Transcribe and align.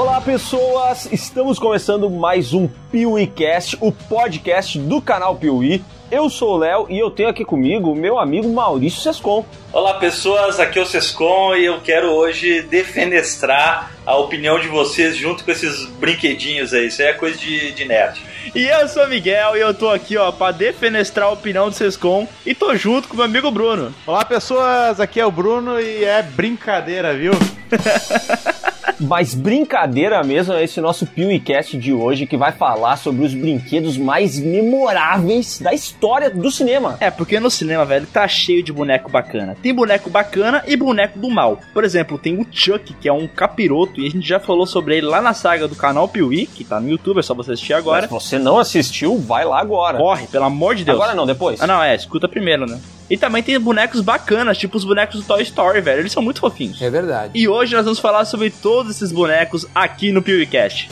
Olá 0.00 0.18
pessoas, 0.18 1.12
estamos 1.12 1.58
começando 1.58 2.08
mais 2.08 2.54
um 2.54 2.66
PeeWeeCast, 2.90 3.76
o 3.82 3.92
podcast 3.92 4.78
do 4.78 5.02
canal 5.02 5.36
Piuí. 5.36 5.84
Eu 6.10 6.30
sou 6.30 6.54
o 6.54 6.56
Léo 6.56 6.86
e 6.88 6.98
eu 6.98 7.10
tenho 7.10 7.28
aqui 7.28 7.44
comigo 7.44 7.92
o 7.92 7.94
meu 7.94 8.18
amigo 8.18 8.48
Maurício 8.48 9.02
Sescon. 9.02 9.44
Olá 9.70 9.98
pessoas, 9.98 10.58
aqui 10.58 10.78
é 10.78 10.82
o 10.82 10.86
Sescon 10.86 11.54
e 11.54 11.66
eu 11.66 11.82
quero 11.82 12.12
hoje 12.12 12.62
defenestrar 12.62 13.92
a 14.06 14.16
opinião 14.16 14.58
de 14.58 14.68
vocês 14.68 15.14
junto 15.14 15.44
com 15.44 15.50
esses 15.50 15.84
brinquedinhos 15.84 16.72
aí, 16.72 16.86
isso 16.86 17.02
aí 17.02 17.08
é 17.08 17.12
coisa 17.12 17.36
de, 17.36 17.70
de 17.72 17.84
nerd. 17.84 18.22
E 18.54 18.66
eu 18.66 18.88
sou 18.88 19.04
o 19.04 19.08
Miguel 19.08 19.56
e 19.56 19.60
eu 19.60 19.72
tô 19.72 19.88
aqui 19.88 20.16
ó 20.16 20.32
pra 20.32 20.50
defenestrar 20.50 21.28
a 21.28 21.32
opinião 21.32 21.68
do 21.68 21.74
Sescon 21.74 22.26
e 22.44 22.54
tô 22.54 22.74
junto 22.74 23.08
com 23.08 23.16
meu 23.16 23.24
amigo 23.24 23.50
Bruno. 23.50 23.94
Olá 24.06 24.24
pessoas, 24.24 24.98
aqui 24.98 25.20
é 25.20 25.26
o 25.26 25.30
Bruno 25.30 25.80
e 25.80 26.04
é 26.04 26.22
brincadeira, 26.22 27.14
viu? 27.14 27.32
Mas 29.00 29.34
brincadeira 29.34 30.22
mesmo 30.22 30.52
é 30.52 30.62
esse 30.62 30.78
nosso 30.80 31.06
PewCast 31.06 31.78
de 31.78 31.92
hoje 31.92 32.26
que 32.26 32.36
vai 32.36 32.52
falar 32.52 32.96
sobre 32.96 33.24
os 33.24 33.32
brinquedos 33.32 33.96
mais 33.96 34.38
memoráveis 34.38 35.58
da 35.58 35.72
história 35.72 36.28
do 36.28 36.50
cinema. 36.50 36.98
É, 37.00 37.10
porque 37.10 37.40
no 37.40 37.50
cinema, 37.50 37.84
velho, 37.86 38.06
tá 38.06 38.28
cheio 38.28 38.62
de 38.62 38.72
boneco 38.72 39.10
bacana. 39.10 39.56
Tem 39.62 39.74
boneco 39.74 40.10
bacana 40.10 40.62
e 40.66 40.76
boneco 40.76 41.18
do 41.18 41.30
mal. 41.30 41.60
Por 41.72 41.82
exemplo, 41.82 42.18
tem 42.18 42.38
o 42.38 42.46
Chuck, 42.50 42.92
que 42.94 43.08
é 43.08 43.12
um 43.12 43.26
capiroto, 43.26 44.00
e 44.00 44.06
a 44.06 44.10
gente 44.10 44.28
já 44.28 44.38
falou 44.38 44.66
sobre 44.66 44.98
ele 44.98 45.06
lá 45.06 45.22
na 45.22 45.32
saga 45.32 45.66
do 45.66 45.74
canal 45.74 46.06
Piuí, 46.06 46.46
que 46.46 46.62
tá 46.62 46.78
no 46.78 46.90
YouTube, 46.90 47.20
é 47.20 47.22
só 47.22 47.34
você 47.34 47.52
assistir 47.52 47.72
agora. 47.72 48.02
Mas 48.02 48.10
você 48.30 48.38
não 48.38 48.58
assistiu, 48.58 49.18
vai 49.18 49.44
lá 49.44 49.60
agora. 49.60 49.98
Corre, 49.98 50.26
pelo 50.26 50.44
amor 50.44 50.74
de 50.74 50.84
Deus. 50.84 50.96
Agora 50.96 51.14
não, 51.14 51.26
depois. 51.26 51.60
Ah, 51.60 51.66
não, 51.66 51.82
é, 51.82 51.94
escuta 51.94 52.28
primeiro, 52.28 52.64
né? 52.66 52.80
E 53.10 53.16
também 53.16 53.42
tem 53.42 53.58
bonecos 53.58 54.00
bacanas, 54.00 54.56
tipo 54.56 54.76
os 54.76 54.84
bonecos 54.84 55.20
do 55.20 55.26
Toy 55.26 55.42
Story, 55.42 55.80
velho. 55.80 56.00
Eles 56.00 56.12
são 56.12 56.22
muito 56.22 56.40
fofinhos. 56.40 56.80
É 56.80 56.88
verdade. 56.88 57.32
E 57.34 57.48
hoje 57.48 57.74
nós 57.74 57.84
vamos 57.84 57.98
falar 57.98 58.24
sobre 58.24 58.50
todos 58.50 58.96
esses 58.96 59.10
bonecos 59.10 59.66
aqui 59.74 60.12
no 60.12 60.22
PewCast. 60.22 60.88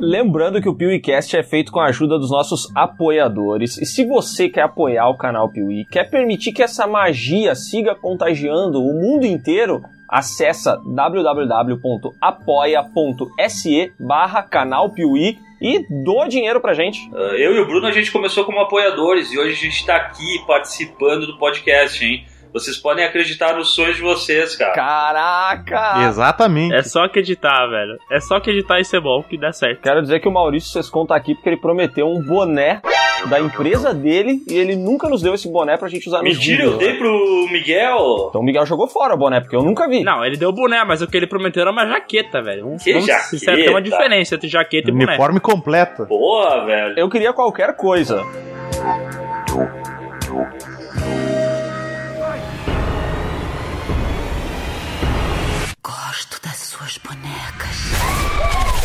Lembrando 0.00 0.62
que 0.62 0.68
o 0.68 0.74
PeeWeeCast 0.74 1.36
é 1.36 1.42
feito 1.42 1.72
com 1.72 1.80
a 1.80 1.86
ajuda 1.86 2.18
dos 2.18 2.30
nossos 2.30 2.70
apoiadores. 2.74 3.76
E 3.78 3.84
se 3.84 4.04
você 4.06 4.48
quer 4.48 4.62
apoiar 4.62 5.08
o 5.08 5.16
canal 5.16 5.48
Piuí, 5.50 5.84
quer 5.84 6.08
permitir 6.08 6.52
que 6.52 6.62
essa 6.62 6.86
magia 6.86 7.56
siga 7.56 7.96
contagiando 7.96 8.80
o 8.80 8.94
mundo 8.94 9.26
inteiro, 9.26 9.82
acessa 10.08 10.80
www.apoia.se 10.86 12.22
barra 13.98 14.42
canal 14.42 14.90
Piuí 14.90 15.36
e 15.60 15.84
doa 16.04 16.28
dinheiro 16.28 16.60
pra 16.60 16.74
gente. 16.74 17.10
Uh, 17.10 17.34
eu 17.34 17.56
e 17.56 17.58
o 17.58 17.66
Bruno 17.66 17.88
a 17.88 17.92
gente 17.92 18.12
começou 18.12 18.44
como 18.44 18.60
apoiadores 18.60 19.32
e 19.32 19.38
hoje 19.38 19.52
a 19.52 19.56
gente 19.56 19.84
tá 19.84 19.96
aqui 19.96 20.38
participando 20.46 21.26
do 21.26 21.36
podcast, 21.38 22.04
hein? 22.04 22.24
Vocês 22.52 22.76
podem 22.76 23.04
acreditar 23.04 23.54
nos 23.56 23.74
sonhos 23.74 23.96
de 23.96 24.02
vocês, 24.02 24.56
cara. 24.56 24.72
Caraca! 24.72 26.06
Exatamente. 26.08 26.74
É 26.74 26.82
só 26.82 27.04
acreditar, 27.04 27.66
velho. 27.66 27.98
É 28.10 28.20
só 28.20 28.36
acreditar 28.36 28.80
e 28.80 28.84
ser 28.84 29.00
bom 29.00 29.22
que 29.22 29.38
dá 29.38 29.52
certo. 29.52 29.80
Quero 29.82 30.02
dizer 30.02 30.20
que 30.20 30.28
o 30.28 30.32
Maurício 30.32 30.70
Sescon 30.70 31.06
tá 31.06 31.14
aqui 31.14 31.34
porque 31.34 31.48
ele 31.50 31.56
prometeu 31.58 32.08
um 32.08 32.22
boné 32.22 32.80
da 33.28 33.40
empresa 33.40 33.92
dele 33.92 34.42
e 34.48 34.54
ele 34.56 34.76
nunca 34.76 35.08
nos 35.08 35.20
deu 35.22 35.34
esse 35.34 35.50
boné 35.50 35.76
pra 35.76 35.88
gente 35.88 36.06
usar 36.08 36.18
no 36.18 36.24
Mentira, 36.24 36.62
eu 36.64 36.78
dei 36.78 36.94
pro 36.94 37.48
Miguel. 37.50 38.26
Então 38.28 38.40
o 38.40 38.44
Miguel 38.44 38.64
jogou 38.64 38.86
fora 38.88 39.14
o 39.14 39.18
boné, 39.18 39.40
porque 39.40 39.56
eu 39.56 39.62
nunca 39.62 39.88
vi. 39.88 40.04
Não, 40.04 40.24
ele 40.24 40.36
deu 40.36 40.50
o 40.50 40.52
boné, 40.52 40.84
mas 40.84 41.02
o 41.02 41.06
que 41.06 41.16
ele 41.16 41.26
prometeu 41.26 41.62
era 41.62 41.70
uma 41.70 41.86
jaqueta, 41.86 42.40
velho. 42.40 42.64
Vamos, 42.64 42.82
Que 42.82 42.92
vamos 42.92 43.06
jaqueta? 43.06 43.26
sinceros, 43.28 43.60
tem 43.60 43.70
uma 43.70 43.82
diferença 43.82 44.34
entre 44.36 44.48
jaqueta 44.48 44.88
e 44.88 44.92
boné. 44.92 45.04
Uniforme 45.06 45.40
completo. 45.40 46.06
Boa, 46.06 46.64
velho. 46.64 46.94
Eu 46.96 47.08
queria 47.10 47.32
qualquer 47.32 47.74
coisa. 47.76 48.24
Gosto 55.88 56.36
das 56.42 56.58
suas 56.68 56.98
bonecas. 56.98 58.77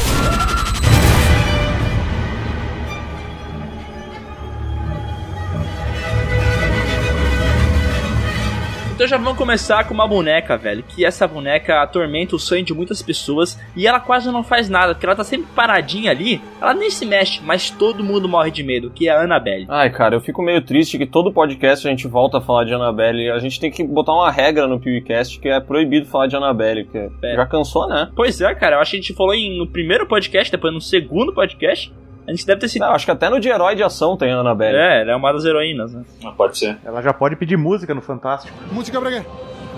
Então 9.03 9.09
já 9.09 9.17
vamos 9.17 9.37
começar 9.37 9.83
com 9.83 9.93
uma 9.93 10.07
boneca, 10.07 10.55
velho. 10.57 10.81
Que 10.81 11.03
essa 11.03 11.27
boneca 11.27 11.81
atormenta 11.81 12.37
o 12.37 12.39
sonho 12.39 12.63
de 12.63 12.73
muitas 12.73 13.01
pessoas 13.01 13.59
e 13.75 13.85
ela 13.85 13.99
quase 13.99 14.31
não 14.31 14.45
faz 14.45 14.69
nada, 14.69 14.93
porque 14.93 15.05
ela 15.05 15.13
tá 15.13 15.25
sempre 15.25 15.45
paradinha 15.53 16.09
ali. 16.09 16.39
Ela 16.61 16.73
nem 16.73 16.89
se 16.89 17.05
mexe, 17.05 17.41
mas 17.43 17.69
todo 17.69 18.01
mundo 18.01 18.29
morre 18.29 18.49
de 18.49 18.63
medo, 18.63 18.89
que 18.89 19.09
é 19.09 19.11
a 19.11 19.21
Annabelle. 19.23 19.65
Ai, 19.67 19.89
cara, 19.89 20.15
eu 20.15 20.21
fico 20.21 20.41
meio 20.41 20.61
triste 20.61 20.97
que 20.97 21.05
todo 21.05 21.33
podcast 21.33 21.85
a 21.85 21.89
gente 21.89 22.07
volta 22.07 22.37
a 22.37 22.41
falar 22.41 22.63
de 22.63 22.73
Annabelle. 22.73 23.29
A 23.31 23.39
gente 23.39 23.59
tem 23.59 23.69
que 23.69 23.83
botar 23.83 24.13
uma 24.13 24.31
regra 24.31 24.67
no 24.69 24.79
PewCast 24.79 25.37
que 25.37 25.49
é 25.49 25.59
proibido 25.59 26.07
falar 26.07 26.27
de 26.27 26.37
Annabelle, 26.37 26.85
porque 26.85 27.09
É. 27.27 27.35
já 27.35 27.45
cansou, 27.45 27.89
né? 27.89 28.09
Pois 28.15 28.39
é, 28.39 28.55
cara, 28.55 28.77
eu 28.77 28.79
acho 28.79 28.91
que 28.91 28.97
a 28.97 29.01
gente 29.01 29.13
falou 29.13 29.33
em- 29.33 29.57
no 29.57 29.67
primeiro 29.67 30.07
podcast, 30.07 30.49
depois 30.49 30.73
no 30.73 30.79
segundo 30.79 31.33
podcast. 31.33 31.91
A 32.27 32.31
gente 32.31 32.45
deve 32.45 32.61
ter 32.61 32.67
sido. 32.67 32.81
Não, 32.81 32.91
acho 32.91 33.05
que 33.05 33.11
até 33.11 33.29
no 33.29 33.39
de 33.39 33.49
herói 33.49 33.75
de 33.75 33.83
ação 33.83 34.15
tem 34.17 34.31
a 34.31 34.37
Annabelle. 34.37 34.77
É, 34.77 35.01
ela 35.01 35.11
é 35.11 35.15
uma 35.15 35.31
das 35.31 35.45
heroínas, 35.45 35.93
né? 35.93 36.03
Ah, 36.25 36.31
Pode 36.31 36.57
ser. 36.57 36.77
Ela 36.85 37.01
já 37.01 37.13
pode 37.13 37.35
pedir 37.35 37.57
música 37.57 37.93
no 37.93 38.01
Fantástico. 38.01 38.57
Música 38.71 38.99
pra 38.99 39.09
quê? 39.11 39.23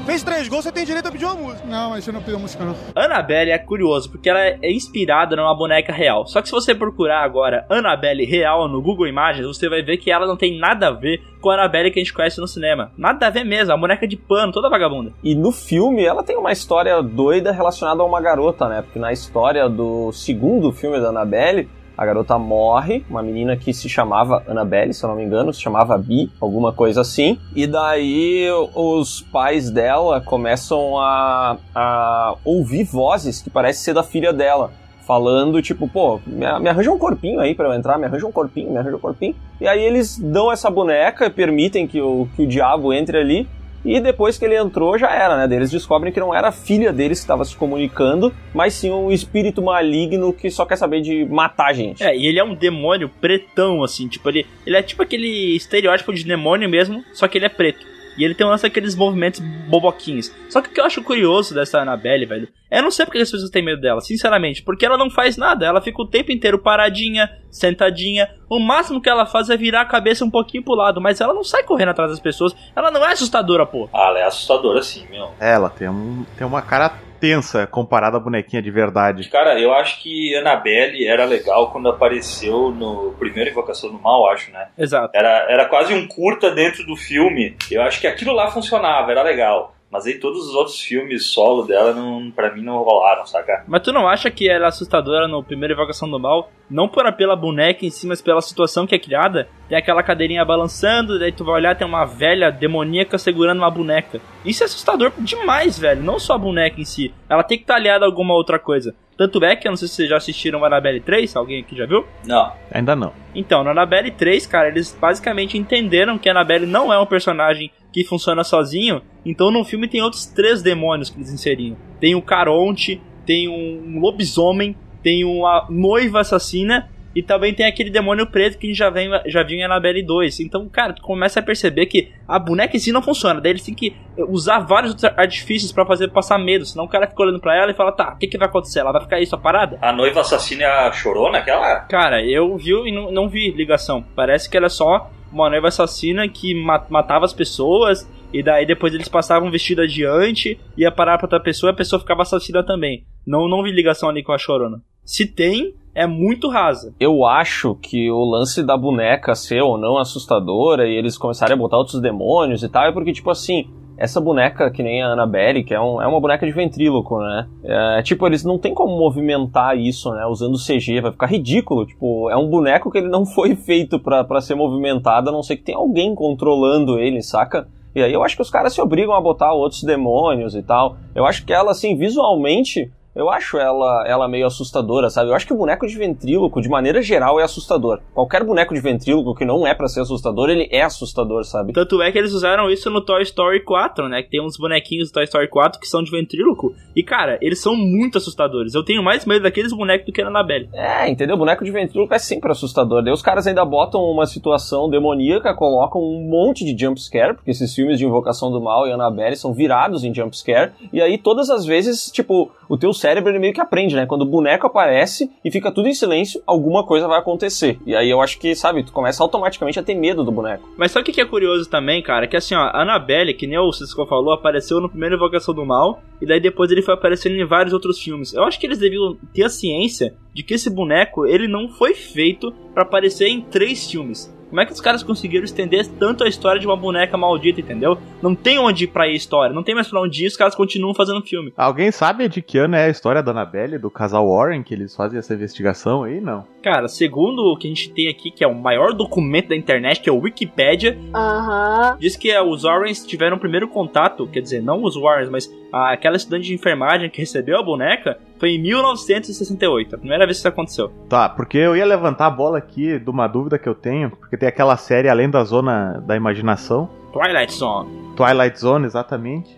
Fez 0.05 0.21
três 0.21 0.47
gols, 0.47 0.63
você 0.63 0.71
tem 0.71 0.85
direito 0.85 1.07
a 1.07 1.11
pedir 1.11 1.25
uma 1.25 1.33
música. 1.33 1.67
Não, 1.67 1.89
mas 1.89 2.03
você 2.03 2.11
não 2.11 2.21
pediu 2.21 2.37
música, 2.37 2.63
não. 2.63 2.75
Annabelle 2.95 3.49
é 3.49 3.57
curioso, 3.57 4.11
porque 4.11 4.29
ela 4.29 4.39
é 4.39 4.71
inspirada 4.71 5.35
numa 5.35 5.55
boneca 5.55 5.91
real. 5.91 6.27
Só 6.27 6.43
que 6.43 6.47
se 6.47 6.51
você 6.53 6.75
procurar 6.75 7.23
agora 7.23 7.65
Annabelle 7.71 8.23
real 8.23 8.67
no 8.67 8.83
Google 8.83 9.07
Imagens, 9.07 9.47
você 9.47 9.67
vai 9.67 9.81
ver 9.81 9.97
que 9.97 10.11
ela 10.11 10.27
não 10.27 10.37
tem 10.37 10.59
nada 10.59 10.89
a 10.89 10.91
ver 10.91 11.23
com 11.41 11.49
a 11.49 11.55
Annabelle 11.55 11.89
que 11.89 11.99
a 11.99 12.03
gente 12.03 12.13
conhece 12.13 12.39
no 12.39 12.47
cinema. 12.47 12.91
Nada 12.95 13.25
a 13.25 13.29
ver 13.31 13.43
mesmo, 13.43 13.73
a 13.73 13.77
boneca 13.77 14.07
de 14.07 14.15
pano, 14.15 14.51
toda 14.51 14.69
vagabunda. 14.69 15.11
E 15.23 15.33
no 15.33 15.51
filme 15.51 16.05
ela 16.05 16.21
tem 16.21 16.37
uma 16.37 16.51
história 16.51 17.01
doida 17.01 17.51
relacionada 17.51 18.03
a 18.03 18.05
uma 18.05 18.21
garota, 18.21 18.69
né? 18.69 18.83
Porque 18.83 18.99
na 18.99 19.11
história 19.11 19.67
do 19.67 20.11
segundo 20.11 20.71
filme 20.71 20.99
da 20.99 21.09
Annabelle, 21.09 21.67
a 21.97 22.05
garota 22.05 22.37
morre, 22.37 23.05
uma 23.09 23.23
menina 23.23 23.55
que 23.55 23.73
se 23.73 23.87
chamava 23.87 24.43
Annabelle, 24.47 24.93
se 24.93 25.03
eu 25.03 25.09
não 25.09 25.15
me 25.15 25.23
engano, 25.23 25.53
se 25.53 25.61
chamava 25.61 25.97
Bi, 25.97 26.29
alguma 26.39 26.73
coisa 26.73 27.01
assim. 27.01 27.39
E 27.55 27.65
daí 27.65 28.47
os 28.73 29.21
pais 29.21 29.69
dela 29.69 30.21
começam 30.21 30.99
a, 30.99 31.57
a 31.73 32.35
ouvir 32.43 32.83
vozes 32.83 33.41
que 33.41 33.49
parecem 33.49 33.83
ser 33.83 33.93
da 33.93 34.03
filha 34.03 34.33
dela. 34.33 34.71
Falando, 35.05 35.61
tipo, 35.61 35.87
pô, 35.87 36.19
me, 36.25 36.45
arranja 36.45 36.91
um 36.91 36.97
corpinho 36.97 37.39
aí 37.39 37.53
pra 37.53 37.67
eu 37.67 37.73
entrar, 37.73 37.95
me 37.99 38.05
arranja 38.05 38.25
um 38.25 38.31
corpinho, 38.31 38.71
me 38.71 38.77
arranja 38.77 38.97
um 38.97 38.99
corpinho. 38.99 39.35
E 39.61 39.67
aí 39.67 39.83
eles 39.83 40.17
dão 40.17 40.51
essa 40.51 40.67
boneca, 40.67 41.29
permitem 41.29 41.87
que 41.87 42.01
o, 42.01 42.27
que 42.35 42.41
o 42.41 42.47
diabo 42.47 42.91
entre 42.91 43.19
ali. 43.19 43.47
E 43.85 43.99
depois 43.99 44.37
que 44.37 44.43
ele 44.43 44.57
entrou, 44.57 44.97
já 44.97 45.11
era, 45.11 45.47
né? 45.47 45.55
Eles 45.55 45.69
descobrem 45.69 46.11
que 46.11 46.19
não 46.19 46.33
era 46.33 46.47
a 46.47 46.51
filha 46.51 46.91
deles 46.91 47.19
que 47.19 47.23
estava 47.23 47.45
se 47.45 47.55
comunicando, 47.55 48.33
mas 48.51 48.73
sim 48.73 48.89
um 48.89 49.11
espírito 49.11 49.61
maligno 49.61 50.33
que 50.33 50.49
só 50.49 50.65
quer 50.65 50.75
saber 50.75 51.01
de 51.01 51.23
matar 51.25 51.71
gente. 51.73 52.03
É, 52.03 52.17
e 52.17 52.25
ele 52.25 52.39
é 52.39 52.43
um 52.43 52.55
demônio 52.55 53.07
pretão, 53.21 53.83
assim, 53.83 54.07
tipo, 54.07 54.27
ele, 54.27 54.45
ele 54.65 54.75
é 54.75 54.81
tipo 54.81 55.03
aquele 55.03 55.55
estereótipo 55.55 56.11
de 56.11 56.23
demônio 56.23 56.67
mesmo, 56.67 57.05
só 57.13 57.27
que 57.27 57.37
ele 57.37 57.45
é 57.45 57.49
preto. 57.49 57.85
E 58.17 58.23
ele 58.23 58.33
tem 58.33 58.47
lança 58.47 58.67
aqueles 58.67 58.95
movimentos 58.95 59.41
boboquinhos. 59.67 60.31
Só 60.49 60.61
que 60.61 60.69
o 60.69 60.71
que 60.71 60.79
eu 60.79 60.85
acho 60.85 61.03
curioso 61.03 61.53
dessa 61.53 61.81
Annabelle, 61.81 62.25
velho, 62.25 62.47
eu 62.77 62.83
não 62.83 62.91
sei 62.91 63.05
porque 63.05 63.19
as 63.19 63.31
pessoas 63.31 63.49
têm 63.49 63.63
medo 63.63 63.81
dela, 63.81 64.01
sinceramente. 64.01 64.63
Porque 64.63 64.85
ela 64.85 64.97
não 64.97 65.09
faz 65.09 65.37
nada, 65.37 65.65
ela 65.65 65.81
fica 65.81 66.01
o 66.01 66.07
tempo 66.07 66.31
inteiro 66.31 66.59
paradinha, 66.59 67.29
sentadinha. 67.49 68.29
O 68.49 68.59
máximo 68.59 69.01
que 69.01 69.09
ela 69.09 69.25
faz 69.25 69.49
é 69.49 69.57
virar 69.57 69.81
a 69.81 69.85
cabeça 69.85 70.25
um 70.25 70.29
pouquinho 70.29 70.63
pro 70.63 70.75
lado, 70.75 71.01
mas 71.01 71.21
ela 71.21 71.33
não 71.33 71.43
sai 71.43 71.63
correndo 71.63 71.89
atrás 71.89 72.11
das 72.11 72.19
pessoas. 72.19 72.55
Ela 72.75 72.91
não 72.91 73.05
é 73.05 73.13
assustadora, 73.13 73.65
pô. 73.65 73.89
Ah, 73.93 74.07
ela 74.09 74.19
é 74.19 74.23
assustadora 74.23 74.81
sim, 74.81 75.07
meu. 75.09 75.31
Ela 75.39 75.69
tem, 75.69 75.89
um, 75.89 76.25
tem 76.37 76.45
uma 76.45 76.61
cara 76.61 76.89
tensa 77.19 77.65
comparada 77.65 78.17
à 78.17 78.19
bonequinha 78.19 78.61
de 78.61 78.69
verdade. 78.69 79.27
Cara, 79.29 79.59
eu 79.59 79.73
acho 79.73 80.01
que 80.01 80.35
Annabelle 80.35 81.07
era 81.07 81.25
legal 81.25 81.71
quando 81.71 81.89
apareceu 81.89 82.71
no 82.71 83.13
primeiro 83.17 83.49
Invocação 83.49 83.91
do 83.91 83.99
Mal, 83.99 84.29
acho, 84.29 84.51
né? 84.51 84.67
Exato. 84.77 85.11
Era, 85.15 85.45
era 85.49 85.65
quase 85.65 85.93
um 85.93 86.07
curta 86.07 86.51
dentro 86.51 86.85
do 86.85 86.95
filme. 86.95 87.55
Eu 87.71 87.81
acho 87.81 87.99
que 87.99 88.07
aquilo 88.07 88.33
lá 88.33 88.51
funcionava, 88.51 89.11
era 89.11 89.23
legal. 89.23 89.74
Mas 89.95 90.05
aí 90.05 90.15
todos 90.15 90.49
os 90.49 90.53
outros 90.53 90.81
filmes 90.81 91.27
solo 91.27 91.63
dela, 91.63 91.93
não, 91.93 92.29
pra 92.29 92.53
mim, 92.53 92.61
não 92.61 92.83
rolaram, 92.83 93.25
saca? 93.25 93.63
Mas 93.65 93.81
tu 93.81 93.93
não 93.93 94.09
acha 94.09 94.29
que 94.29 94.49
ela 94.49 94.65
é 94.65 94.67
assustadora 94.67 95.25
no 95.25 95.41
primeiro 95.41 95.73
Invocação 95.73 96.09
do 96.09 96.19
Mal? 96.19 96.51
Não 96.69 96.89
por 96.89 97.09
pela 97.13 97.33
boneca 97.33 97.85
em 97.85 97.89
si, 97.89 98.05
mas 98.05 98.21
pela 98.21 98.41
situação 98.41 98.85
que 98.85 98.93
é 98.93 98.99
criada? 98.99 99.47
Tem 99.69 99.77
aquela 99.77 100.03
cadeirinha 100.03 100.43
balançando, 100.43 101.17
daí 101.17 101.31
tu 101.31 101.45
vai 101.45 101.55
olhar, 101.55 101.77
tem 101.77 101.87
uma 101.87 102.03
velha 102.03 102.51
demoníaca 102.51 103.17
segurando 103.17 103.59
uma 103.59 103.71
boneca. 103.71 104.19
Isso 104.43 104.63
é 104.63 104.65
assustador 104.65 105.13
demais, 105.17 105.79
velho. 105.79 106.03
Não 106.03 106.19
só 106.19 106.33
a 106.33 106.37
boneca 106.37 106.81
em 106.81 106.85
si. 106.85 107.13
Ela 107.29 107.43
tem 107.43 107.57
que 107.57 107.63
estar 107.63 107.75
aliada 107.75 108.03
a 108.03 108.07
alguma 108.07 108.33
outra 108.33 108.59
coisa. 108.59 108.93
Tanto 109.17 109.41
é 109.45 109.55
que, 109.55 109.65
eu 109.65 109.71
não 109.71 109.77
sei 109.77 109.87
se 109.87 109.95
vocês 109.95 110.09
já 110.09 110.17
assistiram 110.17 110.65
Annabelle 110.65 110.99
3, 110.99 111.37
alguém 111.37 111.61
aqui 111.61 111.73
já 111.73 111.85
viu? 111.85 112.05
Não. 112.25 112.51
Ainda 112.69 112.97
não. 112.97 113.13
Então, 113.33 113.63
na 113.63 113.71
Annabelle 113.71 114.11
3, 114.11 114.45
cara, 114.45 114.67
eles 114.67 114.97
basicamente 114.99 115.57
entenderam 115.57 116.17
que 116.17 116.27
a 116.27 116.33
Annabelle 116.33 116.65
não 116.65 116.91
é 116.91 116.99
um 116.99 117.05
personagem 117.05 117.71
que 117.95 118.03
funciona 118.03 118.43
sozinho. 118.43 119.01
Então, 119.25 119.49
no 119.49 119.63
filme 119.63 119.87
tem 119.87 120.01
outros 120.01 120.25
três 120.25 120.61
demônios 120.61 121.09
que 121.09 121.17
eles 121.17 121.31
inseriram. 121.31 121.77
Tem 121.97 122.13
o 122.13 122.21
Caronte, 122.21 123.01
tem 123.25 123.47
um 123.47 124.01
lobisomem, 124.01 124.75
tem 125.01 125.23
uma 125.23 125.65
noiva 125.69 126.19
assassina 126.19 126.89
E 127.15 127.23
também 127.23 127.53
tem 127.53 127.65
aquele 127.65 127.89
demônio 127.89 128.27
preto 128.27 128.57
que 128.57 128.67
a 128.67 128.69
gente 128.69 128.77
já, 128.77 128.89
vem, 128.89 129.09
já 129.27 129.41
viu 129.41 129.57
em 129.57 129.63
Annabelle 129.63 130.03
2. 130.03 130.41
Então, 130.41 130.67
cara, 130.67 130.91
tu 130.91 131.01
começa 131.01 131.39
a 131.39 131.43
perceber 131.43 131.85
que 131.85 132.11
a 132.27 132.37
boneca 132.37 132.75
em 132.75 132.79
si 132.79 132.91
não 132.91 133.01
funciona. 133.01 133.39
Daí 133.39 133.53
eles 133.53 133.63
têm 133.63 133.73
que 133.73 133.95
usar 134.27 134.59
vários 134.59 134.91
outros 134.91 135.09
artifícios 135.17 135.71
para 135.71 135.85
fazer 135.85 136.09
passar 136.09 136.37
medo. 136.37 136.65
Senão 136.65 136.83
o 136.83 136.89
cara 136.89 137.07
fica 137.07 137.23
olhando 137.23 137.39
pra 137.39 137.55
ela 137.55 137.71
e 137.71 137.73
fala, 137.73 137.93
tá, 137.93 138.11
o 138.13 138.17
que, 138.17 138.27
que 138.27 138.37
vai 138.37 138.49
acontecer? 138.49 138.79
Ela 138.79 138.91
vai 138.91 139.01
ficar 139.03 139.15
aí 139.15 139.25
só 139.25 139.37
parada? 139.37 139.79
A 139.81 139.93
noiva 139.93 140.19
assassina 140.19 140.91
chorou 140.91 141.31
naquela? 141.31 141.79
Cara, 141.87 142.21
eu 142.21 142.57
vi 142.57 142.73
e 142.73 142.91
não, 142.91 143.09
não 143.09 143.29
vi 143.29 143.51
ligação. 143.51 144.03
Parece 144.13 144.49
que 144.49 144.57
ela 144.57 144.65
é 144.65 144.69
só 144.69 145.09
uma 145.35 145.49
noiva 145.49 145.67
assassina 145.67 146.27
que 146.27 146.55
ma- 146.55 146.85
matava 146.89 147.25
as 147.25 147.33
pessoas. 147.33 148.09
E 148.33 148.43
daí 148.43 148.65
depois 148.65 148.93
eles 148.93 149.07
passavam 149.07 149.49
vestido 149.49 149.81
adiante, 149.81 150.59
ia 150.77 150.91
parar 150.91 151.17
pra 151.17 151.25
outra 151.25 151.39
pessoa 151.39 151.69
e 151.69 151.73
a 151.73 151.75
pessoa 151.75 151.99
ficava 151.99 152.23
assassina 152.23 152.63
também. 152.63 153.05
Não, 153.25 153.47
não 153.47 153.63
vi 153.63 153.71
ligação 153.71 154.09
ali 154.09 154.23
com 154.23 154.33
a 154.33 154.37
chorona. 154.37 154.81
Se 155.05 155.25
tem, 155.25 155.73
é 155.93 156.05
muito 156.05 156.49
rasa. 156.49 156.93
Eu 156.99 157.25
acho 157.25 157.75
que 157.75 158.11
o 158.11 158.25
lance 158.25 158.61
da 158.61 158.75
boneca 158.75 159.35
ser 159.35 159.61
ou 159.61 159.77
não 159.77 159.97
assustadora 159.97 160.85
e 160.87 160.95
eles 160.97 161.17
começarem 161.17 161.53
a 161.53 161.57
botar 161.57 161.77
outros 161.77 162.01
demônios 162.01 162.61
e 162.63 162.67
tal 162.67 162.85
é 162.85 162.91
porque, 162.91 163.13
tipo 163.13 163.29
assim, 163.29 163.69
essa 163.97 164.19
boneca 164.19 164.69
que 164.69 164.83
nem 164.83 165.01
a 165.01 165.07
Annabelle, 165.13 165.63
que 165.63 165.73
é, 165.73 165.79
um- 165.79 166.01
é 166.01 166.07
uma 166.07 166.19
boneca 166.19 166.45
de 166.45 166.51
ventríloco, 166.51 167.19
né? 167.19 167.47
É, 167.63 168.01
tipo, 168.01 168.25
eles 168.27 168.43
não 168.43 168.57
tem 168.57 168.73
como 168.73 168.97
movimentar 168.97 169.77
isso, 169.77 170.11
né? 170.11 170.25
Usando 170.25 170.57
CG, 170.57 171.01
vai 171.01 171.11
ficar 171.11 171.27
ridículo. 171.27 171.85
Tipo, 171.85 172.29
é 172.29 172.35
um 172.37 172.49
boneco 172.49 172.91
que 172.91 172.97
ele 172.97 173.07
não 173.09 173.25
foi 173.27 173.55
feito 173.55 173.99
pra 173.99 174.41
ser 174.41 174.55
movimentado, 174.55 175.29
a 175.29 175.33
não 175.33 175.43
ser 175.43 175.57
que 175.57 175.63
tenha 175.63 175.77
alguém 175.77 176.13
controlando 176.13 176.99
ele, 176.99 177.21
saca? 177.21 177.67
E 177.95 178.01
aí 178.03 178.11
eu 178.11 178.21
acho 178.23 178.35
que 178.35 178.41
os 178.41 178.49
caras 178.49 178.73
se 178.73 178.81
obrigam 178.81 179.13
a 179.15 179.21
botar 179.21 179.53
outros 179.53 179.81
demônios 179.83 180.53
e 180.53 180.61
tal. 180.61 180.97
Eu 181.15 181.25
acho 181.25 181.45
que 181.45 181.53
ela, 181.53 181.71
assim, 181.71 181.95
visualmente, 181.95 182.91
eu 183.15 183.29
acho 183.29 183.57
ela, 183.57 184.03
ela 184.05 184.27
meio 184.27 184.45
assustadora, 184.45 185.09
sabe? 185.09 185.29
Eu 185.29 185.35
acho 185.35 185.47
que 185.47 185.53
o 185.53 185.57
boneco 185.57 185.87
de 185.87 185.97
ventríloco, 185.97 186.61
de 186.61 186.67
maneira 186.67 187.01
geral, 187.01 187.39
é 187.39 187.43
assustador. 187.43 188.01
Qualquer 188.13 188.43
boneco 188.43 188.73
de 188.73 188.81
ventríloco 188.81 189.33
que 189.33 189.45
não 189.45 189.65
é 189.65 189.73
pra 189.73 189.87
ser 189.87 190.01
assustador, 190.01 190.49
ele 190.49 190.67
é 190.69 190.81
assustador, 190.81 191.45
sabe? 191.45 191.71
Tanto 191.71 192.01
é 192.01 192.11
que 192.11 192.17
eles 192.17 192.33
usaram 192.33 192.69
isso 192.69 192.89
no 192.89 192.99
Toy 192.99 193.23
Story 193.23 193.63
4, 193.63 194.09
né? 194.09 194.21
Que 194.21 194.29
tem 194.29 194.41
uns 194.41 194.57
bonequinhos 194.57 195.09
do 195.09 195.13
Toy 195.13 195.23
Story 195.23 195.47
4 195.47 195.79
que 195.79 195.87
são 195.87 196.03
de 196.03 196.11
ventríloco. 196.11 196.75
E, 196.93 197.01
cara, 197.03 197.37
eles 197.41 197.61
são 197.61 197.75
muito 197.75 198.17
assustadores. 198.17 198.73
Eu 198.73 198.83
tenho 198.83 199.01
mais 199.01 199.25
medo 199.25 199.43
daqueles 199.43 199.71
bonecos 199.71 200.05
do 200.05 200.11
que 200.11 200.21
da 200.21 200.27
Annabelle. 200.27 200.69
É, 200.73 201.09
entendeu? 201.09 201.37
Boneco 201.37 201.63
de 201.63 201.71
ventríloco 201.71 202.13
é 202.13 202.19
sempre 202.19 202.51
assustador. 202.51 203.01
Daí 203.01 203.13
os 203.13 203.21
caras 203.21 203.47
ainda 203.47 203.63
botam 203.63 204.01
uma 204.01 204.25
situação 204.25 204.89
demoníaca, 204.89 205.53
colocam 205.53 206.01
um 206.01 206.27
monte 206.29 206.65
de 206.65 206.77
jumpscare, 206.77 207.35
porque 207.35 207.51
esses 207.51 207.73
filmes 207.73 207.97
de 207.97 208.05
Invocação 208.05 208.51
do 208.51 208.61
Mal 208.61 208.87
e 208.87 208.91
Annabelle 208.91 209.37
são 209.37 209.53
virados 209.53 210.03
em 210.03 210.13
jumpscare. 210.13 210.71
E 210.91 211.01
aí 211.01 211.17
todas 211.17 211.49
as 211.49 211.65
vezes, 211.65 212.11
tipo, 212.11 212.51
o 212.67 212.77
teu 212.77 212.91
cérebro 213.05 213.31
ele 213.31 213.39
meio 213.39 213.53
que 213.53 213.61
aprende, 213.61 213.95
né? 213.95 214.07
Quando 214.07 214.23
o 214.23 214.25
boneco 214.25 214.65
aparece 214.65 215.29
e 215.43 215.51
fica 215.51 215.71
tudo 215.71 215.87
em 215.87 215.93
silêncio, 215.93 216.41
alguma 216.47 216.83
coisa 216.83 217.07
vai 217.07 217.19
acontecer. 217.19 217.77
E 217.85 217.95
aí 217.95 218.09
eu 218.09 218.19
acho 218.19 218.39
que, 218.39 218.55
sabe, 218.55 218.83
tu 218.83 218.91
começa 218.91 219.21
automaticamente 219.21 219.79
a 219.79 219.83
ter 219.83 219.93
medo 219.93 220.23
do 220.23 220.31
boneco. 220.31 220.67
Mas 220.75 220.91
sabe 220.91 221.07
o 221.07 221.13
que 221.13 221.21
é 221.21 221.25
curioso 221.25 221.69
também, 221.69 222.01
cara? 222.01 222.27
Que 222.27 222.35
assim, 222.35 222.55
ó, 222.55 222.61
a 222.61 222.81
Annabelle, 222.81 223.35
que 223.35 223.45
nem 223.45 223.59
o 223.59 223.71
Cisco 223.71 224.05
falou, 224.07 224.33
apareceu 224.33 224.81
no 224.81 224.89
primeiro 224.89 225.15
Invocação 225.15 225.53
do 225.53 225.65
Mal, 225.65 226.01
e 226.19 226.25
daí 226.25 226.39
depois 226.39 226.71
ele 226.71 226.81
foi 226.81 226.95
aparecendo 226.95 227.35
em 227.35 227.45
vários 227.45 227.73
outros 227.73 227.99
filmes. 227.99 228.33
Eu 228.33 228.43
acho 228.43 228.59
que 228.59 228.65
eles 228.65 228.79
deviam 228.79 229.15
ter 229.33 229.43
a 229.43 229.49
ciência 229.49 230.15
de 230.33 230.41
que 230.41 230.55
esse 230.55 230.69
boneco, 230.69 231.27
ele 231.27 231.47
não 231.47 231.69
foi 231.69 231.93
feito 231.93 232.51
pra 232.73 232.83
aparecer 232.83 233.27
em 233.27 233.41
três 233.41 233.89
filmes. 233.89 234.34
Como 234.49 234.61
é 234.61 234.65
que 234.65 234.71
os 234.73 234.81
caras 234.81 235.03
conseguiram 235.03 235.43
estender 235.43 235.87
tanto 235.99 236.23
a 236.23 236.27
história 236.27 236.59
de 236.59 236.67
uma 236.67 236.77
boneca 236.77 237.17
maldita, 237.17 237.59
entendeu? 237.59 237.97
Não 238.21 238.35
tem 238.35 238.59
onde 238.59 238.85
ir 238.85 238.87
pra 238.87 239.07
ir 239.07 239.11
a 239.11 239.15
história, 239.15 239.53
não 239.53 239.63
tem 239.63 239.75
mais 239.75 239.87
pra 239.87 240.01
onde 240.01 240.23
ir, 240.23 240.27
os 240.27 240.37
caras 240.37 240.55
continuam 240.55 240.93
fazendo 240.93 241.21
filme. 241.21 241.53
Alguém 241.57 241.91
sabe 241.91 242.27
de 242.29 242.41
que 242.41 242.57
ano 242.57 242.75
é 242.75 242.85
a 242.85 242.89
história 242.89 243.21
da 243.21 243.31
Annabelle, 243.31 243.77
do 243.77 243.89
casal 243.89 244.27
Warren, 244.29 244.63
que 244.63 244.73
eles 244.73 244.95
fazem 244.95 245.19
essa 245.19 245.33
investigação 245.33 246.03
aí? 246.03 246.21
Não. 246.21 246.45
Cara, 246.61 246.87
segundo 246.87 247.39
o 247.39 247.57
que 247.57 247.67
a 247.67 247.69
gente 247.69 247.91
tem 247.91 248.07
aqui, 248.07 248.31
que 248.31 248.43
é 248.43 248.47
o 248.47 248.55
maior 248.55 248.93
documento 248.93 249.49
da 249.49 249.55
internet, 249.55 250.01
que 250.01 250.09
é 250.09 250.13
o 250.13 250.19
Wikipedia, 250.19 250.97
Aham. 251.13 251.97
diz 251.99 252.15
que 252.15 252.31
é, 252.31 252.41
os 252.41 252.63
Warrens 252.63 253.05
tiveram 253.05 253.37
o 253.37 253.39
primeiro 253.39 253.67
contato, 253.67 254.27
quer 254.27 254.41
dizer, 254.41 254.61
não 254.61 254.83
os 254.83 254.95
Warrens, 254.95 255.29
mas 255.29 255.51
aquela 255.71 256.15
estudante 256.15 256.47
de 256.47 256.53
enfermagem 256.53 257.09
que 257.09 257.19
recebeu 257.19 257.59
a 257.59 257.63
boneca 257.63 258.17
foi 258.37 258.51
em 258.51 258.61
1968, 258.61 259.95
a 259.95 259.97
primeira 259.97 260.25
vez 260.25 260.37
que 260.37 260.41
isso 260.41 260.47
aconteceu. 260.47 260.91
Tá, 261.09 261.29
porque 261.29 261.57
eu 261.57 261.75
ia 261.75 261.85
levantar 261.85 262.27
a 262.27 262.29
bola 262.29 262.57
aqui 262.57 262.99
de 262.99 263.09
uma 263.09 263.27
dúvida 263.27 263.57
que 263.57 263.67
eu 263.67 263.75
tenho, 263.75 264.11
porque 264.11 264.37
tem 264.37 264.49
aquela 264.49 264.77
série 264.77 265.09
Além 265.09 265.29
da 265.29 265.43
Zona 265.43 266.03
da 266.05 266.15
Imaginação, 266.15 266.89
Twilight 267.15 267.53
Zone. 267.53 267.89
Twilight 268.17 268.59
Zone, 268.59 268.85
exatamente. 268.85 269.57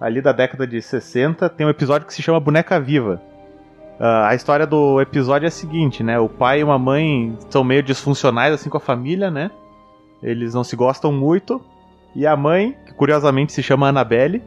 Ali 0.00 0.20
da 0.20 0.32
década 0.32 0.66
de 0.66 0.82
60, 0.82 1.48
tem 1.48 1.64
um 1.64 1.70
episódio 1.70 2.06
que 2.06 2.12
se 2.12 2.22
chama 2.22 2.40
Boneca 2.40 2.80
Viva. 2.80 3.22
Ah, 4.00 4.28
a 4.28 4.34
história 4.34 4.66
do 4.66 5.00
episódio 5.00 5.46
é 5.46 5.48
a 5.48 5.52
seguinte, 5.52 6.02
né? 6.02 6.18
O 6.18 6.28
pai 6.28 6.60
e 6.60 6.64
uma 6.64 6.78
mãe 6.78 7.36
são 7.50 7.62
meio 7.62 7.84
disfuncionais 7.84 8.52
assim 8.52 8.68
com 8.68 8.76
a 8.76 8.80
família, 8.80 9.30
né? 9.30 9.50
Eles 10.20 10.54
não 10.54 10.64
se 10.64 10.74
gostam 10.74 11.12
muito. 11.12 11.60
E 12.16 12.26
a 12.26 12.36
mãe, 12.36 12.76
que 12.84 12.94
curiosamente 12.94 13.52
se 13.52 13.62
chama 13.62 13.88
Annabelle, 13.88 14.42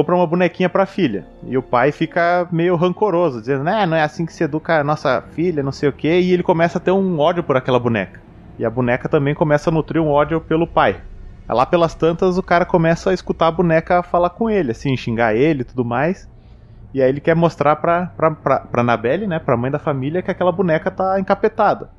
compra 0.00 0.16
uma 0.16 0.26
bonequinha 0.26 0.68
pra 0.68 0.86
filha. 0.86 1.26
E 1.46 1.58
o 1.58 1.62
pai 1.62 1.92
fica 1.92 2.48
meio 2.50 2.74
rancoroso, 2.74 3.40
dizendo, 3.40 3.64
né, 3.64 3.84
não 3.84 3.96
é 3.96 4.02
assim 4.02 4.24
que 4.24 4.32
se 4.32 4.42
educa 4.42 4.80
a 4.80 4.84
nossa 4.84 5.22
filha, 5.32 5.62
não 5.62 5.72
sei 5.72 5.90
o 5.90 5.92
quê. 5.92 6.20
E 6.20 6.32
ele 6.32 6.42
começa 6.42 6.78
a 6.78 6.80
ter 6.80 6.90
um 6.90 7.18
ódio 7.18 7.42
por 7.42 7.54
aquela 7.54 7.78
boneca. 7.78 8.18
E 8.58 8.64
a 8.64 8.70
boneca 8.70 9.10
também 9.10 9.34
começa 9.34 9.68
a 9.68 9.72
nutrir 9.72 10.00
um 10.00 10.08
ódio 10.08 10.40
pelo 10.40 10.66
pai. 10.66 11.02
Lá 11.46 11.66
pelas 11.66 11.94
tantas, 11.94 12.38
o 12.38 12.42
cara 12.42 12.64
começa 12.64 13.10
a 13.10 13.14
escutar 13.14 13.48
a 13.48 13.52
boneca 13.52 14.02
falar 14.02 14.30
com 14.30 14.48
ele, 14.48 14.70
assim, 14.70 14.96
xingar 14.96 15.34
ele 15.34 15.62
e 15.62 15.64
tudo 15.64 15.84
mais. 15.84 16.26
E 16.94 17.02
aí 17.02 17.08
ele 17.08 17.20
quer 17.20 17.36
mostrar 17.36 17.76
pra, 17.76 18.06
pra, 18.16 18.30
pra, 18.30 18.60
pra 18.60 18.80
Annabelle, 18.80 19.26
né, 19.26 19.38
pra 19.38 19.56
mãe 19.56 19.70
da 19.70 19.78
família, 19.78 20.22
que 20.22 20.30
aquela 20.30 20.50
boneca 20.50 20.90
tá 20.90 21.20
encapetada. 21.20 21.90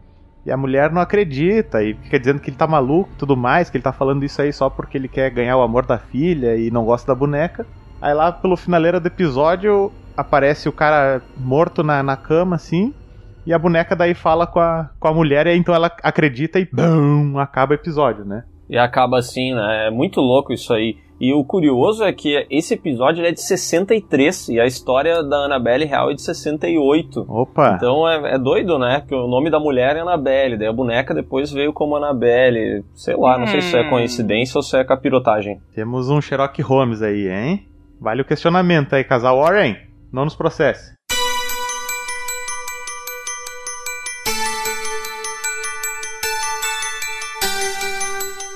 E 0.44 0.52
a 0.52 0.58
mulher 0.58 0.92
não 0.92 1.02
acredita 1.02 1.84
e 1.84 1.94
fica 1.94 2.20
dizendo 2.20 2.40
que 2.40 2.50
ele 2.50 2.58
tá 2.58 2.66
maluco 2.66 3.12
e 3.14 3.18
tudo 3.18 3.38
mais, 3.38 3.70
que 3.70 3.78
ele 3.78 3.84
tá 3.84 3.92
falando 3.92 4.24
isso 4.24 4.42
aí 4.42 4.52
só 4.52 4.72
porque 4.72 4.98
ele 4.98 5.08
quer 5.08 5.30
ganhar 5.30 5.56
o 5.58 5.62
amor 5.62 5.86
da 5.86 6.00
filha 6.00 6.56
e 6.56 6.72
não 6.72 6.84
gosta 6.84 7.14
da 7.14 7.16
boneca. 7.16 7.66
Aí 8.02 8.14
lá 8.14 8.32
pelo 8.32 8.58
finaleira 8.58 9.00
do 9.00 9.08
episódio 9.08 9.92
aparece 10.18 10.68
o 10.68 10.74
cara 10.74 11.22
morto 11.38 11.84
na, 11.84 12.02
na 12.02 12.18
cama, 12.18 12.56
assim, 12.56 12.94
e 13.46 13.54
a 13.54 13.60
boneca 13.60 13.96
daí 13.96 14.14
fala 14.14 14.46
com 14.46 14.60
a, 14.60 14.90
com 15.00 15.08
a 15.08 15.14
mulher, 15.14 15.48
e 15.48 15.52
aí 15.52 15.58
então 15.58 15.74
ela 15.74 15.92
acredita 16.04 16.60
e 16.60 16.66
BUM! 16.66 17.38
acaba 17.40 17.72
o 17.72 17.76
episódio, 17.76 18.26
né? 18.26 18.44
E 18.70 18.78
acaba 18.78 19.20
assim, 19.20 19.54
né? 19.54 19.88
É 19.88 19.92
muito 19.92 20.22
louco 20.22 20.54
isso 20.54 20.74
aí. 20.74 20.96
E 21.20 21.34
o 21.34 21.44
curioso 21.44 22.04
é 22.04 22.12
que 22.12 22.48
esse 22.50 22.74
episódio 22.74 23.24
é 23.24 23.32
de 23.32 23.42
63 23.42 24.50
e 24.50 24.60
a 24.60 24.66
história 24.66 25.22
da 25.22 25.46
Annabelle 25.46 25.86
real 25.86 26.10
é 26.10 26.16
de 26.16 26.22
68. 26.22 27.26
Opa! 27.30 27.76
Então 27.76 28.10
é, 28.10 28.36
é 28.36 28.40
doido, 28.40 28.80
né? 28.80 29.02
Porque 29.02 29.14
o 29.14 29.28
nome 29.28 29.52
da 29.52 29.60
mulher 29.60 29.96
é 29.98 30.00
Annabelle, 30.00 30.58
daí 30.58 30.68
a 30.68 30.74
boneca 30.74 31.14
depois 31.14 31.52
veio 31.52 31.72
como 31.74 31.96
Annabelle. 31.96 32.84
Sei 32.96 33.16
lá, 33.16 33.38
não 33.38 33.46
sei 33.46 33.62
se 33.62 33.68
isso 33.68 33.78
é 33.78 33.88
coincidência 33.88 34.58
ou 34.58 34.64
se 34.64 34.76
é 34.76 34.84
capirotagem. 34.84 35.60
Temos 35.76 36.10
um 36.10 36.20
Sherlock 36.20 36.60
Holmes 36.64 37.04
aí, 37.04 37.28
hein? 37.28 37.68
Vale 38.02 38.24
o 38.24 38.26
questionamento 38.26 38.96
aí, 38.96 39.04
casal 39.04 39.38
Warren. 39.38 39.78
Não 40.12 40.26
nos 40.26 40.34
processe. 40.36 40.96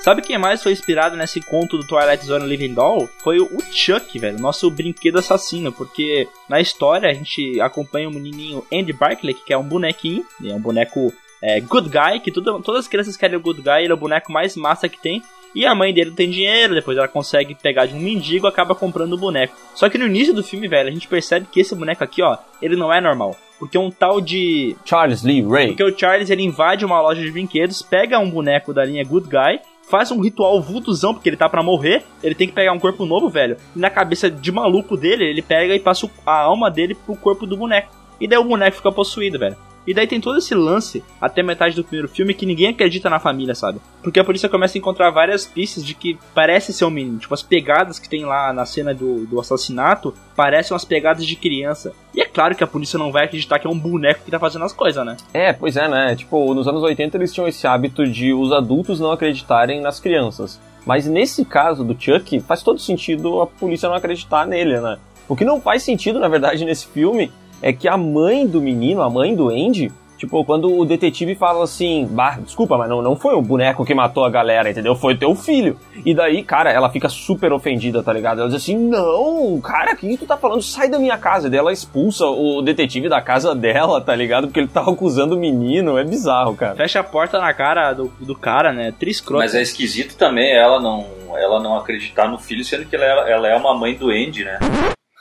Sabe 0.01 0.23
quem 0.23 0.39
mais 0.39 0.63
foi 0.63 0.71
inspirado 0.71 1.15
nesse 1.15 1.39
conto 1.41 1.77
do 1.77 1.85
Twilight 1.85 2.25
Zone 2.25 2.47
Living 2.47 2.73
Doll? 2.73 3.07
Foi 3.19 3.37
o 3.39 3.61
Chuck, 3.71 4.17
velho, 4.17 4.39
nosso 4.39 4.69
brinquedo 4.71 5.19
assassino, 5.19 5.71
porque 5.71 6.27
na 6.49 6.59
história 6.59 7.09
a 7.09 7.13
gente 7.13 7.61
acompanha 7.61 8.09
o 8.09 8.13
menininho 8.13 8.65
Andy 8.73 8.93
Barclay, 8.93 9.35
que 9.35 9.53
é 9.53 9.57
um 9.57 9.63
bonequinho, 9.63 10.25
é 10.43 10.53
um 10.55 10.59
boneco 10.59 11.13
é, 11.41 11.59
good 11.59 11.89
guy, 11.89 12.19
que 12.19 12.31
tudo, 12.31 12.59
todas 12.61 12.81
as 12.81 12.87
crianças 12.87 13.15
querem 13.15 13.37
o 13.37 13.41
good 13.41 13.61
guy, 13.61 13.83
ele 13.83 13.91
é 13.91 13.95
o 13.95 13.97
boneco 13.97 14.31
mais 14.31 14.55
massa 14.55 14.89
que 14.89 14.99
tem. 14.99 15.21
E 15.55 15.65
a 15.65 15.73
mãe 15.73 15.93
dele 15.93 16.09
não 16.09 16.15
tem 16.17 16.29
dinheiro, 16.29 16.75
depois 16.75 16.97
ela 16.97 17.07
consegue 17.07 17.55
pegar 17.55 17.85
de 17.85 17.95
um 17.95 17.99
mendigo 17.99 18.45
e 18.45 18.49
acaba 18.49 18.75
comprando 18.75 19.13
o 19.13 19.17
boneco. 19.17 19.55
Só 19.73 19.89
que 19.89 19.97
no 19.97 20.05
início 20.05 20.33
do 20.33 20.43
filme, 20.43 20.67
velho, 20.67 20.89
a 20.89 20.91
gente 20.91 21.07
percebe 21.07 21.47
que 21.49 21.61
esse 21.61 21.73
boneco 21.73 22.03
aqui, 22.03 22.21
ó, 22.21 22.37
ele 22.61 22.75
não 22.75 22.93
é 22.93 22.99
normal. 22.99 23.35
Porque 23.57 23.77
um 23.77 23.89
tal 23.89 24.19
de 24.19 24.75
Charles 24.83 25.23
Lee 25.23 25.41
Ray. 25.41 25.67
porque 25.67 25.83
o 25.83 25.97
Charles 25.97 26.29
ele 26.29 26.43
invade 26.43 26.83
uma 26.83 26.99
loja 27.01 27.21
de 27.21 27.31
brinquedos, 27.31 27.81
pega 27.81 28.19
um 28.19 28.29
boneco 28.29 28.73
da 28.73 28.83
linha 28.83 29.05
Good 29.05 29.29
Guy, 29.29 29.61
faz 29.89 30.11
um 30.11 30.19
ritual 30.19 30.61
vuduzão, 30.61 31.13
porque 31.13 31.29
ele 31.29 31.37
tá 31.37 31.47
pra 31.47 31.63
morrer, 31.63 32.03
ele 32.21 32.35
tem 32.35 32.47
que 32.47 32.53
pegar 32.53 32.73
um 32.73 32.79
corpo 32.79 33.05
novo, 33.05 33.29
velho. 33.29 33.55
E 33.73 33.79
na 33.79 33.89
cabeça 33.89 34.29
de 34.29 34.51
maluco 34.51 34.97
dele, 34.97 35.23
ele 35.23 35.41
pega 35.41 35.73
e 35.73 35.79
passa 35.79 36.09
a 36.25 36.41
alma 36.41 36.69
dele 36.69 36.95
pro 36.95 37.15
corpo 37.15 37.45
do 37.45 37.55
boneco. 37.55 37.95
E 38.19 38.27
daí 38.27 38.39
o 38.39 38.43
boneco 38.43 38.75
fica 38.77 38.91
possuído, 38.91 39.39
velho. 39.39 39.55
E 39.85 39.93
daí 39.93 40.07
tem 40.07 40.19
todo 40.19 40.37
esse 40.37 40.55
lance, 40.55 41.03
até 41.21 41.43
metade 41.43 41.75
do 41.75 41.83
primeiro 41.83 42.07
filme, 42.07 42.33
que 42.33 42.45
ninguém 42.45 42.69
acredita 42.69 43.09
na 43.09 43.19
família, 43.19 43.53
sabe? 43.53 43.79
Porque 44.01 44.19
a 44.19 44.23
polícia 44.23 44.49
começa 44.49 44.77
a 44.77 44.79
encontrar 44.79 45.11
várias 45.11 45.45
pistas 45.45 45.85
de 45.85 45.93
que 45.93 46.17
parece 46.33 46.73
ser 46.73 46.85
um 46.85 46.89
menino. 46.89 47.19
Tipo, 47.19 47.33
as 47.33 47.43
pegadas 47.43 47.99
que 47.99 48.09
tem 48.09 48.25
lá 48.25 48.51
na 48.51 48.65
cena 48.65 48.93
do, 48.93 49.25
do 49.25 49.39
assassinato 49.39 50.13
parecem 50.35 50.73
umas 50.73 50.85
pegadas 50.85 51.25
de 51.25 51.35
criança. 51.35 51.93
E 52.13 52.21
é 52.21 52.25
claro 52.25 52.55
que 52.55 52.63
a 52.63 52.67
polícia 52.67 52.97
não 52.97 53.11
vai 53.11 53.25
acreditar 53.25 53.59
que 53.59 53.67
é 53.67 53.69
um 53.69 53.77
boneco 53.77 54.23
que 54.23 54.31
tá 54.31 54.39
fazendo 54.39 54.65
as 54.65 54.73
coisas, 54.73 55.05
né? 55.05 55.17
É, 55.33 55.53
pois 55.53 55.77
é, 55.77 55.87
né? 55.87 56.15
Tipo, 56.15 56.53
nos 56.53 56.67
anos 56.67 56.81
80 56.81 57.17
eles 57.17 57.33
tinham 57.33 57.47
esse 57.47 57.67
hábito 57.67 58.05
de 58.07 58.33
os 58.33 58.51
adultos 58.51 58.99
não 58.99 59.11
acreditarem 59.11 59.81
nas 59.81 59.99
crianças. 59.99 60.59
Mas 60.85 61.07
nesse 61.07 61.43
caso 61.43 61.83
do 61.83 61.99
Chuck, 61.99 62.39
faz 62.41 62.61
todo 62.61 62.79
sentido 62.79 63.41
a 63.41 63.47
polícia 63.47 63.89
não 63.89 63.95
acreditar 63.95 64.45
nele, 64.45 64.79
né? 64.79 64.97
O 65.27 65.35
que 65.35 65.43
não 65.43 65.59
faz 65.59 65.81
sentido, 65.81 66.19
na 66.19 66.27
verdade, 66.27 66.63
nesse 66.63 66.85
filme 66.87 67.31
é 67.65 67.73
que 67.73 67.87
a 67.87 67.97
mãe 67.97 68.45
do 68.45 68.61
menino, 68.61 69.01
a 69.01 69.09
mãe 69.09 69.35
do 69.35 69.49
Andy, 69.49 69.91
Tipo, 70.17 70.45
quando 70.45 70.73
o 70.73 70.85
detetive 70.85 71.35
fala 71.35 71.65
assim, 71.65 72.07
bah, 72.09 72.39
desculpa, 72.41 72.77
mas 72.77 72.87
não, 72.87 73.01
não 73.01 73.17
foi 73.17 73.35
o 73.35 73.41
boneco 73.41 73.83
que 73.83 73.93
matou 73.93 74.23
a 74.23 74.29
galera, 74.29 74.69
entendeu? 74.69 74.95
Foi 74.95 75.17
teu 75.17 75.35
filho. 75.35 75.77
E 76.05 76.13
daí, 76.13 76.41
cara, 76.41 76.71
ela 76.71 76.89
fica 76.89 77.09
super 77.09 77.51
ofendida, 77.51 78.01
tá 78.01 78.13
ligado? 78.13 78.39
Ela 78.39 78.47
diz 78.47 78.55
assim, 78.55 78.77
não, 78.77 79.59
cara, 79.59 79.91
o 79.91 79.97
que 79.97 80.17
tu 80.17 80.25
tá 80.25 80.37
falando? 80.37 80.61
Sai 80.61 80.89
da 80.89 80.97
minha 80.97 81.17
casa. 81.17 81.47
E 81.47 81.49
daí 81.49 81.59
ela 81.59 81.73
expulsa 81.73 82.25
o 82.25 82.61
detetive 82.61 83.09
da 83.09 83.21
casa 83.21 83.53
dela, 83.53 83.99
tá 83.99 84.15
ligado? 84.15 84.47
Porque 84.47 84.61
ele 84.61 84.69
tava 84.69 84.91
acusando 84.91 85.35
o 85.35 85.39
menino. 85.39 85.97
É 85.97 86.05
bizarro, 86.05 86.55
cara. 86.55 86.75
Fecha 86.75 87.01
a 87.01 87.03
porta 87.03 87.37
na 87.37 87.53
cara 87.53 87.91
do, 87.91 88.07
do 88.21 88.35
cara, 88.35 88.71
né? 88.71 88.93
Triscroto. 88.97 89.43
Mas 89.43 89.53
é 89.53 89.61
esquisito 89.61 90.15
também 90.15 90.55
ela 90.55 90.79
não, 90.79 91.05
ela 91.35 91.59
não 91.61 91.75
acreditar 91.75 92.29
no 92.29 92.37
filho, 92.37 92.63
sendo 92.63 92.85
que 92.85 92.95
ela 92.95 93.05
é, 93.05 93.33
ela 93.33 93.47
é 93.49 93.55
uma 93.55 93.77
mãe 93.77 93.95
doente, 93.95 94.45
né? 94.45 94.59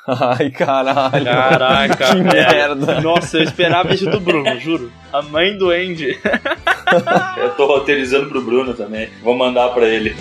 Ai, 0.37 0.51
caralho. 0.51 1.25
Caraca, 1.25 1.97
que 2.13 2.23
merda. 2.23 3.01
Nossa, 3.01 3.39
eu 3.39 3.43
esperava 3.43 3.95
isso 3.95 4.09
do 4.11 4.21
Bruno, 4.21 4.55
juro. 4.61 4.93
A 5.13 5.23
mãe 5.23 5.57
do 5.57 5.71
Andy. 5.71 6.19
Eu 7.39 7.51
tô 7.57 7.67
roteirizando 7.67 8.29
pro 8.29 8.43
Bruno 8.43 8.75
também. 8.75 9.09
Vou 9.23 9.35
mandar 9.37 9.71
pra 9.71 9.87
ele. 9.87 10.15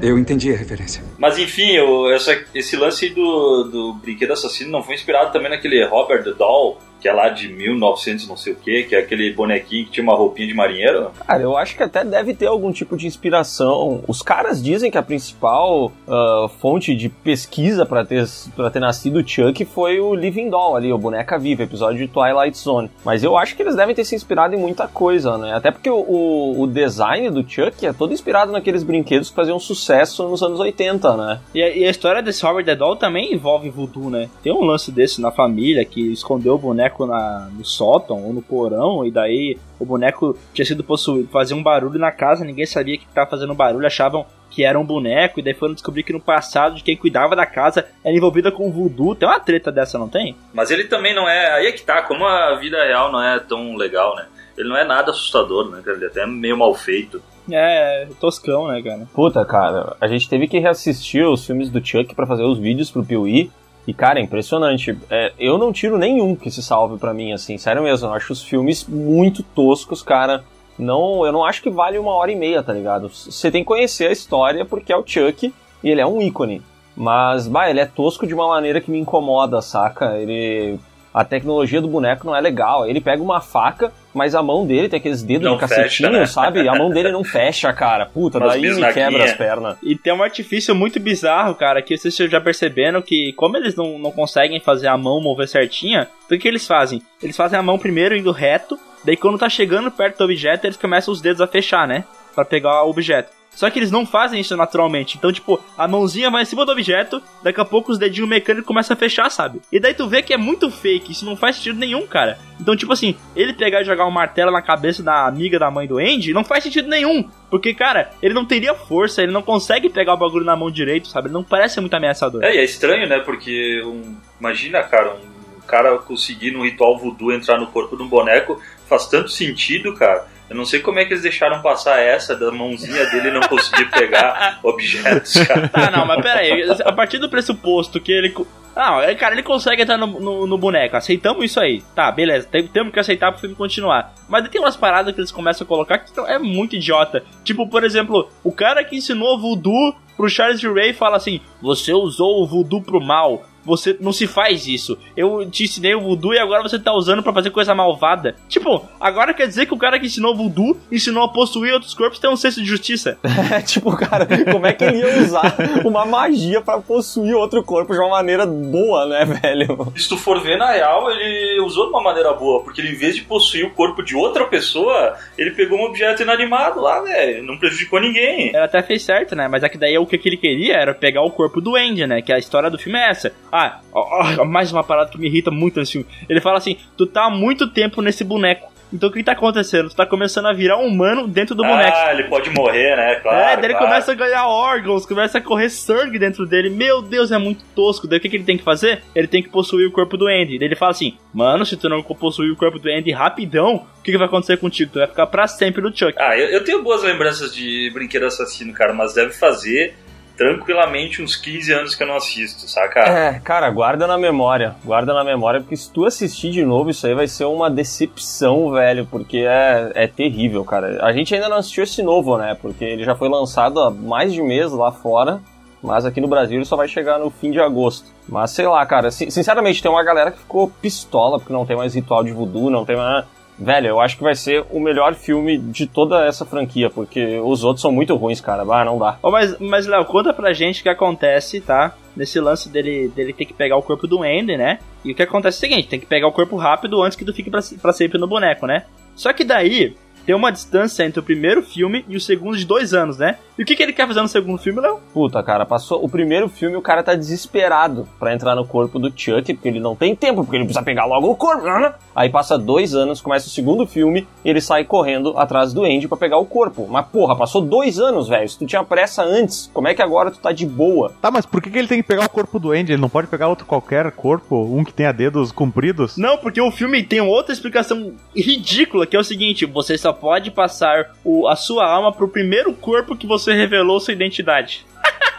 Eu 0.00 0.18
entendi 0.18 0.52
a 0.52 0.56
referência. 0.56 1.02
Mas 1.16 1.38
enfim, 1.38 1.78
o- 1.78 2.10
essa- 2.10 2.42
esse 2.54 2.76
lance 2.76 3.08
do, 3.10 3.64
do 3.64 3.92
brinquedo 3.94 4.32
assassino 4.32 4.70
não 4.70 4.82
foi 4.82 4.94
inspirado 4.96 5.30
também 5.32 5.50
naquele 5.50 5.84
Robert 5.86 6.24
the 6.24 6.32
Doll, 6.32 6.78
que 7.02 7.08
é 7.08 7.12
lá 7.12 7.28
de 7.28 7.48
1900 7.48 8.28
não 8.28 8.36
sei 8.36 8.52
o 8.52 8.56
que, 8.56 8.84
que 8.84 8.94
é 8.94 9.00
aquele 9.00 9.32
bonequinho 9.32 9.84
que 9.86 9.90
tinha 9.90 10.04
uma 10.04 10.14
roupinha 10.14 10.46
de 10.46 10.54
marinheiro? 10.54 11.10
Cara, 11.26 11.42
eu 11.42 11.56
acho 11.56 11.76
que 11.76 11.82
até 11.82 12.04
deve 12.04 12.32
ter 12.32 12.46
algum 12.46 12.70
tipo 12.72 12.96
de 12.96 13.08
inspiração. 13.08 14.04
Os 14.06 14.22
caras 14.22 14.62
dizem 14.62 14.90
que 14.90 14.96
a 14.96 15.02
principal 15.02 15.90
ah, 16.08 16.48
fonte 16.60 16.94
de 16.94 17.08
pesquisa 17.08 17.84
pra 17.84 18.04
ter, 18.04 18.24
pra 18.54 18.70
ter 18.70 18.78
nascido 18.78 19.16
o 19.18 19.28
Chuck 19.28 19.64
foi 19.64 19.98
o 19.98 20.14
Living 20.14 20.48
Doll 20.48 20.76
ali, 20.76 20.92
o 20.92 20.98
Boneca 20.98 21.38
Viva, 21.38 21.64
episódio 21.64 21.98
de 21.98 22.08
Twilight 22.08 22.56
Zone. 22.56 22.90
Mas 23.04 23.24
eu 23.24 23.36
acho 23.36 23.56
que 23.56 23.62
eles 23.62 23.74
devem 23.74 23.94
ter 23.94 24.04
se 24.04 24.14
inspirado 24.14 24.54
em 24.54 24.58
muita 24.58 24.86
coisa, 24.86 25.36
né? 25.36 25.54
Até 25.54 25.70
porque 25.70 25.90
o, 25.90 25.96
o, 25.96 26.62
o 26.62 26.66
design 26.66 27.30
do 27.30 27.48
Chuck 27.48 27.84
é 27.84 27.92
todo 27.92 28.12
inspirado 28.12 28.52
naqueles 28.52 28.84
brinquedos 28.84 29.30
que 29.30 29.36
faziam 29.36 29.58
sucesso 29.58 30.28
nos 30.28 30.42
anos 30.42 30.60
80, 30.60 31.16
né? 31.16 31.40
E 31.54 31.62
a, 31.62 31.76
e 31.76 31.84
a 31.84 31.90
história 31.90 32.22
desse 32.22 32.44
Robert 32.44 32.64
the 32.64 32.76
Doll 32.76 32.96
também 32.96 33.32
envolve 33.32 33.70
voodoo, 33.70 34.10
né? 34.10 34.28
Tem 34.42 34.52
um 34.52 34.64
lance 34.64 34.92
desse 34.92 35.20
na 35.20 35.30
família 35.30 35.84
que 35.84 36.12
escondeu 36.12 36.54
o 36.54 36.58
boneco 36.58 36.91
na, 37.00 37.48
no 37.52 37.64
sótão 37.64 38.22
ou 38.24 38.32
no 38.32 38.42
porão, 38.42 39.04
e 39.04 39.10
daí 39.10 39.58
o 39.78 39.84
boneco 39.84 40.36
tinha 40.52 40.64
sido 40.64 40.84
possuído, 40.84 41.28
fazia 41.28 41.56
um 41.56 41.62
barulho 41.62 41.98
na 41.98 42.12
casa, 42.12 42.44
ninguém 42.44 42.66
sabia 42.66 42.98
que 42.98 43.06
tava 43.06 43.30
fazendo 43.30 43.54
barulho, 43.54 43.86
achavam 43.86 44.26
que 44.52 44.64
era 44.64 44.78
um 44.78 44.84
boneco, 44.84 45.40
e 45.40 45.42
daí 45.42 45.54
foram 45.54 45.72
descobrir 45.72 46.02
que 46.02 46.12
no 46.12 46.20
passado 46.20 46.76
de 46.76 46.82
quem 46.82 46.96
cuidava 46.96 47.34
da 47.34 47.46
casa 47.46 47.86
era 48.04 48.14
envolvida 48.14 48.52
com 48.52 48.70
voodoo. 48.70 49.14
Tem 49.14 49.26
uma 49.26 49.40
treta 49.40 49.72
dessa, 49.72 49.98
não 49.98 50.08
tem? 50.08 50.36
Mas 50.52 50.70
ele 50.70 50.84
também 50.84 51.14
não 51.14 51.26
é. 51.26 51.52
Aí 51.54 51.66
é 51.66 51.72
que 51.72 51.82
tá, 51.82 52.02
como 52.02 52.26
a 52.26 52.54
vida 52.56 52.76
real 52.84 53.10
não 53.10 53.22
é 53.22 53.40
tão 53.40 53.74
legal, 53.76 54.14
né? 54.14 54.26
Ele 54.56 54.68
não 54.68 54.76
é 54.76 54.84
nada 54.84 55.10
assustador, 55.10 55.70
né? 55.70 55.80
cara? 55.82 55.96
Ele 55.96 56.04
é 56.04 56.08
até 56.08 56.26
meio 56.26 56.56
mal 56.56 56.74
feito. 56.74 57.22
É, 57.50 58.06
toscão, 58.20 58.68
né, 58.68 58.80
cara? 58.82 59.08
Puta, 59.14 59.44
cara, 59.44 59.96
a 60.00 60.06
gente 60.06 60.28
teve 60.28 60.46
que 60.46 60.58
reassistir 60.58 61.26
os 61.26 61.44
filmes 61.44 61.70
do 61.70 61.84
Chuck 61.84 62.14
pra 62.14 62.26
fazer 62.26 62.44
os 62.44 62.58
vídeos 62.58 62.90
pro 62.90 63.04
Piuí. 63.04 63.50
E, 63.86 63.92
cara, 63.92 64.20
é 64.20 64.22
impressionante. 64.22 64.96
É, 65.10 65.32
eu 65.38 65.58
não 65.58 65.72
tiro 65.72 65.98
nenhum 65.98 66.36
que 66.36 66.50
se 66.50 66.62
salve 66.62 66.98
pra 66.98 67.12
mim, 67.12 67.32
assim, 67.32 67.58
sério 67.58 67.82
mesmo. 67.82 68.08
Eu 68.08 68.14
acho 68.14 68.32
os 68.32 68.42
filmes 68.42 68.86
muito 68.86 69.42
toscos, 69.42 70.02
cara. 70.02 70.44
Não, 70.78 71.26
eu 71.26 71.32
não 71.32 71.44
acho 71.44 71.62
que 71.62 71.70
vale 71.70 71.98
uma 71.98 72.12
hora 72.12 72.32
e 72.32 72.36
meia, 72.36 72.62
tá 72.62 72.72
ligado? 72.72 73.08
Você 73.08 73.50
tem 73.50 73.62
que 73.62 73.68
conhecer 73.68 74.06
a 74.08 74.12
história 74.12 74.64
porque 74.64 74.92
é 74.92 74.96
o 74.96 75.04
Chuck 75.06 75.52
e 75.82 75.90
ele 75.90 76.00
é 76.00 76.06
um 76.06 76.22
ícone. 76.22 76.62
Mas, 76.96 77.48
bah, 77.48 77.70
ele 77.70 77.80
é 77.80 77.86
tosco 77.86 78.26
de 78.26 78.34
uma 78.34 78.46
maneira 78.48 78.80
que 78.80 78.90
me 78.90 78.98
incomoda, 78.98 79.60
saca? 79.60 80.16
Ele. 80.18 80.78
A 81.14 81.24
tecnologia 81.24 81.80
do 81.80 81.88
boneco 81.88 82.26
não 82.26 82.34
é 82.34 82.40
legal. 82.40 82.86
Ele 82.86 83.00
pega 83.00 83.22
uma 83.22 83.40
faca, 83.40 83.92
mas 84.14 84.34
a 84.34 84.42
mão 84.42 84.66
dele 84.66 84.88
tem 84.88 84.98
aqueles 84.98 85.22
dedos 85.22 85.44
Não 85.46 85.54
de 85.54 85.60
cacetinho, 85.60 86.08
fecha, 86.08 86.20
né? 86.20 86.26
sabe? 86.26 86.66
A 86.68 86.74
mão 86.74 86.88
dele 86.90 87.12
não 87.12 87.22
fecha, 87.22 87.72
cara. 87.72 88.06
Puta, 88.06 88.38
Umas 88.38 88.50
daí 88.52 88.62
me 88.62 88.68
bisnaguinha. 88.68 89.08
quebra 89.10 89.24
as 89.24 89.32
pernas. 89.34 89.76
E 89.82 89.94
tem 89.94 90.12
um 90.12 90.22
artifício 90.22 90.74
muito 90.74 90.98
bizarro, 90.98 91.54
cara, 91.54 91.82
que 91.82 91.96
vocês 91.96 92.14
já 92.16 92.40
perceberam 92.40 93.02
que, 93.02 93.32
como 93.34 93.56
eles 93.56 93.74
não, 93.76 93.98
não 93.98 94.10
conseguem 94.10 94.58
fazer 94.60 94.88
a 94.88 94.96
mão 94.96 95.20
mover 95.20 95.48
certinha, 95.48 96.08
o 96.30 96.38
que 96.38 96.48
eles 96.48 96.66
fazem? 96.66 97.02
Eles 97.22 97.36
fazem 97.36 97.58
a 97.58 97.62
mão 97.62 97.78
primeiro 97.78 98.16
indo 98.16 98.32
reto, 98.32 98.78
daí 99.04 99.16
quando 99.16 99.38
tá 99.38 99.48
chegando 99.50 99.90
perto 99.90 100.18
do 100.18 100.24
objeto, 100.24 100.66
eles 100.66 100.76
começam 100.78 101.12
os 101.12 101.20
dedos 101.20 101.42
a 101.42 101.46
fechar, 101.46 101.86
né? 101.86 102.04
Pra 102.34 102.44
pegar 102.44 102.84
o 102.84 102.90
objeto. 102.90 103.30
Só 103.54 103.68
que 103.68 103.78
eles 103.78 103.90
não 103.90 104.06
fazem 104.06 104.40
isso 104.40 104.56
naturalmente. 104.56 105.16
Então, 105.18 105.30
tipo, 105.32 105.60
a 105.76 105.86
mãozinha 105.86 106.30
vai 106.30 106.42
em 106.42 106.46
cima 106.46 106.64
do 106.64 106.72
objeto, 106.72 107.22
daqui 107.42 107.60
a 107.60 107.64
pouco 107.64 107.92
os 107.92 107.98
dedinhos 107.98 108.28
mecânicos 108.28 108.66
começam 108.66 108.94
a 108.94 108.98
fechar, 108.98 109.30
sabe? 109.30 109.60
E 109.70 109.78
daí 109.78 109.92
tu 109.94 110.08
vê 110.08 110.22
que 110.22 110.32
é 110.32 110.36
muito 110.38 110.70
fake, 110.70 111.12
isso 111.12 111.24
não 111.26 111.36
faz 111.36 111.56
sentido 111.56 111.78
nenhum, 111.78 112.06
cara. 112.06 112.38
Então, 112.58 112.74
tipo 112.74 112.92
assim, 112.92 113.14
ele 113.36 113.52
pegar 113.52 113.82
e 113.82 113.84
jogar 113.84 114.06
um 114.06 114.10
martelo 114.10 114.50
na 114.50 114.62
cabeça 114.62 115.02
da 115.02 115.26
amiga 115.26 115.58
da 115.58 115.70
mãe 115.70 115.86
do 115.86 115.98
Andy, 115.98 116.32
não 116.32 116.44
faz 116.44 116.64
sentido 116.64 116.88
nenhum. 116.88 117.28
Porque, 117.50 117.74
cara, 117.74 118.10
ele 118.22 118.32
não 118.32 118.44
teria 118.46 118.74
força, 118.74 119.22
ele 119.22 119.32
não 119.32 119.42
consegue 119.42 119.90
pegar 119.90 120.14
o 120.14 120.16
bagulho 120.18 120.44
na 120.46 120.56
mão 120.56 120.70
direito, 120.70 121.08
sabe? 121.08 121.26
Ele 121.28 121.34
não 121.34 121.44
parece 121.44 121.78
muito 121.80 121.94
ameaçador. 121.94 122.42
É, 122.42 122.54
e 122.54 122.58
é 122.58 122.64
estranho, 122.64 123.06
né? 123.08 123.18
Porque 123.20 123.82
um- 123.84 124.16
imagina, 124.40 124.82
cara, 124.82 125.14
um 125.14 125.60
cara 125.66 125.98
conseguir 125.98 126.52
no 126.52 126.64
ritual 126.64 126.98
voodoo 126.98 127.32
entrar 127.32 127.58
no 127.60 127.66
corpo 127.66 127.96
de 127.96 128.02
um 128.02 128.08
boneco 128.08 128.60
faz 128.88 129.06
tanto 129.06 129.28
sentido, 129.28 129.94
cara. 129.94 130.26
Eu 130.52 130.56
não 130.56 130.66
sei 130.66 130.80
como 130.80 130.98
é 130.98 131.06
que 131.06 131.14
eles 131.14 131.22
deixaram 131.22 131.62
passar 131.62 131.98
essa 131.98 132.36
da 132.36 132.52
mãozinha 132.52 133.06
dele 133.06 133.30
não 133.30 133.40
conseguir 133.40 133.86
pegar 133.90 134.58
objetos, 134.62 135.32
cara. 135.44 135.66
Tá, 135.66 135.90
não, 135.90 136.04
mas 136.04 136.20
pera 136.20 136.40
aí. 136.40 136.70
A 136.84 136.92
partir 136.92 137.16
do 137.16 137.30
pressuposto 137.30 137.98
que 137.98 138.12
ele. 138.12 138.34
Não, 138.76 139.00
é, 139.00 139.14
cara, 139.14 139.34
ele 139.34 139.42
consegue 139.42 139.80
entrar 139.80 139.96
no, 139.96 140.06
no, 140.20 140.46
no 140.46 140.58
boneco. 140.58 140.94
Aceitamos 140.94 141.42
isso 141.42 141.58
aí. 141.58 141.82
Tá, 141.94 142.12
beleza. 142.12 142.46
Tem, 142.50 142.66
temos 142.66 142.92
que 142.92 143.00
aceitar 143.00 143.32
pro 143.32 143.40
filme 143.40 143.56
continuar. 143.56 144.12
Mas 144.28 144.46
tem 144.50 144.60
umas 144.60 144.76
paradas 144.76 145.14
que 145.14 145.20
eles 145.20 145.32
começam 145.32 145.64
a 145.64 145.68
colocar 145.68 145.96
que 145.96 146.12
é 146.20 146.38
muito 146.38 146.76
idiota. 146.76 147.24
Tipo, 147.42 147.66
por 147.66 147.82
exemplo, 147.82 148.28
o 148.44 148.52
cara 148.52 148.84
que 148.84 148.96
ensinou 148.96 149.40
voodoo 149.40 149.96
pro 150.18 150.28
Charles 150.28 150.62
Ray 150.62 150.92
fala 150.92 151.16
assim: 151.16 151.40
Você 151.62 151.94
usou 151.94 152.42
o 152.42 152.46
voodoo 152.46 152.82
pro 152.82 153.00
mal. 153.00 153.42
Você 153.64 153.96
não 154.00 154.12
se 154.12 154.26
faz 154.26 154.66
isso. 154.66 154.98
Eu 155.16 155.48
te 155.50 155.64
ensinei 155.64 155.94
o 155.94 156.00
voodoo 156.00 156.34
e 156.34 156.38
agora 156.38 156.62
você 156.62 156.78
tá 156.78 156.92
usando 156.92 157.22
pra 157.22 157.32
fazer 157.32 157.50
coisa 157.50 157.74
malvada. 157.74 158.36
Tipo, 158.48 158.86
agora 159.00 159.34
quer 159.34 159.46
dizer 159.46 159.66
que 159.66 159.74
o 159.74 159.78
cara 159.78 159.98
que 159.98 160.06
ensinou 160.06 160.36
voodoo 160.36 160.76
ensinou 160.90 161.24
a 161.24 161.28
possuir 161.28 161.72
outros 161.72 161.94
corpos 161.94 162.18
tem 162.18 162.30
um 162.30 162.36
senso 162.36 162.60
de 162.60 162.66
justiça. 162.66 163.18
É 163.52 163.60
tipo, 163.60 163.94
cara, 163.96 164.26
como 164.50 164.66
é 164.66 164.72
que 164.72 164.84
ele 164.84 164.98
ia 164.98 165.18
usar 165.18 165.56
uma 165.84 166.06
magia 166.06 166.60
pra 166.60 166.78
possuir 166.80 167.34
outro 167.34 167.62
corpo 167.62 167.92
de 167.92 167.98
uma 167.98 168.08
maneira 168.08 168.46
boa, 168.46 169.04
né, 169.06 169.24
velho? 169.24 169.92
Se 169.96 170.08
tu 170.08 170.16
for 170.16 170.40
ver, 170.40 170.56
na 170.56 170.70
real, 170.70 171.10
ele 171.10 171.60
usou 171.60 171.86
de 171.86 171.90
uma 171.90 172.02
maneira 172.02 172.32
boa, 172.32 172.62
porque 172.62 172.80
ele, 172.80 172.90
em 172.90 172.94
vez 172.94 173.16
de 173.16 173.22
possuir 173.22 173.66
o 173.66 173.70
corpo 173.70 174.02
de 174.02 174.16
outra 174.16 174.46
pessoa, 174.46 175.16
ele 175.36 175.50
pegou 175.50 175.78
um 175.78 175.84
objeto 175.84 176.22
inanimado 176.22 176.80
lá, 176.80 177.00
velho. 177.02 177.42
Não 177.42 177.58
prejudicou 177.58 178.00
ninguém. 178.00 178.54
Ela 178.54 178.64
até 178.66 178.82
fez 178.82 179.02
certo, 179.02 179.34
né? 179.34 179.48
Mas 179.48 179.62
é 179.62 179.68
que 179.68 179.76
daí 179.78 179.98
o 179.98 180.06
que 180.06 180.16
que 180.16 180.28
ele 180.28 180.36
queria 180.36 180.76
era 180.76 180.94
pegar 180.94 181.22
o 181.22 181.30
corpo 181.30 181.60
do 181.60 181.76
Andy, 181.76 182.06
né? 182.06 182.22
Que 182.22 182.32
a 182.32 182.38
história 182.38 182.70
do 182.70 182.78
filme 182.78 182.98
é 182.98 183.10
essa. 183.10 183.32
Ah, 183.52 183.80
ó, 183.92 184.40
ó, 184.40 184.44
mais 184.46 184.72
uma 184.72 184.82
parada 184.82 185.10
que 185.10 185.18
me 185.18 185.26
irrita 185.26 185.50
muito 185.50 185.78
nesse 185.78 185.92
filme. 185.92 186.06
Ele 186.26 186.40
fala 186.40 186.56
assim: 186.56 186.78
tu 186.96 187.06
tá 187.06 187.26
há 187.26 187.30
muito 187.30 187.68
tempo 187.68 188.00
nesse 188.00 188.24
boneco. 188.24 188.72
Então 188.92 189.08
o 189.08 189.12
que 189.12 189.22
tá 189.22 189.32
acontecendo? 189.32 189.88
Tu 189.88 189.96
tá 189.96 190.04
começando 190.04 190.46
a 190.46 190.52
virar 190.52 190.76
um 190.76 190.86
humano 190.86 191.26
dentro 191.26 191.54
do 191.54 191.62
boneco. 191.62 191.96
Ah, 191.96 192.12
ele 192.12 192.24
pode 192.24 192.50
morrer, 192.50 192.94
né? 192.94 193.14
Claro. 193.16 193.38
é, 193.38 193.56
daí 193.56 193.64
ele 193.64 193.72
claro. 193.72 193.86
começa 193.86 194.12
a 194.12 194.14
ganhar 194.14 194.46
órgãos, 194.46 195.06
começa 195.06 195.38
a 195.38 195.40
correr 195.40 195.70
sangue 195.70 196.18
dentro 196.18 196.44
dele. 196.44 196.68
Meu 196.68 197.00
Deus, 197.00 197.32
é 197.32 197.38
muito 197.38 197.64
tosco. 197.74 198.06
Daí 198.06 198.18
o 198.18 198.20
que, 198.20 198.28
que 198.28 198.36
ele 198.36 198.44
tem 198.44 198.58
que 198.58 198.64
fazer? 198.64 199.02
Ele 199.14 199.26
tem 199.26 199.42
que 199.42 199.48
possuir 199.48 199.86
o 199.86 199.92
corpo 199.92 200.18
do 200.18 200.26
Andy. 200.26 200.58
Daí 200.58 200.68
ele 200.68 200.76
fala 200.76 200.90
assim: 200.90 201.16
Mano, 201.32 201.64
se 201.64 201.76
tu 201.76 201.88
não 201.88 202.02
possuir 202.02 202.52
o 202.52 202.56
corpo 202.56 202.78
do 202.78 202.90
Andy 202.90 203.12
rapidão, 203.12 203.86
o 203.98 204.02
que, 204.02 204.12
que 204.12 204.18
vai 204.18 204.26
acontecer 204.26 204.58
contigo? 204.58 204.92
Tu 204.92 204.98
vai 204.98 205.08
ficar 205.08 205.26
pra 205.26 205.46
sempre 205.46 205.80
no 205.80 205.94
Chuck. 205.96 206.14
Ah, 206.18 206.36
eu, 206.36 206.48
eu 206.48 206.62
tenho 206.62 206.82
boas 206.82 207.02
lembranças 207.02 207.54
de 207.54 207.90
Brinquedo 207.94 208.26
Assassino, 208.26 208.74
cara, 208.74 208.92
mas 208.92 209.14
deve 209.14 209.32
fazer 209.32 209.94
tranquilamente 210.36 211.22
uns 211.22 211.36
15 211.36 211.72
anos 211.72 211.94
que 211.94 212.02
eu 212.02 212.06
não 212.06 212.16
assisto, 212.16 212.68
saca? 212.68 213.00
É, 213.00 213.40
cara, 213.40 213.70
guarda 213.70 214.06
na 214.06 214.18
memória. 214.18 214.74
Guarda 214.84 215.12
na 215.14 215.24
memória, 215.24 215.60
porque 215.60 215.76
se 215.76 215.90
tu 215.92 216.04
assistir 216.04 216.50
de 216.50 216.64
novo, 216.64 216.90
isso 216.90 217.06
aí 217.06 217.14
vai 217.14 217.26
ser 217.28 217.44
uma 217.44 217.70
decepção, 217.70 218.70
velho, 218.72 219.06
porque 219.10 219.38
é, 219.38 219.92
é 219.94 220.06
terrível, 220.06 220.64
cara. 220.64 221.04
A 221.04 221.12
gente 221.12 221.34
ainda 221.34 221.48
não 221.48 221.56
assistiu 221.58 221.84
esse 221.84 222.02
novo, 222.02 222.36
né? 222.38 222.56
Porque 222.60 222.84
ele 222.84 223.04
já 223.04 223.14
foi 223.14 223.28
lançado 223.28 223.80
há 223.80 223.90
mais 223.90 224.32
de 224.32 224.42
mês 224.42 224.72
lá 224.72 224.90
fora. 224.92 225.40
Mas 225.82 226.06
aqui 226.06 226.20
no 226.20 226.28
Brasil 226.28 226.58
ele 226.58 226.64
só 226.64 226.76
vai 226.76 226.86
chegar 226.86 227.18
no 227.18 227.28
fim 227.28 227.50
de 227.50 227.58
agosto. 227.58 228.06
Mas 228.28 228.52
sei 228.52 228.68
lá, 228.68 228.86
cara, 228.86 229.10
sin- 229.10 229.30
sinceramente, 229.30 229.82
tem 229.82 229.90
uma 229.90 230.04
galera 230.04 230.30
que 230.30 230.38
ficou 230.38 230.70
pistola 230.80 231.40
porque 231.40 231.52
não 231.52 231.66
tem 231.66 231.76
mais 231.76 231.92
ritual 231.96 232.22
de 232.22 232.30
voodoo, 232.30 232.70
não 232.70 232.84
tem 232.84 232.96
mais. 232.96 233.24
Velho, 233.58 233.88
eu 233.88 234.00
acho 234.00 234.16
que 234.16 234.22
vai 234.22 234.34
ser 234.34 234.64
o 234.70 234.80
melhor 234.80 235.14
filme 235.14 235.58
de 235.58 235.86
toda 235.86 236.24
essa 236.24 236.44
franquia, 236.44 236.90
porque 236.90 237.38
os 237.38 237.62
outros 237.62 237.82
são 237.82 237.92
muito 237.92 238.14
ruins, 238.16 238.40
cara. 238.40 238.62
Ah, 238.62 238.84
não 238.84 238.98
dá. 238.98 239.18
Ô, 239.22 239.30
mas, 239.30 239.58
mas 239.58 239.86
Léo, 239.86 240.04
conta 240.04 240.32
pra 240.32 240.52
gente 240.52 240.80
o 240.80 240.82
que 240.82 240.88
acontece, 240.88 241.60
tá? 241.60 241.94
Nesse 242.16 242.40
lance 242.40 242.68
dele, 242.68 243.08
dele 243.08 243.32
ter 243.32 243.44
que 243.44 243.54
pegar 243.54 243.76
o 243.76 243.82
corpo 243.82 244.06
do 244.06 244.22
Andy, 244.22 244.56
né? 244.56 244.78
E 245.04 245.12
o 245.12 245.14
que 245.14 245.22
acontece 245.22 245.56
é 245.56 245.58
o 245.58 245.70
seguinte, 245.70 245.88
tem 245.88 246.00
que 246.00 246.06
pegar 246.06 246.26
o 246.26 246.32
corpo 246.32 246.56
rápido 246.56 247.02
antes 247.02 247.16
que 247.16 247.24
tu 247.24 247.32
fique 247.32 247.50
pra, 247.50 247.60
pra 247.80 247.92
sempre 247.92 248.18
no 248.18 248.26
boneco, 248.26 248.66
né? 248.66 248.84
Só 249.14 249.32
que 249.32 249.44
daí, 249.44 249.94
tem 250.24 250.34
uma 250.34 250.50
distância 250.50 251.04
entre 251.04 251.20
o 251.20 251.22
primeiro 251.22 251.62
filme 251.62 252.04
e 252.08 252.16
o 252.16 252.20
segundo 252.20 252.56
de 252.56 252.64
dois 252.64 252.94
anos, 252.94 253.18
né? 253.18 253.38
E 253.58 253.62
o 253.62 253.66
que, 253.66 253.76
que 253.76 253.82
ele 253.82 253.92
quer 253.92 254.06
fazer 254.06 254.22
no 254.22 254.28
segundo 254.28 254.58
filme, 254.58 254.80
Léo? 254.80 254.98
Puta, 255.12 255.42
cara, 255.42 255.66
passou 255.66 256.02
o 256.02 256.08
primeiro 256.08 256.48
filme 256.48 256.76
o 256.76 256.82
cara 256.82 257.02
tá 257.02 257.14
desesperado 257.14 258.08
pra 258.18 258.32
entrar 258.32 258.54
no 258.54 258.66
corpo 258.66 258.98
do 258.98 259.12
Chuck, 259.14 259.52
porque 259.54 259.68
ele 259.68 259.80
não 259.80 259.94
tem 259.94 260.16
tempo, 260.16 260.42
porque 260.42 260.56
ele 260.56 260.64
precisa 260.64 260.84
pegar 260.84 261.04
logo 261.04 261.30
o 261.30 261.36
corpo, 261.36 261.64
né? 261.64 261.94
Aí 262.14 262.28
passa 262.28 262.58
dois 262.58 262.94
anos, 262.94 263.20
começa 263.20 263.46
o 263.46 263.50
segundo 263.50 263.86
filme 263.86 264.26
e 264.44 264.50
ele 264.50 264.60
sai 264.60 264.84
correndo 264.84 265.38
atrás 265.38 265.72
do 265.72 265.84
Andy 265.84 266.08
pra 266.08 266.16
pegar 266.16 266.38
o 266.38 266.46
corpo. 266.46 266.86
Mas 266.88 267.06
porra, 267.06 267.36
passou 267.36 267.60
dois 267.62 267.98
anos, 267.98 268.28
velho. 268.28 268.48
Se 268.48 268.58
tu 268.58 268.66
tinha 268.66 268.82
pressa 268.84 269.22
antes, 269.22 269.70
como 269.72 269.88
é 269.88 269.94
que 269.94 270.02
agora 270.02 270.30
tu 270.30 270.38
tá 270.38 270.52
de 270.52 270.66
boa? 270.66 271.12
Tá, 271.20 271.30
mas 271.30 271.46
por 271.46 271.62
que, 271.62 271.70
que 271.70 271.78
ele 271.78 271.88
tem 271.88 272.02
que 272.02 272.08
pegar 272.08 272.24
o 272.24 272.30
corpo 272.30 272.58
do 272.58 272.72
Andy? 272.72 272.92
Ele 272.92 273.00
não 273.00 273.08
pode 273.08 273.28
pegar 273.28 273.48
outro 273.48 273.66
qualquer 273.66 274.10
corpo? 274.12 274.56
Um 274.56 274.84
que 274.84 274.92
tenha 274.92 275.12
dedos 275.12 275.52
compridos? 275.52 276.16
Não, 276.16 276.36
porque 276.36 276.60
o 276.60 276.70
filme 276.70 277.02
tem 277.02 277.20
outra 277.20 277.52
explicação 277.52 278.12
ridícula, 278.34 279.06
que 279.06 279.16
é 279.16 279.20
o 279.20 279.24
seguinte: 279.24 279.66
você 279.66 279.96
pode 280.12 280.50
passar 280.50 281.12
o, 281.24 281.48
a 281.48 281.56
sua 281.56 281.86
alma 281.86 282.12
pro 282.12 282.28
primeiro 282.28 282.72
corpo 282.72 283.16
que 283.16 283.26
você 283.26 283.52
revelou 283.52 284.00
sua 284.00 284.14
identidade. 284.14 284.86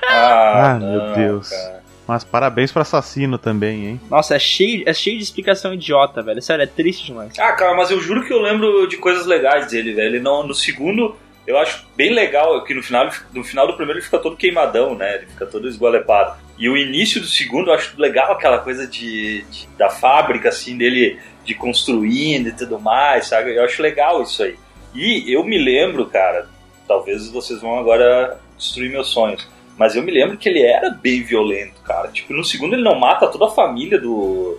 Ah, 0.08 0.78
meu 0.80 1.14
Deus. 1.16 1.50
Mas 2.08 2.24
parabéns 2.24 2.72
pro 2.72 2.82
assassino 2.82 3.38
também, 3.38 3.86
hein? 3.86 4.02
Nossa, 4.10 4.36
é 4.36 4.40
cheio, 4.40 4.84
é 4.86 4.94
cheio 4.94 5.18
de 5.18 5.24
explicação 5.24 5.74
idiota, 5.74 6.22
velho. 6.22 6.42
Sério, 6.42 6.64
é 6.64 6.68
triste 6.68 7.06
demais. 7.06 7.34
Ah, 7.40 7.54
cara, 7.54 7.76
mas 7.76 7.92
eu 7.92 8.02
juro 8.02 8.26
que 8.26 8.34
eu 8.34 8.42
lembro 8.42 8.88
de 8.88 8.98
coisas 8.98 9.26
legais 9.26 9.68
dele, 9.72 9.94
velho. 9.94 10.08
Ele 10.08 10.20
não, 10.20 10.46
no 10.46 10.54
segundo, 10.54 11.16
eu 11.48 11.58
acho 11.58 11.86
bem 11.96 12.14
legal 12.14 12.62
que 12.64 12.74
no 12.74 12.84
final, 12.84 13.10
no 13.34 13.44
final 13.44 13.68
do 13.68 13.74
primeiro 13.74 14.00
ele 14.00 14.06
fica 14.06 14.20
todo 14.20 14.36
queimadão, 14.36 14.96
né? 14.96 15.16
Ele 15.16 15.28
fica 15.28 15.46
todo 15.46 15.68
esgolepado. 15.68 16.38
E 16.58 16.70
o 16.70 16.78
início 16.78 17.22
do 17.22 17.28
segundo 17.28 17.70
eu 17.70 17.74
acho 17.74 18.00
legal 18.00 18.34
aquela 18.34 18.60
coisa 18.60 18.86
de, 18.86 19.44
de 19.44 19.68
da 19.78 19.90
fábrica, 19.90 20.50
assim, 20.50 20.78
dele 20.78 21.20
de 21.44 21.54
construindo 21.54 22.48
e 22.48 22.54
tudo 22.54 22.80
mais, 22.80 23.28
sabe? 23.28 23.56
Eu 23.56 23.64
acho 23.64 23.82
legal 23.82 24.22
isso 24.24 24.44
aí. 24.44 24.56
E 24.94 25.32
eu 25.34 25.44
me 25.44 25.58
lembro, 25.58 26.06
cara, 26.06 26.48
talvez 26.88 27.30
vocês 27.30 27.62
vão 27.62 27.80
agora 27.80 28.40
destruir 28.58 28.92
meus 28.92 29.08
sonhos. 29.08 29.48
Mas 29.78 29.96
eu 29.96 30.04
me 30.04 30.12
lembro 30.12 30.38
que 30.38 30.48
ele 30.48 30.62
era 30.62 30.90
bem 30.92 31.24
violento, 31.24 31.82
cara. 31.84 32.10
Tipo, 32.10 32.34
no 32.34 32.44
segundo 32.44 32.74
ele 32.74 32.84
não 32.84 33.00
mata 33.00 33.28
toda 33.28 33.46
a 33.46 33.50
família 33.50 34.00
do. 34.00 34.58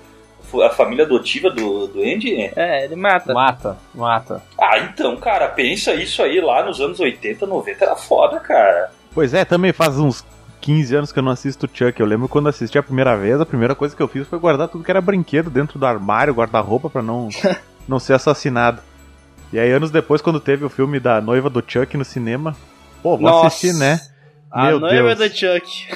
A 0.63 0.71
família 0.71 1.05
adotiva 1.05 1.51
do, 1.51 1.89
do 1.89 2.01
Andy? 2.01 2.53
É, 2.55 2.85
ele 2.85 2.95
mata. 2.95 3.33
Mata, 3.33 3.77
mata. 3.93 4.43
Ah, 4.61 4.79
então, 4.79 5.17
cara, 5.17 5.49
pensa 5.49 5.95
isso 5.95 6.23
aí 6.23 6.41
lá 6.41 6.65
nos 6.65 6.81
anos 6.81 7.01
80, 7.01 7.45
90 7.45 7.85
era 7.85 7.97
foda, 7.97 8.39
cara. 8.39 8.91
Pois 9.13 9.35
é, 9.35 9.45
também 9.45 9.73
faz 9.73 9.99
uns 9.99 10.25
15 10.61 10.97
anos 10.97 11.13
que 11.13 11.19
eu 11.19 11.23
não 11.23 11.33
assisto 11.33 11.69
Chuck. 11.73 11.99
Eu 11.99 12.07
lembro 12.07 12.29
quando 12.29 12.49
assisti 12.49 12.79
a 12.79 12.83
primeira 12.83 13.17
vez, 13.17 13.41
a 13.41 13.47
primeira 13.47 13.75
coisa 13.75 13.97
que 13.97 14.03
eu 14.03 14.09
fiz 14.09 14.29
foi 14.29 14.39
guardar 14.39 14.69
tudo 14.69 14.85
que 14.85 14.91
era 14.91 15.01
brinquedo 15.01 15.51
dentro 15.51 15.79
do 15.79 15.87
armário, 15.87 16.35
guarda-roupa 16.35 16.89
pra 16.89 17.03
não, 17.03 17.29
não 17.89 17.99
ser 17.99 18.15
assassinado. 18.15 18.81
E 19.55 19.59
aí, 19.59 19.71
anos 19.71 19.91
depois, 19.91 20.21
quando 20.21 20.41
teve 20.41 20.65
o 20.65 20.69
filme 20.69 20.99
da 20.99 21.21
noiva 21.21 21.49
do 21.49 21.63
Chuck 21.67 21.97
no 21.97 22.05
cinema, 22.05 22.57
pô, 23.03 23.17
vou 23.17 23.21
Nossa. 23.21 23.47
assistir, 23.47 23.73
né? 23.79 24.01
A 24.51 24.67
Meu 24.67 24.81
noiva 24.81 25.15
Deus. 25.15 25.31
do 25.31 25.37
Chuck. 25.37 25.87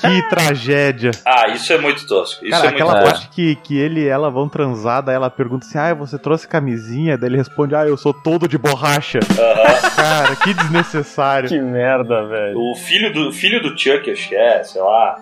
Que 0.00 0.22
tragédia. 0.28 1.10
Ah, 1.24 1.48
isso 1.48 1.72
é 1.72 1.78
muito 1.78 2.06
tosco. 2.06 2.44
Isso 2.44 2.50
Cara, 2.52 2.66
é 2.66 2.70
muito 2.70 2.82
aquela 2.82 3.00
tosco. 3.00 3.18
parte 3.20 3.28
que, 3.34 3.56
que 3.56 3.78
ele 3.78 4.02
e 4.02 4.08
ela 4.08 4.30
vão 4.30 4.48
transar, 4.48 5.02
daí 5.02 5.14
ela 5.14 5.28
pergunta 5.30 5.66
assim: 5.66 5.78
Ah, 5.78 5.92
você 5.94 6.18
trouxe 6.18 6.46
camisinha? 6.46 7.16
Daí 7.18 7.28
ele 7.30 7.36
responde: 7.38 7.74
Ah, 7.74 7.86
eu 7.86 7.96
sou 7.96 8.12
todo 8.14 8.46
de 8.48 8.56
borracha. 8.58 9.20
Aham. 9.38 9.90
Cara, 9.96 10.36
que 10.36 10.52
desnecessário. 10.54 11.48
Que 11.48 11.58
merda, 11.60 12.26
velho. 12.26 12.58
O 12.58 12.74
filho 12.76 13.12
do, 13.12 13.32
filho 13.32 13.60
do 13.62 13.70
Chuck, 13.78 14.10
acho 14.10 14.28
que 14.28 14.34
é, 14.36 14.62
sei 14.64 14.80
lá. 14.82 15.18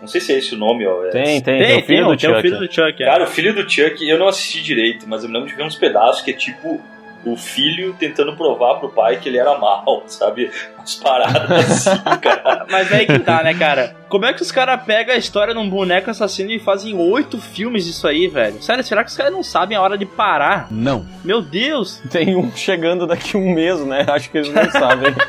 Não 0.00 0.08
sei 0.08 0.20
se 0.20 0.32
é 0.32 0.38
esse 0.38 0.54
o 0.54 0.58
nome, 0.58 0.86
ó. 0.86 1.04
é- 1.06 1.10
Tem, 1.10 1.24
tem, 1.42 1.42
tem, 1.42 1.58
Tem, 1.58 1.78
o 1.78 1.84
filho 1.86 2.04
tem, 2.06 2.14
do 2.14 2.16
tem 2.16 2.30
o 2.30 2.34
Chuck. 2.34 2.42
filho 2.42 2.58
do 2.58 2.72
Chuck. 2.74 3.02
é. 3.02 3.06
Cara, 3.06 3.24
o 3.24 3.26
filho 3.26 3.54
do 3.54 3.70
Chuck, 3.70 4.08
eu 4.08 4.18
não 4.18 4.28
assisti 4.28 4.62
direito, 4.62 5.06
mas 5.06 5.22
eu 5.22 5.28
me 5.28 5.34
lembro 5.34 5.50
de 5.50 5.54
ver 5.56 5.62
uns 5.64 5.76
pedaços 5.76 6.22
que 6.22 6.30
é 6.30 6.34
tipo 6.34 6.80
o 7.24 7.36
filho 7.36 7.94
tentando 7.98 8.36
provar 8.36 8.76
pro 8.76 8.88
pai 8.88 9.18
que 9.18 9.28
ele 9.28 9.38
era 9.38 9.58
mal, 9.58 10.02
sabe? 10.06 10.50
Umas 10.76 10.94
paradas 10.94 11.86
assim, 11.86 12.00
cara. 12.20 12.66
Mas 12.70 12.92
aí 12.92 13.06
que 13.06 13.18
tá, 13.18 13.42
né, 13.42 13.54
cara? 13.54 13.96
Como 14.08 14.24
é 14.24 14.32
que 14.32 14.42
os 14.42 14.50
caras 14.50 14.82
pegam 14.84 15.14
a 15.14 15.18
história 15.18 15.54
de 15.54 15.60
um 15.60 15.68
boneco 15.68 16.10
assassino 16.10 16.50
e 16.50 16.58
fazem 16.58 16.96
oito 16.96 17.40
filmes 17.40 17.84
disso 17.84 18.08
aí, 18.08 18.26
velho? 18.26 18.62
Sério, 18.62 18.82
será 18.82 19.04
que 19.04 19.10
os 19.10 19.16
caras 19.16 19.32
não 19.32 19.42
sabem 19.42 19.76
a 19.76 19.82
hora 19.82 19.96
de 19.96 20.06
parar? 20.06 20.66
Não. 20.70 21.06
Meu 21.24 21.42
Deus! 21.42 22.02
Tem 22.10 22.36
um 22.36 22.50
chegando 22.52 23.06
daqui 23.06 23.36
um 23.36 23.54
mês, 23.54 23.84
né? 23.84 24.06
Acho 24.08 24.30
que 24.30 24.38
eles 24.38 24.52
não 24.52 24.70
sabem. 24.70 25.14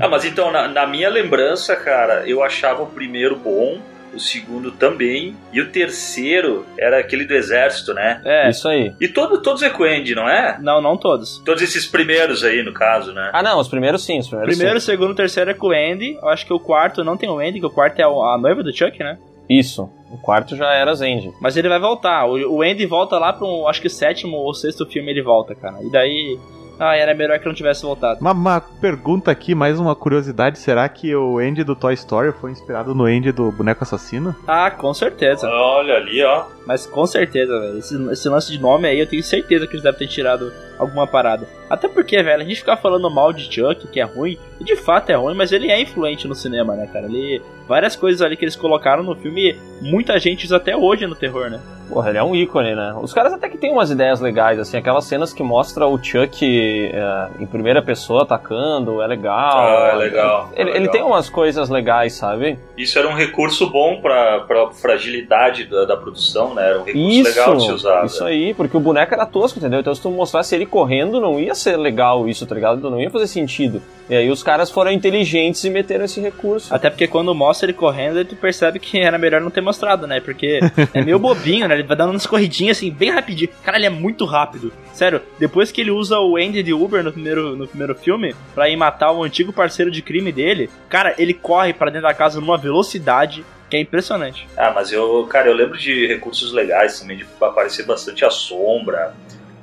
Ah, 0.00 0.08
mas 0.08 0.24
então, 0.24 0.50
na, 0.50 0.66
na 0.66 0.86
minha 0.86 1.08
lembrança, 1.08 1.76
cara, 1.76 2.26
eu 2.26 2.42
achava 2.42 2.82
o 2.82 2.86
primeiro 2.86 3.36
bom, 3.36 3.78
o 4.14 4.20
segundo 4.20 4.70
também, 4.72 5.36
e 5.52 5.60
o 5.60 5.70
terceiro 5.70 6.66
era 6.78 6.98
aquele 6.98 7.24
do 7.24 7.34
exército, 7.34 7.94
né? 7.94 8.20
É. 8.24 8.50
Isso 8.50 8.68
aí. 8.68 8.92
E 9.00 9.08
todo, 9.08 9.40
todos 9.40 9.62
é 9.62 9.70
com 9.70 9.82
o 9.82 9.86
Andy, 9.86 10.14
não 10.14 10.28
é? 10.28 10.58
Não, 10.60 10.80
não 10.80 10.96
todos. 10.96 11.38
Todos 11.44 11.62
esses 11.62 11.86
primeiros 11.86 12.44
aí, 12.44 12.62
no 12.62 12.72
caso, 12.72 13.12
né? 13.12 13.30
Ah, 13.32 13.42
não, 13.42 13.58
os 13.58 13.68
primeiros 13.68 14.04
sim, 14.04 14.18
os 14.18 14.28
primeiros 14.28 14.56
Primeiro, 14.56 14.80
sim. 14.80 14.86
segundo, 14.86 15.14
terceiro 15.14 15.50
é 15.50 15.54
com 15.54 15.68
o 15.68 15.72
Andy. 15.72 16.18
Eu 16.20 16.28
acho 16.28 16.46
que 16.46 16.52
o 16.52 16.60
quarto 16.60 17.04
não 17.04 17.16
tem 17.16 17.28
o 17.28 17.38
Andy, 17.38 17.60
que 17.60 17.66
o 17.66 17.70
quarto 17.70 17.98
é 17.98 18.04
a 18.04 18.38
noiva 18.38 18.62
do 18.62 18.74
Chuck, 18.76 18.98
né? 18.98 19.18
Isso. 19.48 19.90
O 20.12 20.16
quarto 20.16 20.54
já 20.56 20.72
era 20.72 20.94
Zend. 20.94 21.32
Mas 21.40 21.56
ele 21.56 21.68
vai 21.68 21.80
voltar. 21.80 22.24
O, 22.26 22.62
Andy 22.62 22.86
volta 22.86 23.18
lá 23.18 23.32
pra 23.32 23.46
um, 23.46 23.66
acho 23.66 23.82
que 23.82 23.88
sétimo 23.88 24.36
ou 24.36 24.54
sexto 24.54 24.86
filme 24.86 25.10
ele 25.10 25.22
volta, 25.22 25.54
cara. 25.56 25.78
E 25.82 25.90
daí. 25.90 26.38
Ah, 26.80 26.96
era 26.96 27.14
melhor 27.14 27.38
que 27.38 27.46
não 27.46 27.52
tivesse 27.54 27.82
voltado. 27.82 28.20
Uma, 28.20 28.32
uma 28.32 28.60
pergunta 28.60 29.30
aqui, 29.30 29.54
mais 29.54 29.78
uma 29.78 29.94
curiosidade: 29.94 30.58
será 30.58 30.88
que 30.88 31.14
o 31.14 31.38
Andy 31.38 31.62
do 31.62 31.76
Toy 31.76 31.92
Story 31.92 32.32
foi 32.32 32.50
inspirado 32.50 32.94
no 32.94 33.04
Andy 33.04 33.32
do 33.32 33.52
boneco 33.52 33.84
assassino? 33.84 34.34
Ah, 34.48 34.70
com 34.70 34.94
certeza. 34.94 35.46
Olha 35.46 35.96
ali, 35.96 36.22
ó. 36.24 36.44
Mas 36.66 36.86
com 36.86 37.06
certeza, 37.06 37.58
velho. 37.58 37.78
Esse, 37.78 38.10
esse 38.12 38.28
lance 38.28 38.50
de 38.52 38.60
nome 38.60 38.86
aí, 38.88 38.98
eu 39.00 39.06
tenho 39.06 39.22
certeza 39.22 39.66
que 39.66 39.72
eles 39.72 39.82
devem 39.82 39.98
ter 39.98 40.06
tirado 40.06 40.52
alguma 40.78 41.06
parada. 41.06 41.46
Até 41.68 41.88
porque, 41.88 42.22
velho, 42.22 42.42
a 42.42 42.44
gente 42.44 42.56
ficar 42.60 42.76
falando 42.76 43.10
mal 43.10 43.32
de 43.32 43.44
Chuck, 43.52 43.86
que 43.88 44.00
é 44.00 44.04
ruim, 44.04 44.38
e 44.60 44.64
de 44.64 44.76
fato 44.76 45.10
é 45.10 45.14
ruim, 45.14 45.34
mas 45.34 45.52
ele 45.52 45.70
é 45.70 45.80
influente 45.80 46.26
no 46.28 46.34
cinema, 46.34 46.74
né, 46.74 46.88
cara? 46.92 47.06
Ele. 47.06 47.42
Várias 47.68 47.94
coisas 47.94 48.20
ali 48.20 48.36
que 48.36 48.44
eles 48.44 48.56
colocaram 48.56 49.02
no 49.02 49.14
filme, 49.14 49.56
muita 49.80 50.18
gente 50.18 50.44
usa 50.44 50.56
até 50.56 50.76
hoje 50.76 51.06
no 51.06 51.14
terror, 51.14 51.48
né? 51.50 51.60
Porra, 51.88 52.10
ele 52.10 52.18
é 52.18 52.22
um 52.22 52.34
ícone, 52.36 52.74
né? 52.74 52.94
Os 53.00 53.12
caras 53.12 53.32
até 53.32 53.48
que 53.48 53.58
tem 53.58 53.72
umas 53.72 53.90
ideias 53.90 54.20
legais, 54.20 54.58
assim, 54.60 54.76
aquelas 54.76 55.04
cenas 55.04 55.32
que 55.32 55.42
mostra 55.42 55.86
o 55.86 55.96
Chuck 56.02 56.44
é, 56.92 57.28
em 57.40 57.46
primeira 57.46 57.82
pessoa 57.82 58.22
atacando, 58.22 59.02
é 59.02 59.06
legal. 59.08 59.58
Ah, 59.66 59.90
é 59.92 59.96
legal, 59.96 60.50
é 60.54 60.60
Ele, 60.60 60.70
ele 60.70 60.78
legal. 60.80 60.92
tem 60.92 61.02
umas 61.02 61.28
coisas 61.28 61.68
legais, 61.68 62.12
sabe? 62.12 62.58
Isso 62.76 62.96
era 62.98 63.08
um 63.08 63.14
recurso 63.14 63.68
bom 63.70 64.00
pra, 64.00 64.40
pra 64.40 64.70
fragilidade 64.70 65.64
da, 65.66 65.84
da 65.84 65.96
produção, 65.96 66.49
né? 66.54 66.68
Era 66.68 66.80
um 66.80 66.84
recurso 66.84 67.22
legal 67.22 67.56
de 67.56 67.64
se 67.64 67.72
usar. 67.72 68.00
né? 68.00 68.06
isso 68.06 68.24
velho. 68.24 68.30
aí, 68.30 68.54
porque 68.54 68.76
o 68.76 68.80
boneco 68.80 69.14
era 69.14 69.26
tosco, 69.26 69.58
entendeu? 69.58 69.80
Então 69.80 69.94
se 69.94 70.02
tu 70.02 70.10
mostrasse 70.10 70.54
ele 70.54 70.66
correndo, 70.66 71.20
não 71.20 71.38
ia 71.38 71.54
ser 71.54 71.76
legal 71.76 72.28
isso, 72.28 72.46
tá 72.46 72.54
ligado? 72.54 72.90
Não 72.90 73.00
ia 73.00 73.10
fazer 73.10 73.26
sentido. 73.26 73.82
E 74.08 74.16
aí 74.16 74.28
os 74.28 74.42
caras 74.42 74.70
foram 74.70 74.90
inteligentes 74.90 75.62
e 75.62 75.70
meteram 75.70 76.04
esse 76.04 76.20
recurso. 76.20 76.74
Até 76.74 76.90
porque 76.90 77.06
quando 77.06 77.32
mostra 77.34 77.66
ele 77.66 77.72
correndo, 77.72 78.24
tu 78.24 78.34
percebe 78.34 78.80
que 78.80 78.98
era 78.98 79.16
melhor 79.16 79.40
não 79.40 79.50
ter 79.50 79.60
mostrado, 79.60 80.06
né? 80.06 80.20
Porque 80.20 80.58
é 80.92 81.02
meio 81.02 81.18
bobinho, 81.20 81.68
né? 81.68 81.74
Ele 81.74 81.84
vai 81.84 81.96
dando 81.96 82.10
umas 82.10 82.26
corridinhas 82.26 82.76
assim, 82.76 82.90
bem 82.90 83.10
rapidinho. 83.10 83.50
Cara, 83.62 83.76
ele 83.76 83.86
é 83.86 83.90
muito 83.90 84.24
rápido. 84.24 84.72
Sério, 84.92 85.22
depois 85.38 85.70
que 85.70 85.80
ele 85.80 85.92
usa 85.92 86.18
o 86.18 86.36
Andy 86.36 86.62
de 86.62 86.72
Uber 86.72 87.04
no 87.04 87.12
primeiro, 87.12 87.56
no 87.56 87.68
primeiro 87.68 87.94
filme, 87.94 88.34
pra 88.54 88.68
ir 88.68 88.76
matar 88.76 89.12
o 89.12 89.22
antigo 89.22 89.52
parceiro 89.52 89.90
de 89.90 90.02
crime 90.02 90.32
dele, 90.32 90.68
cara, 90.88 91.14
ele 91.16 91.32
corre 91.32 91.72
pra 91.72 91.90
dentro 91.90 92.08
da 92.08 92.14
casa 92.14 92.40
numa 92.40 92.58
velocidade 92.58 93.44
que 93.70 93.76
é 93.76 93.80
impressionante. 93.80 94.46
Ah, 94.56 94.72
mas 94.74 94.90
eu, 94.92 95.26
cara, 95.30 95.48
eu 95.48 95.54
lembro 95.54 95.78
de 95.78 96.06
recursos 96.06 96.52
legais 96.52 96.98
também, 97.00 97.16
de 97.18 97.26
aparecer 97.40 97.84
bastante 97.86 98.24
a 98.24 98.30
sombra, 98.30 99.14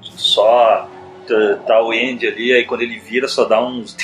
só 0.02 0.88
tá 1.68 1.82
o 1.84 1.92
Andy 1.92 2.26
ali, 2.28 2.54
aí 2.54 2.64
quando 2.64 2.82
ele 2.84 2.98
vira 3.00 3.28
só 3.28 3.44
dá 3.46 3.62
uns 3.62 3.96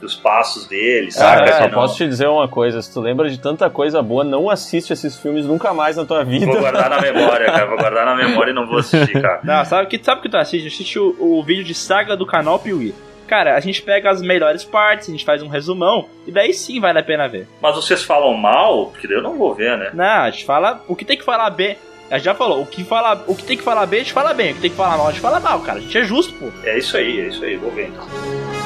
dos 0.00 0.14
passos 0.14 0.66
dele, 0.66 1.10
saca? 1.10 1.44
Cara, 1.44 1.58
só 1.58 1.68
não- 1.68 1.74
posso 1.74 1.96
te 1.98 2.08
dizer 2.08 2.26
uma 2.26 2.48
coisa, 2.48 2.80
se 2.80 2.90
tu 2.90 3.00
lembra 3.02 3.28
de 3.28 3.38
tanta 3.38 3.68
coisa 3.68 4.02
boa, 4.02 4.24
não 4.24 4.48
assiste 4.48 4.94
esses 4.94 5.18
filmes 5.18 5.44
nunca 5.44 5.74
mais 5.74 5.96
na 5.98 6.06
tua 6.06 6.24
vida. 6.24 6.46
Vou 6.46 6.58
guardar 6.58 6.88
na 6.88 7.02
memória, 7.02 7.44
cara, 7.44 7.66
vou 7.66 7.76
guardar 7.76 8.06
na 8.06 8.16
memória 8.16 8.52
e 8.52 8.54
não 8.54 8.66
vou 8.66 8.78
assistir, 8.78 9.20
cara. 9.20 9.40
Não, 9.44 9.62
sabe 9.66 9.84
o 9.84 9.88
que, 9.90 10.02
sabe 10.02 10.20
o 10.20 10.22
que 10.22 10.30
tu 10.30 10.38
assiste? 10.38 10.66
Assiste 10.68 10.98
o, 10.98 11.14
o 11.20 11.44
vídeo 11.44 11.62
de 11.64 11.74
saga 11.74 12.16
do 12.16 12.24
canal 12.24 12.58
Piuí. 12.58 12.94
Cara, 13.30 13.54
a 13.54 13.60
gente 13.60 13.80
pega 13.80 14.10
as 14.10 14.20
melhores 14.20 14.64
partes, 14.64 15.08
a 15.08 15.12
gente 15.12 15.24
faz 15.24 15.40
um 15.40 15.46
resumão, 15.46 16.08
e 16.26 16.32
daí 16.32 16.52
sim 16.52 16.80
vale 16.80 16.98
a 16.98 17.02
pena 17.02 17.28
ver. 17.28 17.46
Mas 17.62 17.76
vocês 17.76 18.02
falam 18.02 18.34
mal, 18.34 18.86
porque 18.86 19.06
daí 19.06 19.18
eu 19.18 19.22
não 19.22 19.38
vou 19.38 19.54
ver, 19.54 19.78
né? 19.78 19.90
Não, 19.94 20.22
a 20.22 20.30
gente 20.32 20.44
fala 20.44 20.84
o 20.88 20.96
que 20.96 21.04
tem 21.04 21.16
que 21.16 21.22
falar 21.24 21.48
bem. 21.50 21.76
A 22.10 22.16
gente 22.16 22.24
já 22.24 22.34
falou, 22.34 22.60
o 22.60 22.66
que, 22.66 22.82
fala, 22.82 23.22
o 23.28 23.36
que 23.36 23.44
tem 23.44 23.56
que 23.56 23.62
falar 23.62 23.86
bem, 23.86 24.00
a 24.00 24.02
gente 24.02 24.12
fala 24.12 24.34
bem. 24.34 24.50
O 24.50 24.54
que 24.56 24.62
tem 24.62 24.70
que 24.70 24.76
falar 24.76 24.98
mal, 24.98 25.06
a 25.06 25.10
gente 25.12 25.20
fala 25.20 25.38
mal, 25.38 25.60
cara. 25.60 25.78
A 25.78 25.80
gente 25.80 25.96
é 25.96 26.02
justo, 26.02 26.34
pô. 26.34 26.50
É 26.64 26.76
isso 26.76 26.96
aí, 26.96 27.20
é 27.20 27.28
isso 27.28 27.44
aí, 27.44 27.54
vou 27.54 27.70
ver 27.70 27.86
então. 27.86 28.59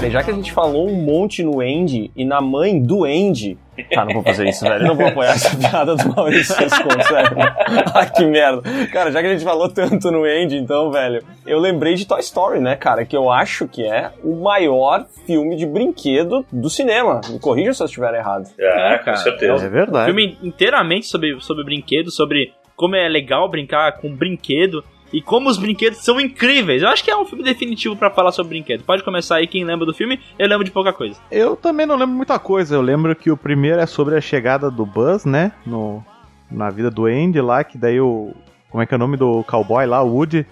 Cara, 0.00 0.10
já 0.10 0.22
que 0.22 0.30
a 0.30 0.34
gente 0.34 0.50
falou 0.50 0.88
um 0.88 0.94
monte 0.94 1.42
no 1.42 1.60
Andy 1.60 2.10
e 2.16 2.24
na 2.24 2.40
mãe 2.40 2.80
do 2.80 3.04
Andy. 3.04 3.58
Tá, 3.92 4.02
não 4.04 4.14
vou 4.14 4.22
fazer 4.22 4.48
isso, 4.48 4.64
velho. 4.64 4.82
Eu 4.82 4.88
não 4.88 4.94
vou 4.94 5.06
apoiar 5.06 5.32
essa 5.32 5.54
piada 5.56 5.94
do 5.94 6.14
Maurício 6.14 6.54
Sescon, 6.54 6.88
sério. 7.06 7.36
Ai, 7.94 8.10
que 8.10 8.24
merda. 8.24 8.62
Cara, 8.90 9.12
já 9.12 9.20
que 9.20 9.26
a 9.28 9.32
gente 9.32 9.44
falou 9.44 9.68
tanto 9.68 10.10
no 10.10 10.24
Andy, 10.24 10.56
então, 10.56 10.90
velho, 10.90 11.22
eu 11.46 11.58
lembrei 11.58 11.94
de 11.96 12.06
Toy 12.06 12.20
Story, 12.20 12.60
né, 12.60 12.76
cara? 12.76 13.04
Que 13.04 13.14
eu 13.16 13.30
acho 13.30 13.68
que 13.68 13.84
é 13.84 14.10
o 14.24 14.36
maior 14.36 15.06
filme 15.26 15.54
de 15.56 15.66
brinquedo 15.66 16.46
do 16.50 16.70
cinema. 16.70 17.20
Me 17.28 17.38
corrija 17.38 17.74
se 17.74 17.82
eu 17.82 17.86
estiver 17.86 18.14
errado. 18.14 18.48
É, 18.58 18.94
É, 18.94 18.98
com 18.98 19.04
cara. 19.04 19.16
certeza. 19.18 19.66
É 19.66 19.68
verdade. 19.68 20.06
filme 20.06 20.38
inteiramente 20.42 21.06
sobre, 21.06 21.38
sobre 21.40 21.62
brinquedo, 21.64 22.10
sobre 22.10 22.54
como 22.74 22.96
é 22.96 23.06
legal 23.06 23.50
brincar 23.50 23.98
com 23.98 24.14
brinquedo 24.14 24.82
e 25.12 25.20
como 25.20 25.48
os 25.48 25.58
brinquedos 25.58 26.04
são 26.04 26.20
incríveis. 26.20 26.82
Eu 26.82 26.88
acho 26.88 27.02
que 27.02 27.10
é 27.10 27.16
um 27.16 27.24
filme 27.24 27.44
definitivo 27.44 27.96
pra 27.96 28.10
falar 28.10 28.32
sobre 28.32 28.50
brinquedo. 28.50 28.84
Pode 28.84 29.02
começar 29.02 29.36
aí, 29.36 29.46
quem 29.46 29.64
lembra 29.64 29.86
do 29.86 29.94
filme, 29.94 30.20
eu 30.38 30.48
lembro 30.48 30.64
de 30.64 30.70
pouca 30.70 30.92
coisa. 30.92 31.18
Eu 31.30 31.56
também 31.56 31.86
não 31.86 31.96
lembro 31.96 32.14
muita 32.14 32.38
coisa. 32.38 32.74
Eu 32.74 32.82
lembro 32.82 33.14
que 33.16 33.30
o 33.30 33.36
primeiro 33.36 33.80
é 33.80 33.86
sobre 33.86 34.16
a 34.16 34.20
chegada 34.20 34.70
do 34.70 34.86
Buzz, 34.86 35.24
né? 35.24 35.52
No, 35.66 36.04
na 36.50 36.70
vida 36.70 36.90
do 36.90 37.06
Andy 37.06 37.40
lá, 37.40 37.64
que 37.64 37.78
daí 37.78 38.00
o. 38.00 38.34
Como 38.68 38.82
é 38.82 38.86
que 38.86 38.94
é 38.94 38.96
o 38.96 39.00
nome 39.00 39.16
do 39.16 39.42
cowboy 39.44 39.84
lá? 39.84 40.00
O 40.02 40.14
Woody 40.14 40.46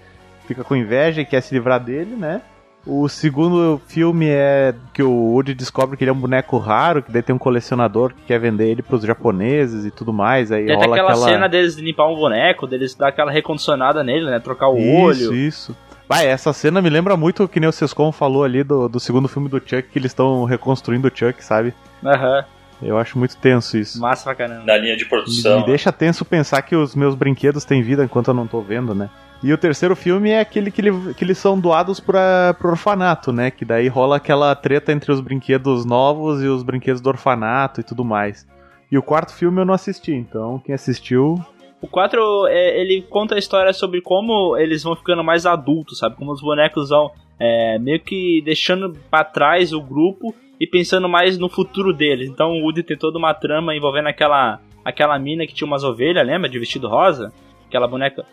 fica 0.46 0.64
com 0.64 0.74
inveja 0.74 1.20
e 1.20 1.24
quer 1.24 1.40
se 1.40 1.54
livrar 1.54 1.78
dele, 1.78 2.16
né? 2.16 2.42
O 2.90 3.06
segundo 3.06 3.78
filme 3.86 4.26
é 4.30 4.74
que 4.94 5.02
o 5.02 5.10
Woody 5.10 5.52
descobre 5.52 5.94
que 5.94 6.02
ele 6.04 6.10
é 6.10 6.12
um 6.12 6.18
boneco 6.18 6.56
raro, 6.56 7.02
que 7.02 7.12
daí 7.12 7.20
tem 7.22 7.34
um 7.36 7.38
colecionador 7.38 8.14
que 8.14 8.22
quer 8.22 8.40
vender 8.40 8.70
ele 8.70 8.80
pros 8.82 9.02
japoneses 9.02 9.84
e 9.84 9.90
tudo 9.90 10.10
mais. 10.10 10.50
Aí 10.50 10.64
Tem 10.64 10.74
rola 10.74 10.96
aquela, 10.96 11.10
aquela 11.12 11.28
cena 11.28 11.48
deles 11.50 11.76
limpar 11.76 12.08
um 12.08 12.16
boneco, 12.16 12.66
deles 12.66 12.94
dar 12.94 13.08
aquela 13.08 13.30
recondicionada 13.30 14.02
nele, 14.02 14.24
né? 14.24 14.38
Trocar 14.40 14.70
o 14.70 14.78
Isso, 14.78 14.96
olho. 15.28 15.34
isso. 15.34 15.76
Vai, 16.08 16.26
essa 16.26 16.50
cena 16.54 16.80
me 16.80 16.88
lembra 16.88 17.14
muito 17.14 17.44
o 17.44 17.48
que 17.48 17.60
nem 17.60 17.68
o 17.68 17.72
Sescon 17.72 18.10
falou 18.10 18.42
ali 18.42 18.64
do, 18.64 18.88
do 18.88 18.98
segundo 18.98 19.28
filme 19.28 19.50
do 19.50 19.58
Chuck, 19.58 19.82
que 19.82 19.98
eles 19.98 20.10
estão 20.10 20.44
reconstruindo 20.44 21.08
o 21.08 21.12
Chuck, 21.14 21.44
sabe? 21.44 21.74
Aham, 22.02 22.42
Eu 22.80 22.96
acho 22.96 23.18
muito 23.18 23.36
tenso 23.36 23.76
isso. 23.76 24.00
massa 24.00 24.24
pra 24.24 24.34
caramba. 24.34 24.64
Na 24.64 24.78
linha 24.78 24.96
de 24.96 25.04
Me, 25.04 25.10
produção. 25.10 25.60
me 25.60 25.66
deixa 25.66 25.92
tenso 25.92 26.24
pensar 26.24 26.62
que 26.62 26.74
os 26.74 26.94
meus 26.94 27.14
brinquedos 27.14 27.66
têm 27.66 27.82
vida 27.82 28.02
enquanto 28.02 28.28
eu 28.28 28.34
não 28.34 28.46
tô 28.46 28.62
vendo, 28.62 28.94
né? 28.94 29.10
E 29.42 29.52
o 29.52 29.58
terceiro 29.58 29.94
filme 29.94 30.30
é 30.30 30.40
aquele 30.40 30.70
que, 30.70 30.80
ele- 30.80 31.14
que 31.14 31.24
eles 31.24 31.38
são 31.38 31.58
doados 31.58 32.00
pra, 32.00 32.54
pro 32.58 32.70
orfanato, 32.70 33.32
né? 33.32 33.50
Que 33.52 33.64
daí 33.64 33.86
rola 33.86 34.16
aquela 34.16 34.52
treta 34.56 34.90
entre 34.92 35.12
os 35.12 35.20
brinquedos 35.20 35.84
novos 35.84 36.42
e 36.42 36.46
os 36.48 36.64
brinquedos 36.64 37.00
do 37.00 37.08
orfanato 37.08 37.80
e 37.80 37.84
tudo 37.84 38.04
mais. 38.04 38.46
E 38.90 38.98
o 38.98 39.02
quarto 39.02 39.32
filme 39.32 39.60
eu 39.60 39.64
não 39.64 39.74
assisti, 39.74 40.12
então 40.12 40.60
quem 40.64 40.74
assistiu. 40.74 41.36
O 41.80 41.86
4, 41.86 42.46
é, 42.48 42.80
ele 42.80 43.02
conta 43.02 43.36
a 43.36 43.38
história 43.38 43.72
sobre 43.72 44.00
como 44.00 44.56
eles 44.56 44.82
vão 44.82 44.96
ficando 44.96 45.22
mais 45.22 45.46
adultos, 45.46 45.98
sabe? 45.98 46.16
Como 46.16 46.32
os 46.32 46.40
bonecos 46.40 46.88
vão 46.88 47.12
é, 47.38 47.78
meio 47.78 48.00
que 48.00 48.42
deixando 48.44 48.92
pra 49.08 49.22
trás 49.22 49.72
o 49.72 49.80
grupo 49.80 50.34
e 50.58 50.66
pensando 50.66 51.08
mais 51.08 51.38
no 51.38 51.48
futuro 51.48 51.92
deles. 51.92 52.28
Então 52.28 52.50
o 52.50 52.62
Woody 52.64 52.82
tem 52.82 52.96
toda 52.96 53.16
uma 53.16 53.32
trama 53.32 53.76
envolvendo 53.76 54.08
aquela, 54.08 54.58
aquela 54.84 55.16
mina 55.20 55.46
que 55.46 55.54
tinha 55.54 55.68
umas 55.68 55.84
ovelhas, 55.84 56.26
lembra? 56.26 56.48
De 56.48 56.58
vestido 56.58 56.88
rosa? 56.88 57.32
Aquela 57.68 57.86
boneca. 57.86 58.24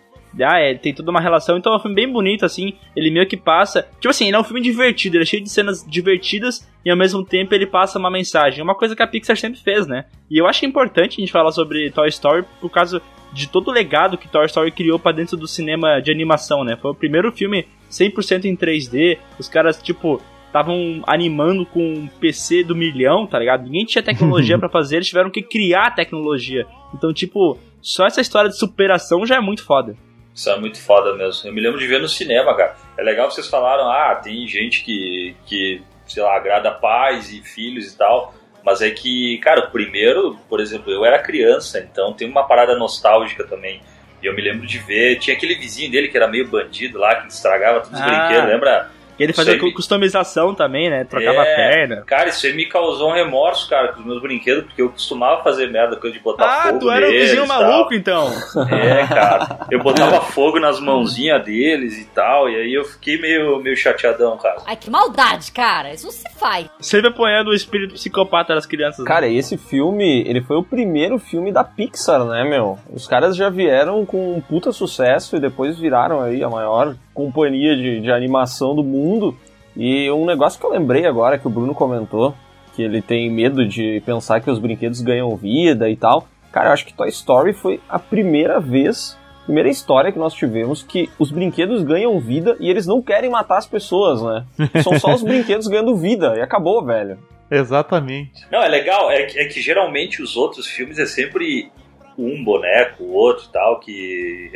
Ah, 0.44 0.60
é, 0.60 0.74
tem 0.74 0.94
toda 0.94 1.12
uma 1.12 1.22
relação. 1.22 1.58
Então 1.58 1.74
é 1.74 1.78
um 1.78 1.80
filme 1.80 1.96
bem 1.96 2.12
bonito, 2.12 2.46
assim. 2.46 2.74
Ele 2.96 3.12
meio 3.12 3.28
que 3.28 3.38
passa. 3.38 3.88
Tipo 4.00 4.10
assim, 4.10 4.28
ele 4.28 4.36
é 4.36 4.40
um 4.40 4.44
filme 4.44 4.62
divertido, 4.62 5.16
ele 5.16 5.24
é 5.24 5.26
cheio 5.26 5.44
de 5.44 5.50
cenas 5.50 5.86
divertidas 5.88 6.68
e 6.84 6.90
ao 6.90 6.98
mesmo 6.98 7.24
tempo 7.24 7.54
ele 7.54 7.66
passa 7.66 7.98
uma 8.00 8.12
mensagem. 8.12 8.60
É 8.60 8.64
uma 8.64 8.76
coisa 8.76 8.96
que 8.96 9.04
a 9.04 9.08
Pixar 9.08 9.38
sempre 9.38 9.60
fez, 9.60 9.88
né? 9.88 10.06
E 10.30 10.38
eu 10.38 10.48
acho 10.48 10.66
importante 10.66 11.18
a 11.18 11.22
gente 11.22 11.32
falar 11.32 11.52
sobre 11.52 11.90
Toy 11.92 12.10
Story 12.10 12.44
por 12.60 12.70
causa 12.70 13.02
de 13.32 13.48
todo 13.48 13.70
o 13.70 13.72
legado 13.72 14.18
que 14.18 14.28
Toy 14.28 14.46
Story 14.46 14.72
criou 14.72 14.98
pra 14.98 15.12
dentro 15.12 15.38
do 15.38 15.48
cinema 15.48 16.00
de 16.00 16.12
animação, 16.12 16.64
né? 16.64 16.78
Foi 16.82 16.92
o 16.92 16.96
primeiro 16.96 17.32
filme 17.32 17.68
100% 17.90 18.46
em 18.46 18.56
3D. 18.56 19.18
Os 19.38 19.48
caras, 19.50 19.82
tipo, 19.82 20.22
estavam 20.48 21.04
animando 21.06 21.66
com 21.66 21.82
um 21.82 22.08
PC 22.08 22.64
do 22.64 22.76
milhão, 22.76 23.28
tá 23.28 23.38
ligado? 23.38 23.64
Ninguém 23.64 23.86
tinha 23.86 24.02
tecnologia 24.02 24.58
pra 24.60 24.70
fazer, 24.70 24.98
eles 24.98 25.08
tiveram 25.08 25.30
que 25.30 25.42
criar 25.42 25.88
a 25.88 25.92
tecnologia. 25.92 26.66
Então, 26.94 27.14
tipo, 27.14 27.58
só 27.82 28.06
essa 28.06 28.22
história 28.22 28.50
de 28.50 28.58
superação 28.58 29.26
já 29.26 29.36
é 29.36 29.42
muito 29.42 29.64
foda. 29.66 29.98
Isso 30.36 30.50
é 30.50 30.60
muito 30.60 30.78
foda 30.82 31.14
mesmo. 31.16 31.48
Eu 31.50 31.54
me 31.54 31.62
lembro 31.62 31.80
de 31.80 31.88
ver 31.88 32.02
no 32.02 32.10
cinema, 32.10 32.54
cara. 32.58 32.76
É 32.98 33.02
legal 33.02 33.30
que 33.30 33.36
vocês 33.36 33.48
falaram, 33.48 33.90
ah, 33.90 34.16
tem 34.16 34.46
gente 34.48 34.84
que, 34.84 35.34
que 35.46 35.82
sei 36.06 36.22
lá, 36.22 36.36
agrada 36.36 36.72
pais 36.72 37.32
e 37.32 37.42
filhos 37.42 37.94
e 37.94 37.98
tal. 37.98 38.36
Mas 38.62 38.82
é 38.82 38.90
que, 38.90 39.38
cara, 39.38 39.62
o 39.62 39.72
primeiro, 39.72 40.38
por 40.50 40.60
exemplo, 40.60 40.92
eu 40.92 41.06
era 41.06 41.20
criança, 41.20 41.80
então 41.80 42.12
tem 42.14 42.28
uma 42.28 42.46
parada 42.48 42.76
nostálgica 42.76 43.44
também. 43.46 43.80
E 44.22 44.26
eu 44.26 44.34
me 44.36 44.42
lembro 44.42 44.66
de 44.68 44.78
ver, 44.80 45.20
tinha 45.20 45.36
aquele 45.38 45.56
vizinho 45.56 45.90
dele 45.92 46.08
que 46.10 46.18
era 46.18 46.28
meio 46.28 46.48
bandido 46.48 46.98
lá, 46.98 47.16
que 47.16 47.28
estragava 47.28 47.80
todos 47.82 47.98
os 47.98 48.06
Ah. 48.06 48.08
brinquedos, 48.08 48.50
lembra? 48.50 48.92
E 49.18 49.24
ele 49.24 49.34
fazia 49.34 49.58
me- 49.58 49.74
customização 49.74 50.54
também, 50.54 50.90
né? 50.90 51.04
Trocava 51.04 51.42
a 51.42 51.46
É, 51.46 51.56
perna. 51.56 52.04
Cara, 52.06 52.30
isso 52.30 52.46
aí 52.46 52.54
me 52.54 52.66
causou 52.66 53.10
um 53.12 53.14
remorso, 53.14 53.70
cara, 53.70 53.90
com 53.94 54.00
os 54.02 54.06
meus 54.06 54.22
brinquedos, 54.22 54.66
porque 54.66 54.82
eu 54.82 54.90
costumava 54.90 55.44
fazer 55.44 55.70
merda, 55.72 55.96
coisa 55.96 56.16
de 56.18 56.22
botar 56.24 56.46
Ah, 56.46 56.64
fogo 56.68 56.80
tu 56.80 56.92
era 56.92 57.06
o 57.08 57.10
neles 57.10 57.30
vizinho 57.30 57.46
e 57.46 57.48
tal. 57.48 57.62
maluco, 57.62 57.94
então. 57.94 58.32
É, 58.72 59.08
cara. 59.08 59.60
Eu 59.72 59.82
botava 59.82 60.22
fogo 60.32 60.60
nas 60.60 60.80
mãozinhas 60.80 61.44
deles 61.44 61.98
e 61.98 62.06
tal, 62.06 62.50
e 62.50 62.56
aí 62.56 62.74
eu 62.74 62.84
fiquei 62.86 63.20
meio, 63.20 63.60
meio 63.62 63.76
chateadão, 63.78 64.38
cara. 64.38 64.58
Ai, 64.66 64.76
que 64.76 64.90
maldade, 64.90 65.52
cara. 65.52 65.94
Isso 65.94 66.06
não 66.06 66.12
se 66.14 66.24
faz. 66.38 66.68
Sempre 66.80 67.08
apoiando 67.10 67.52
o 67.52 67.54
espírito 67.54 67.94
psicopata 67.94 68.54
das 68.54 68.66
crianças. 68.66 69.00
né? 69.00 69.06
Cara, 69.08 69.28
esse 69.28 69.58
filme, 69.58 70.22
ele 70.28 70.42
foi 70.42 70.58
o 70.58 70.64
primeiro 70.64 71.18
filme 71.20 71.52
da 71.52 71.64
Pixar, 71.64 72.24
né, 72.26 72.44
meu? 72.44 72.78
Os 72.92 73.08
caras 73.08 73.36
já 73.36 73.50
vieram 73.50 74.06
com 74.06 74.36
um 74.36 74.42
puta 74.42 74.72
sucesso 74.72 75.36
e 75.36 75.40
depois 75.40 75.80
viraram 75.80 76.22
aí 76.22 76.44
a 76.44 76.50
maior 76.50 76.96
companhia 77.16 77.76
de, 77.76 78.02
de 78.02 78.12
animação 78.12 78.76
do 78.76 78.84
mundo. 78.84 79.36
E 79.76 80.12
um 80.12 80.26
negócio 80.26 80.60
que 80.60 80.66
eu 80.66 80.70
lembrei 80.70 81.06
agora, 81.06 81.40
que 81.40 81.48
o 81.48 81.50
Bruno 81.50 81.74
comentou, 81.74 82.36
que 82.76 82.84
ele 82.84 83.02
tem 83.02 83.32
medo 83.32 83.66
de 83.68 84.04
pensar 84.06 84.42
que 84.42 84.52
os 84.52 84.60
brinquedos 84.60 85.02
ganham 85.02 85.36
vida 85.36 85.90
e 85.90 85.96
tal. 85.96 86.28
Cara, 86.52 86.70
eu 86.70 86.74
acho 86.74 86.86
que 86.86 86.94
Toy 86.94 87.10
Story 87.10 87.54
foi 87.54 87.82
a 87.90 87.98
primeira 87.98 88.60
vez, 88.60 89.18
primeira 89.46 89.70
história 89.70 90.12
que 90.12 90.20
nós 90.20 90.34
tivemos 90.34 90.84
que 90.84 91.10
os 91.18 91.32
brinquedos 91.32 91.84
ganham 91.84 92.20
vida 92.20 92.56
e 92.60 92.70
eles 92.70 92.86
não 92.86 93.02
querem 93.02 93.30
matar 93.30 93.58
as 93.58 93.66
pessoas, 93.66 94.22
né? 94.22 94.46
São 94.84 95.00
só 95.00 95.14
os 95.14 95.24
brinquedos 95.24 95.68
ganhando 95.68 95.96
vida 95.96 96.36
e 96.38 96.42
acabou, 96.42 96.84
velho. 96.84 97.18
Exatamente. 97.50 98.46
Não, 98.52 98.62
é 98.62 98.68
legal, 98.68 99.12
é 99.12 99.24
que, 99.24 99.40
é 99.40 99.46
que 99.46 99.62
geralmente 99.62 100.22
os 100.22 100.36
outros 100.36 100.68
filmes 100.68 100.98
é 100.98 101.06
sempre 101.06 101.72
um 102.18 102.44
boneco, 102.44 103.04
o 103.04 103.14
outro 103.14 103.46
e 103.50 103.52
tal, 103.52 103.80
que, 103.80 104.50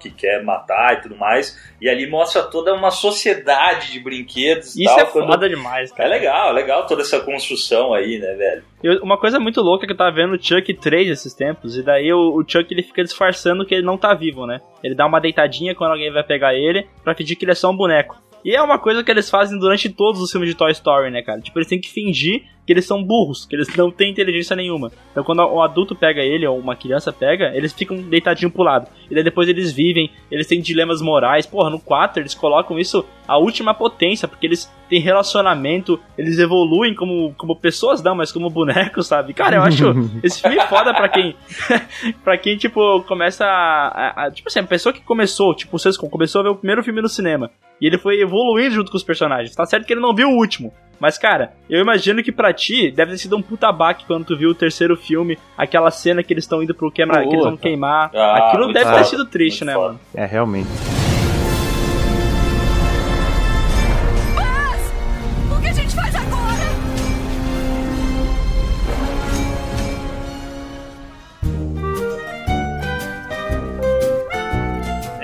que 0.00 0.10
quer 0.10 0.42
matar 0.44 0.94
e 0.94 1.00
tudo 1.02 1.16
mais. 1.16 1.58
E 1.80 1.88
ali 1.88 2.06
mostra 2.08 2.42
toda 2.42 2.74
uma 2.74 2.90
sociedade 2.90 3.92
de 3.92 4.00
brinquedos 4.00 4.76
e 4.76 4.84
Isso 4.84 4.94
tal. 4.96 5.04
é 5.04 5.06
quando- 5.10 5.26
foda 5.26 5.48
demais, 5.48 5.90
É 5.92 5.94
cara. 5.94 6.08
legal, 6.08 6.50
é 6.50 6.52
legal 6.52 6.86
toda 6.86 7.02
essa 7.02 7.20
construção 7.20 7.94
aí, 7.94 8.18
né, 8.18 8.34
velho? 8.34 8.62
Eu- 8.82 9.02
uma 9.02 9.16
coisa 9.18 9.38
muito 9.40 9.60
louca 9.60 9.84
é 9.84 9.86
que 9.86 9.92
eu 9.92 9.96
tava 9.96 10.14
vendo 10.14 10.34
o 10.34 10.42
Chuck 10.42 10.72
3 10.74 11.08
esses 11.08 11.32
tempos, 11.34 11.76
e 11.76 11.82
daí 11.82 12.12
o, 12.12 12.34
o 12.36 12.44
Chuck 12.46 12.72
ele 12.72 12.82
fica 12.82 13.02
disfarçando 13.02 13.64
que 13.64 13.74
ele 13.74 13.86
não 13.86 13.96
tá 13.96 14.12
vivo, 14.14 14.46
né? 14.46 14.60
Ele 14.82 14.94
dá 14.94 15.06
uma 15.06 15.20
deitadinha 15.20 15.74
quando 15.74 15.92
alguém 15.92 16.12
vai 16.12 16.22
pegar 16.24 16.54
ele, 16.54 16.86
pra 17.04 17.14
fingir 17.14 17.38
que 17.38 17.44
ele 17.44 17.52
é 17.52 17.54
só 17.54 17.70
um 17.70 17.76
boneco. 17.76 18.16
E 18.44 18.54
é 18.54 18.60
uma 18.62 18.78
coisa 18.78 19.02
que 19.04 19.10
eles 19.10 19.30
fazem 19.30 19.58
durante 19.58 19.88
todos 19.88 20.20
os 20.20 20.30
filmes 20.30 20.48
de 20.50 20.56
Toy 20.56 20.70
Story, 20.72 21.10
né, 21.10 21.22
cara? 21.22 21.40
Tipo, 21.40 21.58
eles 21.58 21.68
têm 21.68 21.80
que 21.80 21.88
fingir 21.90 22.42
que 22.64 22.72
eles 22.72 22.84
são 22.86 23.02
burros, 23.02 23.44
que 23.44 23.56
eles 23.56 23.66
não 23.76 23.90
têm 23.90 24.12
inteligência 24.12 24.54
nenhuma. 24.54 24.92
Então 25.10 25.24
quando 25.24 25.42
um 25.44 25.60
adulto 25.60 25.96
pega 25.96 26.20
ele, 26.22 26.46
ou 26.46 26.56
uma 26.58 26.76
criança 26.76 27.12
pega, 27.12 27.50
eles 27.56 27.72
ficam 27.72 27.96
deitadinho 27.96 28.52
pro 28.52 28.62
lado. 28.62 28.86
E 29.10 29.14
daí 29.14 29.24
depois 29.24 29.48
eles 29.48 29.72
vivem, 29.72 30.10
eles 30.30 30.46
têm 30.46 30.60
dilemas 30.60 31.02
morais. 31.02 31.44
Porra, 31.44 31.70
no 31.70 31.80
4 31.80 32.20
eles 32.22 32.34
colocam 32.34 32.78
isso 32.78 33.04
à 33.26 33.36
última 33.36 33.74
potência, 33.74 34.28
porque 34.28 34.46
eles 34.46 34.72
têm 34.88 35.00
relacionamento, 35.00 35.98
eles 36.16 36.38
evoluem 36.38 36.94
como, 36.94 37.34
como 37.36 37.56
pessoas 37.56 38.00
não, 38.02 38.14
mas 38.14 38.30
como 38.30 38.48
bonecos, 38.48 39.08
sabe? 39.08 39.32
Cara, 39.34 39.56
eu 39.56 39.62
acho 39.62 39.84
esse 40.22 40.40
filme 40.40 40.60
foda 40.68 40.94
pra 40.94 41.08
quem. 41.08 41.34
pra 42.22 42.38
quem, 42.38 42.56
tipo, 42.56 43.02
começa 43.02 43.44
a, 43.44 43.88
a- 43.88 44.26
a- 44.26 44.30
Tipo 44.30 44.48
assim, 44.48 44.60
a 44.60 44.64
pessoa 44.64 44.92
que 44.92 45.00
começou, 45.00 45.54
tipo, 45.54 45.74
o 45.76 45.78
Sescon, 45.78 46.08
começou 46.08 46.40
a 46.40 46.44
ver 46.44 46.50
o 46.50 46.56
primeiro 46.56 46.82
filme 46.84 47.00
no 47.02 47.08
cinema. 47.08 47.50
E 47.82 47.86
ele 47.88 47.98
foi 47.98 48.20
evoluindo 48.20 48.76
junto 48.76 48.92
com 48.92 48.96
os 48.96 49.02
personagens. 49.02 49.56
Tá 49.56 49.66
certo 49.66 49.84
que 49.84 49.92
ele 49.92 50.00
não 50.00 50.14
viu 50.14 50.28
o 50.28 50.36
último. 50.36 50.72
Mas, 51.00 51.18
cara, 51.18 51.52
eu 51.68 51.80
imagino 51.80 52.22
que 52.22 52.30
pra 52.30 52.52
ti 52.54 52.92
deve 52.92 53.10
ter 53.10 53.18
sido 53.18 53.36
um 53.36 53.42
puta 53.42 53.72
baque 53.72 54.06
quando 54.06 54.24
tu 54.24 54.36
viu 54.38 54.50
o 54.50 54.54
terceiro 54.54 54.96
filme, 54.96 55.36
aquela 55.58 55.90
cena 55.90 56.22
que 56.22 56.32
eles 56.32 56.44
estão 56.44 56.62
indo 56.62 56.76
pro 56.76 56.92
queimar, 56.92 57.24
que 57.24 57.34
eles 57.34 57.44
vão 57.44 57.56
queimar. 57.56 58.08
Ah, 58.14 58.50
Aquilo 58.50 58.72
deve 58.72 58.84
foda, 58.84 58.98
ter 58.98 59.04
sido 59.06 59.26
triste, 59.26 59.64
né, 59.64 59.74
foda. 59.74 59.88
mano? 59.88 60.00
É, 60.14 60.24
realmente. 60.24 60.68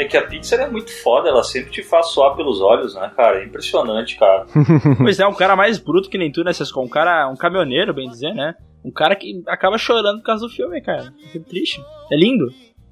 Que 0.09 0.17
a 0.17 0.27
Pixar 0.27 0.61
é 0.61 0.69
muito 0.69 0.91
foda, 1.03 1.29
ela 1.29 1.43
sempre 1.43 1.71
te 1.71 1.83
faz 1.83 2.09
suar 2.09 2.35
pelos 2.35 2.61
olhos, 2.61 2.95
né, 2.95 3.13
cara? 3.17 3.41
É 3.41 3.45
impressionante, 3.45 4.19
cara. 4.19 4.47
Pois 4.99 5.21
é, 5.21 5.27
um 5.27 5.35
cara 5.35 5.55
mais 5.55 5.79
bruto 5.79 6.09
que 6.09 6.19
nem 6.19 6.33
tu, 6.33 6.43
né, 6.43 6.53
Sescon? 6.53 6.85
Um 6.85 6.89
cara, 6.89 7.29
um 7.29 7.37
caminhoneiro, 7.37 7.95
bem 7.95 8.09
dizer, 8.09 8.33
né? 8.35 8.55
Um 8.85 8.91
cara 8.91 9.15
que 9.15 9.43
acaba 9.47 9.77
chorando 9.77 10.19
por 10.19 10.25
causa 10.25 10.47
do 10.47 10.53
filme, 10.53 10.81
cara. 10.81 11.13
Que 11.33 11.39
triste. 11.41 11.81
É 12.11 12.17
lindo. 12.17 12.47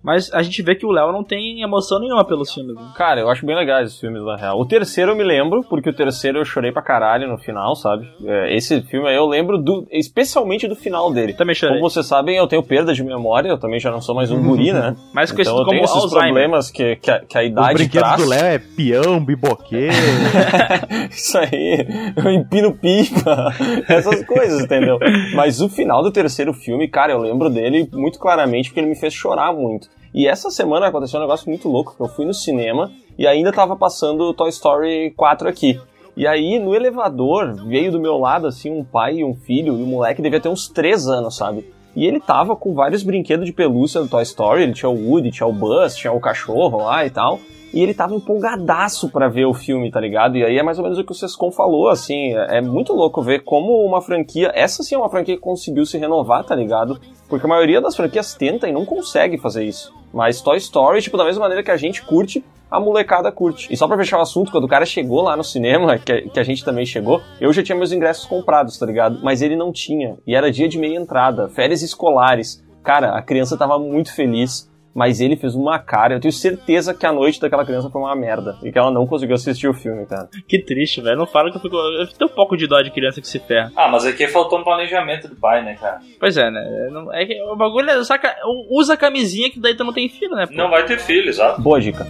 Mas 0.07 0.33
a 0.33 0.41
gente 0.41 0.63
vê 0.63 0.77
que 0.77 0.87
o 0.87 0.93
Léo 0.93 1.11
não 1.11 1.25
tem 1.25 1.63
emoção 1.63 1.99
nenhuma 1.99 2.25
pelos 2.25 2.55
filmes. 2.55 2.77
Né? 2.77 2.83
Cara, 2.95 3.21
eu 3.21 3.29
acho 3.29 3.45
bem 3.45 3.57
legais 3.57 3.93
os 3.93 3.99
filmes, 3.99 4.23
na 4.23 4.37
real. 4.37 4.57
O 4.57 4.65
terceiro 4.65 5.11
eu 5.11 5.17
me 5.17 5.25
lembro, 5.25 5.65
porque 5.69 5.91
o 5.91 5.93
terceiro 5.93 6.39
eu 6.39 6.45
chorei 6.45 6.71
pra 6.71 6.81
caralho 6.81 7.27
no 7.27 7.37
final, 7.37 7.75
sabe? 7.75 8.09
É, 8.25 8.55
esse 8.55 8.81
filme 8.83 9.09
aí 9.09 9.17
eu 9.17 9.27
lembro 9.27 9.59
do, 9.59 9.85
especialmente 9.91 10.69
do 10.69 10.77
final 10.77 11.13
dele. 11.13 11.35
Também 11.35 11.57
chorei. 11.57 11.79
Como 11.79 11.91
vocês 11.91 12.07
sabem, 12.07 12.37
eu 12.37 12.47
tenho 12.47 12.63
perda 12.63 12.95
de 12.95 13.03
memória, 13.03 13.49
eu 13.49 13.59
também 13.59 13.81
já 13.81 13.91
não 13.91 14.01
sou 14.01 14.15
mais 14.15 14.31
um 14.31 14.41
guri, 14.41 14.73
né? 14.73 14.95
Mas 15.13 15.33
então 15.33 15.59
eu 15.59 15.65
tenho 15.65 15.67
como 15.67 15.85
esses 15.85 15.97
Alzheimer. 15.97 16.25
problemas 16.29 16.71
que, 16.71 16.95
que, 16.95 17.11
a, 17.11 17.19
que 17.19 17.37
a 17.37 17.41
Os 17.41 17.47
idade 17.49 17.75
brinquedos 17.75 18.09
traz. 18.09 18.23
do 18.23 18.29
Léo 18.29 18.45
é 18.45 18.59
peão, 18.61 19.25
biboqueiro. 19.25 19.93
Isso 21.11 21.37
aí, 21.37 21.85
eu 22.17 22.31
empino 22.31 22.73
pipa, 22.79 23.53
essas 23.89 24.25
coisas, 24.25 24.63
entendeu? 24.63 25.01
Mas 25.35 25.61
o 25.61 25.69
final 25.69 26.01
do 26.01 26.13
terceiro 26.13 26.53
filme, 26.53 26.87
cara, 26.87 27.13
eu 27.13 27.19
lembro 27.19 27.51
dele 27.51 27.89
muito 27.93 28.21
claramente 28.21 28.69
porque 28.69 28.79
ele 28.79 28.89
me 28.89 28.95
fez 28.95 29.13
chorar 29.13 29.53
muito. 29.53 29.96
E 30.17 30.27
essa 30.27 30.51
semana 30.51 30.87
aconteceu 30.87 31.21
um 31.21 31.23
negócio 31.23 31.47
muito 31.47 31.69
louco, 31.69 31.95
que 31.95 32.01
eu 32.01 32.09
fui 32.09 32.25
no 32.25 32.33
cinema 32.33 32.91
e 33.19 33.27
ainda 33.27 33.53
tava 33.53 33.77
passando 33.77 34.33
Toy 34.33 34.49
Story 34.49 35.13
4 35.15 35.47
aqui. 35.47 35.79
E 36.17 36.27
aí, 36.27 36.59
no 36.59 36.75
elevador, 36.75 37.55
veio 37.67 37.93
do 37.93 38.01
meu 38.01 38.17
lado, 38.17 38.47
assim, 38.47 38.71
um 38.71 38.83
pai 38.83 39.17
e 39.17 39.25
um 39.25 39.35
filho, 39.35 39.79
e 39.79 39.83
o 39.83 39.87
moleque 39.87 40.23
devia 40.23 40.41
ter 40.41 40.49
uns 40.49 40.69
3 40.69 41.07
anos, 41.09 41.37
sabe? 41.37 41.71
E 41.95 42.07
ele 42.07 42.19
tava 42.19 42.57
com 42.57 42.73
vários 42.73 43.03
brinquedos 43.03 43.45
de 43.45 43.53
pelúcia 43.53 44.01
do 44.01 44.09
Toy 44.09 44.23
Story, 44.23 44.63
ele 44.63 44.73
tinha 44.73 44.89
o 44.89 45.11
Woody, 45.11 45.31
tinha 45.31 45.47
o 45.47 45.53
Buzz, 45.53 45.95
tinha 45.95 46.11
o 46.15 46.19
cachorro 46.19 46.79
lá 46.79 47.05
e 47.05 47.11
tal. 47.11 47.39
E 47.73 47.83
ele 47.83 47.95
tava 47.95 48.15
empolgadaço 48.15 49.11
pra 49.11 49.29
ver 49.29 49.45
o 49.45 49.55
filme, 49.55 49.91
tá 49.91 50.01
ligado? 50.01 50.37
E 50.37 50.45
aí 50.45 50.57
é 50.59 50.63
mais 50.63 50.79
ou 50.79 50.85
menos 50.85 50.99
o 50.99 51.05
que 51.05 51.13
o 51.13 51.15
Sescon 51.15 51.51
falou, 51.51 51.89
assim, 51.89 52.35
é 52.35 52.57
é 52.57 52.61
muito 52.61 52.93
louco 52.95 53.21
ver 53.23 53.45
como 53.45 53.85
uma 53.85 54.01
franquia, 54.01 54.51
essa 54.55 54.83
sim 54.83 54.95
é 54.95 54.99
uma 54.99 55.11
franquia 55.11 55.37
que 55.37 55.43
conseguiu 55.43 55.85
se 55.85 55.99
renovar, 55.99 56.45
tá 56.45 56.55
ligado? 56.55 56.99
Porque 57.29 57.45
a 57.45 57.49
maioria 57.49 57.81
das 57.81 57.95
franquias 57.95 58.35
tenta 58.35 58.69
e 58.69 58.73
não 58.73 58.87
consegue 58.87 59.37
fazer 59.37 59.65
isso. 59.65 59.95
Mas 60.13 60.41
Toy 60.41 60.57
Story, 60.57 61.03
tipo, 61.03 61.19
da 61.19 61.25
mesma 61.25 61.43
maneira 61.43 61.63
que 61.63 61.71
a 61.71 61.77
gente 61.77 62.03
curte, 62.03 62.43
a 62.71 62.81
molecada 62.81 63.31
curte. 63.31 63.71
E 63.71 63.77
só 63.77 63.87
pra 63.87 63.97
fechar 63.97 64.19
o 64.19 64.23
assunto, 64.23 64.51
quando 64.51 64.65
o 64.65 64.69
cara 64.69 64.87
chegou 64.87 65.23
lá 65.23 65.37
no 65.37 65.45
cinema, 65.45 65.99
que, 65.99 66.23
que 66.23 66.41
a 66.41 66.43
gente 66.43 66.65
também 66.65 66.87
chegou, 66.87 67.21
eu 67.41 67.53
já 67.53 67.63
tinha 67.63 67.77
meus 67.77 67.93
ingressos 67.93 68.25
comprados, 68.25 68.79
tá 68.79 68.87
ligado? 68.87 69.21
Mas 69.23 69.43
ele 69.43 69.57
não 69.57 69.73
tinha. 69.73 70.17
E 70.27 70.35
era 70.35 70.51
dia 70.51 70.69
de 70.69 70.79
meia 70.79 70.97
entrada, 70.97 71.49
férias 71.49 71.83
escolares. 71.83 72.65
Cara, 72.83 73.17
a 73.17 73.23
criança 73.23 73.57
tava 73.57 73.79
muito 73.79 74.15
feliz, 74.15 74.71
mas 74.97 75.21
ele 75.21 75.37
fez 75.37 75.55
uma 75.55 75.79
cara. 75.79 76.15
Eu 76.15 76.21
tenho 76.21 76.33
certeza 76.33 76.95
que 76.95 77.05
a 77.05 77.13
noite 77.13 77.39
daquela 77.39 77.67
criança 77.67 77.91
foi 77.91 78.01
uma 78.01 78.17
merda. 78.17 78.57
E 78.63 78.73
que 78.73 78.79
ela 78.79 78.91
não 78.91 79.07
conseguiu 79.07 79.35
assistir 79.35 79.69
o 79.69 79.75
filme, 79.75 80.07
cara. 80.07 80.29
Que 80.49 80.59
triste, 80.59 81.03
velho. 81.03 81.19
Não 81.19 81.27
fala 81.27 81.51
que 81.51 81.59
eu 81.59 81.61
fico. 81.61 81.77
Eu 81.77 82.07
tenho 82.07 82.31
um 82.31 82.35
pouco 82.35 82.57
de 82.57 82.67
dó 82.67 82.81
de 82.81 82.91
criança 82.91 83.21
que 83.21 83.29
se 83.29 83.39
ferra. 83.39 83.71
Ah, 83.77 83.89
mas 83.89 84.07
aqui 84.07 84.27
faltou 84.27 84.59
um 84.59 84.65
planejamento 84.65 85.29
do 85.29 85.37
pai, 85.37 85.63
né, 85.63 85.77
cara? 85.79 86.01
Pois 86.19 86.37
é, 86.39 86.51
né? 86.51 86.89
Não- 86.91 87.13
É 87.13 87.27
que 87.27 87.41
o 87.43 87.55
bagulho 87.55 87.91
é. 87.91 88.03
Saca, 88.05 88.35
usa 88.71 88.95
a 88.95 88.97
camisinha 88.97 89.51
que 89.51 89.61
daí 89.61 89.75
tu 89.77 89.85
não 89.85 89.93
tem 89.93 90.09
filho, 90.09 90.35
né? 90.35 90.47
pô? 90.47 90.55
Não 90.55 90.71
vai 90.71 90.85
ter 90.87 90.99
filho, 90.99 91.29
exato. 91.29 91.61
Boa 91.61 91.79
dica. 91.79 92.07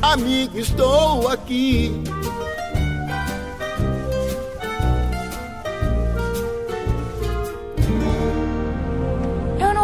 Amigo, 0.00 0.58
estou 0.58 1.28
aqui. 1.28 1.90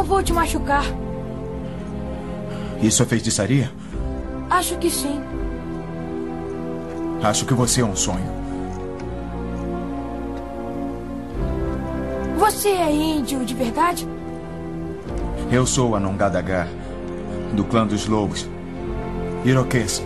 Não 0.03 0.09
vou 0.09 0.21
te 0.21 0.33
machucar. 0.33 0.85
Isso 2.83 3.05
é 3.05 3.07
feitiçaria? 3.07 3.71
Acho 4.51 4.77
que 4.79 4.91
sim. 4.91 5.23
Acho 7.23 7.47
que 7.47 7.55
você 7.55 7.83
é 7.83 7.85
um 7.85 7.95
sonho. 7.95 8.43
Você 12.37 12.71
é 12.71 12.91
índio 12.91 13.45
de 13.45 13.55
verdade? 13.55 14.09
Eu 15.53 15.65
sou 15.65 15.95
a 15.95 16.01
Nongadagar, 16.01 16.67
do 17.53 17.63
clã 17.63 17.87
dos 17.87 18.09
lobos. 18.09 18.49
Iroquês. 19.45 20.03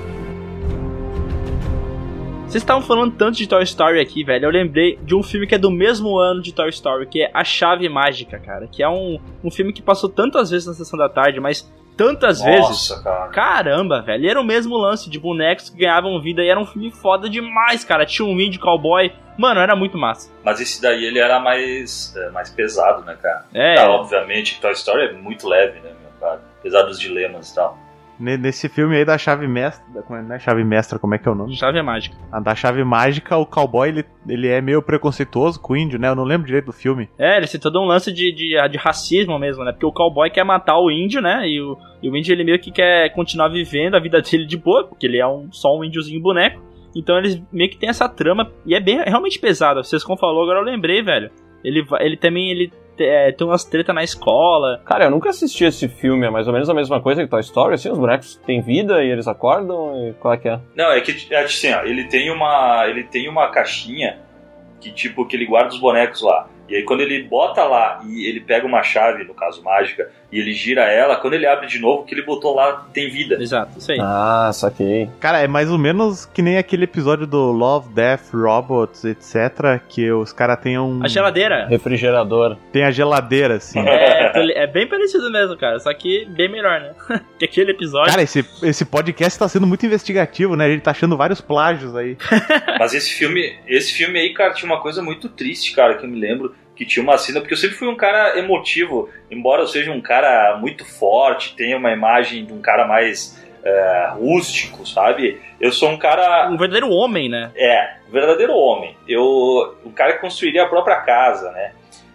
Vocês 2.46 2.62
estavam 2.62 2.80
falando 2.80 3.16
tanto 3.16 3.36
de 3.36 3.48
Toy 3.48 3.62
Story 3.64 4.00
aqui, 4.00 4.22
velho. 4.22 4.46
Eu 4.46 4.50
lembrei 4.50 4.96
de 5.02 5.16
um 5.16 5.22
filme 5.22 5.48
que 5.48 5.56
é 5.56 5.58
do 5.58 5.70
mesmo 5.70 6.16
ano 6.16 6.40
de 6.40 6.54
Toy 6.54 6.68
Story, 6.70 7.06
que 7.06 7.22
é 7.22 7.30
A 7.34 7.42
Chave 7.42 7.88
Mágica, 7.88 8.38
cara. 8.38 8.68
Que 8.68 8.84
é 8.84 8.88
um, 8.88 9.18
um 9.42 9.50
filme 9.50 9.72
que 9.72 9.82
passou 9.82 10.08
tantas 10.08 10.50
vezes 10.50 10.66
na 10.66 10.72
sessão 10.72 10.96
da 10.96 11.08
tarde, 11.08 11.40
mas 11.40 11.68
tantas 11.96 12.40
vezes. 12.40 12.60
Nossa, 12.60 13.02
cara. 13.02 13.28
Caramba, 13.28 14.00
velho. 14.00 14.24
E 14.24 14.28
era 14.28 14.40
o 14.40 14.44
mesmo 14.44 14.76
lance 14.76 15.10
de 15.10 15.18
bonecos 15.18 15.68
que 15.68 15.76
ganhavam 15.76 16.20
vida 16.20 16.42
e 16.42 16.48
era 16.48 16.58
um 16.58 16.64
filme 16.64 16.92
foda 16.92 17.28
demais, 17.28 17.84
cara. 17.84 18.06
Tinha 18.06 18.26
um 18.26 18.40
índio 18.40 18.60
cowboy. 18.60 19.12
Mano, 19.36 19.60
era 19.60 19.74
muito 19.74 19.98
massa. 19.98 20.30
Mas 20.44 20.60
esse 20.60 20.80
daí 20.80 21.04
ele 21.04 21.18
era 21.18 21.40
mais, 21.40 22.14
é, 22.16 22.30
mais 22.30 22.48
pesado, 22.48 23.04
né, 23.04 23.18
cara? 23.20 23.44
É. 23.52 23.74
Tá, 23.74 23.90
obviamente, 23.90 24.60
Toy 24.60 24.72
Story 24.72 25.06
é 25.08 25.12
muito 25.12 25.48
leve, 25.48 25.80
né, 25.80 25.90
meu 26.00 26.10
cara? 26.20 26.40
Apesar 26.60 26.82
dos 26.82 26.98
dilemas 26.98 27.50
e 27.50 27.54
tal. 27.56 27.76
Ne- 28.18 28.36
Nesse 28.36 28.68
filme 28.68 28.96
aí 28.96 29.04
da 29.04 29.18
chave 29.18 29.46
mestra. 29.46 29.84
É, 29.94 30.22
não 30.22 30.34
é 30.34 30.38
chave 30.38 30.64
mestra, 30.64 30.98
como 30.98 31.14
é 31.14 31.18
que 31.18 31.28
é 31.28 31.30
o 31.30 31.34
nome? 31.34 31.54
Chave 31.56 31.80
mágica. 31.82 32.16
A 32.32 32.40
da 32.40 32.54
chave 32.54 32.82
mágica, 32.84 33.36
o 33.36 33.44
cowboy 33.46 33.88
ele, 33.88 34.04
ele 34.28 34.48
é 34.48 34.60
meio 34.60 34.80
preconceituoso 34.82 35.60
com 35.60 35.74
o 35.74 35.76
índio, 35.76 35.98
né? 35.98 36.08
Eu 36.08 36.14
não 36.14 36.24
lembro 36.24 36.46
direito 36.46 36.66
do 36.66 36.72
filme. 36.72 37.08
É, 37.18 37.36
ele 37.36 37.46
tem 37.46 37.60
todo 37.60 37.80
um 37.80 37.84
lance 37.86 38.12
de, 38.12 38.32
de, 38.32 38.68
de 38.70 38.76
racismo 38.78 39.38
mesmo, 39.38 39.64
né? 39.64 39.72
Porque 39.72 39.86
o 39.86 39.92
cowboy 39.92 40.30
quer 40.30 40.44
matar 40.44 40.78
o 40.78 40.90
índio, 40.90 41.20
né? 41.20 41.48
E 41.48 41.60
o, 41.60 41.76
e 42.02 42.08
o 42.10 42.16
índio 42.16 42.32
ele 42.32 42.44
meio 42.44 42.58
que 42.58 42.70
quer 42.70 43.10
continuar 43.12 43.48
vivendo 43.48 43.94
a 43.96 44.00
vida 44.00 44.20
dele 44.22 44.46
de 44.46 44.56
boa, 44.56 44.84
porque 44.86 45.06
ele 45.06 45.18
é 45.18 45.26
um, 45.26 45.52
só 45.52 45.76
um 45.76 45.84
índiozinho 45.84 46.20
boneco. 46.20 46.60
Então 46.94 47.18
eles 47.18 47.42
meio 47.52 47.68
que 47.70 47.76
tem 47.76 47.90
essa 47.90 48.08
trama 48.08 48.50
e 48.64 48.74
é 48.74 48.80
bem 48.80 49.02
realmente 49.04 49.38
pesado. 49.38 49.84
Vocês 49.84 50.02
como 50.02 50.18
falou, 50.18 50.42
agora 50.42 50.60
eu 50.60 50.64
lembrei, 50.64 51.02
velho. 51.02 51.30
Ele, 51.62 51.84
ele 52.00 52.16
também 52.16 52.50
ele 52.50 52.72
é, 52.98 53.32
tem 53.32 53.46
umas 53.46 53.64
treta 53.64 53.92
na 53.92 54.02
escola. 54.02 54.80
Cara, 54.84 55.04
eu 55.04 55.10
nunca 55.10 55.30
assisti 55.30 55.64
esse 55.64 55.88
filme, 55.88 56.26
é 56.26 56.30
mais 56.30 56.46
ou 56.46 56.52
menos 56.52 56.68
a 56.68 56.74
mesma 56.74 57.00
coisa 57.00 57.22
que 57.22 57.30
Toy 57.30 57.40
Story, 57.40 57.74
assim, 57.74 57.90
os 57.90 57.98
bonecos 57.98 58.36
têm 58.46 58.60
vida 58.60 59.02
e 59.02 59.10
eles 59.10 59.28
acordam, 59.28 60.08
e 60.08 60.12
qual 60.14 60.34
é 60.34 60.36
que 60.36 60.48
é? 60.48 60.60
Não, 60.74 60.90
é 60.92 61.00
que 61.00 61.32
é 61.32 61.42
assim, 61.42 61.72
ó, 61.72 61.82
ele 61.82 62.04
tem 62.04 62.30
uma. 62.30 62.86
Ele 62.88 63.04
tem 63.04 63.28
uma 63.28 63.48
caixinha 63.50 64.18
que, 64.80 64.90
tipo, 64.90 65.26
que 65.26 65.36
ele 65.36 65.46
guarda 65.46 65.70
os 65.70 65.80
bonecos 65.80 66.22
lá. 66.22 66.48
E 66.68 66.76
aí 66.76 66.82
quando 66.82 67.00
ele 67.00 67.22
bota 67.22 67.64
lá 67.64 68.00
e 68.06 68.26
ele 68.26 68.40
pega 68.40 68.66
uma 68.66 68.82
chave, 68.82 69.24
no 69.24 69.34
caso 69.34 69.62
mágica, 69.62 70.10
e 70.30 70.40
ele 70.40 70.52
gira 70.52 70.82
ela, 70.82 71.16
quando 71.16 71.34
ele 71.34 71.46
abre 71.46 71.66
de 71.66 71.78
novo, 71.78 72.02
o 72.02 72.04
que 72.04 72.14
ele 72.14 72.22
botou 72.22 72.54
lá 72.54 72.86
tem 72.92 73.08
vida. 73.08 73.36
Exato, 73.40 73.78
isso 73.78 73.92
aí. 73.92 73.98
Ah, 74.00 74.50
saquei. 74.52 75.08
Cara, 75.20 75.38
é 75.40 75.46
mais 75.46 75.70
ou 75.70 75.78
menos 75.78 76.26
que 76.26 76.42
nem 76.42 76.58
aquele 76.58 76.84
episódio 76.84 77.26
do 77.26 77.52
Love, 77.52 77.94
Death, 77.94 78.32
Robots, 78.32 79.04
etc. 79.04 79.80
Que 79.88 80.10
os 80.10 80.32
caras 80.32 80.58
têm 80.60 80.78
um. 80.78 81.02
A 81.04 81.08
geladeira. 81.08 81.66
Refrigerador. 81.66 82.56
Tem 82.72 82.84
a 82.84 82.90
geladeira, 82.90 83.54
assim. 83.54 83.78
É, 83.78 84.64
é 84.64 84.66
bem 84.66 84.86
parecido 84.86 85.30
mesmo, 85.30 85.56
cara. 85.56 85.78
Só 85.78 85.92
que 85.94 86.24
bem 86.26 86.50
melhor, 86.50 86.80
né? 86.80 86.94
que 87.38 87.44
aquele 87.44 87.70
episódio. 87.70 88.10
Cara, 88.10 88.22
esse, 88.22 88.44
esse 88.62 88.84
podcast 88.84 89.38
tá 89.38 89.48
sendo 89.48 89.66
muito 89.66 89.86
investigativo, 89.86 90.56
né? 90.56 90.68
Ele 90.68 90.80
tá 90.80 90.90
achando 90.90 91.16
vários 91.16 91.40
plágios 91.40 91.94
aí. 91.94 92.16
Mas 92.78 92.92
esse 92.92 93.14
filme, 93.14 93.56
esse 93.66 93.92
filme 93.92 94.18
aí, 94.18 94.34
cara, 94.34 94.52
tinha 94.52 94.70
uma 94.70 94.80
coisa 94.80 95.02
muito 95.02 95.28
triste, 95.28 95.72
cara, 95.72 95.94
que 95.94 96.04
eu 96.04 96.10
me 96.10 96.18
lembro. 96.18 96.54
Que 96.76 96.84
tinha 96.84 97.02
uma 97.02 97.16
cena, 97.16 97.40
porque 97.40 97.54
eu 97.54 97.58
sempre 97.58 97.76
fui 97.76 97.88
um 97.88 97.96
cara 97.96 98.38
emotivo, 98.38 99.08
embora 99.30 99.62
eu 99.62 99.66
seja 99.66 99.90
um 99.90 100.00
cara 100.00 100.58
muito 100.60 100.84
forte, 100.84 101.56
tenha 101.56 101.76
uma 101.76 101.90
imagem 101.90 102.44
de 102.44 102.52
um 102.52 102.60
cara 102.60 102.86
mais 102.86 103.42
é, 103.64 104.10
rústico, 104.12 104.86
sabe? 104.86 105.40
Eu 105.60 105.72
sou 105.72 105.90
um 105.90 105.98
cara. 105.98 106.48
Um 106.48 106.56
verdadeiro 106.56 106.88
homem, 106.90 107.28
né? 107.28 107.50
É, 107.56 107.96
um 108.08 108.12
verdadeiro 108.12 108.54
homem. 108.54 108.96
Eu, 109.08 109.74
um 109.84 109.90
cara 109.90 110.12
que 110.12 110.20
construiria 110.20 110.62
a 110.62 110.68
própria 110.68 110.96
casa, 110.96 111.50
né? 111.50 111.72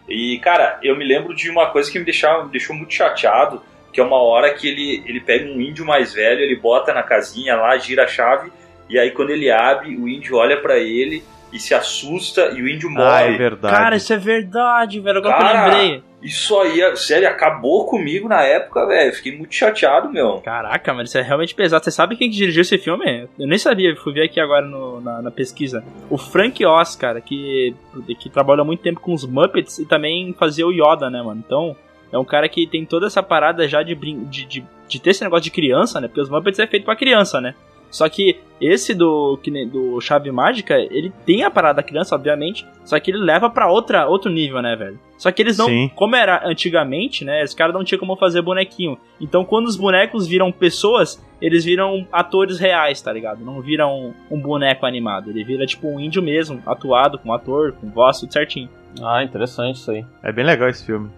E, 0.07 0.39
cara, 0.39 0.79
eu 0.81 0.95
me 0.95 1.05
lembro 1.05 1.35
de 1.35 1.49
uma 1.49 1.69
coisa 1.71 1.91
que 1.91 1.99
me, 1.99 2.05
deixava, 2.05 2.45
me 2.45 2.51
deixou 2.51 2.75
muito 2.75 2.93
chateado, 2.93 3.61
que 3.91 3.99
é 3.99 4.03
uma 4.03 4.21
hora 4.21 4.53
que 4.53 4.67
ele, 4.67 5.03
ele 5.05 5.19
pega 5.19 5.49
um 5.51 5.59
índio 5.59 5.85
mais 5.85 6.13
velho, 6.13 6.39
ele 6.39 6.55
bota 6.55 6.93
na 6.93 7.03
casinha 7.03 7.55
lá, 7.55 7.77
gira 7.77 8.03
a 8.03 8.07
chave, 8.07 8.51
e 8.89 8.99
aí 8.99 9.11
quando 9.11 9.31
ele 9.31 9.49
abre, 9.49 9.95
o 9.95 10.07
índio 10.07 10.37
olha 10.37 10.61
pra 10.61 10.77
ele 10.77 11.23
e 11.51 11.59
se 11.59 11.73
assusta 11.73 12.51
e 12.55 12.61
o 12.61 12.67
índio 12.69 12.89
Ah, 12.89 12.93
morre. 12.93 13.35
é 13.35 13.37
verdade. 13.37 13.75
Cara, 13.75 13.95
isso 13.95 14.13
é 14.13 14.17
verdade, 14.17 14.99
velho. 14.99 15.17
Agora 15.19 15.35
que 15.35 15.41
eu 15.41 15.45
Cara, 15.47 15.65
lembrei. 15.77 16.03
Isso 16.23 16.55
aí, 16.59 16.95
sério, 16.97 17.27
acabou 17.27 17.87
comigo 17.87 18.27
na 18.29 18.43
época, 18.43 18.85
velho. 18.85 19.11
Fiquei 19.13 19.35
muito 19.35 19.55
chateado, 19.55 20.07
meu. 20.11 20.39
Caraca, 20.41 20.93
mas 20.93 21.09
isso 21.09 21.17
é 21.17 21.21
realmente 21.23 21.55
pesado. 21.55 21.83
Você 21.83 21.89
sabe 21.89 22.15
quem 22.15 22.29
que 22.29 22.35
dirigiu 22.37 22.61
esse 22.61 22.77
filme? 22.77 23.27
Eu 23.39 23.47
nem 23.47 23.57
sabia, 23.57 23.95
fui 23.95 24.13
ver 24.13 24.23
aqui 24.25 24.39
agora 24.39 24.63
no- 24.65 25.01
na, 25.01 25.21
na 25.23 25.31
pesquisa. 25.31 25.83
O 26.11 26.17
Frank 26.19 26.63
Oz, 26.63 26.95
cara, 26.95 27.19
que, 27.19 27.73
que 28.19 28.29
trabalhou 28.29 28.63
muito 28.65 28.83
tempo 28.83 28.99
com 28.99 29.13
os 29.13 29.25
Muppets 29.25 29.79
e 29.79 29.85
também 29.85 30.31
fazia 30.37 30.65
o 30.67 30.71
Yoda, 30.71 31.09
né, 31.09 31.23
mano? 31.23 31.43
Então, 31.43 31.75
é 32.13 32.17
um 32.19 32.25
cara 32.25 32.47
que 32.47 32.67
tem 32.67 32.85
toda 32.85 33.07
essa 33.07 33.23
parada 33.23 33.67
já 33.67 33.81
de, 33.81 33.95
brin- 33.95 34.25
de, 34.25 34.45
de, 34.45 34.63
de 34.87 35.01
ter 35.01 35.09
esse 35.09 35.23
negócio 35.23 35.43
de 35.45 35.51
criança, 35.51 35.99
né? 35.99 36.07
Porque 36.07 36.21
os 36.21 36.29
Muppets 36.29 36.59
é 36.59 36.67
feito 36.67 36.83
pra 36.85 36.95
criança, 36.95 37.41
né? 37.41 37.55
Só 37.91 38.07
que 38.09 38.39
esse 38.59 38.93
do, 38.93 39.39
do 39.69 39.99
Chave 39.99 40.31
Mágica, 40.31 40.75
ele 40.75 41.11
tem 41.25 41.43
a 41.43 41.51
parada 41.51 41.77
da 41.77 41.83
criança, 41.83 42.15
obviamente, 42.15 42.65
só 42.85 42.99
que 42.99 43.11
ele 43.11 43.17
leva 43.17 43.49
pra 43.49 43.69
outra, 43.69 44.07
outro 44.07 44.31
nível, 44.31 44.61
né, 44.61 44.75
velho? 44.75 44.99
Só 45.17 45.31
que 45.31 45.41
eles 45.41 45.57
não. 45.57 45.67
Sim. 45.67 45.91
Como 45.95 46.15
era 46.15 46.47
antigamente, 46.47 47.25
né? 47.25 47.43
Os 47.43 47.53
caras 47.53 47.73
não 47.73 47.83
tinham 47.83 47.99
como 47.99 48.15
fazer 48.15 48.41
bonequinho. 48.41 48.97
Então, 49.19 49.43
quando 49.43 49.67
os 49.67 49.75
bonecos 49.75 50.27
viram 50.27 50.51
pessoas, 50.51 51.23
eles 51.41 51.65
viram 51.65 52.07
atores 52.11 52.59
reais, 52.59 53.01
tá 53.01 53.11
ligado? 53.11 53.43
Não 53.43 53.61
viram 53.61 54.13
um 54.29 54.39
boneco 54.39 54.85
animado. 54.85 55.29
Ele 55.29 55.43
vira 55.43 55.65
tipo 55.65 55.87
um 55.87 55.99
índio 55.99 56.23
mesmo, 56.23 56.61
atuado 56.65 57.19
com 57.19 57.33
ator, 57.33 57.73
com 57.73 57.89
voz, 57.89 58.19
tudo 58.19 58.33
certinho. 58.33 58.69
Ah, 59.01 59.23
interessante 59.23 59.75
isso 59.75 59.91
aí. 59.91 60.05
É 60.23 60.31
bem 60.31 60.45
legal 60.45 60.69
esse 60.69 60.85
filme. 60.85 61.09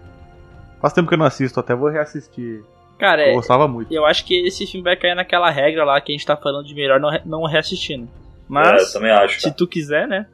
Faz 0.80 0.92
tempo 0.92 1.08
que 1.08 1.14
eu 1.14 1.18
não 1.18 1.26
assisto, 1.26 1.58
até 1.58 1.74
vou 1.74 1.88
reassistir. 1.88 2.62
Cara, 2.98 3.22
Eu 3.26 3.30
é, 3.30 3.34
gostava 3.34 3.66
muito. 3.68 3.92
eu 3.92 4.04
acho 4.06 4.24
que 4.24 4.34
esse 4.46 4.66
filme 4.66 4.84
vai 4.84 4.96
cair 4.96 5.14
naquela 5.14 5.50
regra 5.50 5.84
lá 5.84 6.00
que 6.00 6.12
a 6.12 6.14
gente 6.14 6.24
tá 6.26 6.36
falando 6.36 6.64
de 6.66 6.74
melhor 6.74 7.00
não, 7.00 7.10
re- 7.10 7.22
não 7.24 7.44
reassistindo. 7.44 8.04
É, 8.04 8.08
Mas, 8.48 8.86
eu 8.88 8.92
também 9.00 9.10
acho. 9.10 9.40
se 9.40 9.52
tu 9.54 9.66
quiser, 9.66 10.06
né? 10.06 10.26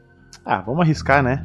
Ah, 0.44 0.60
vamos 0.60 0.82
arriscar, 0.82 1.22
né? 1.22 1.44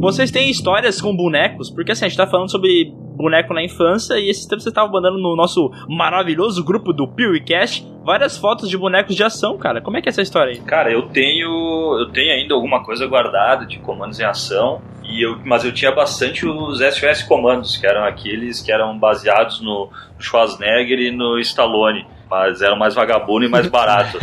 Vocês 0.00 0.30
têm 0.30 0.48
histórias 0.50 1.00
com 1.00 1.14
bonecos? 1.16 1.70
Porque 1.70 1.92
assim, 1.92 2.04
a 2.04 2.08
gente 2.08 2.16
tá 2.16 2.26
falando 2.26 2.50
sobre 2.50 2.92
boneco 3.18 3.52
na 3.52 3.62
infância 3.62 4.14
e 4.14 4.30
esses 4.30 4.46
tempos 4.46 4.64
você 4.64 4.72
tava 4.72 4.90
mandando 4.90 5.18
no 5.18 5.36
nosso 5.36 5.70
maravilhoso 5.88 6.64
grupo 6.64 6.92
do 6.92 7.06
PeeWeeCast 7.06 7.86
várias 8.08 8.38
fotos 8.38 8.70
de 8.70 8.78
bonecos 8.78 9.14
de 9.14 9.22
ação, 9.22 9.58
cara. 9.58 9.82
Como 9.82 9.98
é 9.98 10.00
que 10.00 10.08
é 10.08 10.10
essa 10.10 10.22
história 10.22 10.54
aí? 10.54 10.60
Cara, 10.60 10.90
eu 10.90 11.02
tenho. 11.08 11.98
Eu 12.00 12.10
tenho 12.10 12.32
ainda 12.32 12.54
alguma 12.54 12.82
coisa 12.82 13.06
guardada 13.06 13.66
de 13.66 13.78
comandos 13.80 14.18
em 14.18 14.24
ação. 14.24 14.80
E 15.04 15.22
eu, 15.22 15.38
mas 15.44 15.62
eu 15.62 15.72
tinha 15.72 15.92
bastante 15.92 16.46
os 16.46 16.80
SOS 16.80 17.22
comandos, 17.22 17.76
que 17.76 17.86
eram 17.86 18.04
aqueles 18.04 18.62
que 18.62 18.72
eram 18.72 18.98
baseados 18.98 19.60
no 19.60 19.90
Schwarzenegger 20.18 20.98
e 20.98 21.10
no 21.10 21.38
Stallone. 21.38 22.06
Mas 22.30 22.60
eram 22.60 22.76
mais 22.76 22.94
vagabundo 22.94 23.46
e 23.46 23.48
mais 23.48 23.68
barato. 23.72 24.18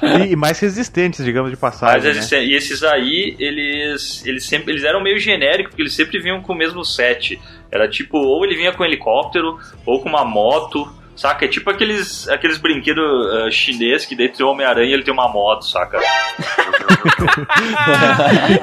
E, 0.00 0.32
e 0.32 0.36
mais 0.36 0.60
resistentes, 0.60 1.24
digamos, 1.24 1.50
de 1.50 1.56
passagem. 1.56 2.12
né? 2.14 2.44
e 2.44 2.54
esses 2.54 2.84
aí, 2.84 3.36
eles, 3.38 4.24
eles 4.24 4.44
sempre 4.44 4.72
eles 4.72 4.84
eram 4.84 5.00
meio 5.00 5.18
genéricos, 5.18 5.70
porque 5.70 5.82
eles 5.82 5.94
sempre 5.94 6.20
vinham 6.20 6.40
com 6.40 6.52
o 6.52 6.56
mesmo 6.56 6.84
set. 6.84 7.40
Era 7.72 7.88
tipo, 7.88 8.18
ou 8.18 8.44
ele 8.44 8.54
vinha 8.54 8.72
com 8.72 8.82
um 8.82 8.86
helicóptero, 8.86 9.58
ou 9.86 10.02
com 10.02 10.08
uma 10.10 10.26
moto, 10.26 10.86
saca? 11.16 11.46
É 11.46 11.48
tipo 11.48 11.70
aqueles, 11.70 12.28
aqueles 12.28 12.58
brinquedos 12.58 13.02
ah, 13.32 13.50
chinês 13.50 14.04
que 14.04 14.14
dentro 14.14 14.38
do 14.38 14.48
Homem-Aranha 14.48 14.92
ele 14.92 15.02
tem 15.02 15.14
uma 15.14 15.28
moto, 15.28 15.64
saca? 15.64 15.98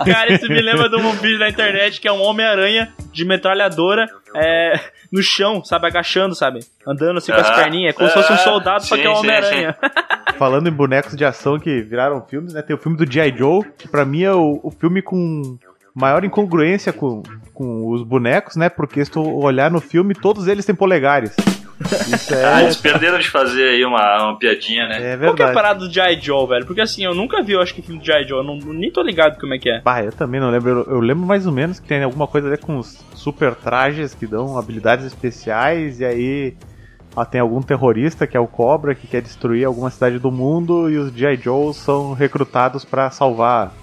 cara, 0.05 0.31
isso 0.31 0.47
me 0.47 0.61
lembra 0.61 0.87
de 0.89 0.95
um 0.95 1.11
vídeo 1.13 1.39
na 1.39 1.49
internet 1.49 1.99
que 1.99 2.07
é 2.07 2.11
um 2.11 2.21
Homem-Aranha 2.21 2.93
de 3.11 3.25
metralhadora 3.25 4.07
é, 4.35 4.79
no 5.11 5.23
chão, 5.23 5.63
sabe? 5.63 5.87
Agachando, 5.87 6.35
sabe? 6.35 6.59
Andando 6.85 7.17
assim 7.17 7.31
com 7.31 7.39
as 7.39 7.49
Ah, 7.49 7.55
perninhas. 7.55 7.95
É 7.95 7.97
como 7.97 8.09
se 8.09 8.13
fosse 8.13 8.31
um 8.31 8.35
ah, 8.35 8.39
soldado, 8.39 8.85
só 8.85 8.95
que 8.95 9.07
é 9.07 9.09
um 9.09 9.15
sim, 9.15 9.21
sim, 9.21 9.27
Homem-Aranha. 9.27 9.75
Falando 10.37 10.69
em 10.69 10.71
bonecos 10.71 11.15
de 11.15 11.25
ação 11.25 11.57
que 11.59 11.81
viraram 11.81 12.21
filmes, 12.21 12.53
né? 12.53 12.61
Tem 12.61 12.75
o 12.75 12.79
filme 12.79 12.95
do 12.97 13.11
G.I. 13.11 13.35
Joe, 13.35 13.63
que 13.77 13.87
pra 13.87 14.05
mim 14.05 14.23
é 14.23 14.31
o, 14.31 14.59
o 14.63 14.71
filme 14.71 15.01
com 15.01 15.57
maior 15.95 16.23
incongruência 16.23 16.93
com, 16.93 17.23
com 17.53 17.89
os 17.91 18.03
bonecos, 18.03 18.55
né? 18.55 18.69
Porque 18.69 19.03
se 19.03 19.11
tu 19.11 19.21
olhar 19.21 19.69
no 19.71 19.81
filme, 19.81 20.13
todos 20.13 20.47
eles 20.47 20.65
têm 20.65 20.75
polegares. 20.75 21.35
Isso 22.13 22.33
Ah, 22.43 22.61
é, 22.61 22.63
eles 22.65 22.75
perderam 22.75 23.17
de 23.19 23.29
fazer 23.29 23.69
aí 23.69 23.85
uma, 23.85 24.23
uma 24.23 24.37
piadinha, 24.37 24.87
né? 24.87 25.13
é 25.13 25.17
Qual 25.17 25.33
que 25.33 25.41
é 25.41 25.45
a 25.45 25.47
verdade. 25.47 25.53
parada 25.53 25.79
do 25.79 25.91
G.I. 25.91 26.19
Joe, 26.21 26.47
velho? 26.47 26.65
Porque 26.65 26.81
assim, 26.81 27.05
eu 27.05 27.15
nunca 27.15 27.41
vi, 27.41 27.53
eu 27.53 27.61
acho 27.61 27.73
que 27.73 27.81
filme 27.81 27.99
do 28.01 28.05
G.I. 28.05 28.27
Joe. 28.27 28.39
Eu 28.39 28.43
não, 28.43 28.57
nem 28.57 28.91
tô 28.91 29.01
ligado 29.01 29.39
como 29.39 29.53
é 29.53 29.57
que 29.57 29.69
é. 29.69 29.81
Bah, 29.81 30.03
eu 30.03 30.11
também 30.11 30.41
não 30.41 30.49
lembro. 30.49 30.69
Eu, 30.69 30.95
eu 30.95 30.99
lembro 30.99 31.25
mais 31.25 31.47
ou 31.47 31.53
menos 31.53 31.79
que 31.79 31.87
tem 31.87 32.03
alguma 32.03 32.27
coisa 32.27 32.47
a 32.47 32.49
ver 32.51 32.59
com 32.59 32.77
os 32.77 32.99
super 33.15 33.55
trajes 33.55 34.13
que 34.13 34.27
dão 34.27 34.57
habilidades 34.57 35.05
especiais, 35.05 35.99
e 36.01 36.05
aí 36.05 36.53
ó, 37.15 37.23
tem 37.23 37.39
algum 37.39 37.61
terrorista 37.61 38.27
que 38.27 38.35
é 38.35 38.39
o 38.39 38.47
Cobra 38.47 38.93
que 38.93 39.07
quer 39.07 39.21
destruir 39.21 39.65
alguma 39.65 39.89
cidade 39.89 40.19
do 40.19 40.31
mundo, 40.31 40.89
e 40.89 40.97
os 40.97 41.13
G.I. 41.13 41.37
Joe 41.37 41.73
são 41.73 42.13
recrutados 42.13 42.83
pra 42.83 43.09
salvar 43.09 43.73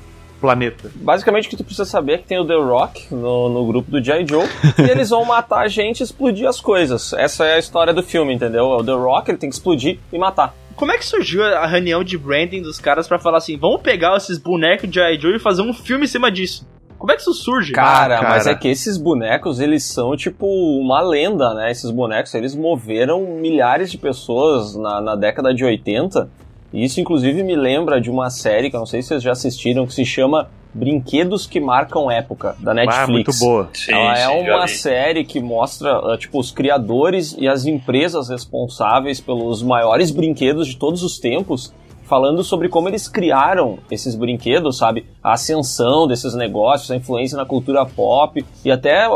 planeta. 0.40 0.90
Basicamente 0.94 1.46
o 1.46 1.50
que 1.50 1.56
tu 1.56 1.64
precisa 1.64 1.84
saber 1.84 2.12
é 2.12 2.18
que 2.18 2.24
tem 2.24 2.38
o 2.38 2.46
The 2.46 2.56
Rock 2.56 3.14
no, 3.14 3.48
no 3.48 3.66
grupo 3.66 3.90
do 3.90 4.02
G.I. 4.02 4.26
Joe 4.26 4.46
e 4.78 4.90
eles 4.90 5.10
vão 5.10 5.24
matar 5.24 5.60
a 5.60 5.68
gente 5.68 6.00
e 6.00 6.02
explodir 6.04 6.48
as 6.48 6.60
coisas. 6.60 7.12
Essa 7.12 7.44
é 7.44 7.54
a 7.54 7.58
história 7.58 7.92
do 7.92 8.02
filme, 8.02 8.34
entendeu? 8.34 8.64
O 8.64 8.84
The 8.84 8.92
Rock 8.92 9.30
ele 9.30 9.38
tem 9.38 9.48
que 9.48 9.56
explodir 9.56 9.98
e 10.12 10.18
matar. 10.18 10.54
Como 10.76 10.92
é 10.92 10.98
que 10.98 11.06
surgiu 11.06 11.42
a 11.42 11.66
reunião 11.66 12.04
de 12.04 12.18
branding 12.18 12.60
dos 12.60 12.78
caras 12.78 13.08
pra 13.08 13.18
falar 13.18 13.38
assim, 13.38 13.56
vamos 13.56 13.80
pegar 13.80 14.14
esses 14.16 14.38
bonecos 14.38 14.88
de 14.90 14.96
G.I. 14.96 15.18
Joe 15.18 15.36
e 15.36 15.38
fazer 15.38 15.62
um 15.62 15.72
filme 15.72 16.04
em 16.04 16.08
cima 16.08 16.30
disso? 16.30 16.66
Como 16.98 17.12
é 17.12 17.14
que 17.14 17.22
isso 17.22 17.34
surge? 17.34 17.72
Cara, 17.72 18.16
cara. 18.16 18.28
mas 18.28 18.46
é 18.46 18.54
que 18.54 18.68
esses 18.68 18.96
bonecos, 18.96 19.60
eles 19.60 19.84
são 19.84 20.16
tipo 20.16 20.46
uma 20.46 21.00
lenda, 21.00 21.52
né? 21.54 21.70
Esses 21.70 21.90
bonecos, 21.90 22.34
eles 22.34 22.54
moveram 22.54 23.38
milhares 23.38 23.90
de 23.90 23.98
pessoas 23.98 24.74
na, 24.74 25.00
na 25.00 25.14
década 25.14 25.54
de 25.54 25.64
80. 25.64 26.28
E 26.72 26.84
isso, 26.84 27.00
inclusive, 27.00 27.42
me 27.42 27.54
lembra 27.56 28.00
de 28.00 28.10
uma 28.10 28.28
série 28.30 28.68
que 28.70 28.76
eu 28.76 28.80
não 28.80 28.86
sei 28.86 29.02
se 29.02 29.08
vocês 29.08 29.22
já 29.22 29.32
assistiram, 29.32 29.86
que 29.86 29.94
se 29.94 30.04
chama 30.04 30.48
Brinquedos 30.74 31.46
que 31.46 31.58
Marcam 31.58 32.10
Época, 32.10 32.54
da 32.58 32.72
Ah, 32.72 32.74
Netflix. 32.74 33.08
muito 33.08 33.32
boa. 33.38 33.68
Sim, 33.72 33.92
Ela 33.92 34.12
é 34.12 34.16
sim, 34.26 34.44
já 34.44 34.56
uma 34.56 34.68
série 34.68 35.24
que 35.24 35.40
mostra, 35.40 35.98
uh, 36.06 36.18
tipo, 36.18 36.38
os 36.38 36.50
criadores 36.50 37.34
e 37.38 37.48
as 37.48 37.64
empresas 37.64 38.28
responsáveis 38.28 39.18
pelos 39.20 39.62
maiores 39.62 40.10
brinquedos 40.10 40.66
de 40.68 40.76
todos 40.76 41.02
os 41.02 41.18
tempos, 41.18 41.72
falando 42.04 42.44
sobre 42.44 42.68
como 42.68 42.88
eles 42.88 43.08
criaram 43.08 43.78
esses 43.90 44.14
brinquedos, 44.14 44.76
sabe? 44.76 45.06
A 45.22 45.32
ascensão 45.32 46.06
desses 46.06 46.34
negócios, 46.34 46.90
a 46.90 46.96
influência 46.96 47.36
na 47.38 47.44
cultura 47.46 47.84
pop 47.86 48.44
e 48.64 48.70
até, 48.70 49.06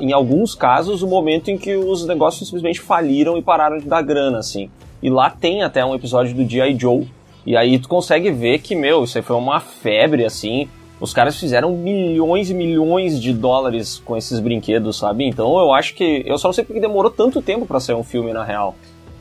em 0.00 0.12
alguns 0.12 0.54
casos, 0.54 1.02
o 1.02 1.06
momento 1.08 1.50
em 1.50 1.58
que 1.58 1.74
os 1.76 2.06
negócios 2.06 2.48
simplesmente 2.48 2.80
faliram 2.80 3.36
e 3.36 3.42
pararam 3.42 3.76
de 3.78 3.86
dar 3.86 4.02
grana, 4.02 4.38
assim. 4.38 4.70
E 5.02 5.08
lá 5.10 5.30
tem 5.30 5.62
até 5.62 5.84
um 5.84 5.94
episódio 5.94 6.34
do 6.34 6.48
G.I. 6.48 6.78
Joe. 6.78 7.06
E 7.46 7.56
aí 7.56 7.78
tu 7.78 7.88
consegue 7.88 8.30
ver 8.30 8.58
que, 8.58 8.74
meu, 8.74 9.04
isso 9.04 9.16
aí 9.16 9.22
foi 9.24 9.36
uma 9.36 9.60
febre, 9.60 10.24
assim. 10.24 10.68
Os 11.00 11.12
caras 11.14 11.38
fizeram 11.38 11.70
milhões 11.72 12.50
e 12.50 12.54
milhões 12.54 13.20
de 13.22 13.32
dólares 13.32 14.02
com 14.04 14.16
esses 14.16 14.40
brinquedos, 14.40 14.98
sabe? 14.98 15.24
Então 15.24 15.56
eu 15.58 15.72
acho 15.72 15.94
que. 15.94 16.22
Eu 16.26 16.36
só 16.38 16.48
não 16.48 16.52
sei 16.52 16.64
porque 16.64 16.80
demorou 16.80 17.10
tanto 17.10 17.40
tempo 17.40 17.64
pra 17.64 17.78
sair 17.80 17.94
um 17.96 18.02
filme, 18.02 18.32
na 18.32 18.42
real. 18.44 18.74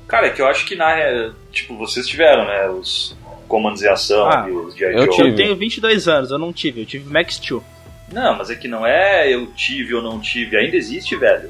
Cara, 0.08 0.28
é 0.28 0.30
que 0.32 0.42
eu 0.42 0.48
acho 0.48 0.66
que 0.66 0.76
na. 0.76 1.32
Tipo, 1.52 1.78
vocês 1.78 2.08
tiveram, 2.08 2.46
né? 2.46 2.68
Os 2.70 3.16
comandos 3.48 3.82
em 3.84 3.88
ação 3.88 4.28
Ah, 4.28 4.46
e 4.50 4.52
os 4.52 4.76
G.I. 4.76 4.94
eu 4.96 5.06
Joe. 5.06 5.16
tive. 5.16 5.30
Eu 5.30 5.36
tenho 5.36 5.56
22 5.56 6.08
anos, 6.08 6.32
eu 6.32 6.40
não 6.40 6.52
tive, 6.52 6.82
eu 6.82 6.86
tive 6.86 7.10
Max 7.14 7.36
Steel. 7.36 7.64
Não, 8.12 8.36
mas 8.38 8.50
é 8.50 8.56
que 8.56 8.68
não 8.68 8.86
é 8.86 9.32
eu 9.34 9.48
tive 9.54 9.94
ou 9.94 10.02
não 10.02 10.20
tive. 10.20 10.58
Ainda 10.58 10.76
existe, 10.76 11.16
velho. 11.16 11.50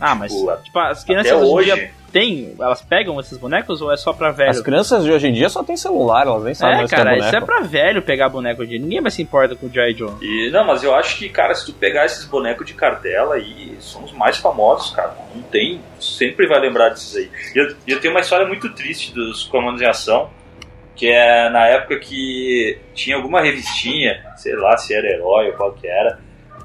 Ah, 0.00 0.14
mas 0.14 0.32
Tipo, 0.32 0.56
tipo, 0.62 0.78
as 0.78 1.02
crianças 1.02 1.32
Até 1.32 1.40
hoje 1.44 1.68
em 1.70 1.72
hoje. 1.72 1.80
dia 1.82 1.90
têm, 2.14 2.54
elas 2.60 2.80
pegam 2.80 3.18
esses 3.18 3.36
bonecos 3.36 3.82
ou 3.82 3.92
é 3.92 3.96
só 3.96 4.12
pra 4.12 4.30
velho? 4.30 4.50
As 4.50 4.60
crianças 4.60 5.02
de 5.04 5.10
hoje 5.10 5.26
em 5.26 5.32
dia 5.32 5.48
só 5.48 5.64
tem 5.64 5.76
celular, 5.76 6.26
elas 6.26 6.44
nem 6.44 6.54
sabem 6.54 6.74
É, 6.74 6.78
mais 6.78 6.90
que 6.90 6.96
cara, 6.96 7.10
é 7.14 7.18
isso 7.18 7.26
é 7.28 7.40
boneco. 7.40 7.46
pra 7.46 7.60
velho 7.60 8.00
pegar 8.02 8.28
boneco 8.28 8.64
dia. 8.66 8.78
Ninguém 8.78 9.00
mais 9.00 9.14
se 9.14 9.20
importa 9.22 9.56
com 9.56 9.66
o 9.66 9.68
G.I. 9.68 9.92
Joe. 9.94 10.12
E, 10.22 10.48
não, 10.50 10.64
mas 10.64 10.82
eu 10.84 10.94
acho 10.94 11.18
que, 11.18 11.28
cara, 11.28 11.52
se 11.54 11.66
tu 11.66 11.72
pegar 11.72 12.04
esses 12.06 12.24
bonecos 12.24 12.64
de 12.64 12.72
cartela 12.74 13.34
aí, 13.34 13.76
são 13.80 14.04
os 14.04 14.12
mais 14.12 14.36
famosos, 14.38 14.94
cara. 14.94 15.14
Não 15.34 15.42
tem, 15.42 15.80
sempre 15.98 16.46
vai 16.46 16.60
lembrar 16.60 16.90
desses 16.90 17.16
aí. 17.16 17.28
E 17.54 17.58
eu, 17.58 17.76
e 17.86 17.90
eu 17.92 18.00
tenho 18.00 18.14
uma 18.14 18.20
história 18.20 18.46
muito 18.46 18.72
triste 18.72 19.12
dos 19.12 19.42
comandos 19.44 19.82
em 19.82 19.86
ação, 19.86 20.30
que 20.94 21.08
é 21.08 21.50
na 21.50 21.66
época 21.66 21.98
que 21.98 22.78
tinha 22.94 23.16
alguma 23.16 23.40
revistinha, 23.40 24.24
sei 24.36 24.54
lá 24.54 24.76
se 24.76 24.94
era 24.94 25.06
herói 25.08 25.48
ou 25.48 25.52
qual 25.54 25.72
que 25.72 25.88
era, 25.88 26.20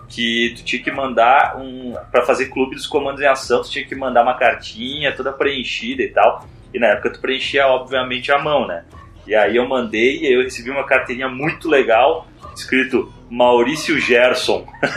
que 0.09 0.53
tu 0.57 0.63
tinha 0.63 0.81
que 0.83 0.91
mandar 0.91 1.55
um. 1.57 1.93
Pra 2.11 2.23
fazer 2.23 2.47
clube 2.47 2.75
dos 2.75 2.87
comandos 2.87 3.21
em 3.21 3.27
ação, 3.27 3.61
tu 3.61 3.69
tinha 3.69 3.85
que 3.85 3.95
mandar 3.95 4.23
uma 4.23 4.33
cartinha 4.35 5.11
toda 5.15 5.31
preenchida 5.31 6.01
e 6.03 6.09
tal. 6.09 6.45
E 6.73 6.79
na 6.79 6.87
época 6.87 7.11
tu 7.11 7.19
preenchia, 7.21 7.67
obviamente, 7.67 8.31
a 8.31 8.37
mão, 8.39 8.67
né? 8.67 8.83
E 9.27 9.35
aí 9.35 9.55
eu 9.55 9.67
mandei 9.67 10.17
e 10.21 10.25
aí 10.27 10.33
eu 10.33 10.41
recebi 10.43 10.69
uma 10.71 10.83
carteirinha 10.85 11.27
muito 11.29 11.69
legal, 11.69 12.27
escrito 12.55 13.11
Maurício 13.29 13.99
Gerson. 13.99 14.65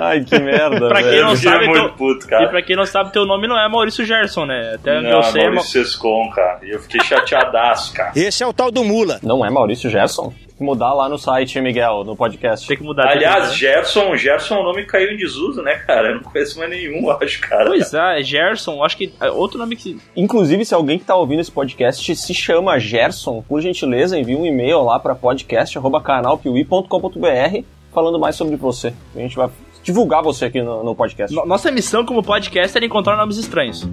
Ai, 0.00 0.24
que 0.24 0.38
merda. 0.38 0.88
Pra 0.88 1.02
quem 1.02 1.10
velho. 1.10 1.22
não 1.24 1.30
Eu 1.30 1.36
sabe, 1.36 1.66
muito 1.68 1.92
puto, 1.94 2.26
E 2.26 2.28
cara. 2.28 2.48
pra 2.48 2.62
quem 2.62 2.76
não 2.76 2.84
sabe, 2.86 3.12
teu 3.12 3.24
nome 3.26 3.46
não 3.48 3.58
é 3.58 3.68
Maurício 3.68 4.04
Gerson, 4.04 4.46
né? 4.46 4.72
Até 4.74 5.00
Não, 5.00 5.10
eu 5.10 5.22
sei, 5.24 5.42
é 5.42 5.44
Ma- 5.46 5.54
Maurício 5.56 5.84
Sescon, 5.84 6.30
cara. 6.30 6.60
E 6.62 6.70
eu 6.70 6.80
fiquei 6.80 7.00
chateadaço, 7.02 7.92
cara. 7.94 8.12
Esse 8.16 8.42
é 8.42 8.46
o 8.46 8.52
tal 8.52 8.70
do 8.70 8.84
Mula. 8.84 9.18
Não 9.22 9.44
é 9.44 9.50
Maurício 9.50 9.88
Gerson? 9.90 10.32
Que 10.60 10.64
mudar 10.64 10.92
lá 10.92 11.08
no 11.08 11.16
site, 11.16 11.58
Miguel, 11.58 12.04
no 12.04 12.14
podcast. 12.14 12.68
tem 12.68 12.76
que 12.76 12.82
mudar. 12.82 13.08
Aliás, 13.08 13.48
né? 13.48 13.54
Gerson, 13.56 14.14
Gerson 14.14 14.56
é 14.56 14.60
um 14.60 14.64
nome 14.64 14.82
que 14.82 14.88
caiu 14.88 15.10
em 15.10 15.16
desuso, 15.16 15.62
né, 15.62 15.76
cara? 15.86 16.08
Eu 16.10 16.16
não 16.16 16.22
conheço 16.22 16.58
mais 16.58 16.68
nenhum, 16.68 17.10
acho, 17.18 17.40
cara. 17.40 17.64
Pois 17.64 17.94
é, 17.94 18.22
Gerson, 18.22 18.84
acho 18.84 18.94
que 18.98 19.10
é 19.18 19.30
outro 19.30 19.58
nome 19.58 19.74
que. 19.74 19.98
Inclusive, 20.14 20.62
se 20.66 20.74
alguém 20.74 20.98
que 20.98 21.04
tá 21.06 21.16
ouvindo 21.16 21.40
esse 21.40 21.50
podcast 21.50 22.14
se 22.14 22.34
chama 22.34 22.78
Gerson, 22.78 23.42
por 23.48 23.62
gentileza, 23.62 24.18
envie 24.18 24.36
um 24.36 24.44
e-mail 24.44 24.82
lá 24.82 24.98
para 25.00 25.14
podcast.canalpiuí.com.br 25.14 27.64
falando 27.90 28.18
mais 28.18 28.36
sobre 28.36 28.56
você. 28.56 28.92
A 29.16 29.18
gente 29.18 29.36
vai 29.36 29.48
divulgar 29.82 30.22
você 30.22 30.44
aqui 30.44 30.60
no, 30.60 30.84
no 30.84 30.94
podcast. 30.94 31.34
No- 31.34 31.46
Nossa 31.46 31.70
missão 31.70 32.04
como 32.04 32.22
podcast 32.22 32.76
era 32.76 32.84
encontrar 32.84 33.16
nomes 33.16 33.38
estranhos. 33.38 33.88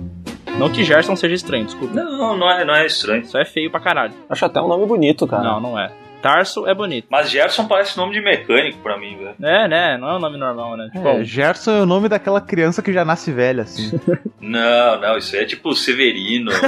Não 0.59 0.69
que 0.69 0.83
Gerson 0.83 1.15
seja 1.15 1.33
estranho, 1.35 1.63
desculpa. 1.65 1.93
Não, 1.93 2.35
não 2.35 2.49
é, 2.51 2.65
não 2.65 2.75
é 2.75 2.85
estranho. 2.85 3.21
Isso 3.21 3.37
é 3.37 3.45
feio 3.45 3.71
pra 3.71 3.79
caralho. 3.79 4.11
Acho 4.29 4.43
até 4.45 4.59
um 4.59 4.67
nome 4.67 4.85
bonito, 4.85 5.25
cara. 5.27 5.43
Não, 5.43 5.61
não 5.61 5.79
é. 5.79 5.89
Tarso 6.21 6.67
é 6.67 6.73
bonito. 6.73 7.07
Mas 7.09 7.29
Gerson 7.29 7.67
parece 7.67 7.97
nome 7.97 8.13
de 8.13 8.21
mecânico 8.21 8.79
pra 8.79 8.97
mim, 8.97 9.17
velho. 9.17 9.35
É, 9.41 9.67
né? 9.67 9.97
Não 9.97 10.09
é 10.09 10.15
um 10.15 10.19
nome 10.19 10.37
normal, 10.37 10.75
né? 10.75 10.89
Tipo, 10.91 11.07
É, 11.07 11.23
Gerson 11.23 11.71
é 11.71 11.81
o 11.81 11.85
nome 11.85 12.09
daquela 12.09 12.41
criança 12.41 12.81
que 12.81 12.91
já 12.91 13.05
nasce 13.05 13.31
velha, 13.31 13.63
assim. 13.63 13.91
Não, 14.39 15.01
não, 15.01 15.17
isso 15.17 15.35
aí 15.35 15.41
é 15.41 15.45
tipo 15.45 15.75
Severino. 15.75 16.51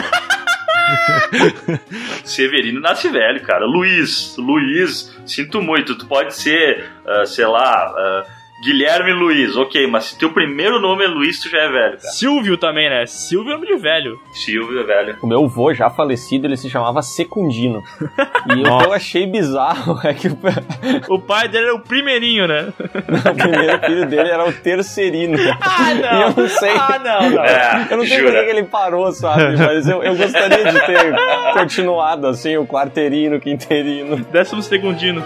Severino 2.23 2.79
nasce 2.81 3.09
velho, 3.09 3.41
cara. 3.41 3.65
Luiz, 3.65 4.35
Luiz, 4.37 5.15
sinto 5.25 5.61
muito. 5.61 5.97
Tu 5.97 6.05
pode 6.05 6.35
ser, 6.35 6.85
ah, 7.07 7.25
sei 7.25 7.45
lá, 7.45 7.93
ah, 7.95 8.23
Guilherme 8.61 9.13
Luiz, 9.13 9.55
ok, 9.55 9.87
mas 9.87 10.05
se 10.05 10.17
teu 10.19 10.31
primeiro 10.31 10.79
nome 10.81 11.05
é 11.05 11.07
Luiz, 11.07 11.39
tu 11.39 11.49
já 11.49 11.59
é 11.59 11.69
velho, 11.69 11.97
cara. 11.97 12.11
Silvio 12.13 12.57
também, 12.57 12.89
né? 12.89 13.05
Silvio 13.05 13.51
é 13.51 13.55
nome 13.55 13.67
de 13.67 13.77
velho. 13.77 14.19
Silvio 14.33 14.81
é 14.81 14.83
velho. 14.83 15.17
O 15.21 15.27
meu 15.27 15.45
avô, 15.45 15.73
já 15.73 15.89
falecido, 15.89 16.45
ele 16.45 16.57
se 16.57 16.69
chamava 16.69 17.01
Secundino. 17.01 17.83
E 18.47 18.61
o 18.61 18.77
que 18.79 18.85
eu 18.85 18.93
achei 18.93 19.27
bizarro 19.27 19.99
é 20.03 20.13
que 20.13 20.27
o, 20.27 20.37
O 21.13 21.19
pai 21.19 21.47
dele 21.47 21.65
era 21.67 21.75
o 21.75 21.79
primeirinho, 21.81 22.47
né? 22.47 22.73
o 22.79 23.35
primeiro 23.35 23.79
filho 23.85 24.05
dele 24.07 24.29
era 24.29 24.47
o 24.47 24.51
terceirino. 24.53 25.37
Ah, 25.61 25.93
E 25.93 26.21
eu 26.23 26.33
não 26.35 26.49
sei. 26.49 26.69
Ah, 26.71 26.99
não, 27.03 27.29
não. 27.31 27.43
É, 27.43 27.87
Eu 27.91 27.97
não 27.97 28.05
sei 28.05 28.17
por 28.23 28.27
jura. 28.29 28.43
que 28.45 28.49
ele 28.49 28.63
parou, 28.63 29.11
sabe? 29.11 29.55
Mas 29.57 29.87
eu, 29.87 30.01
eu 30.03 30.15
gostaria 30.15 30.63
de 30.71 30.79
ter 30.85 31.15
continuado 31.53 32.27
assim, 32.27 32.57
o 32.57 32.65
quarteirino, 32.65 33.35
o 33.35 33.39
quinteirino. 33.39 34.17
Décimo 34.31 34.61
segundino. 34.63 35.23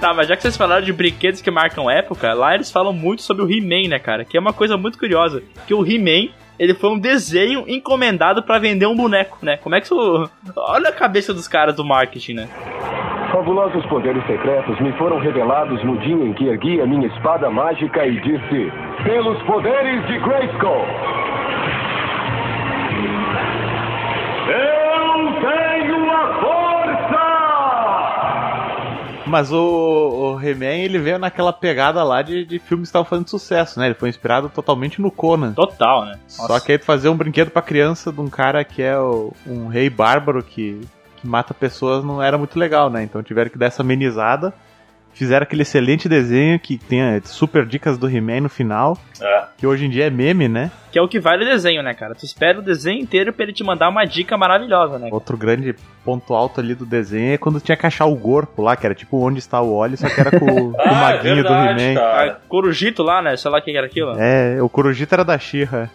Tá, 0.00 0.14
mas 0.14 0.28
já 0.28 0.34
que 0.34 0.40
vocês 0.40 0.56
falaram 0.56 0.82
de 0.82 0.94
brinquedos 0.94 1.42
que 1.42 1.50
marcam 1.50 1.90
época, 1.90 2.32
lá 2.32 2.54
eles 2.54 2.72
falam 2.72 2.90
muito 2.90 3.20
sobre 3.20 3.42
o 3.44 3.50
He-Man, 3.50 3.90
né, 3.90 3.98
cara? 3.98 4.24
Que 4.24 4.38
é 4.38 4.40
uma 4.40 4.52
coisa 4.52 4.78
muito 4.78 4.98
curiosa. 4.98 5.42
Que 5.66 5.74
o 5.74 5.84
He-Man, 5.84 6.32
ele 6.58 6.72
foi 6.72 6.90
um 6.90 6.98
desenho 6.98 7.64
encomendado 7.68 8.42
pra 8.42 8.58
vender 8.58 8.86
um 8.86 8.96
boneco, 8.96 9.36
né? 9.42 9.58
Como 9.58 9.74
é 9.74 9.78
que 9.80 9.84
isso... 9.84 10.30
Olha 10.56 10.88
a 10.88 10.92
cabeça 10.92 11.34
dos 11.34 11.46
caras 11.46 11.76
do 11.76 11.84
marketing, 11.84 12.32
né? 12.32 12.48
Fabulosos 13.30 13.84
poderes 13.86 14.26
secretos 14.26 14.80
me 14.80 14.90
foram 14.94 15.18
revelados 15.18 15.84
no 15.84 15.98
dia 15.98 16.14
em 16.14 16.32
que 16.32 16.48
ergui 16.48 16.80
a 16.80 16.86
minha 16.86 17.06
espada 17.08 17.50
mágica 17.50 18.04
e 18.06 18.18
disse: 18.20 18.72
Pelos 19.04 19.40
poderes 19.42 20.06
de 20.06 20.18
Grayskull! 20.18 20.86
Eu 24.48 25.40
tenho 25.40 26.10
a 26.10 26.40
força! 26.40 26.59
Mas 29.30 29.52
o, 29.52 30.34
o 30.36 30.40
He-Man, 30.42 30.66
ele 30.84 30.98
veio 30.98 31.18
naquela 31.18 31.52
pegada 31.52 32.02
lá 32.02 32.20
de, 32.20 32.44
de 32.44 32.58
filmes 32.58 32.88
que 32.88 32.90
estavam 32.90 33.08
fazendo 33.08 33.28
sucesso, 33.28 33.78
né? 33.78 33.86
Ele 33.86 33.94
foi 33.94 34.08
inspirado 34.08 34.48
totalmente 34.48 35.00
no 35.00 35.10
Conan. 35.10 35.52
Total, 35.52 36.04
né? 36.04 36.18
Só 36.26 36.58
que 36.60 36.72
aí 36.72 36.78
tu 36.78 36.84
fazer 36.84 37.08
um 37.08 37.16
brinquedo 37.16 37.50
pra 37.50 37.62
criança 37.62 38.12
de 38.12 38.20
um 38.20 38.28
cara 38.28 38.62
que 38.64 38.82
é 38.82 38.98
o- 38.98 39.32
um 39.46 39.68
rei 39.68 39.88
bárbaro 39.88 40.42
que, 40.42 40.80
que 41.16 41.26
mata 41.26 41.54
pessoas 41.54 42.04
não 42.04 42.22
era 42.22 42.36
muito 42.36 42.58
legal, 42.58 42.90
né? 42.90 43.02
Então 43.02 43.22
tiveram 43.22 43.50
que 43.50 43.58
dar 43.58 43.66
essa 43.66 43.82
amenizada. 43.82 44.52
Fizeram 45.14 45.42
aquele 45.42 45.62
excelente 45.62 46.08
desenho 46.08 46.58
que 46.58 46.78
tem 46.78 47.00
eh, 47.02 47.20
super 47.24 47.66
dicas 47.66 47.98
do 47.98 48.08
He-Man 48.08 48.40
no 48.42 48.48
final, 48.48 48.96
É. 49.20 49.44
que 49.58 49.66
hoje 49.66 49.84
em 49.84 49.90
dia 49.90 50.06
é 50.06 50.10
meme, 50.10 50.48
né? 50.48 50.70
Que 50.90 50.98
é 50.98 51.02
o 51.02 51.06
que 51.08 51.20
vale 51.20 51.44
o 51.44 51.46
desenho, 51.48 51.82
né, 51.82 51.92
cara? 51.92 52.14
Tu 52.14 52.24
espera 52.24 52.58
o 52.58 52.62
desenho 52.62 53.00
inteiro 53.02 53.32
pra 53.32 53.44
ele 53.44 53.52
te 53.52 53.62
mandar 53.62 53.88
uma 53.90 54.04
dica 54.06 54.36
maravilhosa, 54.38 54.98
né? 54.98 55.08
Outro 55.12 55.36
grande 55.36 55.74
ponto 56.04 56.32
alto 56.34 56.58
ali 56.60 56.74
do 56.74 56.86
desenho 56.86 57.34
é 57.34 57.38
quando 57.38 57.60
tinha 57.60 57.76
que 57.76 57.86
achar 57.86 58.06
o 58.06 58.16
corpo 58.16 58.62
lá, 58.62 58.74
que 58.76 58.86
era 58.86 58.94
tipo 58.94 59.18
onde 59.24 59.38
está 59.40 59.60
o 59.60 59.74
óleo, 59.74 59.96
só 59.98 60.08
que 60.08 60.18
era 60.20 60.30
com, 60.30 60.46
com 60.48 60.70
o 60.70 60.74
Ah, 60.78 61.12
é 61.12 61.16
maguinho 61.16 61.36
do 61.36 61.42
verdade, 61.42 61.82
He-Man. 61.82 61.94
cara. 62.00 62.32
Ah, 62.32 62.36
Corujito 62.48 63.02
lá, 63.02 63.20
né? 63.20 63.36
Sei 63.36 63.50
lá 63.50 63.58
o 63.58 63.62
que 63.62 63.76
era 63.76 63.86
aquilo. 63.86 64.14
É, 64.18 64.60
o 64.62 64.68
Corujita 64.70 65.14
era 65.16 65.24
da 65.24 65.38
Shira. 65.38 65.90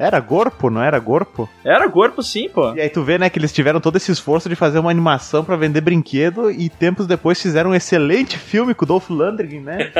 Era 0.00 0.22
corpo, 0.22 0.70
não 0.70 0.82
era 0.82 0.98
corpo? 0.98 1.46
Era 1.62 1.86
corpo 1.90 2.22
sim, 2.22 2.48
pô. 2.48 2.72
E 2.72 2.80
aí 2.80 2.88
tu 2.88 3.02
vê, 3.02 3.18
né, 3.18 3.28
que 3.28 3.38
eles 3.38 3.52
tiveram 3.52 3.82
todo 3.82 3.96
esse 3.96 4.10
esforço 4.10 4.48
de 4.48 4.56
fazer 4.56 4.78
uma 4.78 4.90
animação 4.90 5.44
pra 5.44 5.56
vender 5.56 5.82
brinquedo 5.82 6.50
e 6.50 6.70
tempos 6.70 7.06
depois 7.06 7.40
fizeram 7.40 7.72
um 7.72 7.74
excelente 7.74 8.38
filme 8.38 8.72
com 8.72 8.86
o 8.86 8.88
Dolph 8.88 9.10
Lundgren, 9.10 9.60
né? 9.60 9.92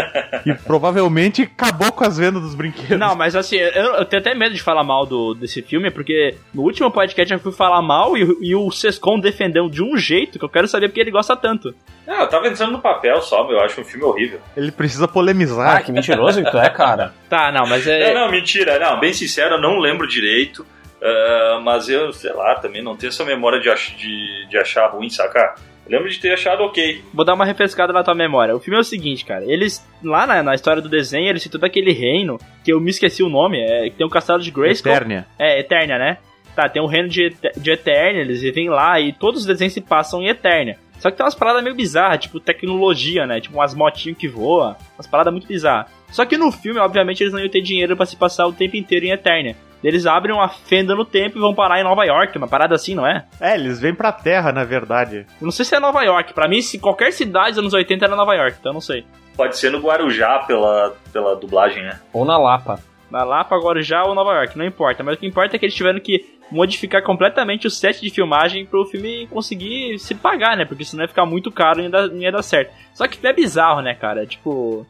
que 0.42 0.54
provavelmente 0.64 1.42
acabou 1.42 1.92
com 1.92 2.02
as 2.02 2.16
vendas 2.16 2.40
dos 2.40 2.54
brinquedos. 2.54 2.98
Não, 2.98 3.14
mas 3.14 3.36
assim, 3.36 3.56
eu, 3.56 3.96
eu 3.96 4.04
tenho 4.06 4.22
até 4.22 4.34
medo 4.34 4.54
de 4.54 4.62
falar 4.62 4.82
mal 4.82 5.04
do, 5.04 5.34
desse 5.34 5.60
filme, 5.60 5.90
porque 5.90 6.34
no 6.54 6.62
último 6.62 6.90
podcast 6.90 7.34
eu 7.34 7.38
fui 7.38 7.52
falar 7.52 7.82
mal 7.82 8.16
e, 8.16 8.38
e 8.40 8.54
o 8.56 8.70
Sescon 8.70 9.20
defendeu 9.20 9.68
de 9.68 9.82
um 9.82 9.98
jeito 9.98 10.38
que 10.38 10.44
eu 10.46 10.48
quero 10.48 10.66
saber 10.66 10.88
porque 10.88 11.00
ele 11.00 11.10
gosta 11.10 11.36
tanto. 11.36 11.74
Ah, 12.10 12.22
eu 12.22 12.28
tava 12.28 12.48
entrando 12.48 12.72
no 12.72 12.80
papel 12.80 13.20
só, 13.22 13.46
meu. 13.46 13.58
Eu 13.58 13.64
acho 13.64 13.80
um 13.80 13.84
filme 13.84 14.04
horrível. 14.04 14.40
Ele 14.56 14.72
precisa 14.72 15.06
polemizar. 15.06 15.76
Ah, 15.76 15.82
que 15.82 15.92
mentiroso 15.92 16.42
que 16.42 16.50
tu 16.50 16.58
é, 16.58 16.68
cara. 16.68 17.14
Tá, 17.28 17.52
não, 17.52 17.66
mas 17.68 17.86
é. 17.86 18.12
Não, 18.12 18.22
não, 18.22 18.30
mentira. 18.32 18.78
Não, 18.80 18.98
bem 18.98 19.12
sincero, 19.12 19.54
eu 19.54 19.60
não 19.60 19.78
lembro 19.78 19.89
direito. 20.06 20.66
ah, 21.02 21.60
mas 21.62 21.88
eu, 21.88 22.12
sei 22.12 22.32
lá, 22.32 22.54
também 22.56 22.82
não 22.82 22.96
tenho 22.96 23.08
essa 23.10 23.24
memória 23.24 23.60
de, 23.60 23.68
ach- 23.70 23.94
de, 23.96 24.46
de 24.48 24.58
achar 24.58 24.86
ruim, 24.88 25.08
saca? 25.10 25.54
Eu 25.86 25.92
lembro 25.96 26.08
de 26.10 26.20
ter 26.20 26.32
achado 26.32 26.62
ok. 26.62 27.02
Vou 27.12 27.24
dar 27.24 27.34
uma 27.34 27.44
refrescada 27.44 27.92
na 27.92 28.04
tua 28.04 28.14
memória. 28.14 28.54
O 28.54 28.60
filme 28.60 28.76
é 28.76 28.80
o 28.80 28.84
seguinte, 28.84 29.24
cara. 29.24 29.44
Eles, 29.44 29.84
lá 30.04 30.24
na, 30.26 30.42
na 30.42 30.54
história 30.54 30.80
do 30.80 30.88
desenho, 30.88 31.28
eles 31.28 31.42
citam 31.42 31.58
daquele 31.60 31.90
reino, 31.92 32.38
que 32.64 32.72
eu 32.72 32.78
me 32.80 32.90
esqueci 32.90 33.22
o 33.22 33.28
nome, 33.28 33.58
é 33.60 33.90
que 33.90 33.96
tem 33.96 34.06
um 34.06 34.10
castelo 34.10 34.38
de 34.40 34.50
Grayskull. 34.52 34.92
Eternia. 34.92 35.26
É, 35.38 35.58
Eternia, 35.58 35.98
né? 35.98 36.18
Tá, 36.54 36.68
tem 36.68 36.80
um 36.82 36.86
reino 36.86 37.08
de, 37.08 37.34
de 37.56 37.70
Eternia, 37.72 38.20
eles 38.20 38.40
vivem 38.42 38.68
lá 38.68 39.00
e 39.00 39.12
todos 39.12 39.40
os 39.40 39.46
desenhos 39.46 39.72
se 39.72 39.80
passam 39.80 40.20
em 40.22 40.28
Eternia. 40.28 40.76
Só 40.98 41.10
que 41.10 41.16
tem 41.16 41.24
umas 41.24 41.34
paradas 41.34 41.62
meio 41.62 41.74
bizarras, 41.74 42.20
tipo 42.20 42.38
tecnologia, 42.38 43.26
né? 43.26 43.40
Tipo 43.40 43.56
umas 43.56 43.74
motinhas 43.74 44.18
que 44.18 44.28
voam, 44.28 44.76
umas 44.96 45.06
paradas 45.06 45.32
muito 45.32 45.46
bizarras. 45.48 45.90
Só 46.10 46.24
que 46.24 46.36
no 46.36 46.52
filme, 46.52 46.78
obviamente, 46.78 47.22
eles 47.22 47.32
não 47.32 47.40
iam 47.40 47.48
ter 47.48 47.62
dinheiro 47.62 47.96
pra 47.96 48.04
se 48.06 48.16
passar 48.16 48.46
o 48.46 48.52
tempo 48.52 48.76
inteiro 48.76 49.06
em 49.06 49.10
Eternia. 49.10 49.56
Eles 49.82 50.06
abrem 50.06 50.34
uma 50.34 50.48
fenda 50.48 50.94
no 50.94 51.04
tempo 51.04 51.38
e 51.38 51.40
vão 51.40 51.54
parar 51.54 51.80
em 51.80 51.84
Nova 51.84 52.04
York, 52.04 52.36
uma 52.36 52.48
parada 52.48 52.74
assim, 52.74 52.94
não 52.94 53.06
é? 53.06 53.24
É, 53.40 53.54
eles 53.54 53.80
vêm 53.80 53.94
pra 53.94 54.12
Terra, 54.12 54.52
na 54.52 54.64
verdade. 54.64 55.26
Eu 55.40 55.44
não 55.44 55.50
sei 55.50 55.64
se 55.64 55.74
é 55.74 55.80
Nova 55.80 56.02
York. 56.02 56.34
Pra 56.34 56.48
mim, 56.48 56.60
se 56.60 56.78
qualquer 56.78 57.12
cidade 57.12 57.50
dos 57.50 57.58
anos 57.58 57.74
80 57.74 58.04
era 58.04 58.16
Nova 58.16 58.34
York, 58.34 58.56
então 58.60 58.70
eu 58.70 58.74
não 58.74 58.80
sei. 58.80 59.04
Pode 59.36 59.56
ser 59.56 59.70
no 59.70 59.80
Guarujá 59.80 60.40
pela, 60.40 60.94
pela 61.12 61.34
dublagem, 61.34 61.82
né? 61.82 61.98
Ou 62.12 62.24
na 62.24 62.36
Lapa. 62.36 62.78
Na 63.10 63.24
Lapa, 63.24 63.56
Guarujá 63.56 64.04
ou 64.04 64.14
Nova 64.14 64.34
York, 64.34 64.56
não 64.56 64.64
importa. 64.64 65.02
Mas 65.02 65.16
o 65.16 65.18
que 65.18 65.26
importa 65.26 65.56
é 65.56 65.58
que 65.58 65.64
eles 65.64 65.74
tiveram 65.74 65.98
que 65.98 66.38
modificar 66.50 67.02
completamente 67.02 67.66
o 67.66 67.70
set 67.70 68.00
de 68.00 68.10
filmagem 68.10 68.66
pro 68.66 68.84
filme 68.84 69.26
conseguir 69.28 69.98
se 69.98 70.14
pagar, 70.14 70.56
né? 70.56 70.64
Porque 70.64 70.84
senão 70.84 71.04
ia 71.04 71.08
ficar 71.08 71.24
muito 71.24 71.50
caro 71.50 71.80
e 71.80 71.82
não 71.82 71.84
ia 71.84 71.90
dar, 71.90 72.08
não 72.08 72.22
ia 72.22 72.32
dar 72.32 72.42
certo. 72.42 72.72
Só 72.92 73.06
que 73.06 73.24
é 73.26 73.32
bizarro, 73.32 73.80
né, 73.80 73.94
cara? 73.94 74.26
Tipo... 74.26 74.86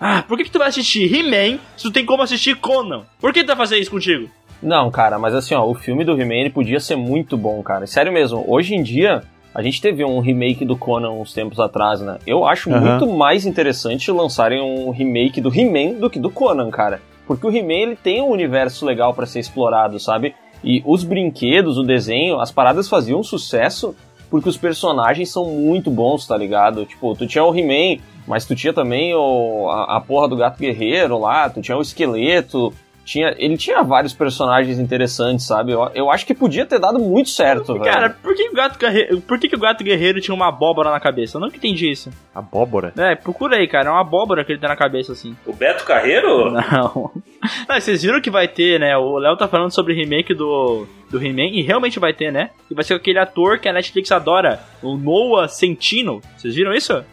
Ah, 0.00 0.22
por 0.26 0.36
que, 0.36 0.44
que 0.44 0.50
tu 0.50 0.58
vai 0.58 0.68
assistir 0.68 1.12
He-Man 1.12 1.58
se 1.76 1.84
tu 1.84 1.90
tem 1.90 2.04
como 2.04 2.22
assistir 2.22 2.56
Conan? 2.56 3.02
Por 3.20 3.32
que 3.32 3.42
tu 3.42 3.48
vai 3.48 3.56
fazer 3.56 3.78
isso 3.78 3.90
contigo? 3.90 4.28
Não, 4.62 4.90
cara, 4.90 5.18
mas 5.18 5.34
assim, 5.34 5.54
ó, 5.54 5.64
o 5.66 5.74
filme 5.74 6.04
do 6.04 6.12
He-Man 6.20 6.34
ele 6.34 6.50
podia 6.50 6.80
ser 6.80 6.96
muito 6.96 7.36
bom, 7.36 7.62
cara. 7.62 7.86
Sério 7.86 8.12
mesmo, 8.12 8.44
hoje 8.48 8.74
em 8.74 8.82
dia, 8.82 9.22
a 9.54 9.62
gente 9.62 9.80
teve 9.80 10.04
um 10.04 10.20
remake 10.20 10.64
do 10.64 10.76
Conan 10.76 11.10
uns 11.10 11.32
tempos 11.32 11.60
atrás, 11.60 12.00
né? 12.00 12.18
Eu 12.26 12.46
acho 12.46 12.70
Aham. 12.72 12.80
muito 12.80 13.06
mais 13.06 13.46
interessante 13.46 14.10
lançarem 14.10 14.60
um 14.60 14.90
remake 14.90 15.40
do 15.40 15.48
He-Man 15.54 16.00
do 16.00 16.10
que 16.10 16.18
do 16.18 16.30
Conan, 16.30 16.70
cara. 16.70 17.00
Porque 17.26 17.46
o 17.46 17.50
He-Man 17.54 17.72
ele 17.74 17.96
tem 17.96 18.20
um 18.20 18.30
universo 18.30 18.84
legal 18.84 19.14
pra 19.14 19.26
ser 19.26 19.40
explorado, 19.40 19.98
sabe? 20.00 20.34
E 20.62 20.82
os 20.84 21.04
brinquedos, 21.04 21.78
o 21.78 21.82
desenho, 21.82 22.40
as 22.40 22.50
paradas 22.50 22.88
faziam 22.88 23.22
sucesso 23.22 23.94
porque 24.34 24.48
os 24.48 24.56
personagens 24.56 25.30
são 25.30 25.44
muito 25.44 25.92
bons, 25.92 26.26
tá 26.26 26.36
ligado? 26.36 26.84
Tipo, 26.84 27.14
tu 27.14 27.24
tinha 27.24 27.44
o 27.44 27.56
He-Man, 27.56 28.02
mas 28.26 28.44
tu 28.44 28.52
tinha 28.56 28.72
também 28.72 29.14
o, 29.14 29.68
a, 29.70 29.98
a 29.98 30.00
porra 30.00 30.26
do 30.26 30.36
gato 30.36 30.58
guerreiro 30.58 31.20
lá, 31.20 31.48
tu 31.48 31.60
tinha 31.60 31.78
o 31.78 31.80
esqueleto, 31.80 32.74
tinha, 33.04 33.34
ele 33.38 33.56
tinha 33.56 33.82
vários 33.82 34.12
personagens 34.14 34.78
interessantes, 34.78 35.46
sabe? 35.46 35.72
Eu, 35.72 35.90
eu 35.94 36.10
acho 36.10 36.24
que 36.26 36.34
podia 36.34 36.64
ter 36.64 36.78
dado 36.78 36.98
muito 36.98 37.28
certo, 37.30 37.74
velho. 37.74 37.84
Cara, 37.84 38.10
por 38.10 38.34
que, 38.34 38.48
o 38.48 38.54
gato, 38.54 38.78
Guerre- 38.78 39.20
por 39.20 39.38
que, 39.38 39.48
que 39.48 39.56
o 39.56 39.58
gato 39.60 39.84
guerreiro 39.84 40.20
tinha 40.20 40.34
uma 40.34 40.48
abóbora 40.48 40.90
na 40.90 40.98
cabeça? 40.98 41.36
Eu 41.36 41.40
nunca 41.40 41.56
entendi 41.56 41.90
isso. 41.90 42.10
Abóbora. 42.34 42.92
É, 42.96 43.14
procura 43.14 43.56
aí, 43.56 43.68
cara. 43.68 43.88
É 43.88 43.92
uma 43.92 44.00
abóbora 44.00 44.44
que 44.44 44.52
ele 44.52 44.58
tem 44.58 44.68
na 44.68 44.76
cabeça, 44.76 45.12
assim. 45.12 45.36
O 45.46 45.52
Beto 45.52 45.84
Carreiro? 45.84 46.50
Não. 46.50 47.10
Não, 47.68 47.78
vocês 47.80 48.02
viram 48.02 48.20
que 48.22 48.30
vai 48.30 48.48
ter, 48.48 48.80
né? 48.80 48.96
O 48.96 49.18
Léo 49.18 49.36
tá 49.36 49.46
falando 49.46 49.70
sobre 49.70 49.92
remake 49.94 50.32
do, 50.32 50.86
do 51.10 51.22
He-Man 51.22 51.50
e 51.52 51.60
realmente 51.60 51.98
vai 52.00 52.14
ter, 52.14 52.32
né? 52.32 52.48
E 52.70 52.74
vai 52.74 52.82
ser 52.82 52.94
aquele 52.94 53.18
ator 53.18 53.58
que 53.58 53.68
a 53.68 53.72
Netflix 53.72 54.10
adora, 54.10 54.60
o 54.82 54.96
Noah 54.96 55.46
Centino. 55.46 56.22
Vocês 56.38 56.54
viram 56.54 56.72
isso? 56.72 57.04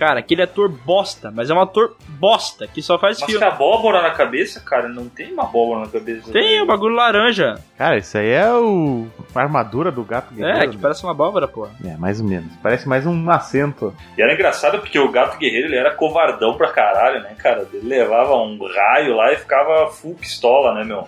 Cara, 0.00 0.20
aquele 0.20 0.40
ator 0.42 0.66
bosta, 0.70 1.30
mas 1.30 1.50
é 1.50 1.54
um 1.54 1.60
ator 1.60 1.94
bosta, 2.08 2.66
que 2.66 2.80
só 2.80 2.98
faz 2.98 3.20
Mas 3.20 3.30
filme. 3.30 3.38
que 3.46 3.52
abóbora 3.52 4.00
na 4.00 4.12
cabeça, 4.12 4.58
cara, 4.58 4.88
não 4.88 5.10
tem 5.10 5.30
uma 5.30 5.42
abóbora 5.42 5.80
na 5.80 5.88
cabeça. 5.88 6.32
Tem 6.32 6.58
o 6.62 6.66
bagulho 6.66 6.94
laranja. 6.94 7.56
Cara, 7.76 7.98
isso 7.98 8.16
aí 8.16 8.30
é 8.30 8.50
o... 8.50 9.06
a 9.34 9.40
armadura 9.40 9.92
do 9.92 10.02
gato 10.02 10.32
É, 10.32 10.36
guerreiro. 10.36 10.70
que 10.70 10.78
parece 10.78 11.02
uma 11.04 11.12
abóbora, 11.12 11.46
pô. 11.46 11.68
É, 11.84 11.98
mais 11.98 12.18
ou 12.18 12.26
menos. 12.26 12.50
Parece 12.62 12.88
mais 12.88 13.06
um 13.06 13.30
acento. 13.30 13.94
E 14.16 14.22
era 14.22 14.32
engraçado 14.32 14.78
porque 14.78 14.98
o 14.98 15.10
gato 15.10 15.36
guerreiro 15.36 15.68
ele 15.68 15.76
era 15.76 15.94
covardão 15.94 16.56
pra 16.56 16.72
caralho, 16.72 17.22
né, 17.22 17.34
cara? 17.36 17.68
Ele 17.70 17.86
levava 17.86 18.34
um 18.36 18.58
raio 18.74 19.14
lá 19.14 19.32
e 19.34 19.36
ficava 19.36 19.88
full 19.90 20.14
pistola, 20.14 20.72
né, 20.76 20.82
meu? 20.84 21.06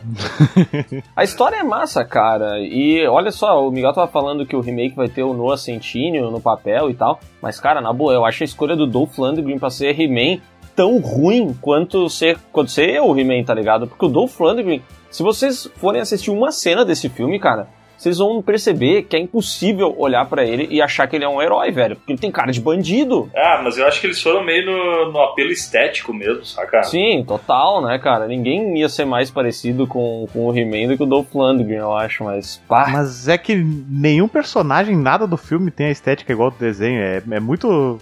A 1.17 1.25
história 1.25 1.57
é 1.57 1.63
massa, 1.63 2.05
cara. 2.05 2.59
E 2.61 3.07
olha 3.09 3.31
só, 3.31 3.67
o 3.67 3.71
Miguel 3.71 3.93
tava 3.95 4.09
falando 4.11 4.45
que 4.45 4.55
o 4.55 4.61
remake 4.61 4.95
vai 4.95 5.09
ter 5.09 5.23
o 5.23 5.33
Noah 5.33 5.57
Centineo 5.57 6.31
no 6.31 6.41
papel 6.43 6.91
e 6.91 6.95
tal. 6.95 7.19
Mas, 7.41 7.59
cara, 7.59 7.81
na 7.81 7.93
boa, 7.93 8.13
eu 8.13 8.25
acho 8.25 8.43
a 8.43 8.47
escolha 8.47 8.77
do 8.77 8.82
Dolph 8.87 9.19
Lundgren 9.19 9.59
pra 9.59 9.71
ser 9.71 9.99
He-Man 9.99 10.41
tão 10.75 10.99
ruim 10.99 11.55
quanto 11.61 12.09
ser, 12.09 12.39
quanto 12.51 12.71
ser 12.71 12.89
eu 12.91 13.07
o 13.07 13.19
He-Man, 13.19 13.45
tá 13.45 13.55
ligado? 13.55 13.87
Porque 13.87 14.07
o 14.07 14.09
Dolph 14.09 14.39
Lundgren, 14.41 14.83
se 15.11 15.23
vocês 15.23 15.69
forem 15.77 16.01
assistir 16.01 16.31
uma 16.31 16.51
cena 16.51 16.85
desse 16.85 17.09
filme, 17.09 17.39
cara, 17.39 17.69
vocês 18.03 18.19
vão 18.19 18.43
perceber 18.43 19.05
que 19.05 19.15
é 19.15 19.21
impossível 19.21 19.95
olhar 19.97 20.25
pra 20.27 20.45
ele 20.45 20.67
e 20.69 20.83
achar 20.83 21.07
que 21.07 21.15
ele 21.15 21.25
é 21.25 21.29
um 21.29 21.41
herói, 21.41 21.71
velho. 21.71 21.95
Porque 21.95 22.13
ele 22.13 22.19
tem 22.19 22.33
cara 22.33 22.51
de 22.51 22.61
bandido. 22.61 23.31
Ah, 23.33 23.61
mas 23.63 23.79
eu 23.79 23.87
acho 23.87 24.01
que 24.01 24.09
eles 24.09 24.21
foram 24.21 24.43
meio 24.43 24.67
no, 24.67 25.13
no 25.13 25.21
apelo 25.21 25.53
estético 25.53 26.13
mesmo, 26.13 26.45
saca? 26.45 26.83
Sim, 26.83 27.25
total, 27.25 27.81
né, 27.81 27.97
cara? 28.01 28.27
Ninguém 28.27 28.77
ia 28.77 28.89
ser 28.89 29.05
mais 29.05 29.31
parecido 29.31 29.87
com, 29.87 30.27
com 30.33 30.47
o 30.47 30.57
He-Man 30.57 30.89
do 30.89 30.97
que 30.97 31.03
o 31.05 31.07
Dolph 31.07 31.33
Lundgren, 31.33 31.79
eu 31.79 31.97
acho, 31.97 32.25
mas 32.25 32.61
pá. 32.67 32.89
Mas 32.91 33.29
é 33.29 33.39
que 33.39 33.55
nenhum 33.55 34.27
personagem, 34.27 34.97
nada 34.97 35.25
do 35.25 35.37
filme 35.37 35.71
tem 35.71 35.87
a 35.87 35.93
estética 35.93 36.33
igual 36.33 36.51
do 36.51 36.59
desenho. 36.59 37.01
É, 37.01 37.23
é 37.31 37.41
muito. 37.41 38.01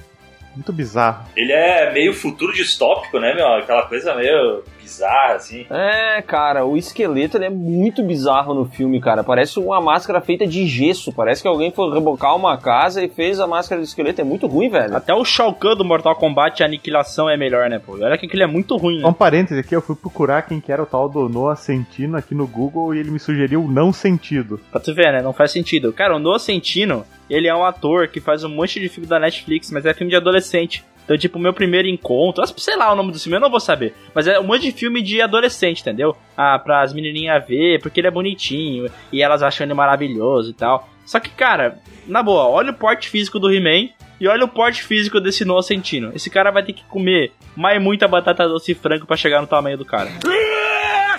Muito 0.60 0.74
bizarro. 0.74 1.26
Ele 1.34 1.52
é 1.52 1.90
meio 1.90 2.12
futuro 2.12 2.52
distópico, 2.52 3.18
né, 3.18 3.34
meu? 3.34 3.46
Aquela 3.46 3.86
coisa 3.86 4.14
meio 4.14 4.62
bizarra, 4.90 5.34
assim. 5.34 5.66
É, 5.70 6.20
cara, 6.22 6.66
o 6.66 6.76
esqueleto 6.76 7.36
ele 7.36 7.46
é 7.46 7.50
muito 7.50 8.02
bizarro 8.02 8.52
no 8.52 8.64
filme, 8.64 9.00
cara. 9.00 9.22
Parece 9.22 9.58
uma 9.60 9.80
máscara 9.80 10.20
feita 10.20 10.46
de 10.46 10.66
gesso. 10.66 11.12
Parece 11.12 11.40
que 11.40 11.48
alguém 11.48 11.70
foi 11.70 11.92
rebocar 11.92 12.34
uma 12.34 12.58
casa 12.58 13.02
e 13.02 13.08
fez 13.08 13.38
a 13.38 13.46
máscara 13.46 13.80
do 13.80 13.84
esqueleto. 13.84 14.20
É 14.20 14.24
muito 14.24 14.46
ruim, 14.46 14.68
velho. 14.68 14.96
Até 14.96 15.14
o 15.14 15.24
Shao 15.24 15.54
Kahn 15.54 15.76
do 15.76 15.84
Mortal 15.84 16.16
Kombat, 16.16 16.62
a 16.62 16.66
aniquilação 16.66 17.30
é 17.30 17.36
melhor, 17.36 17.70
né, 17.70 17.78
pô? 17.78 17.92
Olha 17.92 18.18
que 18.18 18.26
aquele 18.26 18.42
é 18.42 18.46
muito 18.46 18.76
ruim, 18.76 19.00
né? 19.00 19.06
Um 19.06 19.12
parêntese 19.12 19.60
aqui, 19.60 19.74
eu 19.74 19.82
fui 19.82 19.94
procurar 19.94 20.42
quem 20.42 20.60
que 20.60 20.72
era 20.72 20.82
o 20.82 20.86
tal 20.86 21.08
do 21.08 21.28
Noah 21.28 21.56
Centino 21.56 22.16
aqui 22.16 22.34
no 22.34 22.46
Google 22.46 22.94
e 22.94 22.98
ele 22.98 23.10
me 23.10 23.20
sugeriu 23.20 23.66
não 23.68 23.92
sentido. 23.92 24.60
Pra 24.70 24.80
tu 24.80 24.94
ver, 24.94 25.12
né? 25.12 25.22
Não 25.22 25.32
faz 25.32 25.52
sentido. 25.52 25.92
Cara, 25.92 26.16
o 26.16 26.18
Noah 26.18 26.38
Centino, 26.38 27.04
ele 27.28 27.46
é 27.46 27.54
um 27.54 27.64
ator 27.64 28.08
que 28.08 28.20
faz 28.20 28.42
um 28.42 28.48
monte 28.48 28.80
de 28.80 28.88
filme 28.88 29.08
da 29.08 29.20
Netflix, 29.20 29.70
mas 29.70 29.86
é 29.86 29.94
filme 29.94 30.10
de 30.10 30.16
adolescente. 30.16 30.84
Então, 31.04 31.18
tipo, 31.18 31.38
meu 31.38 31.52
primeiro 31.52 31.88
encontro, 31.88 32.46
sei 32.58 32.76
lá 32.76 32.92
o 32.92 32.96
nome 32.96 33.12
do 33.12 33.18
filme, 33.18 33.36
eu 33.36 33.40
não 33.40 33.50
vou 33.50 33.60
saber. 33.60 33.94
Mas 34.14 34.26
é 34.26 34.38
um 34.38 34.44
monte 34.44 34.62
de 34.62 34.72
filme 34.72 35.02
de 35.02 35.20
adolescente, 35.20 35.80
entendeu? 35.80 36.16
Ah, 36.36 36.58
pra 36.58 36.82
as 36.82 36.92
menininhas 36.92 37.44
ver, 37.46 37.80
porque 37.80 38.00
ele 38.00 38.08
é 38.08 38.10
bonitinho, 38.10 38.90
e 39.12 39.22
elas 39.22 39.42
acham 39.42 39.66
ele 39.66 39.74
maravilhoso 39.74 40.50
e 40.50 40.54
tal. 40.54 40.88
Só 41.04 41.18
que, 41.18 41.30
cara, 41.30 41.78
na 42.06 42.22
boa, 42.22 42.46
olha 42.46 42.70
o 42.70 42.74
porte 42.74 43.08
físico 43.08 43.40
do 43.40 43.52
He-Man 43.52 43.88
e 44.20 44.28
olha 44.28 44.44
o 44.44 44.48
porte 44.48 44.82
físico 44.84 45.20
desse 45.20 45.44
Noah 45.44 45.62
Centino. 45.62 46.12
Esse 46.14 46.30
cara 46.30 46.50
vai 46.52 46.62
ter 46.62 46.72
que 46.72 46.84
comer 46.84 47.32
mais 47.56 47.82
muita 47.82 48.06
batata 48.06 48.46
doce 48.46 48.72
e 48.72 48.74
frango 48.76 49.06
pra 49.06 49.16
chegar 49.16 49.40
no 49.40 49.46
tamanho 49.46 49.76
do 49.78 49.84
cara. 49.84 50.10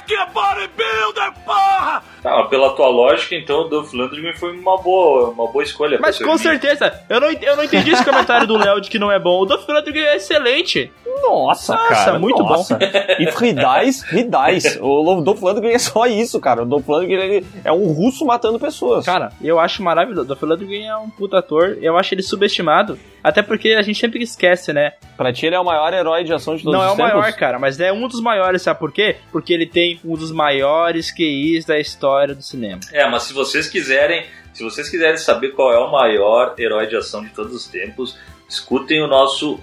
Que 0.08 0.18
bodybuilder, 0.34 1.34
porra! 1.46 2.04
Tá, 2.22 2.44
pela 2.44 2.70
tua 2.76 2.88
lógica, 2.88 3.36
então 3.36 3.62
o 3.62 3.64
Dolph 3.64 3.92
Lundgren 3.94 4.34
foi 4.36 4.56
uma 4.56 4.78
boa, 4.78 5.30
uma 5.30 5.48
boa 5.48 5.64
escolha. 5.64 5.98
Mas 6.00 6.20
com 6.20 6.38
certeza, 6.38 6.94
eu 7.10 7.20
não, 7.20 7.32
eu 7.32 7.56
não 7.56 7.64
entendi 7.64 7.92
esse 7.92 8.06
comentário 8.06 8.46
do 8.46 8.58
Léo 8.58 8.80
de 8.80 8.90
que 8.90 9.00
não 9.00 9.12
é 9.12 9.18
bom. 9.20 9.42
O 9.42 9.46
Dolph 9.46 9.68
Lundgren 9.68 10.04
é 10.06 10.16
excelente. 10.18 10.92
Nossa, 11.24 11.74
Nossa, 11.76 11.88
cara. 11.90 12.20
muito 12.20 12.42
nossa. 12.42 12.78
bom. 12.78 12.86
Dies, 13.20 14.04
he 14.12 14.24
dies. 14.24 14.78
O 14.82 15.22
Dolph 15.22 15.42
Lundgren 15.42 15.74
é 15.74 15.80
só 15.80 16.06
isso, 16.06 16.40
cara. 16.40 16.64
O 16.64 16.66
Dolph 16.66 16.88
Lundgren 16.88 17.20
ele 17.22 17.46
é 17.64 17.72
um 17.72 17.92
russo 17.92 18.26
matando 18.26 18.60
pessoas. 18.60 19.06
Cara, 19.06 19.32
eu 19.42 19.60
acho 19.60 19.84
maravilhoso. 19.84 20.22
O 20.22 20.26
Dolph 20.26 20.42
Lundgren 20.44 20.88
é 20.88 20.96
um 20.96 21.10
puta 21.10 21.40
ator. 21.40 21.78
Eu 21.82 21.98
acho 21.98 22.14
ele 22.14 22.24
subestimado. 22.24 22.98
Até 23.24 23.44
porque 23.44 23.70
a 23.70 23.82
gente 23.84 24.00
sempre 24.00 24.24
esquece, 24.24 24.74
né? 24.74 24.94
Pra 25.16 25.32
ti 25.32 25.46
ele 25.46 25.56
é 25.56 25.60
o 25.60 25.64
maior 25.64 25.94
herói 25.94 26.24
de 26.24 26.34
ação 26.34 26.56
de 26.56 26.64
todos 26.64 26.80
Não 26.80 26.86
os 26.86 26.92
é 26.92 26.94
o 26.94 26.98
tempos? 26.98 27.22
maior, 27.22 27.34
cara, 27.34 27.60
mas 27.60 27.80
é 27.80 27.94
um 27.94 28.08
dos 28.08 28.20
maiores, 28.20 28.64
sabe 28.64 28.80
por 28.80 28.92
quê? 28.92 29.18
Porque 29.32 29.54
ele 29.54 29.68
tem 29.68 30.00
um 30.04 30.16
dos 30.16 30.32
maiores 30.32 31.12
QIs 31.12 31.64
da 31.66 31.78
história 31.80 32.11
do 32.36 32.42
cinema. 32.42 32.80
É, 32.92 33.08
mas 33.10 33.24
se 33.24 33.34
vocês 33.34 33.68
quiserem, 33.68 34.26
se 34.54 34.64
vocês 34.64 34.90
quiserem 34.90 35.18
saber 35.18 35.50
qual 35.50 35.72
é 35.74 35.78
o 35.78 35.92
maior 35.92 36.54
herói 36.58 36.88
de 36.88 36.96
ação 36.96 37.24
de 37.24 37.30
todos 37.30 37.54
os 37.56 37.68
tempos, 37.68 38.18
escutem 38.48 39.02
o 39.02 39.08
nosso 39.08 39.60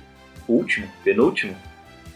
último, 0.48 0.88
penúltimo. 1.04 1.56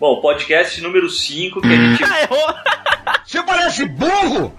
Bom, 0.00 0.20
podcast 0.20 0.80
número 0.80 1.08
5 1.08 1.60
que 1.60 1.68
a 1.68 1.70
gente. 1.76 2.02
Você 3.24 3.42
parece 3.42 3.84
burro! 3.86 4.52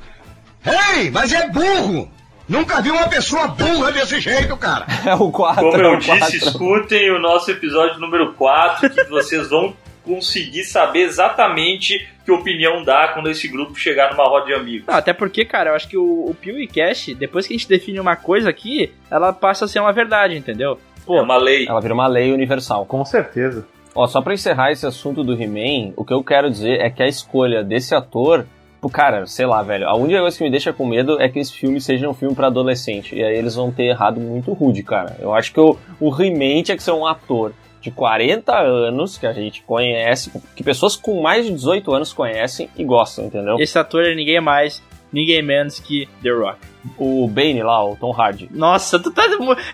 Ei, 0.95 1.11
mas 1.11 1.33
é 1.33 1.49
burro! 1.49 2.09
Nunca 2.47 2.81
vi 2.81 2.91
uma 2.91 3.07
pessoa 3.07 3.47
burra 3.47 3.91
desse 3.91 4.19
jeito, 4.19 4.55
cara! 4.57 4.85
É 5.05 5.13
o 5.15 5.31
4. 5.31 5.61
Como 5.61 5.81
é 5.81 5.85
eu 5.85 5.93
o 5.93 5.97
disse, 5.97 6.17
quatro. 6.17 6.35
escutem 6.37 7.11
o 7.11 7.19
nosso 7.19 7.51
episódio 7.51 7.99
número 7.99 8.33
4, 8.33 8.89
que 8.89 9.03
vocês 9.05 9.49
vão 9.49 9.75
conseguir 10.03 10.63
saber 10.63 11.01
exatamente 11.01 12.07
que 12.25 12.31
opinião 12.31 12.83
dá 12.83 13.09
quando 13.09 13.29
esse 13.29 13.47
grupo 13.47 13.75
chegar 13.75 14.11
numa 14.11 14.23
roda 14.23 14.45
de 14.45 14.53
amigos. 14.53 14.87
Não, 14.87 14.95
até 14.95 15.13
porque, 15.13 15.45
cara, 15.45 15.71
eu 15.71 15.75
acho 15.75 15.87
que 15.87 15.97
o, 15.97 16.29
o 16.29 16.35
Pew 16.39 16.59
e 16.59 16.67
Cash, 16.67 17.15
depois 17.17 17.47
que 17.47 17.53
a 17.53 17.57
gente 17.57 17.67
define 17.67 17.99
uma 17.99 18.15
coisa 18.15 18.49
aqui, 18.49 18.91
ela 19.09 19.33
passa 19.33 19.65
a 19.65 19.67
ser 19.67 19.79
uma 19.79 19.91
verdade, 19.91 20.35
entendeu? 20.35 20.79
Pô, 21.05 21.17
é 21.17 21.21
uma 21.21 21.37
lei. 21.37 21.67
Ela 21.67 21.81
vira 21.81 21.93
uma 21.93 22.07
lei 22.07 22.31
universal. 22.31 22.85
Com 22.85 23.03
certeza. 23.03 23.67
Ó, 23.95 24.07
só 24.07 24.21
pra 24.21 24.33
encerrar 24.33 24.71
esse 24.71 24.85
assunto 24.85 25.23
do 25.23 25.39
He-Man, 25.39 25.93
o 25.95 26.03
que 26.03 26.13
eu 26.13 26.23
quero 26.23 26.49
dizer 26.49 26.79
é 26.81 26.89
que 26.89 27.03
a 27.03 27.07
escolha 27.07 27.63
desse 27.63 27.93
ator, 27.93 28.47
cara, 28.91 29.27
sei 29.27 29.45
lá, 29.45 29.61
velho, 29.61 29.87
a 29.87 29.95
única 29.95 30.19
coisa 30.19 30.37
que 30.37 30.43
me 30.43 30.49
deixa 30.49 30.73
com 30.73 30.85
medo 30.85 31.21
é 31.21 31.29
que 31.29 31.39
esse 31.39 31.53
filme 31.53 31.79
seja 31.79 32.09
um 32.09 32.13
filme 32.13 32.33
pra 32.33 32.47
adolescente. 32.47 33.15
E 33.15 33.23
aí 33.23 33.37
eles 33.37 33.53
vão 33.53 33.71
ter 33.71 33.83
errado 33.83 34.19
muito 34.19 34.51
rude, 34.53 34.81
cara. 34.81 35.17
Eu 35.19 35.33
acho 35.33 35.53
que 35.53 35.59
o, 35.59 35.77
o 35.99 36.09
He-Man 36.09 36.63
tinha 36.63 36.77
que 36.77 36.83
ser 36.83 36.91
um 36.91 37.05
ator 37.05 37.53
de 37.83 37.91
40 37.91 38.57
anos, 38.57 39.17
que 39.17 39.27
a 39.27 39.33
gente 39.33 39.61
conhece, 39.63 40.31
que 40.55 40.63
pessoas 40.63 40.95
com 40.95 41.21
mais 41.21 41.45
de 41.45 41.51
18 41.51 41.93
anos 41.93 42.13
conhecem 42.13 42.69
e 42.77 42.83
gostam, 42.83 43.25
entendeu? 43.25 43.57
esse 43.59 43.77
ator 43.77 44.05
é 44.05 44.15
ninguém 44.15 44.39
mais, 44.39 44.81
ninguém 45.11 45.41
menos 45.43 45.79
que 45.79 46.07
The 46.23 46.31
Rock. 46.31 46.57
O 46.97 47.27
Bane 47.27 47.61
lá, 47.61 47.85
o 47.85 47.95
Tom 47.95 48.11
Hardy. 48.11 48.49
Nossa, 48.51 48.99
tu 48.99 49.11
tá, 49.11 49.23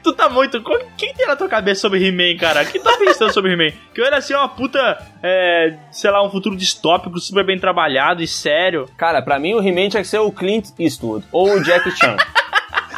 tu 0.04 0.14
tá 0.14 0.30
muito. 0.30 0.58
O 0.58 0.80
que 0.96 1.14
tem 1.14 1.26
na 1.26 1.36
tua 1.36 1.48
cabeça 1.48 1.82
sobre 1.82 2.06
He-Man, 2.06 2.38
cara? 2.38 2.62
O 2.62 2.66
que 2.68 2.78
tu 2.78 2.84
tá 2.84 2.98
pensando 2.98 3.34
sobre 3.34 3.54
He-Man? 3.54 3.76
Que 3.94 4.02
eu 4.02 4.06
era 4.06 4.18
assim, 4.18 4.36
uma 4.36 4.48
puta. 4.48 4.80
É, 5.24 5.76
sei 5.92 6.12
lá, 6.12 6.24
um 6.24 6.30
futuro 6.30 6.56
distópico, 6.56 7.20
super 7.20 7.44
bem 7.44 7.58
trabalhado 7.58 8.22
e 8.22 8.28
sério. 8.28 8.86
Cara, 8.96 9.24
pra 9.24 9.40
mim 9.40 9.56
o 9.56 9.60
He-Man 9.60 9.90
tinha 9.90 10.04
que 10.04 10.08
ser 10.08 10.20
o 10.20 10.32
Clint 10.32 10.68
Eastwood 10.78 11.26
ou 11.32 11.50
o 11.52 11.64
Jackie 11.64 11.92
Chan. 11.98 12.16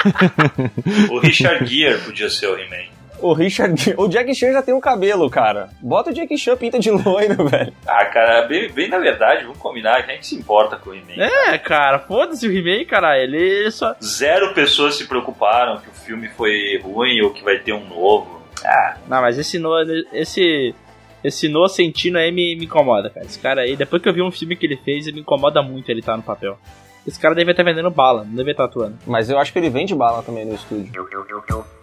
O 1.09 1.19
Richard 1.19 1.65
Gere 1.65 1.99
podia 1.99 2.29
ser 2.29 2.47
o 2.47 2.57
He-Man. 2.57 3.00
O 3.21 3.33
Richard. 3.33 3.93
O 3.97 4.07
Jackie 4.09 4.35
Chan 4.35 4.51
já 4.51 4.61
tem 4.61 4.73
um 4.73 4.79
cabelo, 4.79 5.29
cara. 5.29 5.69
Bota 5.81 6.09
o 6.09 6.13
Jackie 6.13 6.37
Chan 6.37 6.57
pinta 6.57 6.79
de 6.79 6.89
loiro, 6.91 7.45
velho. 7.47 7.73
Ah, 7.87 8.05
cara, 8.05 8.41
bem, 8.47 8.69
bem 8.71 8.89
na 8.89 8.97
verdade, 8.99 9.43
vamos 9.43 9.57
combinar, 9.59 10.03
quem 10.05 10.15
é 10.15 10.17
que 10.17 10.27
se 10.27 10.35
importa 10.35 10.75
com 10.77 10.89
o 10.89 10.93
He-Man? 10.93 11.23
É, 11.23 11.57
cara, 11.57 11.99
foda-se 11.99 12.47
o 12.47 12.51
He-Man, 12.51 12.85
cara. 12.85 13.17
Ele 13.17 13.69
só. 13.71 13.95
Zero 14.03 14.53
pessoas 14.53 14.95
se 14.95 15.07
preocuparam 15.07 15.79
que 15.79 15.89
o 15.89 15.93
filme 15.93 16.27
foi 16.29 16.79
ruim 16.83 17.21
ou 17.21 17.31
que 17.31 17.43
vai 17.43 17.59
ter 17.59 17.73
um 17.73 17.85
novo. 17.87 18.41
Ah, 18.63 18.97
Não, 19.07 19.21
mas 19.21 19.37
esse 19.37 19.57
Noah, 19.57 19.85
esse. 20.13 20.75
Esse 21.23 21.47
Noah 21.47 21.69
Centino 21.69 22.17
aí 22.17 22.31
me, 22.31 22.55
me 22.55 22.65
incomoda, 22.65 23.09
cara. 23.11 23.25
Esse 23.25 23.37
cara 23.37 23.61
aí, 23.61 23.75
depois 23.75 24.01
que 24.01 24.09
eu 24.09 24.13
vi 24.13 24.23
um 24.23 24.31
filme 24.31 24.55
que 24.55 24.65
ele 24.65 24.77
fez, 24.77 25.05
ele 25.05 25.17
me 25.17 25.21
incomoda 25.21 25.61
muito 25.61 25.89
ele 25.91 26.01
tá 26.01 26.17
no 26.17 26.23
papel. 26.23 26.57
Esse 27.05 27.19
cara 27.19 27.33
deve 27.33 27.49
estar 27.49 27.63
vendendo 27.63 27.89
bala, 27.89 28.23
não 28.23 28.35
deve 28.35 28.51
estar 28.51 28.65
atuando. 28.65 28.95
Mas 29.07 29.29
eu 29.29 29.39
acho 29.39 29.51
que 29.51 29.57
ele 29.57 29.69
vende 29.69 29.95
bala 29.95 30.21
também 30.21 30.45
no 30.45 30.53
estúdio. 30.53 30.91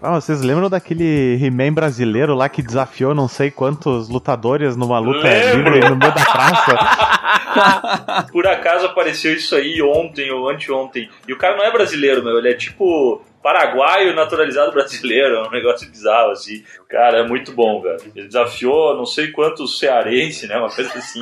Ah, 0.01 0.21
vocês 0.21 0.43
lembram 0.43 0.71
daquele 0.71 1.37
He-Man 1.43 1.73
brasileiro 1.73 2.35
lá 2.35 2.49
que 2.49 2.63
desafiou 2.63 3.15
não 3.15 3.27
sei 3.27 3.51
quantos 3.51 4.09
lutadores 4.09 4.77
numa 4.77 4.99
luta 5.01 5.27
Lembro. 5.27 5.73
livre 5.73 5.91
no 5.91 5.97
meio 5.97 6.15
da 6.15 6.25
praça? 6.25 8.27
Por 8.31 8.47
acaso 8.47 8.87
apareceu 8.87 9.35
isso 9.35 9.57
aí 9.57 9.83
ontem 9.83 10.31
ou 10.31 10.49
anteontem. 10.49 11.09
E 11.27 11.33
o 11.33 11.39
cara 11.39 11.57
não 11.57 11.65
é 11.65 11.73
brasileiro, 11.73 12.23
meu. 12.23 12.39
Ele 12.39 12.51
é 12.51 12.55
tipo 12.55 13.21
paraguaio 13.43 14.15
naturalizado 14.15 14.73
brasileiro. 14.73 15.37
É 15.37 15.49
um 15.49 15.51
negócio 15.51 15.89
bizarro, 15.91 16.31
assim. 16.31 16.63
Cara, 16.89 17.19
é 17.19 17.23
muito 17.27 17.53
bom, 17.53 17.81
velho. 17.81 17.99
Ele 18.15 18.27
desafiou 18.27 18.97
não 18.97 19.07
sei 19.07 19.29
quantos 19.29 19.79
cearenses, 19.79 20.49
né? 20.49 20.57
Uma 20.57 20.71
coisa 20.71 20.91
assim. 20.97 21.21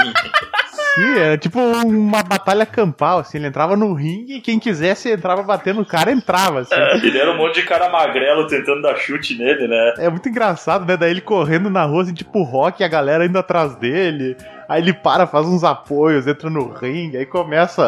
Sim, 0.94 1.18
era 1.18 1.36
tipo 1.36 1.58
uma 1.58 2.22
batalha 2.22 2.64
campal, 2.64 3.18
assim. 3.18 3.38
Ele 3.38 3.48
entrava 3.48 3.76
no 3.76 3.92
ringue 3.92 4.36
e 4.36 4.40
quem 4.40 4.58
quisesse 4.58 5.10
entrava 5.10 5.42
batendo 5.42 5.82
o 5.82 5.86
cara, 5.86 6.10
entrava, 6.10 6.60
assim. 6.60 6.74
Ele 7.02 7.18
era 7.18 7.32
um 7.32 7.36
monte 7.36 7.56
de 7.56 7.66
cara 7.66 7.88
magrelo 7.88 8.46
tentando 8.46 8.82
dar 8.82 8.96
chute 8.96 9.36
nele, 9.36 9.68
né? 9.68 9.94
É 9.98 10.08
muito 10.08 10.28
engraçado, 10.28 10.86
né? 10.86 10.96
Daí 10.96 11.10
ele 11.10 11.20
correndo 11.20 11.68
na 11.68 11.84
rua, 11.84 12.02
assim, 12.02 12.14
tipo 12.14 12.42
rock, 12.42 12.82
a 12.82 12.88
galera 12.88 13.26
indo 13.26 13.38
atrás 13.38 13.76
dele. 13.76 14.36
Aí 14.68 14.82
ele 14.82 14.92
para, 14.92 15.26
faz 15.26 15.46
uns 15.46 15.62
apoios, 15.62 16.26
entra 16.26 16.50
no 16.50 16.72
ringue, 16.72 17.16
aí 17.16 17.26
começa 17.26 17.84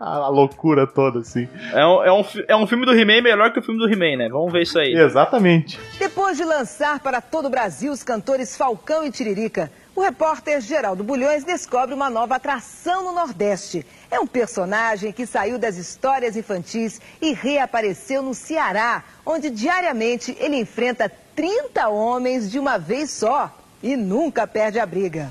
a, 0.00 0.06
a 0.06 0.28
loucura 0.28 0.86
toda, 0.86 1.20
assim. 1.20 1.48
É 1.72 1.86
um, 1.86 2.04
é, 2.04 2.12
um, 2.12 2.24
é 2.48 2.56
um 2.56 2.66
filme 2.66 2.86
do 2.86 2.92
He-Man 2.92 3.22
melhor 3.22 3.52
que 3.52 3.58
o 3.58 3.62
filme 3.62 3.78
do 3.78 3.92
He-Man, 3.92 4.16
né? 4.16 4.28
Vamos 4.28 4.52
ver 4.52 4.62
isso 4.62 4.78
aí. 4.78 4.94
Exatamente. 4.94 5.78
Depois 5.98 6.36
de 6.36 6.44
lançar 6.44 7.00
para 7.00 7.20
todo 7.20 7.46
o 7.46 7.50
Brasil 7.50 7.92
os 7.92 8.02
cantores 8.02 8.56
Falcão 8.56 9.04
e 9.04 9.10
Tiririca, 9.10 9.70
o 9.94 10.00
repórter 10.00 10.60
Geraldo 10.62 11.04
Bulhões 11.04 11.44
descobre 11.44 11.94
uma 11.94 12.08
nova 12.08 12.36
atração 12.36 13.04
no 13.04 13.12
Nordeste. 13.12 13.84
É 14.10 14.18
um 14.18 14.26
personagem 14.26 15.12
que 15.12 15.26
saiu 15.26 15.58
das 15.58 15.76
histórias 15.76 16.34
infantis 16.34 17.00
e 17.20 17.34
reapareceu 17.34 18.22
no 18.22 18.32
Ceará, 18.32 19.04
onde 19.24 19.50
diariamente 19.50 20.34
ele 20.40 20.56
enfrenta 20.56 21.12
30 21.36 21.88
homens 21.88 22.50
de 22.50 22.58
uma 22.58 22.78
vez 22.78 23.10
só 23.10 23.50
e 23.82 23.96
nunca 23.96 24.46
perde 24.46 24.78
a 24.78 24.86
briga. 24.86 25.28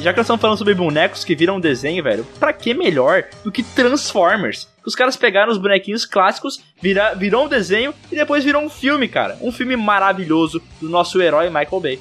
Já 0.00 0.12
que 0.12 0.18
nós 0.18 0.24
estamos 0.24 0.40
falando 0.40 0.58
sobre 0.58 0.74
bonecos 0.74 1.24
que 1.24 1.34
viram 1.36 1.60
desenho, 1.60 2.02
velho, 2.02 2.26
pra 2.38 2.52
que 2.52 2.72
melhor 2.74 3.24
do 3.44 3.52
que 3.52 3.62
Transformers? 3.62 4.68
Os 4.86 4.94
caras 4.94 5.16
pegaram 5.16 5.52
os 5.52 5.58
bonequinhos 5.58 6.04
clássicos, 6.04 6.60
vira, 6.80 7.14
virou 7.14 7.44
um 7.44 7.48
desenho 7.48 7.92
e 8.10 8.16
depois 8.16 8.42
virou 8.44 8.62
um 8.62 8.70
filme, 8.70 9.06
cara. 9.08 9.36
Um 9.40 9.52
filme 9.52 9.76
maravilhoso 9.76 10.60
do 10.80 10.88
nosso 10.88 11.20
herói 11.20 11.48
Michael 11.48 11.80
Bay. 11.80 12.00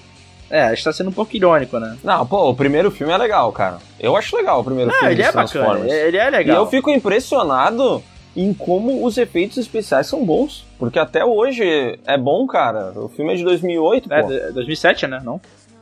É, 0.50 0.64
a 0.64 0.70
gente 0.74 0.84
tá 0.84 0.92
sendo 0.94 1.10
um 1.10 1.14
pouco 1.14 1.36
irônico, 1.36 1.78
né? 1.78 1.96
Não, 2.04 2.26
pô, 2.26 2.50
o 2.50 2.56
primeiro 2.56 2.90
filme 2.90 3.14
é 3.14 3.18
legal, 3.18 3.52
cara. 3.52 3.78
Eu 4.00 4.16
acho 4.16 4.36
legal 4.36 4.62
o 4.62 4.64
primeiro 4.64 4.90
Não, 4.90 4.98
filme 4.98 5.14
ele 5.14 5.22
é 5.22 5.26
bacana, 5.32 5.48
Transformers. 5.48 5.92
ele 5.94 6.18
é 6.18 6.30
legal. 6.30 6.56
E 6.56 6.60
eu 6.60 6.68
fico 6.68 6.90
impressionado 6.90 8.04
em 8.36 8.54
como 8.54 9.06
os 9.06 9.18
efeitos 9.18 9.58
especiais 9.58 10.08
são 10.08 10.26
bons. 10.26 10.66
Porque 10.80 10.98
até 10.98 11.24
hoje 11.26 12.00
é 12.08 12.18
bom, 12.18 12.48
cara. 12.48 12.94
O 12.96 13.10
filme 13.10 13.34
é 13.34 13.36
de 13.36 13.44
2008, 13.44 14.12
É, 14.12 14.22
pô. 14.22 14.28
de- 14.30 14.52
2007, 14.54 15.06
né? 15.08 15.22
Não? 15.24 15.40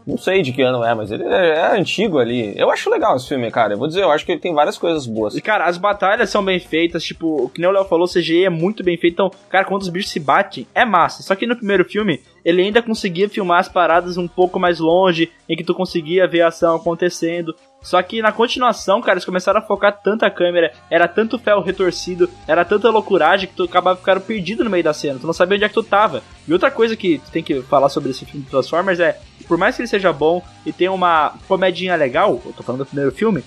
Não 0.07 0.17
sei 0.17 0.41
de 0.41 0.53
que 0.53 0.61
ano 0.61 0.81
é, 0.85 0.95
mas 0.95 1.11
ele 1.11 1.25
é, 1.25 1.49
é 1.49 1.77
antigo 1.77 2.17
ali. 2.17 2.53
Eu 2.55 2.71
acho 2.71 2.89
legal 2.89 3.17
esse 3.17 3.27
filme, 3.27 3.51
cara. 3.51 3.73
Eu 3.73 3.77
vou 3.77 3.89
dizer, 3.89 4.03
eu 4.03 4.11
acho 4.11 4.25
que 4.25 4.31
ele 4.31 4.39
tem 4.39 4.53
várias 4.53 4.77
coisas 4.77 5.05
boas. 5.05 5.35
E, 5.35 5.41
cara, 5.41 5.65
as 5.65 5.77
batalhas 5.77 6.29
são 6.29 6.43
bem 6.43 6.61
feitas, 6.61 7.03
tipo, 7.03 7.43
o 7.43 7.49
que 7.49 7.59
nem 7.59 7.69
o 7.69 7.73
Léo 7.73 7.83
falou, 7.83 8.07
CGI 8.07 8.45
é 8.45 8.49
muito 8.49 8.85
bem 8.85 8.95
feito. 8.95 9.15
Então, 9.15 9.31
cara, 9.49 9.65
quando 9.65 9.81
os 9.81 9.89
bichos 9.89 10.09
se 10.09 10.19
batem, 10.21 10.65
é 10.73 10.85
massa. 10.85 11.23
Só 11.23 11.35
que 11.35 11.45
no 11.45 11.57
primeiro 11.57 11.83
filme, 11.83 12.21
ele 12.45 12.61
ainda 12.61 12.81
conseguia 12.81 13.27
filmar 13.27 13.59
as 13.59 13.67
paradas 13.67 14.15
um 14.15 14.29
pouco 14.29 14.57
mais 14.57 14.79
longe, 14.79 15.29
em 15.49 15.57
que 15.57 15.63
tu 15.65 15.73
conseguia 15.73 16.25
ver 16.25 16.39
a 16.39 16.47
ação 16.47 16.77
acontecendo. 16.77 17.53
Só 17.81 18.01
que 18.01 18.21
na 18.21 18.31
continuação, 18.31 19.01
cara, 19.01 19.15
eles 19.15 19.25
começaram 19.25 19.59
a 19.59 19.63
focar 19.63 20.01
tanta 20.01 20.29
câmera, 20.29 20.71
era 20.89 21.07
tanto 21.07 21.37
ferro 21.37 21.61
retorcido, 21.61 22.29
era 22.47 22.65
tanta 22.65 22.89
loucuragem 22.89 23.47
que 23.49 23.55
tu 23.55 23.63
acabava 23.63 23.97
ficando 23.97 24.21
perdido 24.21 24.63
no 24.63 24.69
meio 24.69 24.83
da 24.83 24.93
cena, 24.93 25.19
tu 25.19 25.27
não 25.27 25.33
sabia 25.33 25.55
onde 25.55 25.65
é 25.65 25.67
que 25.67 25.73
tu 25.73 25.83
tava. 25.83 26.23
E 26.47 26.53
outra 26.53 26.71
coisa 26.71 26.95
que 26.95 27.19
tu 27.19 27.31
tem 27.31 27.43
que 27.43 27.61
falar 27.63 27.89
sobre 27.89 28.11
esse 28.11 28.25
filme 28.25 28.43
de 28.43 28.49
Transformers 28.49 28.99
é, 28.99 29.19
por 29.47 29.57
mais 29.57 29.75
que 29.75 29.81
ele 29.81 29.87
seja 29.87 30.11
bom 30.13 30.41
e 30.65 30.71
tenha 30.73 30.91
uma 30.91 31.33
comedinha 31.47 31.95
legal, 31.95 32.41
eu 32.45 32.53
tô 32.53 32.63
falando 32.63 32.79
do 32.79 32.85
primeiro 32.87 33.11
filme, 33.11 33.43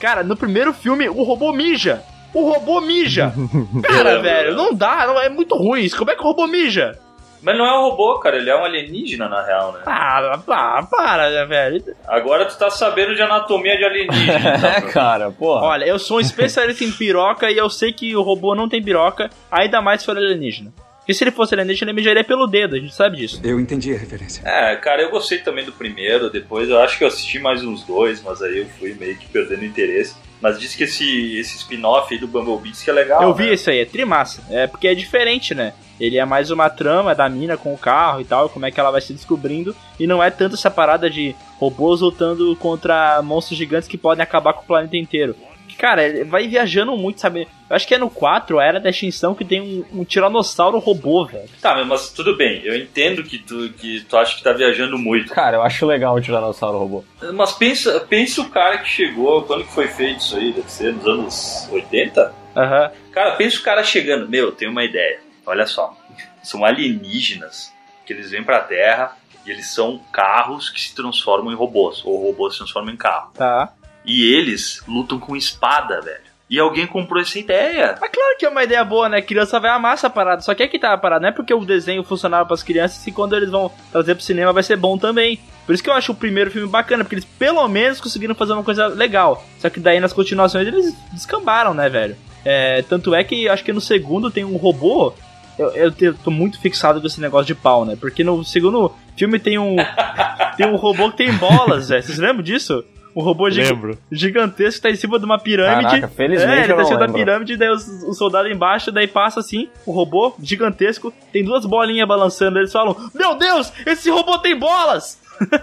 cara, 0.00 0.22
no 0.22 0.36
primeiro 0.36 0.72
filme 0.72 1.08
o 1.08 1.22
robô 1.22 1.52
mija. 1.52 2.02
O 2.32 2.50
robô 2.50 2.80
mija. 2.80 3.32
Cara, 3.84 4.10
É, 4.10 4.18
velho, 4.18 4.56
não 4.56 4.74
dá, 4.74 5.06
não, 5.06 5.20
é 5.20 5.28
muito 5.28 5.54
ruim 5.54 5.82
isso. 5.82 5.96
Como 5.96 6.10
é 6.10 6.16
que 6.16 6.20
o 6.20 6.24
robô 6.24 6.48
mija? 6.48 6.98
Mas 7.40 7.56
não 7.58 7.64
é 7.66 7.78
um 7.78 7.82
robô, 7.82 8.18
cara, 8.18 8.38
ele 8.38 8.50
é 8.50 8.56
um 8.56 8.64
alienígena 8.64 9.28
na 9.28 9.44
real, 9.44 9.72
né? 9.72 9.80
Ah, 9.86 10.40
para, 10.44 10.82
para, 10.84 11.30
né, 11.30 11.44
velho. 11.44 11.84
Agora 12.08 12.46
tu 12.46 12.56
tá 12.58 12.70
sabendo 12.70 13.14
de 13.14 13.20
anatomia 13.22 13.76
de 13.76 13.84
alienígena. 13.84 14.54
É, 14.66 14.78
então. 14.78 14.90
cara, 14.90 15.30
porra. 15.30 15.60
Olha, 15.66 15.84
eu 15.84 15.98
sou 15.98 16.16
um 16.16 16.20
especialista 16.20 16.82
em 16.82 16.90
piroca 16.90 17.50
e 17.50 17.56
eu 17.56 17.68
sei 17.70 17.92
que 17.92 18.16
o 18.16 18.22
robô 18.22 18.54
não 18.54 18.68
tem 18.68 18.82
piroca, 18.82 19.28
ainda 19.52 19.80
mais 19.82 20.00
se 20.00 20.06
for 20.06 20.16
alienígena. 20.16 20.72
Porque 21.04 21.12
se 21.12 21.22
ele 21.22 21.30
fosse 21.30 21.54
alienígena, 21.54 21.90
ele 21.90 21.96
mijaria 21.96 22.24
pelo 22.24 22.46
dedo, 22.46 22.76
a 22.76 22.78
gente 22.78 22.94
sabe 22.94 23.18
disso. 23.18 23.38
Eu 23.44 23.60
entendi 23.60 23.94
a 23.94 23.98
referência. 23.98 24.42
É, 24.42 24.74
cara, 24.76 25.02
eu 25.02 25.10
gostei 25.10 25.36
também 25.38 25.62
do 25.62 25.72
primeiro, 25.72 26.30
depois 26.30 26.70
eu 26.70 26.80
acho 26.80 26.96
que 26.96 27.04
eu 27.04 27.08
assisti 27.08 27.38
mais 27.38 27.62
uns 27.62 27.84
dois, 27.84 28.22
mas 28.22 28.40
aí 28.40 28.60
eu 28.60 28.66
fui 28.78 28.94
meio 28.94 29.14
que 29.18 29.26
perdendo 29.26 29.66
interesse. 29.66 30.16
Mas 30.40 30.58
diz 30.58 30.74
que 30.74 30.84
esse, 30.84 31.38
esse 31.38 31.56
spin-off 31.58 32.12
aí 32.12 32.18
do 32.18 32.26
Bumblebee 32.26 32.70
diz 32.70 32.82
que 32.82 32.88
é 32.88 32.92
legal. 32.92 33.22
eu 33.22 33.34
vi 33.34 33.46
né? 33.46 33.54
isso 33.54 33.68
aí, 33.68 33.80
é 33.80 33.84
trimassa. 33.84 34.42
É 34.50 34.66
porque 34.66 34.88
é 34.88 34.94
diferente, 34.94 35.54
né? 35.54 35.74
Ele 36.00 36.16
é 36.16 36.24
mais 36.24 36.50
uma 36.50 36.68
trama 36.70 37.14
da 37.14 37.28
mina 37.28 37.56
com 37.56 37.72
o 37.72 37.78
carro 37.78 38.20
e 38.20 38.24
tal, 38.24 38.48
como 38.48 38.66
é 38.66 38.70
que 38.70 38.80
ela 38.80 38.90
vai 38.90 39.00
se 39.00 39.12
descobrindo. 39.12 39.76
E 40.00 40.06
não 40.06 40.22
é 40.22 40.30
tanto 40.30 40.54
essa 40.54 40.70
parada 40.70 41.08
de 41.08 41.36
robôs 41.58 42.00
lutando 42.00 42.54
contra 42.56 43.22
monstros 43.22 43.58
gigantes 43.58 43.88
que 43.88 43.98
podem 43.98 44.22
acabar 44.22 44.54
com 44.54 44.62
o 44.62 44.66
planeta 44.66 44.96
inteiro. 44.96 45.36
Cara, 45.76 46.04
ele 46.04 46.24
vai 46.24 46.46
viajando 46.48 46.96
muito, 46.96 47.20
sabe? 47.20 47.48
Eu 47.68 47.76
acho 47.76 47.86
que 47.86 47.94
é 47.94 47.98
no 47.98 48.10
4, 48.10 48.58
a 48.58 48.64
Era 48.64 48.80
da 48.80 48.90
Extinção, 48.90 49.34
que 49.34 49.44
tem 49.44 49.60
um, 49.60 50.00
um 50.00 50.04
tiranossauro 50.04 50.78
robô, 50.78 51.24
velho. 51.24 51.48
Tá, 51.60 51.84
mas 51.84 52.10
tudo 52.10 52.36
bem, 52.36 52.62
eu 52.64 52.76
entendo 52.76 53.22
que 53.22 53.38
tu, 53.38 53.70
que 53.70 54.00
tu 54.02 54.16
acha 54.16 54.36
que 54.36 54.42
tá 54.42 54.52
viajando 54.52 54.98
muito. 54.98 55.32
Cara, 55.32 55.56
eu 55.56 55.62
acho 55.62 55.86
legal 55.86 56.14
o 56.14 56.20
Tiranossauro 56.20 56.78
Robô. 56.78 57.04
Mas 57.32 57.52
pensa, 57.52 58.00
pensa 58.00 58.40
o 58.40 58.50
cara 58.50 58.78
que 58.78 58.88
chegou, 58.88 59.42
quando 59.42 59.64
que 59.64 59.72
foi 59.72 59.88
feito 59.88 60.20
isso 60.20 60.36
aí? 60.36 60.52
Deve 60.52 60.70
ser 60.70 60.92
nos 60.92 61.06
anos 61.06 61.68
80? 61.70 62.34
Aham. 62.56 62.90
Cara, 63.12 63.32
pensa 63.32 63.58
o 63.58 63.62
cara 63.62 63.82
chegando, 63.82 64.28
meu, 64.28 64.52
tenho 64.52 64.70
uma 64.70 64.84
ideia. 64.84 65.20
Olha 65.46 65.66
só, 65.66 65.96
são 66.42 66.64
alienígenas 66.64 67.72
que 68.06 68.12
eles 68.12 68.30
vêm 68.30 68.42
pra 68.42 68.60
Terra 68.60 69.16
e 69.46 69.50
eles 69.50 69.66
são 69.66 70.00
carros 70.12 70.70
que 70.70 70.80
se 70.80 70.94
transformam 70.94 71.52
em 71.52 71.56
robôs, 71.56 72.02
ou 72.04 72.22
robôs 72.22 72.54
se 72.54 72.58
transformam 72.60 72.94
em 72.94 72.96
carro. 72.96 73.32
Tá. 73.34 73.72
E 74.04 74.34
eles 74.34 74.82
lutam 74.86 75.18
com 75.18 75.36
espada, 75.36 76.00
velho. 76.00 76.34
E 76.48 76.58
alguém 76.58 76.86
comprou 76.86 77.22
essa 77.22 77.38
ideia. 77.38 77.96
Mas 78.00 78.10
claro 78.10 78.36
que 78.38 78.44
é 78.44 78.48
uma 78.48 78.62
ideia 78.62 78.84
boa, 78.84 79.08
né? 79.08 79.22
Criança 79.22 79.58
vai 79.58 79.70
amar 79.70 79.94
essa 79.94 80.10
parada. 80.10 80.42
Só 80.42 80.54
que 80.54 80.62
é 80.62 80.68
que 80.68 80.78
tá 80.78 80.92
a 80.92 80.98
parada. 80.98 81.22
Não 81.22 81.28
é 81.30 81.32
porque 81.32 81.54
o 81.54 81.64
desenho 81.64 82.04
funcionava 82.04 82.44
pras 82.46 82.62
crianças 82.62 83.04
e 83.06 83.12
quando 83.12 83.34
eles 83.34 83.50
vão 83.50 83.72
trazer 83.90 84.14
pro 84.14 84.22
cinema 84.22 84.52
vai 84.52 84.62
ser 84.62 84.76
bom 84.76 84.98
também. 84.98 85.40
Por 85.64 85.74
isso 85.74 85.82
que 85.82 85.88
eu 85.88 85.94
acho 85.94 86.12
o 86.12 86.14
primeiro 86.14 86.50
filme 86.50 86.68
bacana, 86.68 87.02
porque 87.02 87.14
eles 87.14 87.24
pelo 87.24 87.66
menos 87.66 88.00
conseguiram 88.00 88.34
fazer 88.34 88.52
uma 88.52 88.62
coisa 88.62 88.86
legal. 88.86 89.44
Só 89.58 89.70
que 89.70 89.80
daí 89.80 89.98
nas 89.98 90.12
continuações 90.12 90.68
eles 90.68 90.94
descambaram, 91.12 91.72
né, 91.72 91.88
velho? 91.88 92.16
É, 92.44 92.82
tanto 92.82 93.14
é 93.14 93.24
que 93.24 93.48
acho 93.48 93.64
que 93.64 93.72
no 93.72 93.80
segundo 93.80 94.30
tem 94.30 94.44
um 94.44 94.56
robô. 94.56 95.14
Eu, 95.58 95.70
eu, 95.70 95.94
eu 95.98 96.14
tô 96.14 96.30
muito 96.30 96.60
fixado 96.60 97.00
com 97.00 97.06
esse 97.06 97.20
negócio 97.20 97.46
de 97.46 97.54
pau, 97.54 97.86
né? 97.86 97.96
Porque 97.98 98.22
no 98.22 98.44
segundo 98.44 98.94
filme 99.16 99.38
tem 99.38 99.58
um. 99.58 99.76
tem 100.58 100.66
um 100.66 100.76
robô 100.76 101.10
que 101.10 101.16
tem 101.16 101.32
bolas, 101.32 101.88
velho. 101.88 102.02
Vocês 102.02 102.18
lembram 102.18 102.42
disso? 102.42 102.84
Um 103.14 103.22
robô 103.22 103.46
Lembro. 103.46 103.96
gigantesco 104.10 104.82
tá 104.82 104.90
em 104.90 104.96
cima 104.96 105.18
de 105.18 105.24
uma 105.24 105.38
pirâmide. 105.38 105.84
Caraca, 105.84 106.08
felizmente 106.08 106.52
é, 106.52 106.64
ele 106.64 106.74
tá 106.74 106.82
em 106.82 106.86
cima 106.86 106.98
da 106.98 107.08
pirâmide, 107.08 107.56
daí 107.56 107.70
os, 107.70 107.86
os 108.02 108.18
soldados 108.18 108.50
embaixo, 108.50 108.90
daí 108.90 109.06
passa 109.06 109.40
assim, 109.40 109.68
o 109.86 109.92
robô 109.92 110.34
gigantesco, 110.42 111.12
tem 111.32 111.44
duas 111.44 111.64
bolinhas 111.64 112.08
balançando, 112.08 112.58
eles 112.58 112.72
falam: 112.72 112.96
Meu 113.14 113.36
Deus, 113.36 113.72
esse 113.86 114.10
robô 114.10 114.38
tem 114.38 114.58
bolas! 114.58 115.22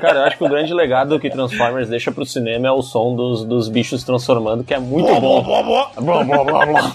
Cara, 0.00 0.20
eu 0.20 0.24
acho 0.24 0.38
que 0.38 0.44
o 0.44 0.48
grande 0.48 0.72
legado 0.74 1.18
que 1.18 1.30
Transformers 1.30 1.88
deixa 1.88 2.10
pro 2.12 2.24
cinema 2.26 2.66
é 2.66 2.70
o 2.70 2.82
som 2.82 3.14
dos, 3.14 3.44
dos 3.44 3.68
bichos 3.68 4.04
transformando, 4.04 4.64
que 4.64 4.74
é 4.74 4.78
muito 4.78 5.08
bom. 5.20 5.44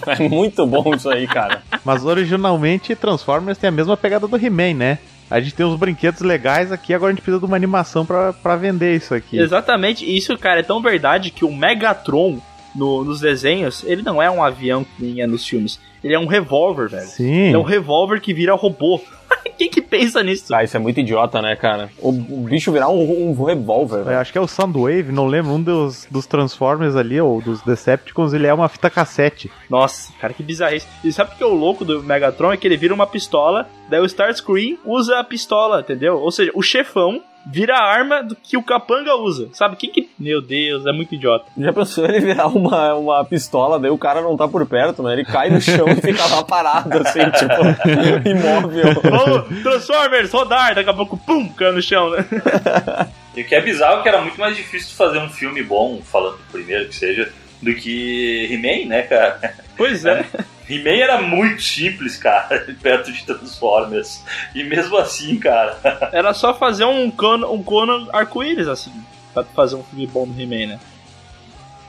É 0.06 0.28
muito 0.28 0.66
bom 0.66 0.94
isso 0.94 1.08
aí, 1.08 1.26
cara. 1.26 1.62
Mas 1.84 2.04
originalmente 2.04 2.94
Transformers 2.94 3.58
tem 3.58 3.68
a 3.68 3.72
mesma 3.72 3.96
pegada 3.96 4.26
do 4.26 4.36
He-Man, 4.36 4.74
né? 4.74 4.98
A 5.30 5.40
gente 5.40 5.54
tem 5.54 5.64
uns 5.64 5.78
brinquedos 5.78 6.20
legais 6.20 6.70
aqui, 6.70 6.92
agora 6.92 7.10
a 7.10 7.14
gente 7.14 7.22
precisa 7.22 7.40
de 7.40 7.46
uma 7.46 7.56
animação 7.56 8.04
pra, 8.04 8.32
pra 8.32 8.54
vender 8.56 8.94
isso 8.96 9.14
aqui. 9.14 9.38
Exatamente, 9.38 10.04
isso, 10.04 10.36
cara, 10.36 10.60
é 10.60 10.62
tão 10.62 10.80
verdade 10.82 11.30
que 11.30 11.44
o 11.44 11.52
Megatron 11.54 12.38
no- 12.74 13.02
nos 13.04 13.20
desenhos, 13.20 13.82
ele 13.86 14.02
não 14.02 14.20
é 14.22 14.30
um 14.30 14.42
avião 14.42 14.84
que 14.84 15.02
nem 15.04 15.20
é 15.22 15.26
nos 15.26 15.46
filmes. 15.46 15.78
Ele 16.04 16.14
é 16.14 16.18
um 16.18 16.26
revólver, 16.26 16.88
velho. 16.88 17.06
Sim. 17.06 17.52
É 17.52 17.56
um 17.58 17.62
revólver 17.62 18.20
que 18.20 18.34
vira 18.34 18.54
robô. 18.54 19.00
Quem 19.58 19.68
que 19.68 19.80
pensa 19.82 20.22
nisso? 20.22 20.54
Ah, 20.54 20.64
isso 20.64 20.76
é 20.76 20.80
muito 20.80 21.00
idiota, 21.00 21.40
né, 21.42 21.54
cara? 21.56 21.90
O, 21.98 22.08
o 22.10 22.46
bicho 22.48 22.72
virar 22.72 22.88
um, 22.88 23.30
um 23.30 23.44
revólver, 23.44 23.98
Eu 23.98 24.04
velho. 24.04 24.18
acho 24.18 24.32
que 24.32 24.38
é 24.38 24.40
o 24.40 24.46
Soundwave, 24.48 25.12
não 25.12 25.26
lembro, 25.26 25.52
um 25.52 25.62
dos, 25.62 26.06
dos 26.10 26.26
Transformers 26.26 26.96
ali, 26.96 27.20
ou 27.20 27.40
dos 27.40 27.60
Decepticons, 27.62 28.32
ele 28.32 28.46
é 28.46 28.54
uma 28.54 28.68
fita 28.68 28.88
cassete. 28.90 29.50
Nossa, 29.68 30.12
cara, 30.20 30.32
que 30.32 30.42
bizarrice. 30.42 30.86
E 31.04 31.12
sabe 31.12 31.32
o 31.32 31.36
que 31.36 31.42
é 31.42 31.46
o 31.46 31.54
louco 31.54 31.84
do 31.84 32.02
Megatron? 32.02 32.52
É 32.52 32.56
que 32.56 32.66
ele 32.66 32.76
vira 32.76 32.94
uma 32.94 33.06
pistola, 33.06 33.68
daí 33.88 34.00
o 34.00 34.06
Starscream 34.06 34.78
usa 34.84 35.18
a 35.18 35.24
pistola, 35.24 35.80
entendeu? 35.80 36.18
Ou 36.18 36.30
seja, 36.30 36.50
o 36.54 36.62
chefão 36.62 37.22
vira 37.46 37.76
a 37.76 37.84
arma 37.84 38.22
do 38.22 38.36
que 38.36 38.56
o 38.56 38.62
capanga 38.62 39.14
usa. 39.16 39.48
Sabe? 39.52 39.76
Quem 39.76 39.90
que. 39.90 40.10
Meu 40.18 40.40
Deus, 40.40 40.86
é 40.86 40.92
muito 40.92 41.14
idiota. 41.14 41.46
Já 41.56 41.72
pensou 41.72 42.04
ele 42.04 42.20
virar 42.20 42.46
uma, 42.46 42.94
uma 42.94 43.24
pistola, 43.24 43.78
daí 43.78 43.90
o 43.90 43.98
cara 43.98 44.20
não 44.20 44.36
tá 44.36 44.46
por 44.46 44.66
perto, 44.66 45.02
né? 45.02 45.12
Ele 45.12 45.24
cai 45.24 45.50
no 45.50 45.60
chão 45.60 45.88
e 45.88 45.96
fica 45.96 46.24
lá 46.26 46.44
parado, 46.44 46.98
assim, 46.98 47.20
tipo, 47.32 48.28
imóvel. 48.28 49.00
Vamos, 49.02 49.62
Transformers, 49.62 50.30
rodar! 50.30 50.74
Daqui 50.74 50.90
a 50.90 50.94
pouco, 50.94 51.16
pum, 51.16 51.48
cai 51.48 51.72
no 51.72 51.82
chão, 51.82 52.10
né? 52.10 52.24
E 53.34 53.40
o 53.40 53.44
que 53.46 53.54
é 53.54 53.62
bizarro 53.62 54.00
é 54.00 54.02
que 54.02 54.08
era 54.10 54.20
muito 54.20 54.38
mais 54.38 54.54
difícil 54.54 54.94
fazer 54.94 55.18
um 55.18 55.28
filme 55.28 55.62
bom, 55.62 56.02
falando 56.02 56.36
do 56.36 56.52
primeiro 56.52 56.88
que 56.88 56.94
seja, 56.94 57.32
do 57.62 57.74
que 57.74 58.46
He-Man, 58.50 58.88
né, 58.88 59.02
cara? 59.04 59.54
Pois 59.74 60.04
é. 60.04 60.24
He-Man 60.68 61.02
era 61.02 61.20
muito 61.20 61.62
simples, 61.62 62.16
cara, 62.16 62.66
perto 62.80 63.12
de 63.12 63.24
Transformers. 63.24 64.24
E 64.54 64.62
mesmo 64.64 64.96
assim, 64.96 65.38
cara. 65.38 65.78
Era 66.12 66.32
só 66.34 66.54
fazer 66.54 66.84
um 66.84 67.10
Conan, 67.10 67.48
um 67.48 67.62
Conan 67.62 68.08
arco-íris, 68.12 68.68
assim, 68.68 68.92
pra 69.34 69.44
fazer 69.44 69.76
um 69.76 69.82
filme 69.82 70.06
bom 70.06 70.26
do 70.26 70.40
He-Man, 70.40 70.74
né? 70.74 70.80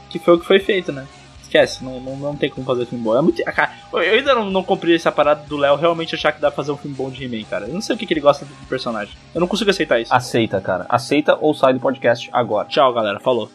Que 0.10 0.20
foi 0.20 0.36
o 0.36 0.40
que 0.40 0.46
foi 0.46 0.60
feito, 0.60 0.92
né? 0.92 1.06
Esquece, 1.42 1.84
não, 1.84 2.00
não, 2.00 2.16
não 2.18 2.36
tem 2.36 2.50
como 2.50 2.66
fazer 2.66 2.86
filme 2.88 3.04
bom. 3.04 3.18
É 3.18 3.22
muito. 3.22 3.42
ah, 3.46 3.52
Cara, 3.52 3.72
eu 3.92 4.00
ainda 4.00 4.34
não, 4.34 4.50
não 4.50 4.64
comprei 4.64 4.96
essa 4.96 5.12
parada 5.12 5.44
do 5.48 5.56
Léo 5.56 5.76
realmente 5.76 6.16
achar 6.16 6.32
que 6.32 6.42
dá 6.42 6.50
pra 6.50 6.56
fazer 6.56 6.72
um 6.72 6.78
filme 6.78 6.96
bom 6.96 7.10
de 7.12 7.24
He-Man, 7.24 7.44
cara. 7.48 7.68
Eu 7.68 7.74
não 7.74 7.82
sei 7.82 7.96
o 7.96 8.00
que, 8.00 8.06
que 8.08 8.14
ele 8.14 8.22
gosta 8.22 8.44
do 8.44 8.54
personagem. 8.68 9.14
Eu 9.36 9.42
não 9.42 9.48
consigo 9.48 9.70
aceitar 9.70 10.00
isso. 10.00 10.14
Aceita, 10.14 10.60
cara. 10.60 10.86
Aceita 10.90 11.38
ou 11.40 11.54
sai 11.54 11.74
do 11.74 11.80
podcast 11.80 12.28
agora. 12.34 12.68
Tchau, 12.68 12.92
galera. 12.94 13.20
Falou. 13.20 13.52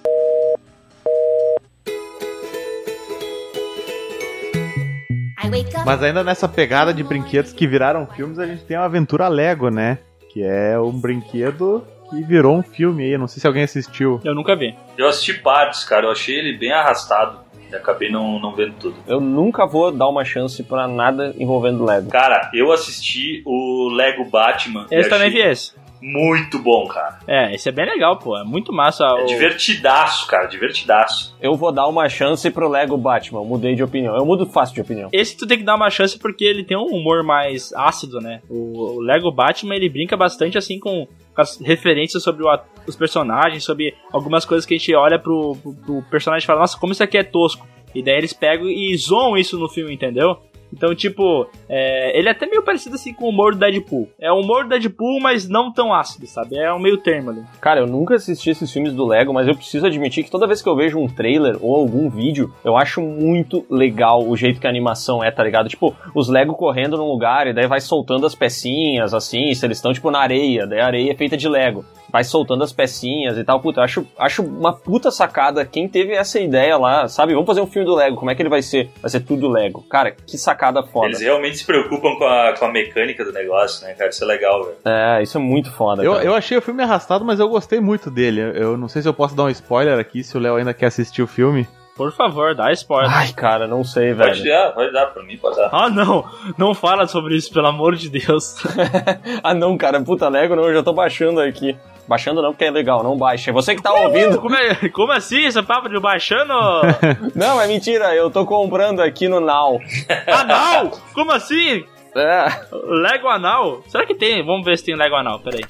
Mas 5.85 6.03
ainda 6.03 6.23
nessa 6.25 6.49
pegada 6.49 6.93
de 6.93 7.03
brinquedos 7.03 7.53
que 7.53 7.67
viraram 7.67 8.07
filmes, 8.07 8.39
a 8.39 8.47
gente 8.47 8.65
tem 8.65 8.77
a 8.77 8.85
Aventura 8.85 9.29
Lego, 9.29 9.71
né? 9.71 9.99
Que 10.33 10.43
é 10.43 10.79
um 10.79 10.93
brinquedo 10.93 11.85
que 12.11 12.23
virou 12.23 12.57
um 12.57 12.63
filme 12.63 13.05
aí. 13.05 13.19
Não 13.19 13.27
sei 13.29 13.41
se 13.41 13.47
alguém 13.47 13.63
assistiu. 13.65 14.21
Eu 14.25 14.35
nunca 14.35 14.55
vi. 14.57 14.75
Eu 14.97 15.09
assisti 15.09 15.35
partes, 15.35 15.85
cara, 15.85 16.07
eu 16.07 16.11
achei 16.13 16.37
ele 16.39 16.57
bem 16.57 16.73
arrastado. 16.73 17.41
E 17.71 17.75
acabei 17.77 18.11
não, 18.11 18.39
não 18.41 18.55
vendo 18.55 18.73
tudo. 18.81 18.97
Eu 19.07 19.21
nunca 19.21 19.67
vou 19.67 19.93
dar 19.93 20.09
uma 20.09 20.25
chance 20.25 20.63
pra 20.63 20.89
nada 20.89 21.35
envolvendo 21.39 21.85
Lego. 21.85 22.09
Cara, 22.11 22.51
eu 22.55 22.73
assisti 22.73 23.43
o 23.45 23.91
Lego 23.93 24.25
Batman. 24.25 24.87
Esse 24.91 25.11
também 25.11 25.29
achei- 25.29 25.43
vi 25.43 25.49
esse. 25.51 25.73
Muito 26.01 26.59
bom, 26.59 26.87
cara. 26.87 27.19
É, 27.27 27.55
esse 27.55 27.69
é 27.69 27.73
bem 27.73 27.87
legal, 27.87 28.19
pô. 28.19 28.37
É 28.39 28.45
muito 28.45 28.73
massa. 28.73 29.05
É 29.05 29.25
o- 29.25 29.27
divertidaço, 29.27 30.27
cara, 30.27 30.47
divertidaço. 30.47 31.37
Eu 31.41 31.55
vou 31.55 31.73
dar 31.73 31.87
uma 31.87 32.09
chance 32.09 32.51
pro 32.51 32.69
Lego 32.69 32.97
Batman. 32.97 33.45
Mudei 33.45 33.75
de 33.75 33.83
opinião. 33.83 34.17
Eu 34.17 34.25
mudo 34.25 34.47
fácil 34.47 34.75
de 34.75 34.81
opinião. 34.81 35.09
Esse 35.13 35.37
tu 35.37 35.47
tem 35.47 35.59
que 35.59 35.65
dar 35.65 35.77
uma 35.77 35.91
chance 35.91 36.19
porque 36.19 36.45
ele 36.45 36.65
tem 36.65 36.77
um 36.77 36.87
humor 36.87 37.23
mais 37.23 37.73
ácido, 37.75 38.21
né? 38.21 38.41
O, 38.49 38.97
o 38.97 39.01
Lego 39.01 39.31
Batman, 39.31 39.75
ele 39.77 39.89
brinca 39.89 40.17
bastante 40.17 40.57
assim 40.57 40.79
com, 40.79 41.07
as 41.37 41.61
referências 41.61 42.23
sobre 42.23 42.45
o 42.45 42.49
os 42.87 42.97
personagens, 42.97 43.65
sobre 43.65 43.95
algumas 44.11 44.45
coisas 44.47 44.65
que 44.65 44.75
a 44.75 44.79
gente 44.79 44.95
olha 44.95 45.19
pro, 45.19 45.55
pro, 45.63 45.75
pro 45.75 46.03
personagem 46.11 46.45
e 46.45 46.47
fala, 46.47 46.61
nossa, 46.61 46.79
como 46.79 46.93
isso 46.93 47.03
aqui 47.03 47.19
é 47.19 47.23
tosco. 47.23 47.67
E 47.95 48.03
daí 48.03 48.17
eles 48.17 48.33
pegam 48.33 48.67
e 48.67 48.97
zoam 48.97 49.37
isso 49.37 49.59
no 49.59 49.69
filme, 49.69 49.93
entendeu? 49.95 50.39
Então, 50.73 50.95
tipo, 50.95 51.49
é, 51.69 52.19
ele 52.19 52.29
é 52.29 52.33
até 52.33 52.47
meio 52.47 52.63
parecido 52.63 52.95
assim 52.95 53.13
com 53.13 53.27
o 53.27 53.29
humor 53.29 53.53
do 53.55 53.59
Deadpool. 53.59 54.09
É 54.21 54.31
o 54.31 54.41
humor 54.41 54.65
do 54.65 54.71
Deadpool, 54.71 55.21
mas 55.21 55.49
não 55.49 55.73
tão 55.73 55.93
ácido, 55.93 56.27
sabe? 56.27 56.57
É 56.57 56.73
um 56.73 56.79
meio 56.79 56.99
termo 56.99 57.31
ali. 57.31 57.43
Cara, 57.61 57.81
eu 57.81 57.87
nunca 57.87 58.15
assisti 58.15 58.51
esses 58.51 58.73
filmes 58.73 58.93
do 58.93 59.07
Lego, 59.07 59.33
mas 59.33 59.49
eu 59.49 59.55
preciso 59.55 59.87
admitir 59.87 60.25
que 60.25 60.31
toda 60.31 60.47
vez 60.47 60.63
que 60.63 60.69
eu 60.69 60.77
vejo 60.77 60.99
um 60.99 61.09
trailer 61.09 61.57
ou 61.61 61.75
algum 61.75 62.09
vídeo, 62.09 62.53
eu 62.65 62.77
acho 62.77 63.01
muito 63.01 63.65
legal 63.71 64.27
o 64.27 64.37
jeito 64.37 64.61
que 64.61 64.67
a 64.67 64.71
animação 64.71 65.23
é, 65.23 65.31
tá 65.31 65.43
ligado? 65.43 65.69
Tipo, 65.69 65.95
os 66.15 66.29
Lego 66.29 66.55
correndo 66.55 66.97
num 66.97 67.09
lugar 67.09 67.47
e 67.47 67.53
daí 67.53 67.67
vai 67.67 67.81
soltando 67.81 68.27
as 68.27 68.35
pecinhas, 68.35 69.15
assim, 69.15 69.55
se 69.55 69.65
eles 69.67 69.79
estão, 69.79 69.93
tipo, 69.93 70.11
na 70.11 70.21
areia, 70.21 70.67
daí 70.67 70.81
a 70.81 70.87
areia 70.87 71.13
é 71.13 71.17
feita 71.17 71.37
de 71.37 71.49
Lego. 71.49 71.85
Vai 72.11 72.25
soltando 72.25 72.65
as 72.65 72.73
pecinhas 72.73 73.37
e 73.37 73.45
tal. 73.45 73.61
Puta, 73.61 73.81
eu 73.81 73.85
acho, 73.85 74.07
acho 74.19 74.43
uma 74.43 74.73
puta 74.73 75.11
sacada 75.11 75.65
quem 75.67 75.87
teve 75.89 76.15
essa 76.15 76.41
ideia 76.41 76.77
lá, 76.79 77.07
sabe? 77.07 77.35
Vamos 77.35 77.47
fazer 77.47 77.61
um 77.61 77.67
filme 77.67 77.87
do 77.87 77.95
Lego, 77.95 78.17
como 78.17 78.31
é 78.31 78.35
que 78.35 78.41
ele 78.41 78.49
vai 78.49 78.63
ser? 78.63 78.91
Vai 79.03 79.11
ser 79.11 79.21
tudo 79.21 79.49
Lego. 79.49 79.83
Cara, 79.91 80.13
que 80.13 80.39
sacada 80.39 80.83
foda. 80.83 81.09
Eles 81.09 81.21
realmente 81.21 81.59
se 81.59 81.67
preocupam 81.67 82.17
com 82.17 82.25
a, 82.25 82.55
com 82.59 82.65
a 82.65 82.73
mecânica 82.73 83.25
do 83.25 83.33
negócio, 83.33 83.87
né, 83.87 83.93
cara? 83.93 84.09
Isso 84.11 84.25
é 84.25 84.27
legal, 84.27 84.65
velho. 84.65 84.77
É, 84.85 85.23
isso 85.23 85.37
é 85.37 85.41
muito 85.41 85.71
foda, 85.71 86.03
Eu, 86.03 86.15
cara. 86.15 86.25
eu 86.25 86.35
achei 86.35 86.57
o 86.57 86.63
filme 86.63 86.83
arrastado, 86.83 87.25
mas 87.25 87.39
eu 87.41 87.49
gostei 87.49 87.79
muito 87.81 88.11
dele. 88.11 88.41
Eu- 88.41 88.69
Eu 88.69 88.77
não 88.77 88.89
sei 88.89 89.03
se 89.03 89.09
eu 89.09 89.15
posso 89.15 89.35
dar 89.37 89.45
um 89.45 89.51
spoiler 89.51 89.99
aqui, 89.99 90.23
se 90.25 90.37
o 90.37 90.41
Léo 90.41 90.57
ainda 90.57 90.73
quer 90.75 90.87
assistir 90.87 91.23
o 91.23 91.27
filme. 91.27 91.67
Por 91.97 92.13
favor, 92.13 92.55
dá 92.55 92.71
spoiler. 92.73 93.11
Ai, 93.13 93.33
cara, 93.33 93.67
não 93.67 93.83
sei, 93.83 94.13
velho. 94.15 94.31
Pode 94.31 94.49
dar, 94.49 94.73
pode 94.73 94.93
dar, 94.93 95.07
pra 95.07 95.23
mim 95.25 95.37
pode 95.37 95.57
dar. 95.57 95.69
Ah, 95.73 95.91
não! 95.91 96.25
Não 96.57 96.73
fala 96.73 97.07
sobre 97.09 97.35
isso, 97.37 97.53
pelo 97.53 97.67
amor 97.67 97.97
de 97.97 98.09
Deus. 98.09 98.55
ah, 99.43 99.53
não, 99.53 99.77
cara, 99.77 100.01
puta 100.01 100.29
Lego, 100.29 100.55
não, 100.55 100.65
eu 100.65 100.75
já 100.75 100.83
tô 100.83 100.93
baixando 100.93 101.41
aqui. 101.41 101.77
Baixando 102.09 102.41
não, 102.41 102.53
porque 102.53 102.65
é 102.65 102.71
legal, 102.71 103.03
não 103.03 103.17
baixa. 103.17 103.51
É 103.51 103.53
você 103.53 103.75
que 103.77 103.83
tá 103.83 103.93
ouvindo. 103.93 104.41
Como, 104.41 104.57
é- 104.57 104.89
como 104.89 105.13
assim? 105.13 105.45
Esse 105.45 105.63
papo 105.63 105.89
de 105.89 106.01
baixando? 106.01 106.55
Não, 107.37 107.61
é 107.61 107.67
mentira, 107.67 108.15
eu 108.15 108.31
tô 108.31 108.47
comprando 108.47 109.01
aqui 109.01 109.29
no 109.29 109.41
Now. 109.41 109.79
Anal? 110.27 110.91
Como 111.13 111.31
assim? 111.33 111.85
É. 112.17 112.47
Lego 112.73 113.29
anal? 113.29 113.83
Será 113.89 114.07
que 114.07 114.15
tem? 114.15 114.45
Vamos 114.45 114.65
ver 114.65 114.79
se 114.79 114.85
tem 114.85 114.97
Lego 114.97 115.15
anal, 115.15 115.39
peraí. 115.41 115.61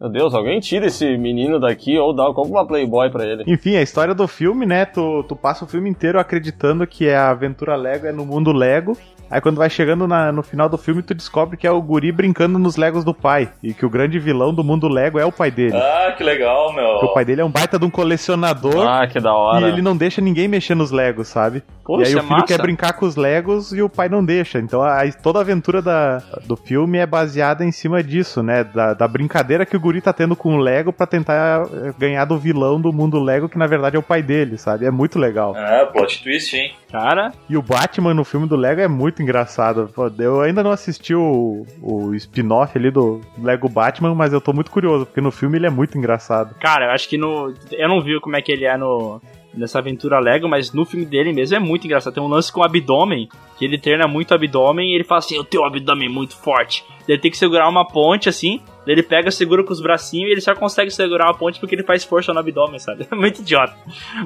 Meu 0.00 0.10
Deus, 0.10 0.34
alguém 0.34 0.60
tira 0.60 0.86
esse 0.86 1.16
menino 1.16 1.58
daqui 1.60 1.96
ou 1.98 2.14
dá, 2.14 2.24
compra 2.32 2.50
uma 2.52 2.66
Playboy 2.66 3.10
pra 3.10 3.24
ele. 3.24 3.44
Enfim, 3.46 3.76
a 3.76 3.82
história 3.82 4.14
do 4.14 4.26
filme, 4.26 4.66
né? 4.66 4.84
Tu, 4.84 5.24
tu 5.28 5.36
passa 5.36 5.64
o 5.64 5.68
filme 5.68 5.88
inteiro 5.88 6.18
acreditando 6.18 6.86
que 6.86 7.08
a 7.10 7.30
aventura 7.30 7.76
Lego 7.76 8.06
é 8.06 8.12
no 8.12 8.26
mundo 8.26 8.52
Lego. 8.52 8.96
Aí 9.30 9.40
quando 9.40 9.56
vai 9.56 9.70
chegando 9.70 10.06
na- 10.06 10.30
no 10.30 10.42
final 10.42 10.68
do 10.68 10.76
filme, 10.76 11.02
tu 11.02 11.14
descobre 11.14 11.56
que 11.56 11.66
é 11.66 11.70
o 11.70 11.80
guri 11.80 12.12
brincando 12.12 12.58
nos 12.58 12.76
Legos 12.76 13.02
do 13.04 13.14
pai. 13.14 13.50
E 13.62 13.72
que 13.72 13.86
o 13.86 13.90
grande 13.90 14.18
vilão 14.18 14.52
do 14.52 14.62
mundo 14.62 14.86
Lego 14.86 15.18
é 15.18 15.24
o 15.24 15.32
pai 15.32 15.50
dele. 15.50 15.74
Ah, 15.76 16.12
que 16.16 16.22
legal, 16.22 16.72
meu. 16.74 16.84
Porque 16.92 17.06
o 17.06 17.14
pai 17.14 17.24
dele 17.24 17.40
é 17.40 17.44
um 17.44 17.50
baita 17.50 17.78
de 17.78 17.84
um 17.86 17.90
colecionador. 17.90 18.86
Ah, 18.86 19.06
que 19.06 19.18
da 19.18 19.32
hora. 19.32 19.66
E 19.66 19.70
ele 19.72 19.80
não 19.82 19.96
deixa 19.96 20.20
ninguém 20.20 20.46
mexer 20.46 20.74
nos 20.74 20.90
Legos, 20.90 21.28
sabe? 21.28 21.62
Pô, 21.84 22.00
e 22.00 22.06
aí 22.06 22.14
o 22.14 22.18
é 22.18 22.22
filho 22.22 22.32
massa. 22.32 22.46
quer 22.46 22.62
brincar 22.62 22.94
com 22.94 23.04
os 23.04 23.14
Legos 23.14 23.72
e 23.72 23.82
o 23.82 23.88
pai 23.90 24.08
não 24.08 24.24
deixa. 24.24 24.58
Então 24.58 24.82
a- 24.82 25.02
toda 25.22 25.38
a 25.38 25.42
aventura 25.42 25.82
da, 25.82 26.22
do 26.46 26.56
filme 26.56 26.96
é 26.98 27.06
baseada 27.06 27.64
em 27.64 27.70
cima 27.70 28.02
disso, 28.02 28.42
né? 28.42 28.64
Da, 28.64 28.94
da 28.94 29.06
brincadeira 29.06 29.66
que 29.66 29.76
o 29.76 29.80
guri 29.80 30.00
tá 30.00 30.12
tendo 30.12 30.34
com 30.34 30.54
o 30.54 30.58
Lego 30.58 30.92
pra 30.92 31.06
tentar 31.06 31.66
eh, 31.72 31.92
ganhar 31.98 32.24
do 32.24 32.38
vilão 32.38 32.80
do 32.80 32.92
mundo 32.92 33.20
Lego, 33.20 33.48
que 33.48 33.58
na 33.58 33.66
verdade 33.66 33.96
é 33.96 33.98
o 33.98 34.02
pai 34.02 34.22
dele, 34.22 34.56
sabe? 34.56 34.86
É 34.86 34.90
muito 34.90 35.18
legal. 35.18 35.54
Ah, 35.56 35.86
plot 35.92 36.22
twist, 36.22 36.56
hein? 36.56 36.72
Cara, 36.90 37.32
E 37.50 37.56
o 37.56 37.62
Batman 37.62 38.14
no 38.14 38.24
filme 38.24 38.48
do 38.48 38.56
Lego 38.56 38.80
é 38.80 38.88
muito 38.88 39.20
engraçado. 39.22 39.90
Pô, 39.94 40.10
eu 40.18 40.40
ainda 40.40 40.62
não 40.62 40.70
assisti 40.70 41.14
o, 41.14 41.66
o 41.82 42.14
spin-off 42.14 42.78
ali 42.78 42.90
do 42.90 43.20
Lego 43.36 43.68
Batman, 43.68 44.14
mas 44.14 44.32
eu 44.32 44.40
tô 44.40 44.52
muito 44.52 44.70
curioso, 44.70 45.04
porque 45.04 45.20
no 45.20 45.30
filme 45.30 45.58
ele 45.58 45.66
é 45.66 45.70
muito 45.70 45.98
engraçado. 45.98 46.54
cara, 46.54 46.86
eu 46.86 46.90
acho 46.92 47.08
que 47.08 47.18
no. 47.18 47.52
Eu 47.72 47.88
não 47.88 48.00
vi 48.00 48.18
como 48.20 48.36
é 48.36 48.40
que 48.42 48.50
ele 48.52 48.64
é 48.64 48.76
no. 48.76 49.20
Nessa 49.56 49.78
aventura 49.78 50.18
Lego, 50.18 50.48
mas 50.48 50.72
no 50.72 50.84
filme 50.84 51.06
dele 51.06 51.32
mesmo 51.32 51.56
é 51.56 51.60
muito 51.60 51.86
engraçado. 51.86 52.14
Tem 52.14 52.22
um 52.22 52.28
lance 52.28 52.52
com 52.52 52.60
o 52.60 52.64
abdômen, 52.64 53.28
que 53.56 53.64
ele 53.64 53.78
treina 53.78 54.08
muito 54.08 54.32
o 54.32 54.34
abdômen 54.34 54.90
e 54.90 54.94
ele 54.94 55.04
fala 55.04 55.20
assim: 55.20 55.36
Eu 55.36 55.44
tenho 55.44 55.62
um 55.62 55.66
abdômen 55.66 56.08
muito 56.08 56.36
forte. 56.36 56.84
Ele 57.06 57.18
tem 57.18 57.30
que 57.30 57.38
segurar 57.38 57.68
uma 57.68 57.86
ponte 57.86 58.28
assim, 58.28 58.60
ele 58.86 59.02
pega, 59.02 59.30
segura 59.30 59.62
com 59.62 59.72
os 59.72 59.80
bracinhos 59.80 60.28
e 60.28 60.32
ele 60.32 60.40
só 60.40 60.54
consegue 60.54 60.90
segurar 60.90 61.30
a 61.30 61.34
ponte 61.34 61.60
porque 61.60 61.74
ele 61.74 61.82
faz 61.82 62.04
força 62.04 62.32
no 62.32 62.40
abdômen, 62.40 62.78
sabe? 62.78 63.06
É 63.14 63.14
muito 63.14 63.42
idiota. 63.42 63.76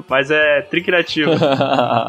Mas 0.07 0.31
é 0.31 0.61
tri 0.61 0.81
criativo. 0.81 1.31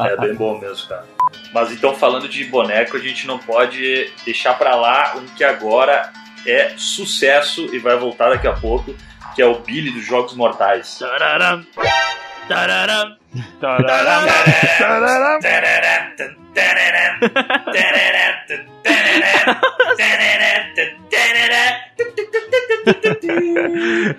É 0.01 0.17
bem 0.17 0.33
bom 0.33 0.59
mesmo, 0.59 0.87
cara. 0.87 1.05
Mas 1.53 1.71
então, 1.71 1.93
falando 1.93 2.27
de 2.27 2.43
boneco, 2.45 2.97
a 2.97 2.99
gente 2.99 3.27
não 3.27 3.37
pode 3.37 4.09
deixar 4.25 4.57
pra 4.57 4.75
lá 4.75 5.15
um 5.17 5.25
que 5.35 5.43
agora 5.43 6.11
é 6.45 6.73
sucesso 6.77 7.73
e 7.73 7.77
vai 7.77 7.97
voltar 7.97 8.29
daqui 8.29 8.47
a 8.47 8.53
pouco, 8.53 8.95
que 9.35 9.41
é 9.41 9.45
o 9.45 9.59
Billy 9.59 9.91
dos 9.91 10.05
Jogos 10.05 10.33
Mortais. 10.33 10.97
Tararam, 10.99 11.65
tararam, 12.51 13.15
tararam. 13.61 14.27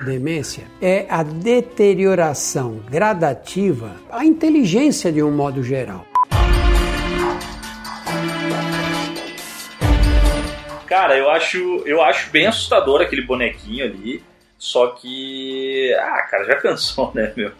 Demência 0.06 0.64
é 0.80 1.06
a 1.10 1.22
deterioração 1.22 2.80
gradativa, 2.90 3.96
a 4.10 4.24
inteligência 4.24 5.12
de 5.12 5.22
um 5.22 5.30
modo 5.30 5.62
geral. 5.62 6.06
Cara, 10.86 11.16
eu 11.16 11.30
acho, 11.30 11.82
eu 11.86 12.02
acho 12.02 12.30
bem 12.30 12.46
assustador 12.46 13.00
aquele 13.00 13.22
bonequinho 13.22 13.84
ali. 13.84 14.22
Só 14.62 14.86
que. 14.90 15.92
Ah, 15.98 16.22
cara, 16.30 16.44
já 16.44 16.54
cansou, 16.54 17.10
né, 17.16 17.32
meu? 17.36 17.50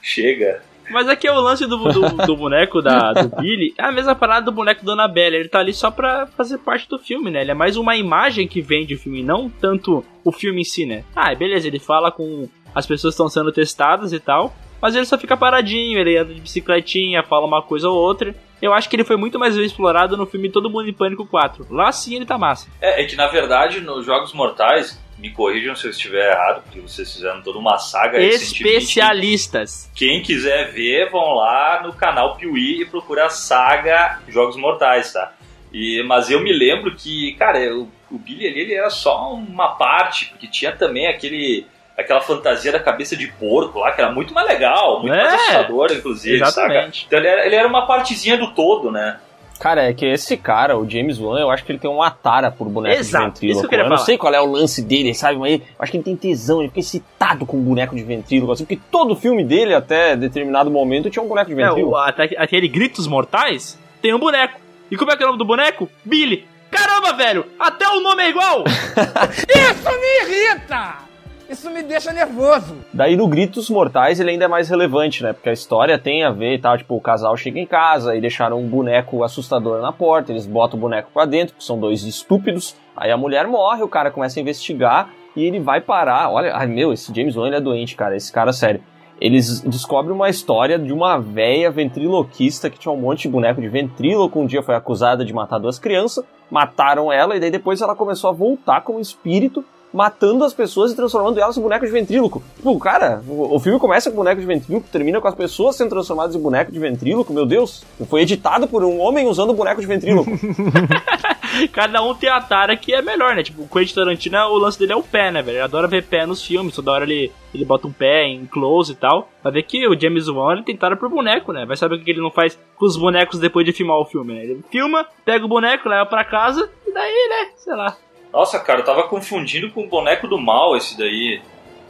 Chega. 0.00 0.62
Mas 0.88 1.08
aqui 1.08 1.26
é 1.26 1.32
o 1.32 1.40
lance 1.40 1.66
do, 1.66 1.76
do, 1.76 2.08
do 2.24 2.36
boneco 2.36 2.80
da, 2.80 3.12
do 3.12 3.34
Billy. 3.42 3.74
É 3.76 3.82
a 3.82 3.90
mesma 3.90 4.14
parada 4.14 4.46
do 4.46 4.52
boneco 4.52 4.84
da 4.84 4.92
Annabelle. 4.92 5.34
Ele 5.34 5.48
tá 5.48 5.58
ali 5.58 5.74
só 5.74 5.90
pra 5.90 6.28
fazer 6.28 6.58
parte 6.58 6.88
do 6.88 7.00
filme, 7.00 7.32
né? 7.32 7.40
Ele 7.40 7.50
é 7.50 7.54
mais 7.54 7.76
uma 7.76 7.96
imagem 7.96 8.46
que 8.46 8.60
vende 8.60 8.94
o 8.94 8.98
filme, 8.98 9.24
não 9.24 9.50
tanto 9.50 10.04
o 10.22 10.30
filme 10.30 10.60
em 10.60 10.64
si, 10.64 10.86
né? 10.86 11.02
Ah, 11.16 11.34
beleza, 11.34 11.66
ele 11.66 11.80
fala 11.80 12.12
com 12.12 12.48
as 12.72 12.86
pessoas 12.86 13.14
estão 13.14 13.28
sendo 13.28 13.50
testadas 13.50 14.12
e 14.12 14.20
tal. 14.20 14.54
Mas 14.80 14.94
ele 14.94 15.04
só 15.04 15.18
fica 15.18 15.36
paradinho, 15.36 15.98
ele 15.98 16.16
anda 16.16 16.32
de 16.32 16.40
bicicletinha, 16.40 17.24
fala 17.24 17.44
uma 17.44 17.60
coisa 17.60 17.88
ou 17.88 17.96
outra. 17.96 18.32
Eu 18.60 18.72
acho 18.72 18.88
que 18.88 18.96
ele 18.96 19.04
foi 19.04 19.16
muito 19.16 19.38
mais 19.38 19.56
bem 19.56 19.66
explorado 19.66 20.16
no 20.16 20.26
filme 20.26 20.50
Todo 20.50 20.70
Mundo 20.70 20.88
em 20.88 20.92
Pânico 20.92 21.26
4. 21.26 21.66
Lá 21.70 21.92
sim 21.92 22.16
ele 22.16 22.26
tá 22.26 22.38
massa. 22.38 22.68
É, 22.80 23.02
é 23.02 23.04
que 23.04 23.16
na 23.16 23.26
verdade 23.26 23.80
nos 23.80 24.06
Jogos 24.06 24.32
Mortais, 24.32 24.98
me 25.18 25.30
corrijam 25.30 25.74
se 25.74 25.86
eu 25.86 25.90
estiver 25.90 26.30
errado, 26.30 26.62
porque 26.62 26.80
vocês 26.80 27.12
fizeram 27.12 27.42
toda 27.42 27.58
uma 27.58 27.78
saga. 27.78 28.20
Especialistas. 28.20 29.90
Quem 29.94 30.22
quiser 30.22 30.72
ver, 30.72 31.10
vão 31.10 31.34
lá 31.34 31.82
no 31.82 31.92
canal 31.94 32.36
Piuí 32.36 32.82
e 32.82 32.86
procura 32.86 33.26
a 33.26 33.30
saga 33.30 34.20
Jogos 34.28 34.56
Mortais, 34.56 35.12
tá? 35.12 35.32
E, 35.72 36.02
mas 36.04 36.30
eu 36.30 36.40
me 36.40 36.52
lembro 36.52 36.94
que, 36.94 37.32
cara, 37.32 37.58
o, 37.74 37.90
o 38.10 38.18
Billy 38.18 38.46
ali 38.46 38.60
ele 38.60 38.74
era 38.74 38.90
só 38.90 39.32
uma 39.32 39.74
parte, 39.76 40.26
porque 40.26 40.46
tinha 40.46 40.72
também 40.72 41.06
aquele 41.06 41.66
aquela 41.96 42.20
fantasia 42.20 42.72
da 42.72 42.80
cabeça 42.80 43.16
de 43.16 43.26
porco 43.26 43.78
lá, 43.80 43.92
que 43.92 44.00
era 44.00 44.12
muito 44.12 44.34
mais 44.34 44.46
legal, 44.46 45.00
muito 45.00 45.14
É, 45.14 45.22
mais 45.24 45.34
assustadora, 45.34 45.94
inclusive, 45.94 46.36
exatamente. 46.36 47.02
saca? 47.02 47.06
Então 47.06 47.18
ele 47.18 47.28
era, 47.28 47.46
ele 47.46 47.54
era 47.54 47.68
uma 47.68 47.86
partezinha 47.86 48.36
do 48.36 48.48
todo, 48.52 48.90
né? 48.90 49.18
Cara, 49.58 49.88
é 49.88 49.94
que 49.94 50.04
esse 50.04 50.36
cara, 50.36 50.76
o 50.76 50.86
James 50.88 51.18
Wan, 51.18 51.40
eu 51.40 51.50
acho 51.50 51.64
que 51.64 51.72
ele 51.72 51.78
tem 51.78 51.90
uma 51.90 52.10
tara 52.10 52.50
por 52.50 52.68
boneco 52.68 53.00
Exato, 53.00 53.24
de 53.24 53.30
ventríloco. 53.30 53.60
que 53.60 53.64
eu 53.66 53.70
queria 53.70 53.88
não 53.88 53.96
sei 53.96 54.18
qual 54.18 54.34
é 54.34 54.38
o 54.38 54.44
lance 54.44 54.82
dele, 54.82 55.14
sabe? 55.14 55.38
Mas 55.38 55.54
eu 55.60 55.66
acho 55.78 55.90
que 55.90 55.96
ele 55.96 56.04
tem 56.04 56.14
tesão, 56.14 56.58
ele 56.60 56.68
fica 56.68 56.80
excitado 56.80 57.46
com 57.46 57.56
boneco 57.58 57.96
de 57.96 58.02
ventríloco, 58.02 58.52
assim, 58.52 58.66
porque 58.66 58.78
todo 58.92 59.16
filme 59.16 59.42
dele, 59.42 59.72
até 59.74 60.14
determinado 60.14 60.70
momento, 60.70 61.08
tinha 61.08 61.22
um 61.22 61.28
boneco 61.28 61.54
de 61.54 61.58
É, 61.58 61.64
ventríloco. 61.68 61.94
o, 61.94 61.96
até, 61.96 62.24
aquele 62.36 62.68
Gritos 62.68 63.06
Mortais 63.06 63.78
tem 64.02 64.12
um 64.12 64.18
boneco. 64.18 64.60
E 64.90 64.96
como 64.96 65.10
é 65.10 65.16
que 65.16 65.22
é 65.22 65.24
o 65.26 65.28
nome 65.28 65.38
do 65.38 65.44
boneco? 65.46 65.88
Billy. 66.04 66.46
Caramba, 66.70 67.14
velho! 67.14 67.46
Até 67.58 67.88
o 67.88 68.00
nome 68.00 68.24
é 68.24 68.28
igual! 68.28 68.62
Isso 68.68 69.90
me 69.90 70.34
irrita! 70.34 71.05
Isso 71.48 71.70
me 71.70 71.82
deixa 71.82 72.12
nervoso. 72.12 72.76
Daí 72.92 73.16
no 73.16 73.28
Gritos 73.28 73.70
Mortais 73.70 74.18
ele 74.18 74.30
ainda 74.30 74.46
é 74.46 74.48
mais 74.48 74.68
relevante, 74.68 75.22
né? 75.22 75.32
Porque 75.32 75.48
a 75.48 75.52
história 75.52 75.98
tem 75.98 76.24
a 76.24 76.30
ver 76.30 76.54
e 76.54 76.58
tal, 76.58 76.76
tipo, 76.76 76.96
o 76.96 77.00
casal 77.00 77.36
chega 77.36 77.60
em 77.60 77.66
casa 77.66 78.16
e 78.16 78.20
deixaram 78.20 78.58
um 78.58 78.68
boneco 78.68 79.22
assustador 79.22 79.80
na 79.80 79.92
porta, 79.92 80.32
eles 80.32 80.46
botam 80.46 80.76
o 80.76 80.80
boneco 80.80 81.10
pra 81.14 81.24
dentro, 81.24 81.54
que 81.54 81.62
são 81.62 81.78
dois 81.78 82.02
estúpidos, 82.02 82.74
aí 82.96 83.12
a 83.12 83.16
mulher 83.16 83.46
morre, 83.46 83.82
o 83.82 83.88
cara 83.88 84.10
começa 84.10 84.40
a 84.40 84.42
investigar 84.42 85.10
e 85.36 85.44
ele 85.44 85.60
vai 85.60 85.80
parar. 85.80 86.30
Olha, 86.30 86.54
ai 86.54 86.66
meu, 86.66 86.92
esse 86.92 87.14
James 87.14 87.36
Wan 87.36 87.46
ele 87.46 87.56
é 87.56 87.60
doente, 87.60 87.94
cara, 87.94 88.16
esse 88.16 88.32
cara, 88.32 88.52
sério. 88.52 88.82
Eles 89.20 89.60
descobrem 89.60 90.14
uma 90.14 90.28
história 90.28 90.78
de 90.78 90.92
uma 90.92 91.18
véia 91.18 91.70
ventriloquista 91.70 92.68
que 92.68 92.78
tinha 92.78 92.92
um 92.92 93.00
monte 93.00 93.22
de 93.22 93.28
boneco 93.28 93.60
de 93.60 93.68
ventríloco, 93.68 94.38
um 94.38 94.46
dia 94.46 94.62
foi 94.62 94.74
acusada 94.74 95.24
de 95.24 95.32
matar 95.32 95.58
duas 95.58 95.78
crianças, 95.78 96.24
mataram 96.50 97.10
ela, 97.10 97.36
e 97.36 97.40
daí 97.40 97.50
depois 97.50 97.80
ela 97.80 97.94
começou 97.94 98.28
a 98.28 98.32
voltar 98.32 98.82
como 98.82 99.00
espírito, 99.00 99.64
matando 99.92 100.44
as 100.44 100.52
pessoas 100.52 100.92
e 100.92 100.96
transformando 100.96 101.38
elas 101.38 101.56
em 101.56 101.62
bonecos 101.62 101.88
de 101.88 101.92
ventríloco. 101.92 102.42
Tipo, 102.56 102.78
cara, 102.78 103.22
o, 103.26 103.56
o 103.56 103.60
filme 103.60 103.78
começa 103.78 104.10
com 104.10 104.16
boneco 104.16 104.40
de 104.40 104.46
ventríloco, 104.46 104.88
termina 104.90 105.20
com 105.20 105.28
as 105.28 105.34
pessoas 105.34 105.76
sendo 105.76 105.90
transformadas 105.90 106.34
em 106.34 106.40
boneco 106.40 106.70
de 106.70 106.78
ventríloco, 106.78 107.32
meu 107.32 107.46
Deus. 107.46 107.84
Foi 108.08 108.22
editado 108.22 108.68
por 108.68 108.84
um 108.84 109.00
homem 109.00 109.26
usando 109.26 109.54
boneco 109.54 109.80
de 109.80 109.86
ventríloco. 109.86 110.30
Cada 111.72 112.02
um 112.02 112.14
tem 112.14 112.28
a 112.28 112.40
tara 112.40 112.76
que 112.76 112.92
é 112.92 113.00
melhor, 113.00 113.34
né? 113.34 113.42
Tipo, 113.42 113.62
o 113.62 113.68
Quentin 113.68 113.94
Tarantino, 113.94 114.38
o 114.48 114.58
lance 114.58 114.78
dele 114.78 114.92
é 114.92 114.96
o 114.96 115.02
pé, 115.02 115.30
né, 115.30 115.42
velho? 115.42 115.56
Ele 115.56 115.62
adora 115.62 115.88
ver 115.88 116.04
pé 116.04 116.26
nos 116.26 116.44
filmes, 116.44 116.74
toda 116.74 116.92
hora 116.92 117.04
ele, 117.04 117.32
ele 117.54 117.64
bota 117.64 117.86
um 117.86 117.92
pé 117.92 118.24
em 118.24 118.46
close 118.46 118.92
e 118.92 118.96
tal. 118.96 119.30
Pra 119.42 119.50
ver 119.50 119.62
que 119.62 119.86
o 119.86 119.98
James 119.98 120.28
Wan, 120.28 120.54
ele 120.54 120.64
tem 120.64 120.76
tara 120.76 120.96
por 120.96 121.08
boneco, 121.08 121.52
né? 121.52 121.64
Vai 121.64 121.76
saber 121.76 121.96
o 121.96 122.04
que 122.04 122.10
ele 122.10 122.20
não 122.20 122.30
faz 122.30 122.58
com 122.76 122.84
os 122.84 122.96
bonecos 122.96 123.38
depois 123.38 123.64
de 123.64 123.72
filmar 123.72 123.96
o 123.96 124.04
filme, 124.04 124.34
né? 124.34 124.44
Ele 124.44 124.64
filma, 124.70 125.06
pega 125.24 125.44
o 125.44 125.48
boneco, 125.48 125.88
leva 125.88 126.04
pra 126.04 126.24
casa, 126.24 126.68
e 126.86 126.92
daí, 126.92 127.28
né, 127.28 127.52
sei 127.56 127.74
lá. 127.74 127.96
Nossa, 128.36 128.60
cara, 128.60 128.80
eu 128.80 128.84
tava 128.84 129.04
confundindo 129.04 129.70
com 129.70 129.84
o 129.84 129.88
boneco 129.88 130.28
do 130.28 130.38
mal 130.38 130.76
esse 130.76 130.94
daí. 130.98 131.40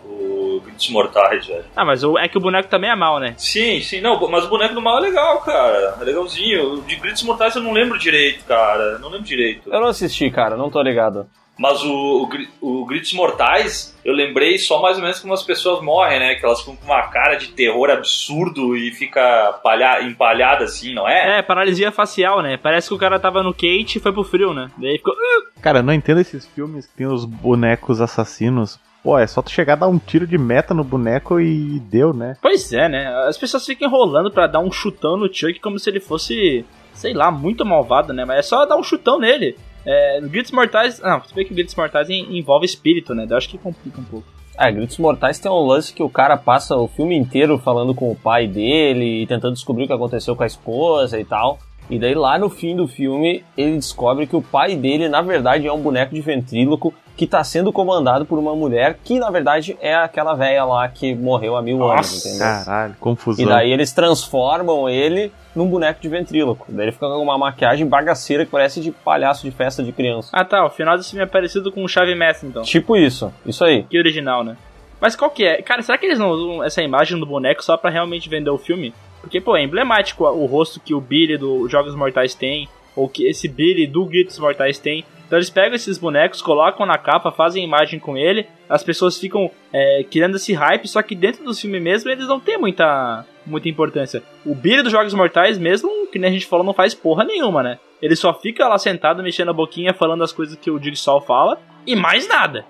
O 0.04 0.60
Gritos 0.64 0.88
Mortais, 0.90 1.44
velho. 1.44 1.64
Ah, 1.74 1.84
mas 1.84 2.04
o, 2.04 2.16
é 2.16 2.28
que 2.28 2.38
o 2.38 2.40
boneco 2.40 2.68
também 2.68 2.88
é 2.88 2.94
mal, 2.94 3.18
né? 3.18 3.34
Sim, 3.36 3.80
sim, 3.80 4.00
não, 4.00 4.16
mas 4.30 4.44
o 4.44 4.48
boneco 4.48 4.72
do 4.72 4.80
mal 4.80 4.98
é 4.98 5.00
legal, 5.00 5.40
cara. 5.40 5.96
É 6.00 6.04
legalzinho. 6.04 6.74
O 6.74 6.82
de 6.82 6.94
Gritos 6.94 7.24
Mortais 7.24 7.56
eu 7.56 7.62
não 7.62 7.72
lembro 7.72 7.98
direito, 7.98 8.44
cara. 8.44 8.96
Não 9.00 9.08
lembro 9.08 9.26
direito. 9.26 9.68
Eu 9.72 9.80
não 9.80 9.88
assisti, 9.88 10.30
cara, 10.30 10.56
não 10.56 10.70
tô 10.70 10.80
ligado. 10.80 11.26
Mas 11.58 11.82
o, 11.82 12.28
o, 12.60 12.82
o 12.82 12.84
Gritos 12.84 13.12
Mortais, 13.14 13.96
eu 14.04 14.12
lembrei 14.12 14.58
só 14.58 14.80
mais 14.80 14.96
ou 14.96 15.02
menos 15.02 15.20
como 15.20 15.32
as 15.32 15.42
pessoas 15.42 15.82
morrem, 15.82 16.20
né? 16.20 16.34
Que 16.34 16.44
elas 16.44 16.60
ficam 16.60 16.76
com 16.76 16.84
uma 16.84 17.02
cara 17.08 17.36
de 17.36 17.48
terror 17.48 17.90
absurdo 17.90 18.76
e 18.76 18.92
fica 18.92 19.58
palha, 19.62 20.02
empalhada 20.02 20.64
assim, 20.64 20.92
não 20.92 21.08
é? 21.08 21.38
É, 21.38 21.42
paralisia 21.42 21.90
facial, 21.90 22.42
né? 22.42 22.58
Parece 22.58 22.88
que 22.88 22.94
o 22.94 22.98
cara 22.98 23.18
tava 23.18 23.42
no 23.42 23.54
quente 23.54 23.96
e 23.96 24.00
foi 24.00 24.12
pro 24.12 24.22
frio, 24.22 24.52
né? 24.52 24.70
Daí 24.76 24.98
ficou. 24.98 25.14
Cara, 25.62 25.78
eu 25.78 25.82
não 25.82 25.94
entendo 25.94 26.20
esses 26.20 26.46
filmes 26.46 26.86
que 26.86 26.94
tem 26.94 27.06
os 27.06 27.24
bonecos 27.24 28.00
assassinos. 28.00 28.78
Pô, 29.02 29.16
é 29.18 29.26
só 29.26 29.40
tu 29.40 29.50
chegar 29.50 29.74
a 29.74 29.76
dar 29.76 29.88
um 29.88 29.98
tiro 29.98 30.26
de 30.26 30.36
meta 30.36 30.74
no 30.74 30.82
boneco 30.82 31.40
e 31.40 31.80
deu, 31.80 32.12
né? 32.12 32.36
Pois 32.42 32.72
é, 32.72 32.88
né? 32.88 33.06
As 33.28 33.38
pessoas 33.38 33.64
ficam 33.64 33.88
enrolando 33.88 34.30
pra 34.30 34.46
dar 34.46 34.58
um 34.58 34.70
chutão 34.70 35.16
no 35.16 35.32
Chuck 35.32 35.60
como 35.60 35.78
se 35.78 35.88
ele 35.88 36.00
fosse, 36.00 36.66
sei 36.92 37.14
lá, 37.14 37.30
muito 37.30 37.64
malvado, 37.64 38.12
né? 38.12 38.24
Mas 38.24 38.38
é 38.38 38.42
só 38.42 38.66
dar 38.66 38.76
um 38.76 38.82
chutão 38.82 39.20
nele. 39.20 39.56
É, 39.86 40.20
Gritos 40.22 40.50
Mortais. 40.50 41.00
Não, 41.00 41.20
você 41.20 41.34
vê 41.34 41.44
que 41.44 41.54
Gritos 41.54 41.74
Mortais 41.74 42.10
en- 42.10 42.36
envolve 42.36 42.66
espírito, 42.66 43.14
né? 43.14 43.26
Eu 43.30 43.36
acho 43.36 43.48
que 43.48 43.56
complica 43.56 44.00
um 44.00 44.04
pouco. 44.04 44.26
É, 44.58 44.72
Gritos 44.72 44.98
Mortais 44.98 45.38
tem 45.38 45.50
um 45.52 45.64
lance 45.66 45.92
que 45.92 46.02
o 46.02 46.08
cara 46.10 46.36
passa 46.36 46.76
o 46.76 46.88
filme 46.88 47.14
inteiro 47.16 47.58
falando 47.58 47.94
com 47.94 48.10
o 48.10 48.16
pai 48.16 48.46
dele 48.46 49.22
e 49.22 49.26
tentando 49.26 49.52
descobrir 49.54 49.84
o 49.84 49.86
que 49.86 49.92
aconteceu 49.92 50.34
com 50.34 50.42
a 50.42 50.46
esposa 50.46 51.20
e 51.20 51.24
tal. 51.24 51.58
E 51.88 52.00
daí 52.00 52.14
lá 52.16 52.36
no 52.36 52.48
fim 52.50 52.74
do 52.74 52.88
filme 52.88 53.44
ele 53.56 53.76
descobre 53.76 54.26
que 54.26 54.34
o 54.34 54.42
pai 54.42 54.74
dele 54.74 55.08
na 55.08 55.22
verdade 55.22 55.68
é 55.68 55.72
um 55.72 55.80
boneco 55.80 56.12
de 56.16 56.20
ventríloco 56.20 56.92
que 57.16 57.28
tá 57.28 57.44
sendo 57.44 57.72
comandado 57.72 58.26
por 58.26 58.40
uma 58.40 58.56
mulher 58.56 58.98
que 59.04 59.20
na 59.20 59.30
verdade 59.30 59.76
é 59.80 59.94
aquela 59.94 60.34
velha 60.34 60.64
lá 60.64 60.88
que 60.88 61.14
morreu 61.14 61.54
há 61.56 61.62
mil 61.62 61.84
anos, 61.88 62.26
entendeu? 62.26 62.40
Caralho, 62.40 62.96
confusão. 62.98 63.44
E 63.44 63.48
daí 63.48 63.70
eles 63.70 63.92
transformam 63.92 64.88
ele 64.88 65.30
num 65.56 65.68
boneco 65.68 66.00
de 66.00 66.08
ventríloco. 66.08 66.66
Daí 66.68 66.84
ele 66.84 66.92
fica 66.92 67.08
com 67.08 67.22
uma 67.22 67.38
maquiagem 67.38 67.86
bagaceira 67.86 68.44
que 68.44 68.50
parece 68.50 68.80
de 68.80 68.92
palhaço 68.92 69.42
de 69.42 69.50
festa 69.50 69.82
de 69.82 69.90
criança. 69.90 70.30
Ah 70.32 70.44
tá, 70.44 70.64
o 70.64 70.70
final 70.70 70.96
desse 70.96 71.10
filme 71.10 71.24
é 71.24 71.26
parecido 71.26 71.72
com 71.72 71.82
o 71.82 71.88
Chave 71.88 72.14
Mestre, 72.14 72.48
então. 72.48 72.62
Tipo 72.62 72.96
isso, 72.96 73.32
isso 73.44 73.64
aí. 73.64 73.82
Que 73.84 73.98
original, 73.98 74.44
né? 74.44 74.56
Mas 75.00 75.16
qual 75.16 75.30
que 75.30 75.44
é? 75.44 75.62
Cara, 75.62 75.82
será 75.82 75.98
que 75.98 76.06
eles 76.06 76.18
não 76.18 76.30
usam 76.30 76.62
essa 76.62 76.82
imagem 76.82 77.18
do 77.18 77.26
boneco 77.26 77.64
só 77.64 77.76
pra 77.76 77.90
realmente 77.90 78.28
vender 78.28 78.50
o 78.50 78.58
filme? 78.58 78.94
Porque, 79.20 79.40
pô, 79.40 79.56
é 79.56 79.62
emblemático 79.62 80.24
o 80.24 80.46
rosto 80.46 80.78
que 80.78 80.94
o 80.94 81.00
Billy 81.00 81.36
do 81.36 81.68
Jogos 81.68 81.94
Mortais 81.94 82.34
tem, 82.34 82.68
ou 82.94 83.08
que 83.08 83.26
esse 83.26 83.48
Billy 83.48 83.86
do 83.86 84.04
Gritos 84.06 84.38
Mortais 84.38 84.78
tem. 84.78 85.04
Então 85.26 85.38
eles 85.38 85.50
pegam 85.50 85.74
esses 85.74 85.98
bonecos, 85.98 86.40
colocam 86.40 86.86
na 86.86 86.96
capa, 86.96 87.32
fazem 87.32 87.64
imagem 87.64 87.98
com 87.98 88.16
ele, 88.16 88.46
as 88.68 88.84
pessoas 88.84 89.18
ficam 89.18 89.50
é, 89.72 90.04
criando 90.08 90.36
esse 90.36 90.52
hype, 90.52 90.86
só 90.86 91.02
que 91.02 91.16
dentro 91.16 91.44
do 91.44 91.52
filme 91.52 91.80
mesmo 91.80 92.10
eles 92.10 92.28
não 92.28 92.38
têm 92.38 92.56
muita, 92.56 93.26
muita 93.46 93.68
importância. 93.68 94.22
O 94.44 94.54
Billy 94.54 94.82
dos 94.82 94.92
Jogos 94.92 95.14
Mortais 95.14 95.58
mesmo, 95.58 95.88
que 96.10 96.18
nem 96.18 96.30
a 96.30 96.32
gente 96.32 96.46
falou, 96.46 96.64
não 96.64 96.74
faz 96.74 96.94
porra 96.94 97.24
nenhuma, 97.24 97.62
né? 97.62 97.78
Ele 98.02 98.14
só 98.16 98.34
fica 98.34 98.66
lá 98.68 98.78
sentado, 98.78 99.22
mexendo 99.22 99.50
a 99.50 99.54
boquinha, 99.54 99.94
falando 99.94 100.22
as 100.24 100.32
coisas 100.32 100.56
que 100.56 100.70
o 100.70 100.82
Jigsaw 100.82 101.20
fala, 101.20 101.58
e 101.86 101.94
mais 101.96 102.28
nada. 102.28 102.64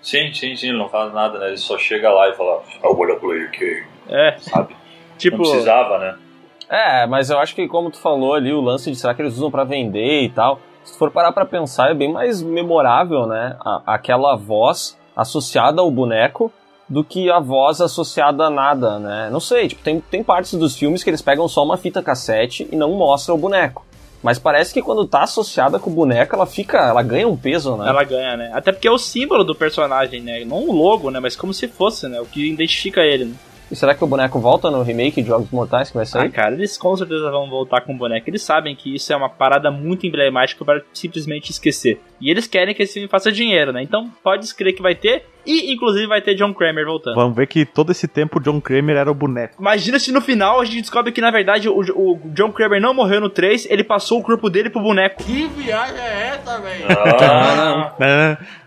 Sim, 0.00 0.32
sim, 0.32 0.56
sim, 0.56 0.68
ele 0.70 0.78
não 0.78 0.88
faz 0.88 1.12
nada, 1.12 1.38
né? 1.38 1.48
Ele 1.48 1.56
só 1.56 1.78
chega 1.78 2.10
lá 2.10 2.28
e 2.28 2.34
fala, 2.34 2.62
I 2.82 2.86
wanna 2.88 3.14
play 3.16 3.44
a 3.44 3.46
game. 3.50 3.86
É. 4.08 4.36
Sabe? 4.38 4.74
Tipo. 5.18 5.36
Não 5.36 5.44
precisava, 5.44 5.98
né? 5.98 6.16
É, 6.68 7.06
mas 7.06 7.28
eu 7.30 7.38
acho 7.38 7.54
que 7.54 7.68
como 7.68 7.90
tu 7.90 7.98
falou 7.98 8.34
ali, 8.34 8.52
o 8.52 8.60
lance 8.60 8.90
de 8.90 8.96
será 8.96 9.14
que 9.14 9.22
eles 9.22 9.34
usam 9.34 9.50
pra 9.50 9.62
vender 9.62 10.22
e 10.22 10.28
tal, 10.30 10.58
se 10.82 10.94
tu 10.94 10.98
for 10.98 11.10
parar 11.10 11.30
pra 11.30 11.44
pensar, 11.44 11.90
é 11.90 11.94
bem 11.94 12.10
mais 12.10 12.42
memorável, 12.42 13.26
né? 13.26 13.56
A- 13.60 13.82
aquela 13.86 14.34
voz 14.34 14.98
associada 15.14 15.80
ao 15.82 15.90
boneco 15.90 16.50
do 16.88 17.02
que 17.02 17.30
a 17.30 17.40
voz 17.40 17.80
associada 17.80 18.44
a 18.44 18.50
nada, 18.50 18.98
né? 18.98 19.28
Não 19.30 19.40
sei, 19.40 19.68
tipo, 19.68 19.82
tem, 19.82 20.00
tem 20.00 20.22
partes 20.22 20.54
dos 20.54 20.76
filmes 20.76 21.02
que 21.02 21.10
eles 21.10 21.22
pegam 21.22 21.48
só 21.48 21.64
uma 21.64 21.76
fita 21.76 22.02
cassete 22.02 22.68
e 22.70 22.76
não 22.76 22.92
mostram 22.92 23.34
o 23.34 23.38
boneco. 23.38 23.84
Mas 24.22 24.38
parece 24.38 24.72
que 24.72 24.80
quando 24.80 25.06
tá 25.06 25.22
associada 25.22 25.78
com 25.80 25.90
o 25.90 25.92
boneco, 25.92 26.34
ela 26.34 26.46
fica. 26.46 26.78
ela 26.78 27.02
ganha 27.02 27.26
um 27.26 27.36
peso, 27.36 27.76
né? 27.76 27.88
Ela 27.88 28.04
ganha, 28.04 28.36
né? 28.36 28.50
Até 28.54 28.70
porque 28.70 28.86
é 28.86 28.90
o 28.90 28.98
símbolo 28.98 29.42
do 29.42 29.54
personagem, 29.54 30.20
né? 30.20 30.44
Não 30.44 30.68
o 30.68 30.72
logo, 30.72 31.10
né? 31.10 31.18
Mas 31.18 31.34
como 31.34 31.52
se 31.52 31.66
fosse, 31.66 32.06
né? 32.06 32.20
O 32.20 32.26
que 32.26 32.52
identifica 32.52 33.00
ele, 33.00 33.24
né? 33.24 33.34
E 33.72 33.76
será 33.76 33.94
que 33.94 34.04
o 34.04 34.06
boneco 34.06 34.38
volta 34.38 34.70
no 34.70 34.82
remake 34.82 35.22
de 35.22 35.28
Jogos 35.28 35.50
Mortais 35.50 35.88
que 35.88 35.94
vai 35.94 36.02
Ah, 36.02 36.06
sair? 36.06 36.30
cara, 36.30 36.54
eles 36.54 36.76
com 36.76 36.94
certeza 36.94 37.30
vão 37.30 37.48
voltar 37.48 37.80
com 37.80 37.94
o 37.94 37.96
boneco. 37.96 38.28
Eles 38.28 38.42
sabem 38.42 38.76
que 38.76 38.94
isso 38.94 39.10
é 39.10 39.16
uma 39.16 39.30
parada 39.30 39.70
muito 39.70 40.06
emblemática 40.06 40.62
para 40.62 40.82
simplesmente 40.92 41.50
esquecer. 41.50 41.98
E 42.20 42.30
eles 42.30 42.46
querem 42.46 42.74
que 42.74 42.82
esse 42.82 42.92
filme 42.94 43.08
faça 43.08 43.32
dinheiro, 43.32 43.72
né? 43.72 43.82
Então 43.82 44.10
pode 44.22 44.44
escrever 44.44 44.74
que 44.74 44.82
vai 44.82 44.94
ter. 44.94 45.24
E 45.46 45.72
inclusive 45.72 46.06
vai 46.06 46.20
ter 46.20 46.34
John 46.34 46.52
Kramer 46.54 46.84
voltando. 46.84 47.14
Vamos 47.16 47.34
ver 47.34 47.46
que 47.48 47.64
todo 47.64 47.90
esse 47.90 48.06
tempo 48.06 48.38
o 48.38 48.42
John 48.42 48.60
Kramer 48.60 48.96
era 48.96 49.10
o 49.10 49.14
boneco. 49.14 49.54
Imagina 49.58 49.98
se 49.98 50.12
no 50.12 50.20
final 50.20 50.60
a 50.60 50.64
gente 50.66 50.82
descobre 50.82 51.10
que 51.10 51.20
na 51.22 51.30
verdade 51.30 51.68
o, 51.68 51.80
o 51.80 52.20
John 52.26 52.52
Kramer 52.52 52.80
não 52.80 52.92
morreu 52.94 53.20
no 53.22 53.30
3, 53.30 53.66
ele 53.70 53.82
passou 53.82 54.20
o 54.20 54.22
corpo 54.22 54.50
dele 54.50 54.68
pro 54.70 54.82
boneco. 54.82 55.24
Que 55.24 55.46
viagem 55.48 55.96
é 55.98 56.34
essa, 56.36 56.60
velho? 56.60 56.84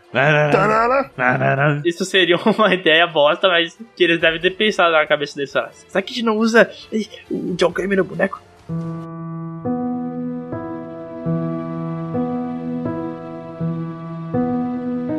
Isso 1.86 2.06
seria 2.06 2.38
uma 2.58 2.74
ideia 2.74 3.06
bosta, 3.08 3.48
mas 3.48 3.78
que 3.96 4.04
eles 4.04 4.20
devem 4.20 4.40
ter 4.40 4.52
pensado 4.52 4.92
na 4.94 5.06
cabeça 5.06 5.36
deles. 5.36 5.52
Será 5.52 5.70
será 5.72 6.02
que 6.02 6.12
a 6.14 6.16
gente 6.16 6.26
não 6.26 6.38
usa 6.38 6.70
o 7.30 7.56
John 7.56 7.72
Kramer 7.72 7.98
no 7.98 8.04
boneco? 8.04 8.42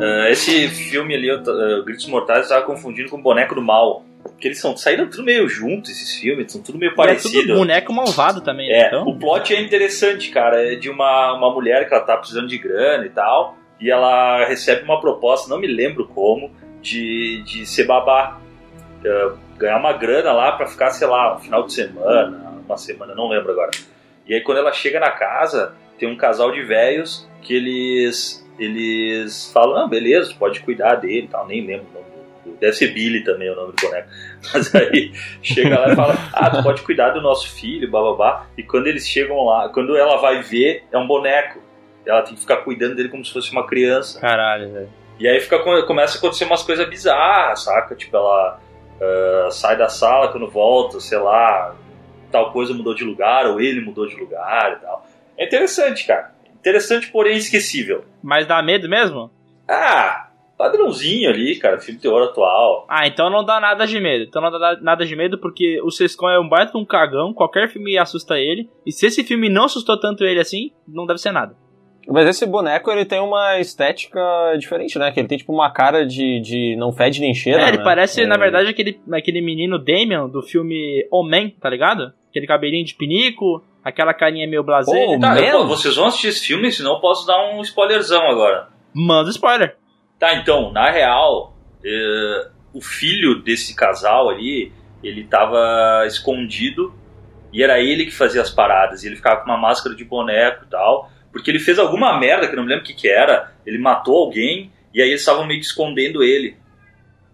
Ah, 0.01 0.31
esse 0.31 0.69
filme 0.69 1.15
ali, 1.15 1.43
t- 1.43 1.51
ah, 1.51 1.83
Gritos 1.85 2.07
Mortais, 2.07 2.43
eu 2.45 2.49
tava 2.49 2.67
confundindo 2.67 3.09
com 3.11 3.17
o 3.17 3.23
Boneco 3.23 3.55
do 3.55 3.63
Mal. 3.63 4.05
Porque 4.23 4.49
eles 4.49 4.59
são, 4.61 4.77
saíram 4.77 5.07
tudo 5.09 5.23
meio 5.23 5.49
juntos, 5.49 5.89
esses 5.91 6.17
filmes, 6.19 6.51
são 6.53 6.61
tudo 6.61 6.79
meio 6.79 6.93
é 6.93 6.95
parecidos. 6.95 7.47
tudo 7.47 7.59
boneco 7.59 7.93
malvado 7.93 8.41
também, 8.41 8.69
né? 8.69 8.75
É, 8.83 8.87
Então, 8.89 9.05
o 9.07 9.17
plot 9.17 9.55
é 9.55 9.61
interessante, 9.61 10.31
cara. 10.31 10.61
É 10.61 10.75
de 10.75 10.91
uma, 10.91 11.33
uma 11.35 11.51
mulher 11.55 11.87
que 11.89 11.95
ela 11.95 12.03
tá 12.03 12.17
precisando 12.17 12.49
de 12.49 12.59
grana 12.59 13.07
e 13.07 13.11
tal. 13.11 13.57
E 13.81 13.91
ela 13.91 14.45
recebe 14.45 14.83
uma 14.85 15.01
proposta, 15.01 15.49
não 15.49 15.59
me 15.59 15.67
lembro 15.67 16.07
como, 16.09 16.51
de, 16.81 17.43
de 17.45 17.67
ser 17.67 17.85
babá. 17.85 18.41
É, 19.05 19.33
ganhar 19.59 19.79
uma 19.79 19.93
grana 19.93 20.33
lá 20.33 20.53
pra 20.53 20.67
ficar, 20.67 20.91
sei 20.91 21.07
lá, 21.07 21.37
um 21.37 21.39
final 21.39 21.63
de 21.63 21.73
semana, 21.73 22.55
uma 22.65 22.77
semana, 22.77 23.15
não 23.15 23.29
lembro 23.29 23.53
agora. 23.53 23.71
E 24.27 24.35
aí 24.35 24.41
quando 24.41 24.59
ela 24.59 24.73
chega 24.73 24.99
na 24.99 25.11
casa, 25.11 25.75
tem 25.99 26.09
um 26.09 26.17
casal 26.17 26.51
de 26.53 26.63
velhos 26.63 27.29
que 27.43 27.55
eles 27.55 28.45
eles 28.59 29.53
falam, 29.53 29.85
ah, 29.85 29.87
beleza, 29.87 30.35
pode 30.39 30.61
cuidar 30.61 30.95
dele 30.95 31.29
tal, 31.31 31.47
nem 31.47 31.67
lembro 31.67 31.87
o 31.91 31.95
nome 31.95 32.07
Deve 32.61 32.73
ser 32.73 32.93
Billy 32.93 33.23
também 33.23 33.51
o 33.51 33.57
nome 33.57 33.73
do 33.73 33.83
boneco. 33.83 34.09
Mas 34.53 34.75
aí 34.75 35.13
chega 35.43 35.79
lá 35.79 35.93
e 35.93 35.97
fala, 35.97 36.15
ah, 36.33 36.51
tu 36.51 36.63
pode 36.63 36.83
cuidar 36.83 37.11
do 37.11 37.21
nosso 37.21 37.51
filho, 37.51 37.91
bababá. 37.91 38.47
E 38.57 38.63
quando 38.63 38.87
eles 38.87 39.07
chegam 39.07 39.45
lá, 39.45 39.69
quando 39.69 39.97
ela 39.97 40.17
vai 40.17 40.43
ver, 40.43 40.85
é 40.91 40.97
um 40.97 41.07
boneco. 41.07 41.61
Ela 42.07 42.23
tem 42.23 42.35
que 42.35 42.41
ficar 42.41 42.59
cuidando 42.59 42.95
dele 42.95 43.09
como 43.09 43.25
se 43.25 43.33
fosse 43.33 43.51
uma 43.51 43.67
criança. 43.67 44.21
Caralho, 44.21 44.73
velho. 44.73 44.89
E 45.19 45.27
aí 45.27 45.41
fica, 45.41 45.59
começa 45.85 46.17
a 46.17 46.19
acontecer 46.19 46.45
umas 46.45 46.63
coisas 46.63 46.89
bizarras, 46.89 47.65
saca? 47.65 47.95
Tipo, 47.97 48.17
ela 48.17 48.61
ah, 49.01 49.49
sai 49.51 49.77
da 49.77 49.89
sala 49.89 50.29
quando 50.29 50.49
volta, 50.49 51.01
sei 51.01 51.19
lá, 51.19 51.75
tal 52.31 52.53
coisa 52.53 52.73
mudou 52.73 52.95
de 52.95 53.05
lugar, 53.05 53.47
ou 53.47 53.61
ele 53.61 53.81
mudou 53.81 54.07
de 54.07 54.17
lugar 54.17 54.73
e 54.73 54.85
tal. 54.85 55.07
É 55.37 55.45
interessante, 55.45 56.07
cara. 56.07 56.35
Interessante, 56.55 57.11
porém 57.11 57.37
esquecível. 57.37 58.05
Mas 58.23 58.47
dá 58.47 58.63
medo 58.63 58.89
mesmo? 58.89 59.31
Ah, 59.69 60.31
padrãozinho 60.57 61.29
ali, 61.31 61.57
cara, 61.59 61.79
filme 61.79 62.01
teor 62.01 62.25
atual. 62.25 62.87
Ah, 62.89 63.07
então 63.07 63.31
não 63.31 63.45
dá 63.45 63.61
nada 63.61 63.87
de 63.87 64.01
medo. 64.01 64.25
Então 64.25 64.43
não 64.43 64.51
dá 64.51 64.77
nada 64.81 65.05
de 65.05 65.15
medo 65.15 65.39
porque 65.39 65.81
o 65.83 65.91
Sescon 65.91 66.31
é 66.31 66.41
um 66.41 66.49
baita 66.49 66.73
de 66.73 66.79
um 66.79 66.85
cagão, 66.85 67.35
qualquer 67.35 67.69
filme 67.69 67.99
assusta 67.99 68.39
ele. 68.39 68.69
E 68.85 68.91
se 68.91 69.07
esse 69.07 69.23
filme 69.23 69.49
não 69.49 69.65
assustou 69.65 70.01
tanto 70.01 70.25
ele 70.25 70.41
assim, 70.41 70.73
não 70.89 71.07
deve 71.07 71.21
ser 71.21 71.33
nada. 71.33 71.55
Mas 72.09 72.29
esse 72.29 72.47
boneco, 72.47 72.91
ele 72.91 73.05
tem 73.05 73.21
uma 73.21 73.59
estética 73.59 74.21
diferente, 74.59 74.99
né? 74.99 75.11
Que 75.11 75.21
ele 75.21 75.29
tem 75.29 75.39
tipo 75.39 75.53
uma 75.53 75.71
cara 75.71 76.07
de, 76.07 76.41
de 76.41 76.77
não 76.77 76.93
fede 76.93 77.21
nem 77.21 77.35
cheira, 77.35 77.63
é, 77.63 77.69
ele 77.69 77.79
né? 77.79 77.85
parece, 77.85 78.23
É. 78.23 78.27
na 78.27 78.37
verdade, 78.37 78.69
aquele, 78.71 79.01
aquele 79.13 79.41
menino 79.41 79.79
Damien 79.79 80.29
do 80.29 80.43
filme 80.43 81.07
Omen, 81.11 81.51
tá 81.61 81.69
ligado? 81.69 82.13
Aquele 82.31 82.47
cabelinho 82.47 82.85
de 82.85 82.95
pinico, 82.95 83.65
Aquela 83.85 84.13
carinha 84.13 84.49
meio 84.49 84.65
blasé. 84.65 84.91
Pô, 85.07 85.17
Tá, 85.21 85.41
eu- 85.41 85.61
Man? 85.61 85.67
vocês 85.69 85.95
vão 85.95 86.07
assistir 86.07 86.27
esse 86.27 86.45
filme, 86.45 86.73
senão 86.73 86.95
eu 86.95 87.01
posso 87.01 87.25
dar 87.25 87.39
um 87.55 87.61
spoilerzão 87.63 88.21
agora. 88.29 88.67
Manda 88.93 89.31
spoiler. 89.31 89.77
Tá, 90.19 90.35
então, 90.35 90.73
na 90.73 90.91
real, 90.91 91.55
eh, 91.85 92.49
o 92.75 92.81
filho 92.81 93.41
desse 93.45 93.77
casal 93.77 94.29
ali, 94.29 94.73
ele 95.05 95.23
tava 95.23 96.05
escondido 96.05 96.93
e 97.53 97.63
era 97.63 97.79
ele 97.81 98.05
que 98.07 98.11
fazia 98.11 98.43
as 98.43 98.51
paradas. 98.51 99.05
E 99.05 99.07
ele 99.07 99.15
ficava 99.15 99.43
com 99.43 99.51
uma 99.51 99.57
máscara 99.57 99.95
de 99.95 100.05
boneco 100.05 100.65
e 100.67 100.69
tal. 100.69 101.09
Porque 101.37 101.51
ele 101.51 101.59
fez 101.59 101.79
alguma 101.79 102.19
merda, 102.19 102.47
que 102.47 102.55
eu 102.55 102.57
não 102.57 102.63
me 102.65 102.71
lembro 102.71 102.83
o 102.83 102.87
que 102.87 102.95
que 102.95 103.09
era. 103.09 103.53
Ele 103.67 103.77
matou 103.77 104.17
alguém 104.17 104.71
e 104.95 105.03
aí 105.03 105.09
eles 105.11 105.21
estavam 105.21 105.47
meio 105.47 105.61
que 105.61 105.67
escondendo 105.67 106.23
ele. 106.25 106.57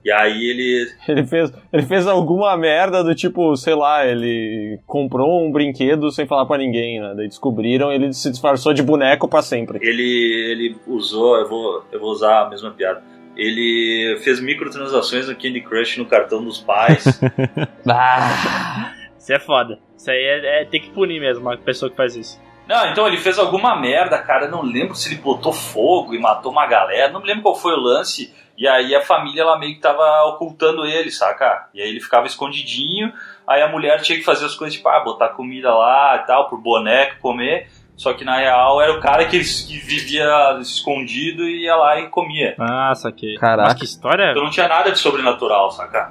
E 0.05 0.11
aí 0.11 0.51
ele. 0.51 0.91
Ele 1.07 1.25
fez, 1.25 1.53
ele 1.73 1.83
fez 1.85 2.09
alguma 2.09 2.57
merda 2.57 3.05
do 3.05 3.15
tipo, 3.15 3.55
sei 3.57 3.77
lá, 3.77 4.05
ele 4.05 4.81
comprou 4.85 5.47
um 5.47 5.53
brinquedo 5.53 6.11
sem 6.11 6.27
falar 6.27 6.45
pra 6.45 6.59
ninguém, 6.59 7.01
né? 7.01 7.15
Daí 7.17 7.29
descobriram 7.29 7.93
ele 7.93 8.13
se 8.13 8.29
disfarçou 8.29 8.75
de 8.75 8.83
boneco 8.83 9.29
pra 9.29 9.43
sempre. 9.43 9.79
Ele, 9.81 10.51
ele 10.51 10.77
usou, 10.89 11.37
eu 11.37 11.49
vou, 11.49 11.85
eu 11.93 12.01
vou 12.01 12.11
usar 12.11 12.47
a 12.47 12.51
mesma 12.51 12.73
piada. 12.73 13.01
Ele 13.37 14.19
fez 14.25 14.41
microtransações 14.41 15.29
no 15.29 15.37
Candy 15.37 15.61
Crush 15.61 15.97
no 15.99 16.07
cartão 16.07 16.45
dos 16.45 16.59
pais. 16.59 17.05
Ah, 17.89 18.93
Isso 19.17 19.33
é 19.33 19.39
foda. 19.39 19.79
Isso 19.97 20.11
aí 20.11 20.19
é, 20.19 20.63
é 20.63 20.65
ter 20.65 20.81
que 20.81 20.91
punir 20.91 21.21
mesmo 21.21 21.43
uma 21.43 21.57
pessoa 21.57 21.89
que 21.89 21.97
faz 21.97 22.17
isso. 22.17 22.41
Não, 22.73 22.91
então 22.91 23.07
ele 23.07 23.19
fez 23.19 23.39
alguma 23.39 23.79
merda, 23.79 24.17
cara. 24.17 24.47
Eu 24.47 24.51
não 24.51 24.63
lembro 24.63 24.95
se 24.95 25.11
ele 25.11 25.21
botou 25.21 25.53
fogo 25.53 26.15
e 26.15 26.19
matou 26.19 26.51
uma 26.51 26.67
galera. 26.67 27.13
Não 27.13 27.21
me 27.21 27.27
lembro 27.27 27.43
qual 27.43 27.55
foi 27.55 27.75
o 27.75 27.81
lance. 27.81 28.35
E 28.57 28.67
aí 28.67 28.95
a 28.95 29.03
família 29.03 29.43
ela 29.43 29.59
meio 29.59 29.75
que 29.75 29.81
tava 29.81 30.25
ocultando 30.31 30.87
ele, 30.87 31.11
saca? 31.11 31.69
E 31.75 31.83
aí 31.83 31.89
ele 31.91 32.01
ficava 32.01 32.27
escondidinho. 32.27 33.13
Aí 33.47 33.61
a 33.61 33.69
mulher 33.69 34.01
tinha 34.01 34.17
que 34.17 34.25
fazer 34.25 34.47
as 34.47 34.55
coisas 34.55 34.75
tipo, 34.75 34.89
ah, 34.89 35.05
botar 35.05 35.29
comida 35.31 35.75
lá 35.75 36.17
e 36.17 36.27
tal, 36.27 36.49
pro 36.49 36.57
boneco 36.57 37.21
comer. 37.21 37.69
Só 37.95 38.15
que 38.15 38.25
na 38.25 38.39
real 38.39 38.81
era 38.81 38.95
o 38.95 39.01
cara 39.01 39.27
que, 39.27 39.39
que 39.39 39.77
vivia 39.77 40.57
escondido 40.59 41.43
e 41.43 41.65
ia 41.65 41.77
lá 41.77 42.01
e 42.01 42.09
comia. 42.09 42.55
Ah, 42.59 42.95
saquei. 42.95 43.35
Caraca. 43.35 43.69
Mas 43.69 43.79
que 43.79 43.85
história. 43.85 44.31
Então 44.31 44.45
não 44.45 44.51
tinha 44.51 44.67
nada 44.67 44.91
de 44.91 44.99
sobrenatural, 44.99 45.71
saca? 45.73 46.11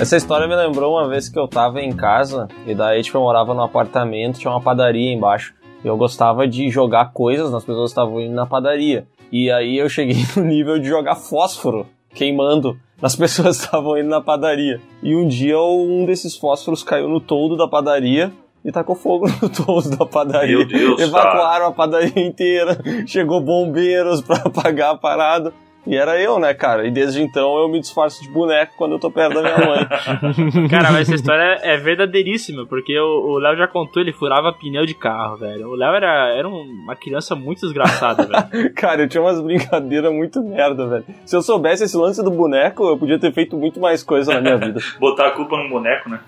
Essa 0.00 0.16
história 0.16 0.46
me 0.46 0.54
lembrou 0.54 0.96
uma 0.96 1.08
vez 1.08 1.28
que 1.28 1.36
eu 1.36 1.48
tava 1.48 1.80
em 1.80 1.90
casa 1.90 2.46
e 2.64 2.72
daí, 2.72 3.02
tipo, 3.02 3.18
eu 3.18 3.22
morava 3.22 3.52
num 3.52 3.64
apartamento, 3.64 4.38
tinha 4.38 4.52
uma 4.52 4.60
padaria 4.60 5.12
embaixo. 5.12 5.57
Eu 5.84 5.96
gostava 5.96 6.46
de 6.46 6.68
jogar 6.70 7.12
coisas 7.12 7.50
nas 7.50 7.64
pessoas 7.64 7.90
que 7.92 8.00
estavam 8.00 8.20
indo 8.20 8.34
na 8.34 8.46
padaria. 8.46 9.06
E 9.30 9.50
aí 9.50 9.76
eu 9.78 9.88
cheguei 9.88 10.16
no 10.36 10.44
nível 10.44 10.78
de 10.78 10.88
jogar 10.88 11.14
fósforo, 11.14 11.86
queimando 12.14 12.78
nas 13.00 13.14
pessoas 13.14 13.58
que 13.58 13.64
estavam 13.66 13.98
indo 13.98 14.08
na 14.08 14.20
padaria. 14.20 14.80
E 15.02 15.14
um 15.14 15.26
dia 15.26 15.60
um 15.60 16.04
desses 16.04 16.36
fósforos 16.36 16.82
caiu 16.82 17.08
no 17.08 17.20
toldo 17.20 17.56
da 17.56 17.68
padaria 17.68 18.32
e 18.64 18.72
tacou 18.72 18.96
fogo 18.96 19.26
no 19.40 19.48
toldo 19.48 19.96
da 19.96 20.04
padaria. 20.04 20.58
Meu 20.58 20.66
Deus, 20.66 21.00
Evacuaram 21.00 21.66
a 21.66 21.72
padaria 21.72 22.26
inteira. 22.26 22.78
Chegou 23.06 23.40
bombeiros 23.40 24.20
pra 24.20 24.36
apagar 24.38 24.94
a 24.94 24.98
parada. 24.98 25.52
E 25.86 25.96
era 25.96 26.20
eu, 26.20 26.38
né, 26.38 26.52
cara? 26.52 26.86
E 26.86 26.90
desde 26.90 27.22
então 27.22 27.56
eu 27.58 27.68
me 27.68 27.80
disfarço 27.80 28.22
de 28.22 28.28
boneco 28.28 28.74
quando 28.76 28.92
eu 28.92 28.98
tô 28.98 29.10
perto 29.10 29.34
da 29.34 29.42
minha 29.42 29.56
mãe. 29.66 29.88
Cara, 30.68 30.90
mas 30.92 31.02
essa 31.08 31.14
história 31.14 31.58
é 31.62 31.78
verdadeiríssima, 31.78 32.66
porque 32.66 32.98
o 32.98 33.38
Léo 33.38 33.56
já 33.56 33.66
contou, 33.66 34.02
ele 34.02 34.12
furava 34.12 34.52
pneu 34.52 34.84
de 34.84 34.92
carro, 34.92 35.38
velho. 35.38 35.68
O 35.70 35.74
Léo 35.74 35.94
era, 35.94 36.28
era 36.36 36.46
um- 36.46 36.82
uma 36.84 36.94
criança 36.94 37.34
muito 37.34 37.60
desgraçada, 37.62 38.26
velho. 38.26 38.72
Cara, 38.76 39.02
eu 39.02 39.08
tinha 39.08 39.22
umas 39.22 39.40
brincadeiras 39.40 40.12
muito 40.12 40.42
merda, 40.42 40.86
velho. 40.86 41.04
Se 41.24 41.34
eu 41.34 41.40
soubesse 41.40 41.84
esse 41.84 41.96
lance 41.96 42.22
do 42.22 42.30
boneco, 42.30 42.86
eu 42.86 42.98
podia 42.98 43.18
ter 43.18 43.32
feito 43.32 43.56
muito 43.56 43.80
mais 43.80 44.02
coisa 44.02 44.34
na 44.34 44.40
minha 44.42 44.58
vida. 44.58 44.80
Botar 45.00 45.28
a 45.28 45.30
culpa 45.30 45.56
num 45.56 45.70
boneco, 45.70 46.10
né? 46.10 46.20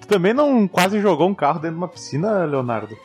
Tu 0.00 0.08
também 0.08 0.32
não 0.32 0.66
quase 0.66 1.00
jogou 1.00 1.28
um 1.28 1.34
carro 1.34 1.58
dentro 1.60 1.76
de 1.76 1.82
uma 1.82 1.88
piscina, 1.88 2.44
Leonardo? 2.44 2.96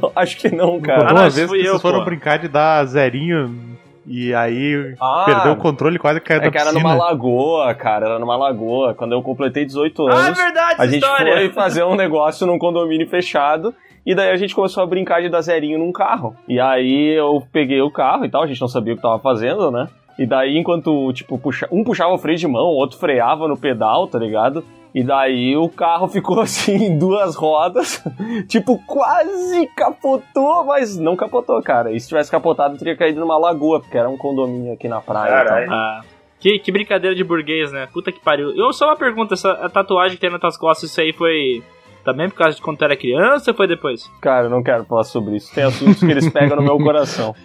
Não, 0.00 0.12
acho 0.14 0.36
que 0.38 0.54
não, 0.54 0.80
cara. 0.80 1.02
Ah, 1.10 1.12
não, 1.14 1.22
uma 1.22 1.30
vez 1.30 1.50
que 1.50 1.58
eu, 1.58 1.64
vocês 1.72 1.82
foram 1.82 1.98
pô. 2.00 2.04
brincar 2.04 2.38
de 2.38 2.48
dar 2.48 2.84
zerinho 2.84 3.69
e 4.06 4.34
aí 4.34 4.94
Ah, 5.00 5.22
perdeu 5.26 5.52
o 5.52 5.56
controle 5.56 5.96
e 5.96 5.98
quase 5.98 6.20
caiu 6.20 6.40
É 6.40 6.44
da 6.44 6.50
que 6.50 6.56
era 6.58 6.70
piscina. 6.70 6.88
numa 6.94 7.04
lagoa, 7.04 7.74
cara, 7.74 8.06
era 8.06 8.18
numa 8.18 8.36
lagoa. 8.36 8.94
Quando 8.94 9.12
eu 9.12 9.22
completei 9.22 9.64
18 9.64 10.06
anos, 10.08 10.20
Ah, 10.20 10.28
é 10.28 10.32
verdade 10.32 10.74
a 10.78 10.86
gente 10.86 11.02
história. 11.02 11.32
foi 11.36 11.50
fazer 11.50 11.84
um 11.84 11.94
negócio 11.94 12.46
num 12.46 12.58
condomínio 12.58 13.08
fechado. 13.08 13.74
E 14.06 14.14
daí 14.14 14.30
a 14.30 14.36
gente 14.36 14.54
começou 14.54 14.82
a 14.82 14.86
brincar 14.86 15.20
de 15.20 15.28
dar 15.28 15.42
zerinho 15.42 15.78
num 15.78 15.92
carro. 15.92 16.34
E 16.48 16.58
aí 16.58 17.10
eu 17.18 17.42
peguei 17.52 17.82
o 17.82 17.90
carro 17.90 18.24
e 18.24 18.30
tal, 18.30 18.42
a 18.42 18.46
gente 18.46 18.60
não 18.60 18.68
sabia 18.68 18.94
o 18.94 18.96
que 18.96 19.02
tava 19.02 19.18
fazendo, 19.18 19.70
né? 19.70 19.86
E 20.18 20.26
daí, 20.26 20.56
enquanto, 20.58 21.12
tipo, 21.12 21.38
puxa... 21.38 21.66
um 21.70 21.84
puxava 21.84 22.12
o 22.12 22.18
freio 22.18 22.36
de 22.38 22.46
mão, 22.48 22.64
o 22.64 22.76
outro 22.76 22.98
freava 22.98 23.46
no 23.46 23.56
pedal, 23.56 24.06
tá 24.06 24.18
ligado? 24.18 24.64
E 24.94 25.02
daí 25.04 25.56
o 25.56 25.68
carro 25.68 26.08
ficou 26.08 26.40
assim 26.42 26.74
em 26.74 26.98
duas 26.98 27.36
rodas, 27.36 28.02
tipo, 28.48 28.78
quase 28.86 29.66
capotou, 29.76 30.64
mas 30.64 30.96
não 30.96 31.16
capotou, 31.16 31.62
cara. 31.62 31.92
E 31.92 32.00
se 32.00 32.08
tivesse 32.08 32.30
capotado, 32.30 32.76
teria 32.76 32.96
caído 32.96 33.20
numa 33.20 33.38
lagoa, 33.38 33.80
porque 33.80 33.96
era 33.96 34.08
um 34.08 34.16
condomínio 34.16 34.72
aqui 34.72 34.88
na 34.88 35.00
praia. 35.00 35.28
e. 35.28 35.32
Caralho. 35.32 35.72
Ah, 35.72 36.00
que, 36.40 36.58
que 36.58 36.72
brincadeira 36.72 37.14
de 37.14 37.22
burguês, 37.22 37.70
né? 37.70 37.86
Puta 37.92 38.10
que 38.10 38.18
pariu. 38.18 38.50
Eu 38.56 38.72
só 38.72 38.86
uma 38.86 38.96
pergunta, 38.96 39.34
essa 39.34 39.52
a 39.52 39.68
tatuagem 39.68 40.16
que 40.16 40.20
tem 40.20 40.30
nas 40.30 40.40
tuas 40.40 40.56
costas, 40.56 40.90
isso 40.90 41.00
aí 41.00 41.12
foi 41.12 41.62
também 42.02 42.28
por 42.30 42.36
causa 42.36 42.56
de 42.56 42.62
quando 42.62 42.78
tu 42.78 42.84
era 42.84 42.96
criança 42.96 43.50
ou 43.50 43.56
foi 43.56 43.66
depois? 43.68 44.10
Cara, 44.22 44.46
eu 44.46 44.50
não 44.50 44.62
quero 44.62 44.84
falar 44.84 45.04
sobre 45.04 45.36
isso. 45.36 45.54
Tem 45.54 45.64
assuntos 45.64 46.00
que 46.00 46.10
eles 46.10 46.28
pegam 46.30 46.56
no 46.56 46.62
meu 46.62 46.78
coração. 46.78 47.34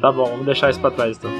Tá 0.00 0.12
bom, 0.12 0.26
vamos 0.26 0.46
deixar 0.46 0.70
isso 0.70 0.80
pra 0.80 0.92
trás 0.92 1.18
então. 1.18 1.30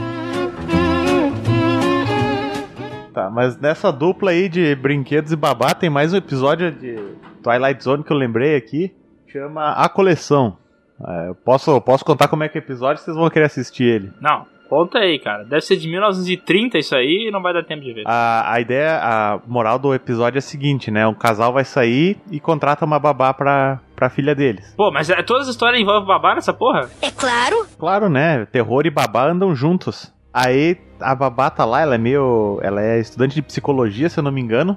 Tá, 3.18 3.28
mas 3.28 3.58
nessa 3.58 3.90
dupla 3.90 4.30
aí 4.30 4.48
de 4.48 4.76
brinquedos 4.76 5.32
e 5.32 5.36
babá 5.36 5.74
tem 5.74 5.90
mais 5.90 6.14
um 6.14 6.16
episódio 6.18 6.70
de 6.70 6.94
Twilight 7.42 7.82
Zone 7.82 8.04
que 8.04 8.12
eu 8.12 8.16
lembrei 8.16 8.54
aqui. 8.54 8.94
Chama 9.26 9.72
A 9.72 9.88
Coleção. 9.88 10.56
É, 11.04 11.30
eu 11.30 11.34
posso, 11.34 11.80
posso 11.80 12.04
contar 12.04 12.28
como 12.28 12.44
é 12.44 12.48
que 12.48 12.56
é 12.56 12.60
o 12.60 12.62
episódio, 12.62 13.02
vocês 13.02 13.16
vão 13.16 13.28
querer 13.28 13.46
assistir 13.46 13.82
ele. 13.82 14.12
Não, 14.20 14.46
conta 14.68 15.00
aí, 15.00 15.18
cara. 15.18 15.42
Deve 15.42 15.62
ser 15.62 15.76
de 15.78 15.88
1930 15.88 16.78
isso 16.78 16.94
aí 16.94 17.26
e 17.26 17.30
não 17.32 17.42
vai 17.42 17.52
dar 17.52 17.64
tempo 17.64 17.82
de 17.82 17.92
ver. 17.92 18.04
A, 18.06 18.52
a 18.52 18.60
ideia, 18.60 19.00
a 19.02 19.40
moral 19.48 19.80
do 19.80 19.92
episódio 19.92 20.38
é 20.38 20.38
a 20.38 20.40
seguinte, 20.40 20.88
né? 20.88 21.04
Um 21.04 21.12
casal 21.12 21.52
vai 21.52 21.64
sair 21.64 22.18
e 22.30 22.38
contrata 22.38 22.84
uma 22.84 23.00
babá 23.00 23.34
pra, 23.34 23.80
pra 23.96 24.08
filha 24.08 24.32
deles. 24.32 24.72
Pô, 24.76 24.92
mas 24.92 25.10
é, 25.10 25.20
todas 25.24 25.48
as 25.48 25.54
histórias 25.54 25.82
envolvem 25.82 26.06
babá 26.06 26.36
nessa 26.36 26.52
porra? 26.52 26.88
É 27.02 27.10
claro. 27.10 27.66
Claro, 27.80 28.08
né? 28.08 28.46
Terror 28.46 28.86
e 28.86 28.90
babá 28.90 29.26
andam 29.26 29.56
juntos. 29.56 30.14
Aí 30.32 30.76
a 31.00 31.14
babá 31.14 31.50
tá 31.50 31.64
lá, 31.64 31.80
ela 31.80 31.94
é 31.94 31.98
meio. 31.98 32.58
Ela 32.62 32.82
é 32.82 32.98
estudante 32.98 33.34
de 33.34 33.42
psicologia, 33.42 34.08
se 34.08 34.18
eu 34.18 34.22
não 34.22 34.32
me 34.32 34.40
engano. 34.40 34.76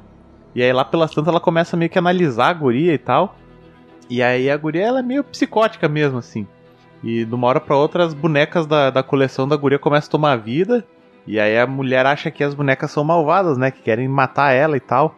E 0.53 0.61
aí 0.61 0.71
lá 0.73 0.83
pelas 0.83 1.11
tantas 1.11 1.29
ela 1.29 1.39
começa 1.39 1.77
meio 1.77 1.89
que 1.89 1.97
a 1.97 2.01
analisar 2.01 2.49
a 2.49 2.53
guria 2.53 2.93
e 2.93 2.97
tal. 2.97 3.35
E 4.09 4.21
aí 4.21 4.49
a 4.49 4.57
guria 4.57 4.85
ela 4.85 4.99
é 4.99 5.03
meio 5.03 5.23
psicótica 5.23 5.87
mesmo, 5.87 6.17
assim. 6.17 6.45
E 7.03 7.25
de 7.25 7.33
uma 7.33 7.47
hora 7.47 7.59
pra 7.59 7.75
outra 7.75 8.03
as 8.05 8.13
bonecas 8.13 8.65
da, 8.65 8.89
da 8.89 9.01
coleção 9.01 9.47
da 9.47 9.55
guria 9.55 9.79
começam 9.79 10.09
a 10.09 10.11
tomar 10.11 10.35
vida. 10.37 10.85
E 11.25 11.39
aí 11.39 11.57
a 11.57 11.65
mulher 11.65 12.05
acha 12.05 12.29
que 12.29 12.43
as 12.43 12.53
bonecas 12.53 12.91
são 12.91 13.03
malvadas, 13.03 13.57
né? 13.57 13.71
Que 13.71 13.81
querem 13.81 14.07
matar 14.07 14.51
ela 14.51 14.75
e 14.75 14.81
tal. 14.81 15.15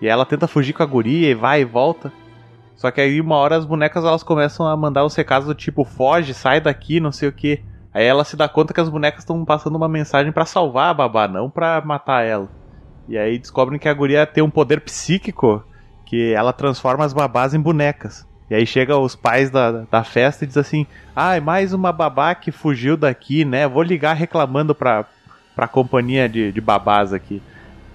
E 0.00 0.08
ela 0.08 0.24
tenta 0.24 0.48
fugir 0.48 0.72
com 0.72 0.82
a 0.82 0.86
guria 0.86 1.30
e 1.30 1.34
vai 1.34 1.60
e 1.60 1.64
volta. 1.64 2.12
Só 2.74 2.90
que 2.90 3.00
aí 3.00 3.20
uma 3.20 3.36
hora 3.36 3.56
as 3.56 3.66
bonecas 3.66 4.04
elas 4.04 4.22
começam 4.22 4.66
a 4.66 4.74
mandar 4.74 5.04
uns 5.04 5.14
recados 5.14 5.46
do 5.46 5.54
tipo 5.54 5.84
foge, 5.84 6.32
sai 6.32 6.60
daqui, 6.60 6.98
não 6.98 7.12
sei 7.12 7.28
o 7.28 7.32
que. 7.32 7.62
Aí 7.92 8.04
ela 8.04 8.24
se 8.24 8.36
dá 8.36 8.48
conta 8.48 8.72
que 8.72 8.80
as 8.80 8.88
bonecas 8.88 9.20
estão 9.20 9.44
passando 9.44 9.76
uma 9.76 9.88
mensagem 9.88 10.32
pra 10.32 10.44
salvar 10.44 10.90
a 10.90 10.94
babá, 10.94 11.26
não 11.26 11.50
pra 11.50 11.80
matar 11.80 12.24
ela. 12.24 12.48
E 13.08 13.18
aí 13.18 13.38
descobrem 13.38 13.78
que 13.78 13.88
a 13.88 13.94
guria 13.94 14.26
tem 14.26 14.42
um 14.42 14.50
poder 14.50 14.80
psíquico 14.80 15.64
que 16.06 16.32
ela 16.32 16.52
transforma 16.52 17.04
as 17.04 17.12
babás 17.12 17.54
em 17.54 17.60
bonecas. 17.60 18.24
E 18.48 18.54
aí 18.54 18.66
chega 18.66 18.96
os 18.96 19.14
pais 19.16 19.50
da, 19.50 19.84
da 19.90 20.04
festa 20.04 20.44
e 20.44 20.46
diz 20.46 20.56
assim: 20.56 20.86
Ah, 21.14 21.36
é 21.36 21.40
mais 21.40 21.72
uma 21.72 21.92
babá 21.92 22.34
que 22.34 22.52
fugiu 22.52 22.96
daqui, 22.96 23.44
né? 23.44 23.66
Vou 23.66 23.82
ligar 23.82 24.14
reclamando 24.14 24.74
pra, 24.74 25.04
pra 25.54 25.68
companhia 25.68 26.28
de, 26.28 26.52
de 26.52 26.60
babás 26.60 27.12
aqui. 27.12 27.42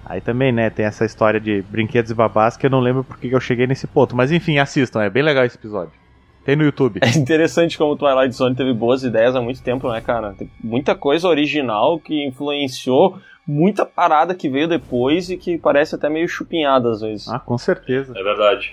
Aí 0.04 0.20
também, 0.20 0.52
né, 0.52 0.70
tem 0.70 0.86
essa 0.86 1.04
história 1.04 1.40
de 1.40 1.62
brinquedos 1.62 2.10
e 2.10 2.14
babás 2.14 2.56
que 2.56 2.64
eu 2.64 2.70
não 2.70 2.78
lembro 2.78 3.02
porque 3.02 3.28
que 3.28 3.34
eu 3.34 3.40
cheguei 3.40 3.66
nesse 3.66 3.86
ponto. 3.86 4.14
Mas 4.14 4.30
enfim, 4.30 4.58
assistam, 4.58 5.02
é 5.02 5.10
bem 5.10 5.22
legal 5.22 5.44
esse 5.44 5.56
episódio. 5.56 5.92
Tem 6.46 6.54
no 6.54 6.62
YouTube. 6.62 7.00
É 7.02 7.18
interessante 7.18 7.76
como 7.76 7.94
o 7.94 7.96
Twilight 7.96 8.32
Zone 8.32 8.54
teve 8.54 8.72
boas 8.72 9.02
ideias 9.02 9.34
há 9.34 9.40
muito 9.40 9.60
tempo, 9.60 9.90
né, 9.90 10.00
cara? 10.00 10.32
Tem 10.32 10.48
muita 10.62 10.94
coisa 10.94 11.26
original 11.26 11.98
que 11.98 12.24
influenciou 12.24 13.18
muita 13.44 13.84
parada 13.84 14.32
que 14.32 14.48
veio 14.48 14.68
depois 14.68 15.28
e 15.28 15.36
que 15.36 15.58
parece 15.58 15.96
até 15.96 16.08
meio 16.08 16.28
chupinhada 16.28 16.88
às 16.88 17.00
vezes. 17.00 17.26
Ah, 17.26 17.40
com 17.40 17.58
certeza. 17.58 18.14
É 18.16 18.22
verdade. 18.22 18.72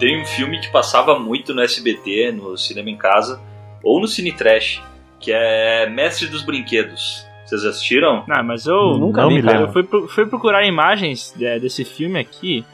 Tem 0.00 0.20
um 0.20 0.26
filme 0.26 0.60
que 0.60 0.72
passava 0.72 1.20
muito 1.20 1.54
no 1.54 1.62
SBT, 1.62 2.32
no 2.32 2.58
Cinema 2.58 2.90
em 2.90 2.96
Casa, 2.96 3.40
ou 3.80 4.00
no 4.00 4.08
Cine 4.08 4.32
Trash, 4.32 4.82
que 5.20 5.30
é 5.30 5.88
Mestre 5.88 6.26
dos 6.26 6.42
Brinquedos. 6.42 7.29
Vocês 7.50 7.64
assistiram? 7.64 8.24
Não, 8.28 8.44
mas 8.44 8.66
eu 8.66 8.96
Nunca 8.96 9.22
Não 9.22 9.28
vi, 9.28 9.36
me 9.36 9.42
cara. 9.42 9.56
Eu 9.56 9.66
lembro. 9.66 9.88
fui, 9.88 10.08
fui 10.08 10.26
procurar 10.26 10.64
imagens 10.64 11.34
é, 11.40 11.58
desse 11.58 11.84
filme 11.84 12.18
aqui 12.18 12.64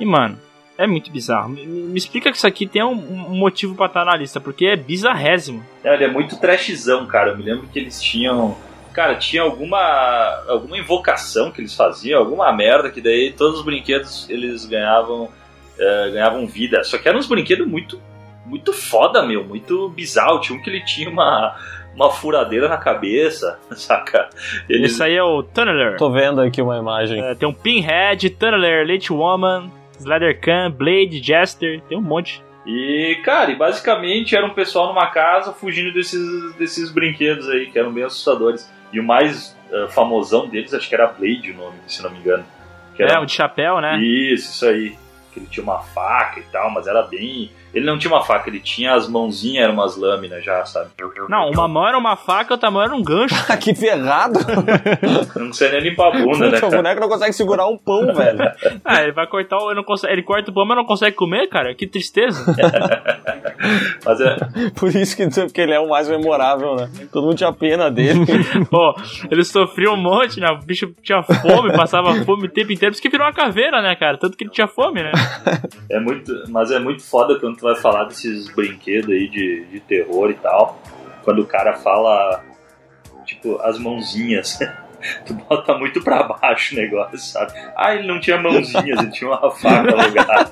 e, 0.00 0.04
mano, 0.04 0.36
é 0.76 0.84
muito 0.84 1.12
bizarro. 1.12 1.50
Me, 1.50 1.64
me 1.64 1.96
explica 1.96 2.30
que 2.32 2.36
isso 2.36 2.46
aqui 2.46 2.66
tem 2.66 2.82
um, 2.82 2.90
um 2.90 3.36
motivo 3.36 3.76
pra 3.76 3.86
estar 3.86 4.04
na 4.04 4.16
lista, 4.16 4.40
porque 4.40 4.66
é 4.66 4.76
bizarrésimo. 4.76 5.64
É, 5.84 5.94
ele 5.94 6.04
é 6.04 6.08
muito 6.10 6.38
trashzão, 6.40 7.06
cara. 7.06 7.30
Eu 7.30 7.36
me 7.36 7.44
lembro 7.44 7.68
que 7.68 7.78
eles 7.78 8.02
tinham 8.02 8.56
cara, 8.96 9.14
tinha 9.14 9.42
alguma, 9.42 9.78
alguma 10.48 10.78
invocação 10.78 11.52
que 11.52 11.60
eles 11.60 11.74
faziam, 11.74 12.18
alguma 12.18 12.50
merda, 12.50 12.90
que 12.90 13.02
daí 13.02 13.30
todos 13.30 13.58
os 13.58 13.64
brinquedos 13.64 14.26
eles 14.30 14.64
ganhavam, 14.64 15.28
eh, 15.78 16.10
ganhavam 16.14 16.46
vida. 16.46 16.82
Só 16.82 16.96
que 16.96 17.06
eram 17.06 17.18
uns 17.18 17.26
brinquedos 17.26 17.66
muito, 17.68 18.00
muito 18.46 18.72
foda, 18.72 19.22
meu, 19.22 19.44
muito 19.44 19.90
bizarro. 19.90 20.40
Tinha 20.40 20.58
um 20.58 20.62
que 20.62 20.70
ele 20.70 20.82
tinha 20.82 21.10
uma, 21.10 21.54
uma 21.96 22.10
furadeira 22.10 22.68
na 22.68 22.76
cabeça, 22.76 23.58
saca? 23.74 24.28
Eles... 24.68 24.92
Isso 24.92 25.02
aí 25.02 25.16
é 25.16 25.22
o 25.22 25.42
Tunneler. 25.42 25.96
Tô 25.96 26.10
vendo 26.10 26.40
aqui 26.40 26.60
uma 26.60 26.76
imagem. 26.76 27.20
É, 27.20 27.34
tem 27.34 27.48
um 27.48 27.54
Pinhead, 27.54 28.30
Tunneler, 28.30 28.86
Late 28.86 29.12
Woman, 29.12 29.70
Slendercan, 29.98 30.70
Blade, 30.70 31.22
Jester, 31.22 31.80
tem 31.88 31.96
um 31.96 32.02
monte. 32.02 32.44
E, 32.66 33.20
cara, 33.24 33.50
e 33.50 33.56
basicamente 33.56 34.36
era 34.36 34.44
um 34.44 34.50
pessoal 34.50 34.88
numa 34.88 35.06
casa 35.06 35.52
fugindo 35.52 35.92
desses, 35.92 36.54
desses 36.56 36.90
brinquedos 36.90 37.48
aí, 37.48 37.66
que 37.66 37.78
eram 37.78 37.92
bem 37.92 38.04
assustadores. 38.04 38.70
E 38.92 39.00
o 39.00 39.04
mais 39.04 39.56
uh, 39.70 39.88
famosão 39.88 40.48
deles, 40.48 40.74
acho 40.74 40.88
que 40.88 40.94
era 40.94 41.06
Blade 41.06 41.52
o 41.52 41.56
nome, 41.56 41.76
se 41.86 42.02
não 42.02 42.10
me 42.10 42.18
engano. 42.18 42.44
Que 42.94 43.02
era... 43.02 43.14
É, 43.14 43.18
o 43.18 43.24
de 43.24 43.32
chapéu, 43.32 43.80
né? 43.80 43.98
Isso, 43.98 44.50
isso 44.50 44.66
aí. 44.66 44.96
Que 45.32 45.40
ele 45.40 45.46
tinha 45.46 45.62
uma 45.62 45.78
faca 45.78 46.40
e 46.40 46.42
tal, 46.44 46.70
mas 46.70 46.86
era 46.86 47.02
bem 47.02 47.50
ele 47.76 47.84
não 47.84 47.98
tinha 47.98 48.10
uma 48.10 48.22
faca, 48.22 48.48
ele 48.48 48.58
tinha 48.58 48.94
as 48.94 49.06
mãozinhas, 49.06 49.64
eram 49.64 49.74
umas 49.74 49.98
lâminas 49.98 50.42
já, 50.42 50.64
sabe? 50.64 50.88
Não, 51.28 51.50
uma 51.50 51.68
mão 51.68 51.86
era 51.86 51.98
uma 51.98 52.16
faca, 52.16 52.54
outra 52.54 52.70
mão 52.70 52.82
era 52.82 52.94
um 52.94 53.02
gancho. 53.02 53.34
que 53.60 53.74
ferrado! 53.74 54.40
não 55.36 55.52
sei 55.52 55.70
nem 55.72 55.80
limpar 55.80 56.08
a 56.08 56.18
bunda, 56.18 56.48
né? 56.48 56.58
O 56.58 56.70
boneco 56.70 57.00
não 57.02 57.08
consegue 57.10 57.34
segurar 57.34 57.66
um 57.66 57.76
pão, 57.76 58.06
velho. 58.16 58.38
ah, 58.82 59.02
ele 59.02 59.12
vai 59.12 59.26
cortar 59.26 59.58
o. 59.58 59.68
Ele, 59.68 59.74
não 59.74 59.84
consegue, 59.84 60.14
ele 60.14 60.22
corta 60.22 60.50
o 60.50 60.54
pão, 60.54 60.64
mas 60.64 60.74
não 60.74 60.86
consegue 60.86 61.14
comer, 61.14 61.48
cara? 61.48 61.74
Que 61.74 61.86
tristeza. 61.86 62.46
mas 64.06 64.20
é... 64.22 64.36
Por 64.74 64.96
isso 64.96 65.14
que, 65.14 65.28
que 65.52 65.60
ele 65.60 65.74
é 65.74 65.78
o 65.78 65.90
mais 65.90 66.08
memorável, 66.08 66.76
né? 66.76 66.88
Todo 67.12 67.26
mundo 67.26 67.36
tinha 67.36 67.52
pena 67.52 67.90
dele. 67.90 68.24
Pô, 68.70 68.94
ele 69.30 69.44
sofria 69.44 69.92
um 69.92 69.98
monte, 69.98 70.40
né? 70.40 70.50
O 70.50 70.64
bicho 70.64 70.94
tinha 71.02 71.22
fome, 71.22 71.76
passava 71.76 72.14
fome 72.24 72.46
o 72.46 72.50
tempo 72.50 72.72
inteiro. 72.72 72.92
Por 72.92 72.94
isso 72.94 73.02
que 73.02 73.10
virou 73.10 73.26
uma 73.26 73.34
caveira, 73.34 73.82
né, 73.82 73.94
cara? 73.96 74.16
Tanto 74.16 74.34
que 74.34 74.44
ele 74.44 74.50
tinha 74.50 74.66
fome, 74.66 75.02
né? 75.02 75.12
É 75.90 76.00
muito. 76.00 76.32
Mas 76.48 76.70
é 76.70 76.78
muito 76.78 77.02
foda 77.02 77.38
quando 77.38 77.58
tu 77.58 77.65
vai 77.66 77.74
falar 77.74 78.04
desses 78.04 78.48
brinquedos 78.48 79.10
aí 79.10 79.28
de, 79.28 79.64
de 79.66 79.80
terror 79.80 80.30
e 80.30 80.34
tal, 80.34 80.80
quando 81.24 81.40
o 81.40 81.46
cara 81.46 81.74
fala, 81.74 82.44
tipo, 83.24 83.60
as 83.62 83.78
mãozinhas. 83.78 84.58
tu 85.26 85.34
bota 85.34 85.76
muito 85.76 86.02
pra 86.02 86.22
baixo 86.22 86.74
o 86.74 86.78
negócio, 86.78 87.18
sabe? 87.18 87.52
Ah, 87.76 87.94
ele 87.94 88.06
não 88.06 88.20
tinha 88.20 88.40
mãozinhas, 88.40 89.00
ele 89.00 89.10
tinha 89.10 89.30
uma 89.30 89.50
faca 89.50 89.92
alugada. 89.92 90.50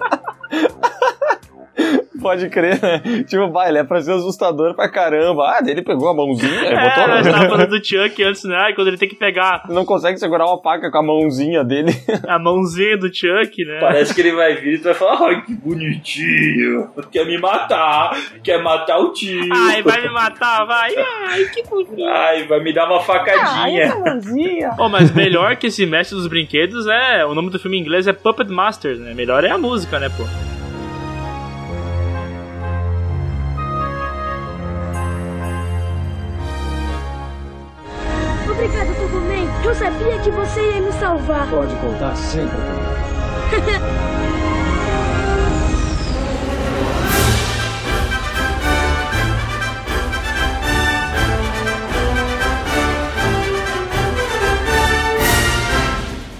Pode 2.20 2.49
crer, 2.49 2.81
né? 2.81 3.25
Tipo, 3.27 3.51
vai, 3.51 3.68
ele 3.68 3.79
é 3.79 3.85
pra 3.85 4.01
ser 4.01 4.12
assustador 4.12 4.75
pra 4.75 4.89
caramba. 4.89 5.43
Ah, 5.43 5.59
ele 5.66 5.83
pegou 5.83 6.09
a 6.09 6.14
mãozinha 6.14 6.62
e 6.62 6.66
é, 6.66 6.89
botou 6.89 7.09
nós 7.09 7.27
tava 7.27 7.49
falando 7.49 7.68
do 7.68 7.77
Chuck 7.85 8.22
antes, 8.22 8.45
né? 8.45 8.72
Quando 8.75 8.89
ele 8.89 8.97
tem 8.97 9.09
que 9.09 9.16
pegar. 9.16 9.64
Não 9.68 9.85
consegue 9.85 10.18
segurar 10.18 10.47
uma 10.47 10.61
faca 10.62 10.91
com 10.91 10.99
a 10.99 11.03
mãozinha 11.03 11.64
dele. 11.64 11.93
A 12.27 12.39
mãozinha 12.39 12.97
do 12.97 13.14
Chuck, 13.14 13.64
né? 13.64 13.79
Parece 13.81 14.14
que 14.14 14.20
ele 14.20 14.33
vai 14.33 14.55
vir 14.55 14.75
e 14.75 14.79
tu 14.79 14.85
vai 14.85 14.95
falar, 14.95 15.29
ai, 15.29 15.43
que 15.43 15.55
bonitinho. 15.55 16.89
Quer 17.11 17.27
me 17.27 17.39
matar. 17.39 18.16
Quer 18.43 18.62
matar 18.62 18.99
o 18.99 19.12
tio. 19.12 19.49
Ai, 19.53 19.83
vai 19.83 20.01
me 20.01 20.09
matar, 20.11 20.64
vai. 20.64 20.95
Ai, 20.97 21.45
que 21.47 21.62
bonito. 21.64 22.05
Ai, 22.05 22.47
vai 22.47 22.61
me 22.62 22.72
dar 22.72 22.87
uma 22.87 23.01
facadinha. 23.01 23.93
Ai, 23.93 24.01
mãozinha. 24.01 24.70
Oh, 24.79 24.89
mas 24.89 25.11
melhor 25.12 25.57
que 25.57 25.66
esse 25.66 25.85
mestre 25.85 26.16
dos 26.16 26.27
brinquedos 26.27 26.87
é. 26.87 27.25
O 27.27 27.35
nome 27.35 27.51
do 27.51 27.59
filme 27.59 27.77
em 27.77 27.81
inglês 27.81 28.07
é 28.07 28.12
Puppet 28.12 28.51
Masters, 28.51 28.99
né? 29.01 29.12
Melhor 29.14 29.45
é 29.45 29.51
a 29.51 29.59
música, 29.59 29.99
né, 29.99 30.09
pô? 30.09 30.25
Obrigada, 38.55 38.94
Turboman. 38.94 39.48
Eu 39.64 39.74
sabia 39.74 40.18
que 40.20 40.30
você 40.30 40.61
ia 40.61 40.80
me 40.80 40.92
salvar. 40.92 41.48
Pode 41.50 41.74
contar 41.76 42.14
sempre 42.16 42.57
comigo. 42.57 44.14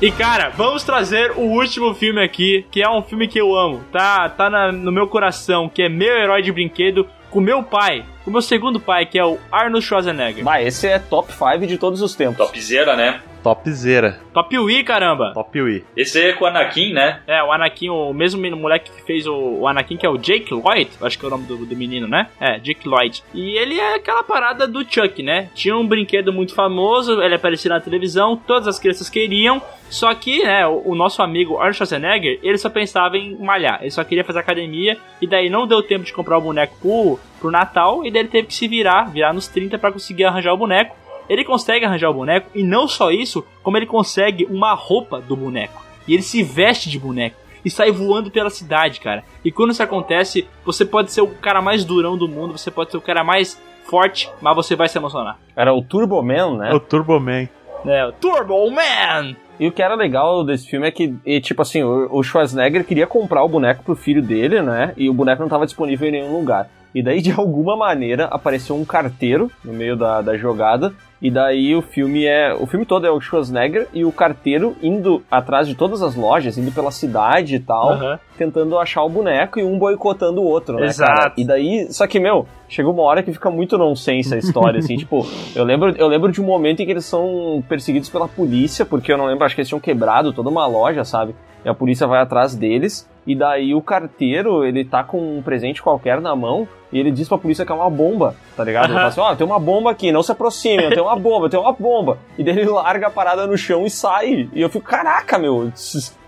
E 0.05 0.11
cara, 0.11 0.51
vamos 0.51 0.83
trazer 0.83 1.31
o 1.31 1.41
último 1.41 1.95
filme 1.95 2.23
aqui, 2.23 2.67
que 2.71 2.83
é 2.83 2.91
um 2.91 3.01
filme 3.01 3.27
que 3.27 3.41
eu 3.41 3.57
amo, 3.57 3.83
tá, 3.91 4.29
tá 4.29 4.51
na, 4.51 4.71
no 4.71 4.93
meu 4.93 5.09
coração, 5.09 5.67
que 5.67 5.83
é 5.83 5.89
meu 5.89 6.15
herói 6.15 6.43
de 6.43 6.53
brinquedo, 6.53 7.09
com 7.35 7.41
meu 7.41 7.65
pai, 7.65 8.05
o 8.25 8.31
meu 8.31 8.41
segundo 8.41 8.79
pai, 8.79 9.07
que 9.07 9.19
é 9.19 9.25
o 9.25 9.41
Arnold 9.51 9.85
Schwarzenegger. 9.85 10.45
Vai, 10.45 10.65
esse 10.65 10.87
é 10.87 11.01
top 11.01 11.33
5 11.33 11.67
de 11.67 11.77
todos 11.77 12.01
os 12.01 12.15
tempos. 12.15 12.37
Topzera, 12.37 12.95
né? 12.95 13.21
Topzera. 13.45 14.21
Top 14.33 14.59
Wii, 14.59 14.85
caramba. 14.85 15.35
Top 15.35 15.61
Wii. 15.61 15.85
Esse 15.95 16.19
aí 16.19 16.31
é 16.31 16.33
com 16.33 16.47
o 16.47 16.49
Anakin, 16.49 16.95
né? 16.95 17.21
É, 17.27 17.43
o 17.43 17.53
Anakin, 17.53 17.91
o 17.91 18.15
mesmo 18.15 18.41
moleque 18.57 18.91
que 18.91 19.03
fez 19.03 19.27
o, 19.27 19.61
o 19.61 19.69
Anakin, 19.69 19.99
que 19.99 20.07
é 20.07 20.09
o 20.09 20.17
Jake 20.17 20.55
Lloyd, 20.55 20.91
acho 21.03 21.19
que 21.19 21.25
é 21.27 21.29
o 21.29 21.31
nome 21.31 21.45
do, 21.45 21.59
do 21.59 21.77
menino, 21.77 22.09
né? 22.09 22.29
É, 22.41 22.59
Jake 22.59 22.89
Lloyd. 22.89 23.23
E 23.35 23.59
ele 23.59 23.79
é 23.79 23.97
aquela 23.97 24.23
parada 24.23 24.67
do 24.67 24.81
Chuck, 24.83 25.23
né? 25.23 25.51
Tinha 25.55 25.77
um 25.77 25.87
brinquedo 25.87 26.33
muito 26.33 26.55
famoso, 26.55 27.21
ele 27.21 27.35
aparecia 27.35 27.69
na 27.69 27.81
televisão, 27.81 28.35
todas 28.35 28.67
as 28.67 28.79
crianças 28.79 29.11
queriam, 29.11 29.61
só 29.91 30.15
que, 30.15 30.43
né, 30.43 30.67
o, 30.67 30.93
o 30.93 30.95
nosso 30.95 31.23
amigo 31.23 31.57
Arnold 31.57 31.77
Schwarzenegger, 31.77 32.41
ele 32.43 32.57
só 32.57 32.71
pensava 32.71 33.19
em 33.19 33.37
malhar, 33.37 33.79
ele 33.83 33.91
só 33.91 34.03
queria 34.03 34.25
fazer 34.25 34.39
academia, 34.39 34.97
e 35.21 35.27
daí 35.27 35.51
não 35.51 35.67
deu 35.67 35.83
tempo 35.83 36.05
de 36.05 36.13
comprar 36.15 36.39
o 36.39 36.41
boneco 36.41 36.77
pro, 36.81 37.21
pro 37.41 37.51
Natal, 37.51 38.05
e 38.07 38.11
daí 38.11 38.23
ele 38.23 38.29
teve 38.31 38.49
que 38.49 38.55
se 38.55 38.67
virar, 38.67 39.11
virar 39.11 39.35
nos 39.35 39.49
30 39.49 39.79
para 39.79 39.93
conseguir 39.93 40.25
arranjar 40.25 40.55
o 40.55 40.57
boneco. 40.57 40.97
Ele 41.29 41.45
consegue 41.45 41.85
arranjar 41.85 42.11
o 42.11 42.15
boneco 42.15 42.51
e 42.55 42.63
não 42.63 42.87
só 42.87 43.11
isso, 43.11 43.45
como 43.63 43.77
ele 43.77 43.87
consegue 43.87 44.47
uma 44.47 44.75
roupa 44.75 45.21
do 45.21 45.37
boneco. 45.37 45.83
E 46.07 46.15
ele 46.15 46.23
se 46.23 46.43
veste 46.43 46.91
de 46.91 46.99
boneco 46.99 47.37
e 47.65 47.71
sai 47.71 47.91
voando 47.91 48.31
pela 48.31 48.51
cidade, 48.51 49.01
cara. 49.01 49.25
E 49.45 49.51
quando 49.51 49.71
isso 49.71 49.83
acontece, 49.83 50.47
você 50.65 50.85
pode 50.85 51.11
ser 51.11 51.23
o 51.23 51.29
cara 51.29 51.63
mais 51.63 51.85
durão 51.85 52.17
do 52.17 52.29
mundo, 52.29 52.57
você 52.57 52.71
pode 52.71 52.91
ser 52.91 52.99
o 52.99 53.01
cara 53.01 53.25
mais 53.25 53.61
forte, 53.85 54.31
mas 54.41 54.55
você 54.55 54.77
vai 54.77 54.89
se 54.89 54.99
emocionar. 54.99 55.39
Era 55.57 55.73
o 55.73 55.83
Turbo 55.83 56.23
Man, 56.23 56.59
né? 56.59 56.73
O 56.73 56.81
Turbo 56.81 57.19
Man. 57.19 57.49
É, 57.87 58.07
o 58.07 58.13
Turbo 58.13 58.71
Man! 58.71 59.37
E 59.59 59.69
o 59.69 59.73
que 59.73 59.83
era 59.83 59.95
legal 59.95 60.43
desse 60.45 60.67
filme 60.67 60.89
é 60.89 60.91
que, 60.91 61.15
e, 61.25 61.41
tipo 61.41 61.63
assim, 61.63 61.83
o 61.83 62.23
Schwarzenegger 62.23 62.85
queria 62.85 63.07
comprar 63.07 63.45
o 63.45 63.49
boneco 63.49 63.85
pro 63.85 63.95
filho 63.95 64.21
dele, 64.21 64.61
né? 64.61 64.93
E 64.97 65.09
o 65.09 65.15
boneco 65.15 65.41
não 65.41 65.47
estava 65.47 65.65
disponível 65.65 66.09
em 66.09 66.13
nenhum 66.13 66.37
lugar. 66.37 66.69
E 66.95 67.03
daí, 67.03 67.21
de 67.21 67.31
alguma 67.39 67.77
maneira, 67.77 68.25
apareceu 68.27 68.75
um 68.75 68.85
carteiro 68.85 69.51
no 69.65 69.73
meio 69.73 69.97
da, 69.97 70.21
da 70.23 70.37
jogada 70.37 70.93
e 71.25 71.31
daí 71.31 71.75
o 71.75 71.81
filme 71.81 72.27
é. 72.27 72.53
O 72.53 72.67
filme 72.67 72.85
todo 72.85 73.07
é 73.07 73.11
o 73.11 73.19
Schwarzenegger 73.19 73.89
e 73.95 74.05
o 74.05 74.13
carteiro 74.13 74.77
indo 74.83 75.23
atrás 75.31 75.67
de 75.67 75.75
todas 75.75 76.03
as 76.03 76.15
lojas, 76.15 76.59
indo 76.59 76.71
pela 76.71 76.91
cidade 76.91 77.55
e 77.55 77.61
tal, 77.61 77.95
uhum. 77.95 78.19
tentando 78.37 78.79
achar 78.79 79.03
o 79.03 79.09
boneco 79.09 79.59
e 79.59 79.65
um 79.65 79.79
boicotando 79.79 80.43
o 80.43 80.45
outro, 80.45 80.77
né? 80.77 80.85
Exato. 80.85 81.15
Cara? 81.15 81.33
E 81.39 81.47
daí. 81.47 81.87
Só 81.91 82.07
que, 82.07 82.21
meu, 82.21 82.47
chegou 82.69 82.93
uma 82.93 83.03
hora 83.03 83.23
que 83.23 83.33
fica 83.33 83.51
muito 83.51 83.77
nonsense 83.79 84.35
a 84.35 84.39
história, 84.39 84.79
assim, 84.79 84.97
tipo, 84.99 85.27
eu 85.55 85.65
lembro, 85.65 85.95
eu 85.97 86.07
lembro 86.07 86.33
de 86.33 86.41
um 86.41 86.45
momento 86.45 86.81
em 86.81 86.87
que 86.87 86.93
eles 86.93 87.05
são 87.05 87.63
perseguidos 87.69 88.09
pela 88.09 88.29
polícia, 88.29 88.85
porque 88.85 89.13
eu 89.13 89.19
não 89.19 89.27
lembro, 89.27 89.45
acho 89.45 89.55
que 89.55 89.61
eles 89.61 89.69
tinham 89.69 89.81
quebrado 89.81 90.33
toda 90.33 90.49
uma 90.49 90.67
loja, 90.67 91.05
sabe? 91.05 91.35
E 91.65 91.69
a 91.69 91.75
polícia 91.75 92.07
vai 92.07 92.21
atrás 92.21 92.55
deles. 92.55 93.09
E 93.27 93.35
daí 93.35 93.75
o 93.75 93.81
carteiro, 93.81 94.65
ele 94.65 94.85
tá 94.85 95.03
com 95.03 95.39
um 95.39 95.43
presente 95.43 95.83
qualquer 95.83 96.21
na 96.21 96.37
mão 96.37 96.69
e 96.93 96.99
ele 96.99 97.11
diz 97.11 97.27
pra 97.27 97.39
polícia 97.39 97.65
que 97.65 97.73
é 97.73 97.75
uma 97.75 97.89
bomba, 97.89 98.37
tá 98.55 98.63
ligado? 98.63 98.85
Ele 98.85 98.95
fala 98.95 99.07
assim, 99.09 99.21
ó, 99.21 99.33
oh, 99.33 99.37
tem 99.37 99.47
uma 99.47 99.59
bomba 99.59 99.91
aqui, 99.91 100.13
não 100.13 100.23
se 100.23 100.31
aproxime, 100.31 100.91
tem 100.91 101.03
uma 101.03 101.17
bomba, 101.17 101.49
tem 101.49 101.59
uma 101.59 101.73
bomba. 101.73 102.19
E 102.37 102.45
daí 102.45 102.59
ele 102.59 102.67
larga 102.67 103.07
a 103.07 103.11
parada 103.11 103.47
no 103.47 103.57
chão 103.57 103.87
e 103.87 103.91
sai. 103.91 104.49
E 104.53 104.61
eu 104.61 104.69
fico, 104.69 104.85
caraca, 104.85 105.39
meu, 105.39 105.73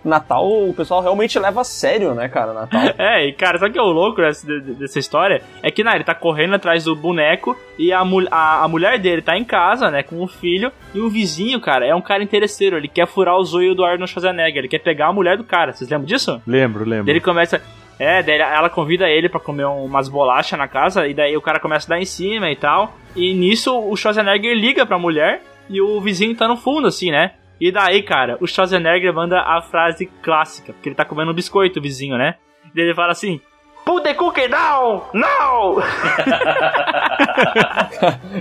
Natal 0.06 0.46
o 0.46 0.72
pessoal 0.74 1.02
realmente 1.02 1.38
leva 1.38 1.60
a 1.60 1.64
sério, 1.64 2.14
né, 2.14 2.28
cara, 2.28 2.52
Natal. 2.52 2.80
É, 2.98 3.26
e 3.26 3.32
cara, 3.32 3.58
sabe 3.58 3.70
o 3.70 3.72
que 3.72 3.78
é 3.78 3.82
o 3.82 3.86
louco 3.86 4.20
dessa, 4.20 4.46
dessa 4.46 4.98
história? 4.98 5.42
É 5.62 5.70
que, 5.70 5.84
né, 5.84 5.92
ele 5.94 6.04
tá 6.04 6.14
correndo 6.14 6.54
atrás 6.54 6.84
do 6.84 6.94
boneco 6.94 7.56
e 7.78 7.92
a, 7.92 8.00
a, 8.30 8.64
a 8.64 8.68
mulher 8.68 8.98
dele 8.98 9.22
tá 9.22 9.36
em 9.36 9.44
casa, 9.44 9.90
né, 9.90 10.02
com 10.02 10.22
o 10.22 10.26
filho, 10.26 10.72
e 10.94 11.00
o 11.00 11.08
vizinho, 11.08 11.60
cara, 11.60 11.86
é 11.86 11.94
um 11.94 12.00
cara 12.00 12.22
interesseiro, 12.22 12.76
ele 12.76 12.88
quer 12.88 13.06
furar 13.06 13.36
o 13.36 13.44
zoio 13.44 13.74
do 13.74 13.84
Arnold 13.84 14.10
Schwarzenegger, 14.10 14.58
ele 14.58 14.68
quer 14.68 14.78
pegar 14.80 15.08
a 15.08 15.12
mulher 15.12 15.36
do 15.36 15.44
cara, 15.44 15.72
vocês 15.72 15.90
lembram 15.90 16.06
disso? 16.06 16.40
Lembro, 16.46 16.84
lembro. 16.84 17.10
Ele 17.10 17.20
começa... 17.20 17.60
É, 17.98 18.22
daí 18.22 18.38
ela 18.38 18.68
convida 18.68 19.08
ele 19.08 19.26
para 19.26 19.40
comer 19.40 19.64
umas 19.64 20.08
bolachas 20.08 20.58
na 20.58 20.68
casa, 20.68 21.06
e 21.08 21.14
daí 21.14 21.34
o 21.34 21.40
cara 21.40 21.58
começa 21.58 21.86
a 21.86 21.96
dar 21.96 22.00
em 22.00 22.04
cima 22.04 22.50
e 22.50 22.56
tal. 22.56 22.94
E 23.14 23.32
nisso 23.32 23.74
o 23.74 23.96
Schwarzenegger 23.96 24.54
liga 24.54 24.84
pra 24.84 24.98
mulher 24.98 25.40
e 25.68 25.80
o 25.80 25.98
vizinho 26.00 26.36
tá 26.36 26.46
no 26.46 26.56
fundo, 26.56 26.86
assim, 26.88 27.10
né? 27.10 27.32
E 27.60 27.72
daí, 27.72 28.02
cara, 28.02 28.36
o 28.40 28.46
Schwarzenegger 28.46 29.12
manda 29.14 29.40
a 29.40 29.62
frase 29.62 30.06
clássica, 30.22 30.72
porque 30.72 30.88
ele 30.88 30.96
tá 30.96 31.04
comendo 31.04 31.30
um 31.30 31.34
biscoito, 31.34 31.78
o 31.78 31.82
vizinho, 31.82 32.18
né? 32.18 32.34
E 32.74 32.80
ele 32.80 32.94
fala 32.94 33.12
assim: 33.12 33.40
Put 33.86 34.02
the 34.02 34.14
cookie 34.14 34.48
down! 34.48 35.02
Now! 35.14 35.76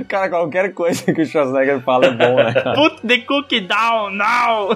cara, 0.07 0.27
qualquer 0.27 0.73
coisa 0.73 1.13
que 1.13 1.21
o 1.21 1.25
Schwarzenegger 1.25 1.81
fala 1.81 2.07
é 2.07 2.11
bom, 2.11 2.35
né? 2.35 2.51
Cara? 2.51 2.73
Put 2.73 3.07
the 3.07 3.19
cookie 3.19 3.61
down 3.61 4.09
now! 4.09 4.69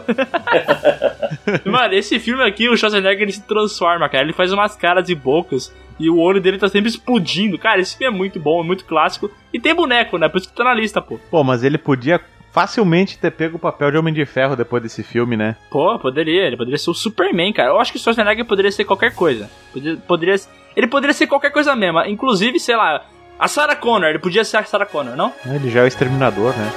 Mano, 1.66 1.96
esse 1.96 2.20
filme 2.20 2.44
aqui, 2.44 2.70
o 2.70 2.78
Schwarzenegger 2.78 3.24
ele 3.24 3.32
se 3.32 3.42
transforma, 3.42 4.08
cara. 4.08 4.24
Ele 4.24 4.32
faz 4.32 4.54
umas 4.54 4.76
caras 4.76 5.10
e 5.10 5.16
bocas 5.16 5.74
e 6.00 6.08
o 6.10 6.20
olho 6.20 6.40
dele 6.40 6.60
tá 6.60 6.70
sempre 6.70 6.90
explodindo. 6.90 7.58
Cara, 7.58 7.82
esse 7.82 7.98
filme 7.98 8.16
é 8.16 8.18
muito 8.18 8.40
bom, 8.40 8.62
é 8.62 8.64
muito 8.64 8.86
clássico. 8.86 9.30
E 9.52 9.60
tem 9.60 9.74
boneco, 9.74 10.20
né? 10.20 10.30
Por 10.30 10.38
isso 10.38 10.50
que 10.50 10.56
tá 10.56 10.64
na 10.64 10.74
lista, 10.76 11.02
pô. 11.02 11.20
Pô, 11.32 11.44
mas 11.44 11.64
ele 11.64 11.80
podia 11.80 12.22
facilmente 12.52 13.18
ter 13.18 13.32
pego 13.32 13.58
o 13.58 13.60
papel 13.60 13.92
de 13.92 13.98
Homem 13.98 14.14
de 14.14 14.26
Ferro 14.26 14.56
depois 14.56 14.82
desse 14.82 15.04
filme, 15.04 15.38
né? 15.38 15.56
Pô, 15.70 15.98
poderia. 16.00 16.46
Ele 16.46 16.58
poderia 16.58 16.78
ser 16.78 16.90
o 16.90 16.94
Superman, 16.94 17.54
cara. 17.54 17.70
Eu 17.70 17.80
acho 17.80 17.92
que 17.92 17.98
o 17.98 18.02
Schwarzenegger 18.02 18.46
poderia 18.46 18.72
ser 18.72 18.86
qualquer 18.86 19.14
coisa. 19.14 19.50
Poderia, 19.74 19.98
poderia, 19.98 20.36
ele 20.76 20.88
poderia 20.88 21.14
ser 21.14 21.28
qualquer 21.28 21.52
coisa 21.52 21.76
mesmo. 21.76 22.00
Inclusive, 22.06 22.60
sei 22.60 22.76
lá, 22.76 23.06
a 23.38 23.48
Sarah 23.48 23.76
Connor. 23.76 24.10
Ele 24.10 24.20
podia 24.20 24.44
ser 24.44 24.58
a 24.58 24.64
Sarah 24.64 24.86
Connor, 24.86 25.16
não? 25.16 25.34
Ele 25.46 25.70
já 25.70 25.82
é 25.82 25.84
o 25.84 25.88
Exterminador, 25.88 26.54
né? 26.58 26.72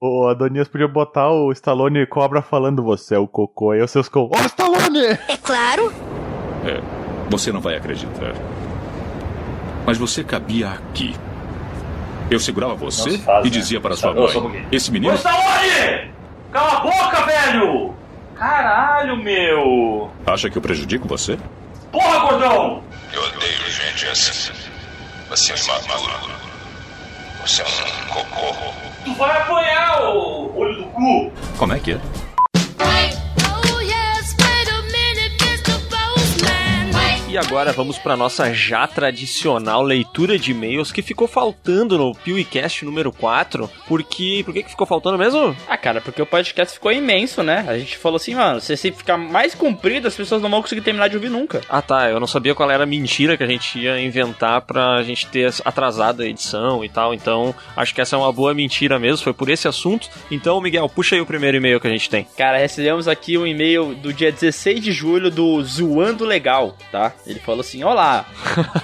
O 0.00 0.28
Adonias 0.28 0.68
podia 0.68 0.86
botar 0.86 1.30
o 1.30 1.50
Stallone 1.52 2.06
Cobra 2.06 2.42
falando 2.42 2.82
você 2.82 3.14
é 3.14 3.18
o 3.18 3.26
cocô. 3.26 3.70
Aí 3.70 3.82
os 3.82 3.90
seus 3.90 4.06
co... 4.06 4.30
Ó, 4.34 4.44
Stallone! 4.44 5.06
É 5.28 5.36
claro. 5.42 5.90
É, 6.66 6.80
você 7.30 7.50
não 7.50 7.60
vai 7.60 7.76
acreditar. 7.76 8.34
Mas 9.86 9.98
você 9.98 10.24
cabia 10.24 10.70
aqui. 10.70 11.14
Eu 12.30 12.40
segurava 12.40 12.74
você 12.74 13.18
faz, 13.18 13.44
e 13.44 13.50
né? 13.50 13.50
dizia 13.50 13.80
para 13.80 13.96
sua 13.96 14.14
mãe: 14.14 14.36
um. 14.36 14.66
Esse 14.72 14.90
menino. 14.90 15.12
Ô, 15.12 15.16
Stallone! 15.16 16.10
Cala 16.52 16.72
a 16.72 16.80
boca, 16.80 17.26
velho! 17.26 17.94
Caralho, 18.34 19.16
meu! 19.16 20.10
Acha 20.26 20.48
que 20.48 20.56
eu 20.56 20.62
prejudico 20.62 21.06
você? 21.06 21.38
Porra, 21.92 22.18
gordão! 22.20 22.82
Eu 23.12 23.22
odeio 23.22 23.70
gente 23.70 24.06
assim. 24.06 24.52
Você 25.30 25.52
é 25.52 25.56
imaturo. 25.56 26.34
Você 27.44 27.62
é 27.62 27.64
um 27.64 28.08
cocô. 28.08 28.54
Tu 29.04 29.14
vai 29.14 29.36
apanhar, 29.36 30.00
ô 30.02 30.50
olho 30.56 30.76
do 30.76 30.84
cu! 30.86 31.32
Como 31.58 31.72
é 31.72 31.78
que 31.78 31.92
é? 31.92 32.00
E 37.34 37.36
agora 37.36 37.72
vamos 37.72 37.98
para 37.98 38.16
nossa 38.16 38.54
já 38.54 38.86
tradicional 38.86 39.82
leitura 39.82 40.38
de 40.38 40.52
e-mails 40.52 40.92
que 40.92 41.02
ficou 41.02 41.26
faltando 41.26 41.98
no 41.98 42.14
PewCast 42.14 42.84
número 42.84 43.10
4. 43.10 43.68
Porque, 43.88 44.42
por 44.44 44.54
que, 44.54 44.62
que 44.62 44.70
ficou 44.70 44.86
faltando 44.86 45.18
mesmo? 45.18 45.56
Ah, 45.66 45.76
cara, 45.76 46.00
porque 46.00 46.22
o 46.22 46.26
podcast 46.26 46.74
ficou 46.74 46.92
imenso, 46.92 47.42
né? 47.42 47.64
A 47.66 47.76
gente 47.76 47.98
falou 47.98 48.18
assim, 48.18 48.36
mano, 48.36 48.60
se 48.60 48.72
esse 48.72 48.92
ficar 48.92 49.16
mais 49.16 49.52
comprido, 49.52 50.06
as 50.06 50.14
pessoas 50.14 50.40
não 50.40 50.48
vão 50.48 50.62
conseguir 50.62 50.82
terminar 50.82 51.08
de 51.08 51.16
ouvir 51.16 51.28
nunca. 51.28 51.60
Ah 51.68 51.82
tá, 51.82 52.08
eu 52.08 52.20
não 52.20 52.26
sabia 52.28 52.54
qual 52.54 52.70
era 52.70 52.84
a 52.84 52.86
mentira 52.86 53.36
que 53.36 53.42
a 53.42 53.48
gente 53.48 53.80
ia 53.80 54.00
inventar 54.00 54.60
pra 54.60 55.02
gente 55.02 55.26
ter 55.26 55.52
atrasado 55.64 56.22
a 56.22 56.26
edição 56.26 56.84
e 56.84 56.88
tal. 56.88 57.12
Então, 57.12 57.52
acho 57.76 57.92
que 57.92 58.00
essa 58.00 58.14
é 58.14 58.18
uma 58.20 58.32
boa 58.32 58.54
mentira 58.54 58.96
mesmo, 58.96 59.24
foi 59.24 59.34
por 59.34 59.50
esse 59.50 59.66
assunto. 59.66 60.08
Então, 60.30 60.60
Miguel, 60.60 60.88
puxa 60.88 61.16
aí 61.16 61.20
o 61.20 61.26
primeiro 61.26 61.56
e-mail 61.56 61.80
que 61.80 61.88
a 61.88 61.90
gente 61.90 62.08
tem. 62.08 62.28
Cara, 62.38 62.58
recebemos 62.58 63.08
aqui 63.08 63.36
um 63.36 63.44
e-mail 63.44 63.92
do 63.92 64.12
dia 64.12 64.30
16 64.30 64.80
de 64.80 64.92
julho 64.92 65.32
do 65.32 65.60
Zoando 65.64 66.24
Legal, 66.24 66.76
tá? 66.92 67.12
Ele 67.26 67.38
falou 67.40 67.60
assim: 67.60 67.82
Olá, 67.84 68.26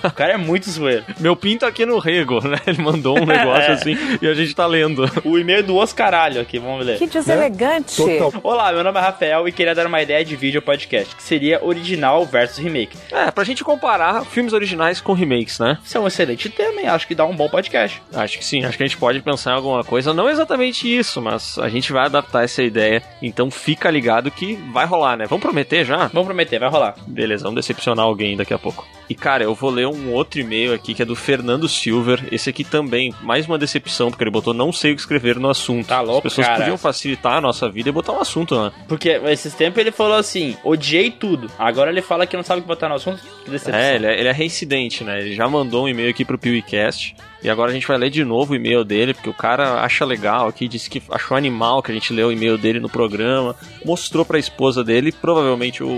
o 0.04 0.10
cara 0.12 0.32
é 0.32 0.36
muito 0.36 0.70
zoeiro. 0.70 1.04
Meu 1.20 1.36
pinto 1.36 1.66
aqui 1.66 1.84
no 1.84 1.98
rego, 1.98 2.40
né? 2.46 2.58
Ele 2.66 2.82
mandou 2.82 3.18
um 3.18 3.26
negócio 3.26 3.60
É. 3.70 3.72
assim 3.72 3.96
e 4.22 4.26
a 4.26 4.34
gente 4.34 4.54
tá 4.54 4.66
lendo. 4.66 5.04
O 5.24 5.38
e-mail 5.38 5.62
do 5.62 5.76
Oscaralho 5.76 6.40
aqui, 6.40 6.58
vamos 6.58 6.84
ler. 6.84 6.98
Que 6.98 7.06
deselegante. 7.06 8.00
Olá, 8.42 8.72
meu 8.72 8.82
nome 8.82 8.98
é 8.98 9.02
Rafael 9.02 9.46
e 9.46 9.52
queria 9.52 9.74
dar 9.74 9.86
uma 9.86 10.00
ideia 10.00 10.24
de 10.24 10.34
vídeo 10.36 10.62
podcast, 10.62 11.14
que 11.14 11.22
seria 11.22 11.62
original 11.64 12.24
versus 12.24 12.58
remake. 12.58 12.96
É, 13.12 13.30
pra 13.30 13.44
gente 13.44 13.62
comparar 13.62 14.24
filmes 14.24 14.52
originais 14.52 15.00
com 15.00 15.12
remakes, 15.12 15.58
né? 15.58 15.78
Isso 15.84 15.96
é 15.96 16.00
um 16.00 16.06
excelente 16.06 16.48
tema 16.48 16.80
e 16.80 16.86
acho 16.86 17.06
que 17.06 17.14
dá 17.14 17.24
um 17.24 17.36
bom 17.36 17.48
podcast. 17.48 18.00
Acho 18.14 18.38
que 18.38 18.44
sim, 18.44 18.64
acho 18.64 18.76
que 18.76 18.82
a 18.82 18.86
gente 18.86 18.96
pode 18.96 19.20
pensar 19.20 19.52
em 19.52 19.56
alguma 19.56 19.84
coisa, 19.84 20.14
não 20.14 20.28
exatamente 20.28 20.88
isso, 20.88 21.20
mas 21.20 21.58
a 21.58 21.68
gente 21.68 21.92
vai 21.92 22.06
adaptar 22.06 22.44
essa 22.44 22.62
ideia, 22.62 23.02
então 23.20 23.50
fica 23.50 23.90
ligado 23.90 24.30
que 24.30 24.54
vai 24.72 24.86
rolar, 24.86 25.16
né? 25.16 25.26
Vamos 25.26 25.42
prometer 25.42 25.84
já? 25.84 26.06
Vamos 26.08 26.26
prometer, 26.26 26.58
vai 26.58 26.70
rolar. 26.70 26.94
Beleza, 27.06 27.44
vamos 27.44 27.56
decepcionar 27.56 28.04
alguém 28.06 28.29
daqui 28.36 28.54
a 28.54 28.58
pouco. 28.58 28.86
E 29.08 29.14
cara, 29.14 29.42
eu 29.42 29.54
vou 29.54 29.70
ler 29.70 29.88
um 29.88 30.12
outro 30.12 30.40
e-mail 30.40 30.72
aqui 30.72 30.94
que 30.94 31.02
é 31.02 31.04
do 31.04 31.16
Fernando 31.16 31.68
Silver. 31.68 32.22
Esse 32.30 32.48
aqui 32.48 32.62
também, 32.62 33.12
mais 33.22 33.46
uma 33.46 33.58
decepção, 33.58 34.08
porque 34.08 34.22
ele 34.22 34.30
botou 34.30 34.54
não 34.54 34.72
sei 34.72 34.92
o 34.92 34.94
que 34.94 35.00
escrever 35.00 35.36
no 35.36 35.50
assunto. 35.50 35.88
Tá 35.88 36.00
louco, 36.00 36.28
As 36.28 36.32
pessoas 36.32 36.46
cara. 36.46 36.58
podiam 36.60 36.78
facilitar 36.78 37.34
a 37.34 37.40
nossa 37.40 37.68
vida 37.68 37.88
e 37.88 37.92
botar 37.92 38.12
um 38.12 38.20
assunto, 38.20 38.60
né? 38.60 38.70
Porque 38.86 39.08
esses 39.08 39.52
tempos 39.54 39.80
ele 39.80 39.90
falou 39.90 40.16
assim: 40.16 40.56
odiei 40.62 41.10
tudo. 41.10 41.50
Agora 41.58 41.90
ele 41.90 42.02
fala 42.02 42.26
que 42.26 42.36
não 42.36 42.44
sabe 42.44 42.60
o 42.60 42.62
que 42.62 42.68
botar 42.68 42.88
no 42.88 42.94
assunto. 42.94 43.20
Que 43.44 43.50
decepção. 43.50 43.80
É, 43.80 43.96
ele 43.96 44.06
é, 44.06 44.20
ele 44.20 44.28
é 44.28 44.32
reincidente, 44.32 45.02
né? 45.02 45.20
Ele 45.20 45.34
já 45.34 45.48
mandou 45.48 45.84
um 45.84 45.88
e-mail 45.88 46.10
aqui 46.10 46.24
pro 46.24 46.38
PewCast. 46.38 47.16
E 47.42 47.48
agora 47.48 47.70
a 47.70 47.74
gente 47.74 47.86
vai 47.86 47.96
ler 47.96 48.10
de 48.10 48.24
novo 48.24 48.52
o 48.52 48.56
e-mail 48.56 48.84
dele, 48.84 49.14
porque 49.14 49.30
o 49.30 49.34
cara 49.34 49.80
acha 49.82 50.04
legal 50.04 50.48
aqui, 50.48 50.68
disse 50.68 50.90
que 50.90 51.02
achou 51.10 51.36
animal 51.36 51.82
que 51.82 51.90
a 51.90 51.94
gente 51.94 52.12
leu 52.12 52.28
o 52.28 52.32
e-mail 52.32 52.58
dele 52.58 52.80
no 52.80 52.88
programa, 52.88 53.56
mostrou 53.84 54.24
pra 54.24 54.38
esposa 54.38 54.84
dele, 54.84 55.10
provavelmente 55.10 55.82
o, 55.82 55.88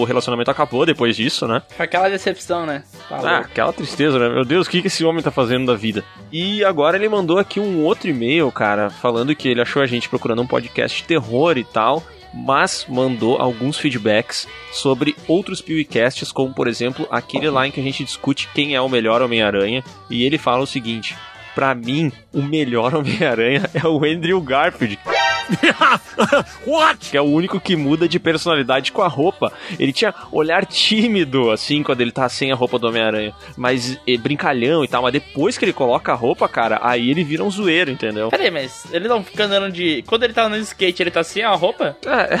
o 0.00 0.04
relacionamento 0.04 0.50
acabou 0.50 0.86
depois 0.86 1.16
disso, 1.16 1.46
né? 1.46 1.62
Foi 1.76 1.84
aquela 1.86 2.08
decepção, 2.08 2.64
né? 2.66 2.84
Tá 3.08 3.20
Ah, 3.22 3.38
aquela 3.38 3.72
tristeza, 3.72 4.18
né? 4.18 4.28
Meu 4.28 4.44
Deus, 4.44 4.66
o 4.66 4.70
que, 4.70 4.80
que 4.80 4.86
esse 4.86 5.04
homem 5.04 5.22
tá 5.22 5.30
fazendo 5.30 5.66
da 5.66 5.74
vida? 5.74 6.04
E 6.30 6.64
agora 6.64 6.96
ele 6.96 7.08
mandou 7.08 7.38
aqui 7.38 7.58
um 7.58 7.82
outro 7.82 8.08
e-mail, 8.08 8.50
cara, 8.52 8.88
falando 8.88 9.34
que 9.34 9.48
ele 9.48 9.60
achou 9.60 9.82
a 9.82 9.86
gente 9.86 10.08
procurando 10.08 10.42
um 10.42 10.46
podcast 10.46 10.98
de 11.02 11.08
terror 11.08 11.58
e 11.58 11.64
tal, 11.64 12.02
mas 12.32 12.86
mandou 12.88 13.36
alguns 13.40 13.78
feedbacks 13.78 14.46
sobre 14.72 15.14
outros 15.28 15.60
PewCasts, 15.60 16.32
como 16.32 16.54
por 16.54 16.68
exemplo 16.68 17.06
aquele 17.10 17.50
lá 17.50 17.66
em 17.66 17.70
que 17.70 17.80
a 17.80 17.84
gente 17.84 18.04
discute 18.04 18.48
quem 18.54 18.74
é 18.74 18.80
o 18.80 18.88
melhor 18.88 19.22
Homem-Aranha, 19.22 19.84
e 20.08 20.24
ele 20.24 20.38
fala 20.38 20.62
o 20.62 20.66
seguinte. 20.66 21.16
Pra 21.54 21.74
mim, 21.74 22.10
o 22.32 22.42
melhor 22.42 22.94
Homem-Aranha 22.96 23.68
é 23.74 23.86
o 23.86 24.04
Andrew 24.04 24.40
Garfield. 24.40 24.98
What? 26.66 27.10
Que 27.10 27.16
é 27.16 27.20
o 27.20 27.24
único 27.24 27.60
que 27.60 27.76
muda 27.76 28.08
de 28.08 28.18
personalidade 28.18 28.92
com 28.92 29.02
a 29.02 29.08
roupa. 29.08 29.52
Ele 29.78 29.92
tinha 29.92 30.14
olhar 30.30 30.64
tímido, 30.66 31.50
assim, 31.50 31.82
quando 31.82 32.00
ele 32.00 32.12
tá 32.12 32.28
sem 32.28 32.52
a 32.52 32.54
roupa 32.54 32.78
do 32.78 32.88
Homem-Aranha. 32.88 33.32
Mas 33.56 33.98
é, 34.06 34.16
brincalhão 34.16 34.84
e 34.84 34.88
tal. 34.88 35.02
Mas 35.02 35.12
depois 35.12 35.56
que 35.58 35.64
ele 35.64 35.72
coloca 35.72 36.12
a 36.12 36.14
roupa, 36.14 36.48
cara, 36.48 36.78
aí 36.82 37.10
ele 37.10 37.24
vira 37.24 37.42
um 37.44 37.50
zoeiro, 37.50 37.90
entendeu? 37.90 38.28
Peraí, 38.30 38.50
mas 38.50 38.86
ele 38.92 39.08
não 39.08 39.22
fica 39.22 39.44
andando 39.44 39.70
de. 39.72 40.02
Quando 40.06 40.24
ele 40.24 40.32
tá 40.32 40.44
andando 40.44 40.60
de 40.60 40.66
skate, 40.66 41.02
ele 41.02 41.10
tá 41.10 41.22
sem 41.24 41.42
a 41.42 41.50
roupa? 41.50 41.96
É. 42.12 42.36